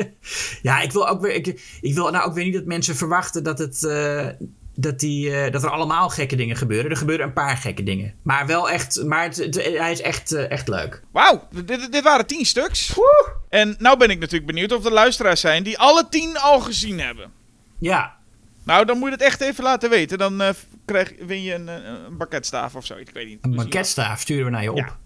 ja, 0.69 0.81
ik 0.81 0.93
wil 0.93 1.09
ook 1.09 1.26
ik, 1.35 1.79
ik 1.81 1.95
wil 1.95 2.11
nou 2.11 2.25
ook 2.25 2.35
weer 2.35 2.45
niet 2.45 2.55
dat 2.55 2.65
mensen 2.65 2.97
verwachten 2.97 3.45
dat, 3.45 3.59
het, 3.59 3.83
uh, 3.83 4.27
dat, 4.75 4.99
die, 4.99 5.31
uh, 5.31 5.51
dat 5.51 5.63
er 5.63 5.71
allemaal 5.71 6.09
gekke 6.09 6.37
dingen 6.37 6.57
gebeuren. 6.57 6.91
Er 6.91 6.97
gebeuren 6.97 7.27
een 7.27 7.33
paar 7.33 7.57
gekke 7.57 7.83
dingen. 7.83 8.15
Maar 8.23 8.47
wel 8.47 8.71
echt, 8.71 9.05
maar 9.05 9.23
het, 9.23 9.37
het, 9.37 9.55
hij 9.55 9.93
is 9.93 10.01
echt, 10.01 10.33
uh, 10.33 10.51
echt 10.51 10.69
leuk. 10.69 11.03
Wauw, 11.13 11.49
dit, 11.65 11.93
dit 11.93 12.03
waren 12.03 12.27
tien 12.27 12.45
stuks. 12.45 12.95
Woe! 12.95 13.33
En 13.49 13.77
nou 13.79 13.99
ben 13.99 14.11
ik 14.11 14.19
natuurlijk 14.19 14.47
benieuwd 14.47 14.73
of 14.73 14.85
er 14.85 14.93
luisteraars 14.93 15.41
zijn 15.41 15.63
die 15.63 15.79
alle 15.79 16.07
tien 16.11 16.39
al 16.39 16.61
gezien 16.61 17.01
hebben. 17.01 17.33
Ja. 17.81 18.17
Nou, 18.65 18.85
dan 18.85 18.99
moet 18.99 19.09
je 19.09 19.15
het 19.15 19.25
echt 19.25 19.41
even 19.41 19.65
laten 19.65 19.91
weten. 19.91 20.19
Dan 20.19 20.43
krijg, 20.85 21.13
win 21.27 21.43
je 21.43 21.55
een, 21.55 21.67
een 21.67 22.17
bakketstaaf 22.17 22.75
of 22.75 22.87
zo. 22.87 22.97
Ik 22.97 23.11
weet 23.13 23.27
niet. 23.27 23.39
Een 23.41 23.55
bakketstaaf 23.55 24.21
sturen 24.21 24.45
we 24.45 24.51
naar 24.51 24.63
je 24.63 24.73
op. 24.73 24.77
Ja. 24.77 24.99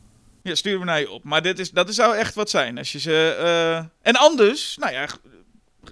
Ja, 0.42 0.54
sturen 0.54 0.78
we 0.78 0.84
naar 0.84 1.00
je 1.00 1.10
op. 1.10 1.24
Maar 1.24 1.42
dit 1.42 1.58
is, 1.58 1.70
dat 1.70 1.94
zou 1.94 2.16
echt 2.16 2.34
wat 2.34 2.50
zijn. 2.50 2.78
Als 2.78 2.92
je 2.92 2.98
ze. 3.00 3.86
En 4.02 4.16
anders, 4.16 4.76
nou 4.76 4.92
ja, 4.92 5.06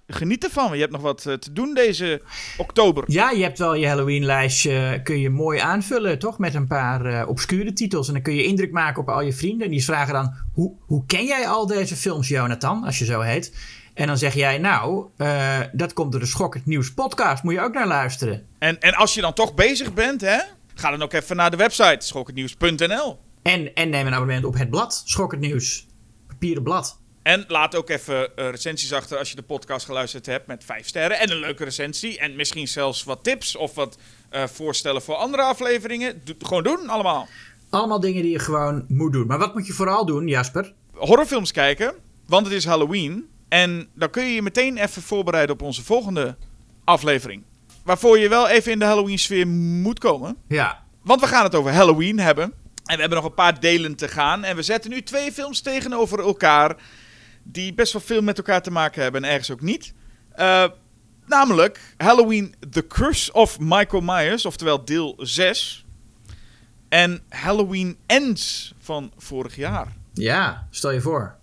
geniet 0.06 0.44
ervan. 0.44 0.74
Je 0.74 0.80
hebt 0.80 0.92
nog 0.92 1.02
wat 1.02 1.22
te 1.22 1.52
doen 1.52 1.74
deze 1.74 2.22
oktober. 2.56 3.04
Ja, 3.06 3.30
je 3.30 3.42
hebt 3.42 3.58
wel 3.58 3.74
je 3.74 3.86
Halloween-lijstje. 3.86 5.00
Kun 5.02 5.20
je 5.20 5.30
mooi 5.30 5.58
aanvullen, 5.58 6.18
toch? 6.18 6.38
Met 6.38 6.54
een 6.54 6.66
paar 6.66 7.06
uh, 7.06 7.28
obscure 7.28 7.72
titels. 7.72 8.06
En 8.06 8.12
dan 8.12 8.22
kun 8.22 8.34
je 8.34 8.44
indruk 8.44 8.72
maken 8.72 9.02
op 9.02 9.08
al 9.08 9.20
je 9.20 9.32
vrienden. 9.32 9.66
En 9.66 9.72
die 9.72 9.84
vragen 9.84 10.14
dan: 10.14 10.34
hoe, 10.52 10.76
hoe 10.80 11.06
ken 11.06 11.24
jij 11.24 11.48
al 11.48 11.66
deze 11.66 11.96
films, 11.96 12.28
Jonathan? 12.28 12.84
Als 12.84 12.98
je 12.98 13.04
zo 13.04 13.20
heet. 13.20 13.56
En 13.94 14.06
dan 14.06 14.18
zeg 14.18 14.34
jij: 14.34 14.58
Nou, 14.58 15.06
uh, 15.16 15.60
dat 15.72 15.92
komt 15.92 16.12
door 16.12 16.20
de 16.20 16.26
Schokkend 16.26 16.66
Nieuws 16.66 16.94
podcast. 16.94 17.42
Moet 17.42 17.52
je 17.52 17.60
ook 17.60 17.74
naar 17.74 17.86
luisteren. 17.86 18.46
En, 18.58 18.80
en 18.80 18.94
als 18.94 19.14
je 19.14 19.20
dan 19.20 19.32
toch 19.32 19.54
bezig 19.54 19.94
bent, 19.94 20.20
hè? 20.20 20.38
Ga 20.74 20.90
dan 20.90 21.02
ook 21.02 21.12
even 21.12 21.36
naar 21.36 21.50
de 21.50 21.56
website 21.56 22.06
schokkendnieuws.nl. 22.06 23.18
En, 23.42 23.74
en 23.74 23.90
neem 23.90 24.06
een 24.06 24.14
abonnement 24.14 24.44
op 24.44 24.58
het 24.58 24.70
blad, 24.70 25.02
Schokkend 25.04 25.40
Nieuws. 25.40 25.86
Papieren 26.26 26.62
blad. 26.62 27.00
En 27.28 27.44
laat 27.48 27.76
ook 27.76 27.88
even 27.88 28.36
eh, 28.36 28.50
recensies 28.50 28.92
achter 28.92 29.18
als 29.18 29.30
je 29.30 29.36
de 29.36 29.42
podcast 29.42 29.86
geluisterd 29.86 30.26
hebt 30.26 30.46
met 30.46 30.64
vijf 30.64 30.86
sterren 30.86 31.18
en 31.18 31.30
een 31.30 31.36
leuke 31.38 31.64
recensie. 31.64 32.18
En 32.18 32.36
misschien 32.36 32.68
zelfs 32.68 33.04
wat 33.04 33.24
tips 33.24 33.56
of 33.56 33.74
wat 33.74 33.98
eh, 34.30 34.46
voorstellen 34.46 35.02
voor 35.02 35.14
andere 35.14 35.42
afleveringen. 35.42 36.22
Gewoon 36.38 36.62
doen, 36.62 36.88
allemaal. 36.88 37.28
Allemaal 37.70 38.00
dingen 38.00 38.22
die 38.22 38.30
je 38.30 38.38
gewoon 38.38 38.84
moet 38.88 39.12
doen. 39.12 39.26
Maar 39.26 39.38
wat 39.38 39.54
moet 39.54 39.66
je 39.66 39.72
vooral 39.72 40.06
doen, 40.06 40.28
Jasper? 40.28 40.72
Horrorfilms 40.92 41.52
kijken, 41.52 41.94
want 42.26 42.46
het 42.46 42.54
is 42.54 42.64
Halloween. 42.64 43.28
En 43.48 43.88
dan 43.94 44.10
kun 44.10 44.24
je 44.24 44.34
je 44.34 44.42
meteen 44.42 44.76
even 44.76 45.02
voorbereiden 45.02 45.54
op 45.54 45.62
onze 45.62 45.84
volgende 45.84 46.36
aflevering. 46.84 47.42
Waarvoor 47.84 48.18
je 48.18 48.28
wel 48.28 48.48
even 48.48 48.72
in 48.72 48.78
de 48.78 48.84
Halloween 48.84 49.18
sfeer 49.18 49.46
moet 49.46 49.98
komen. 49.98 50.36
Ja, 50.46 50.84
Want 51.02 51.20
we 51.20 51.26
gaan 51.26 51.44
het 51.44 51.54
over 51.54 51.72
Halloween 51.72 52.18
hebben. 52.18 52.44
En 52.84 52.94
we 52.94 53.00
hebben 53.00 53.18
nog 53.18 53.28
een 53.28 53.34
paar 53.34 53.60
delen 53.60 53.96
te 53.96 54.08
gaan. 54.08 54.44
En 54.44 54.56
we 54.56 54.62
zetten 54.62 54.90
nu 54.90 55.02
twee 55.02 55.32
films 55.32 55.60
tegenover 55.60 56.18
elkaar. 56.18 56.76
Die 57.50 57.74
best 57.74 57.92
wel 57.92 58.02
veel 58.02 58.22
met 58.22 58.36
elkaar 58.38 58.62
te 58.62 58.70
maken 58.70 59.02
hebben 59.02 59.24
en 59.24 59.30
ergens 59.30 59.50
ook 59.50 59.60
niet. 59.60 59.94
Eh, 60.32 60.64
namelijk 61.26 61.94
Halloween 61.96 62.54
The 62.70 62.86
Curse 62.86 63.32
of 63.32 63.58
Michael 63.60 64.02
Myers, 64.02 64.46
oftewel 64.46 64.84
deel 64.84 65.14
6. 65.18 65.84
En 66.88 67.20
Halloween 67.28 67.98
Ends 68.06 68.74
van 68.78 69.12
vorig 69.16 69.56
jaar. 69.56 69.96
ja, 70.14 70.66
stel 70.70 70.90
je 70.90 71.00
voor. 71.00 71.36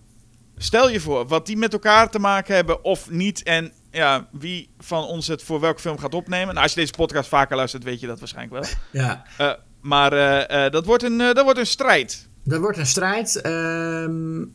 Stel 0.56 0.90
je 0.90 1.00
voor 1.00 1.26
wat 1.26 1.46
die 1.46 1.56
met 1.56 1.72
elkaar 1.72 2.10
te 2.10 2.18
maken 2.18 2.54
hebben 2.54 2.84
of 2.84 3.10
niet. 3.10 3.42
En 3.42 3.72
ja, 3.90 4.28
wie 4.32 4.68
van 4.78 5.04
ons 5.04 5.26
het 5.26 5.42
voor 5.42 5.60
welke 5.60 5.80
film 5.80 5.98
gaat 5.98 6.14
opnemen. 6.14 6.48
Nou, 6.48 6.62
als 6.62 6.74
je 6.74 6.80
deze 6.80 6.92
podcast 6.92 7.28
vaker 7.28 7.56
luistert, 7.56 7.84
weet 7.84 8.00
je 8.00 8.06
dat 8.06 8.18
waarschijnlijk 8.18 8.62
wel. 8.62 8.72
Ja, 9.02 9.24
Eh, 9.38 9.52
maar 9.80 10.12
eh, 10.12 10.70
dat, 10.70 10.84
wordt 10.86 11.02
een, 11.02 11.18
dat 11.18 11.42
wordt 11.42 11.58
een 11.58 11.66
strijd. 11.66 12.28
dat 12.44 12.60
wordt 12.60 12.78
een 12.78 12.86
strijd. 12.86 13.34
Het, 13.34 14.48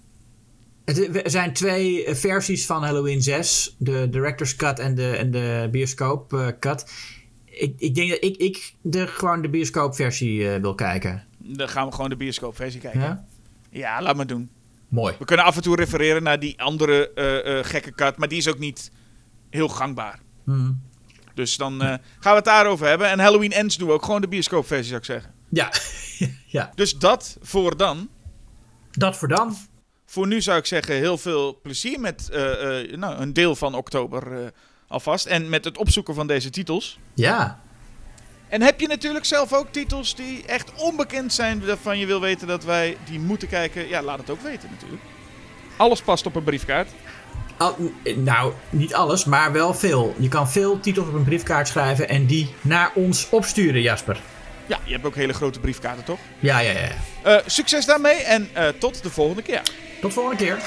er 0.85 1.29
zijn 1.29 1.53
twee 1.53 2.05
eh, 2.05 2.15
versies 2.15 2.65
van 2.65 2.83
Halloween 2.83 3.21
6. 3.21 3.75
De 3.77 4.09
director's 4.09 4.55
cut 4.55 4.79
en 4.79 4.95
de, 4.95 5.09
en 5.15 5.31
de 5.31 5.67
bioscoop 5.71 6.33
eh, 6.33 6.47
cut. 6.59 6.91
Ik, 7.45 7.73
ik 7.77 7.95
denk 7.95 8.09
dat 8.09 8.23
ik, 8.23 8.37
ik 8.37 8.73
de, 8.81 9.07
gewoon 9.07 9.41
de 9.41 9.49
bioscoopversie 9.49 10.49
eh, 10.53 10.61
wil 10.61 10.75
kijken. 10.75 11.25
Dan 11.37 11.69
gaan 11.69 11.87
we 11.87 11.93
gewoon 11.93 12.09
de 12.09 12.15
bioscoopversie 12.15 12.81
kijken. 12.81 12.99
Ja, 13.01 13.25
Ja? 13.69 14.01
laat 14.01 14.15
maar 14.15 14.27
doen. 14.27 14.49
Mooi. 14.87 15.15
We 15.19 15.25
kunnen 15.25 15.45
af 15.45 15.55
en 15.55 15.61
toe 15.61 15.75
refereren 15.75 16.23
naar 16.23 16.39
die 16.39 16.61
andere 16.61 17.11
gekke 17.65 17.91
cut, 17.91 18.17
maar 18.17 18.27
die 18.27 18.37
is 18.37 18.47
ook 18.47 18.59
niet 18.59 18.91
heel 19.49 19.67
gangbaar. 19.67 20.19
Mhm. 20.45 20.71
Dus 21.33 21.57
dan 21.57 21.79
gaan 21.79 21.99
we 22.19 22.29
het 22.29 22.45
daarover 22.45 22.87
hebben. 22.87 23.09
En 23.09 23.19
Halloween 23.19 23.51
Ends 23.51 23.77
doen 23.77 23.87
we 23.87 23.93
ook 23.93 24.05
gewoon 24.05 24.21
de 24.21 24.27
bioscoopversie, 24.27 24.87
zou 24.87 24.99
ik 24.99 25.05
zeggen. 25.05 25.33
Ja. 25.49 25.71
ja, 26.57 26.71
Dus 26.75 26.97
dat 26.97 27.37
voor 27.41 27.77
dan. 27.77 28.09
dat 28.91 29.17
voor 29.17 29.27
dan. 29.27 29.55
Voor 30.11 30.27
nu 30.27 30.41
zou 30.41 30.57
ik 30.57 30.65
zeggen, 30.65 30.95
heel 30.95 31.17
veel 31.17 31.59
plezier 31.61 31.99
met 31.99 32.29
eh, 32.29 32.79
eh, 32.79 32.97
nou, 32.97 33.21
een 33.21 33.33
deel 33.33 33.55
van 33.55 33.75
oktober 33.75 34.31
eh, 34.31 34.47
alvast. 34.87 35.25
En 35.25 35.49
met 35.49 35.65
het 35.65 35.77
opzoeken 35.77 36.15
van 36.15 36.27
deze 36.27 36.49
titels. 36.49 36.99
Ja, 37.13 37.59
En 38.47 38.61
heb 38.61 38.79
je 38.79 38.87
natuurlijk 38.87 39.25
zelf 39.25 39.53
ook 39.53 39.67
titels 39.71 40.15
die 40.15 40.45
echt 40.45 40.71
onbekend 40.75 41.33
zijn, 41.33 41.65
waarvan 41.65 41.97
je 41.97 42.05
wil 42.05 42.21
weten 42.21 42.47
dat 42.47 42.63
wij 42.63 42.97
die 43.05 43.19
moeten 43.19 43.47
kijken? 43.47 43.87
Ja, 43.87 44.01
laat 44.01 44.17
het 44.17 44.29
ook 44.29 44.41
weten 44.41 44.69
natuurlijk. 44.71 45.01
Alles 45.77 46.01
past 46.01 46.25
op 46.25 46.35
een 46.35 46.43
briefkaart. 46.43 46.89
Al- 47.57 47.77
nou, 48.15 48.53
niet 48.69 48.93
alles, 48.93 49.25
maar 49.25 49.51
wel 49.51 49.73
veel. 49.73 50.15
Je 50.17 50.27
kan 50.27 50.49
veel 50.49 50.79
titels 50.79 51.07
op 51.07 51.13
een 51.13 51.23
briefkaart 51.23 51.67
schrijven 51.67 52.09
en 52.09 52.25
die 52.25 52.55
naar 52.61 52.91
ons 52.95 53.29
opsturen, 53.29 53.81
Jasper. 53.81 54.19
Ja, 54.67 54.79
je 54.83 54.91
hebt 54.93 55.05
ook 55.05 55.15
hele 55.15 55.33
grote 55.33 55.59
briefkaarten, 55.59 56.03
toch? 56.03 56.19
Ja, 56.39 56.59
ja, 56.59 56.71
ja. 56.71 56.89
Eh, 57.23 57.43
succes 57.45 57.85
daarmee 57.85 58.15
en 58.15 58.49
eh, 58.53 58.67
tot 58.67 59.03
de 59.03 59.09
volgende 59.09 59.41
keer. 59.41 59.61
Tot 60.01 60.13
volgende 60.13 60.43
keer. 60.43 60.57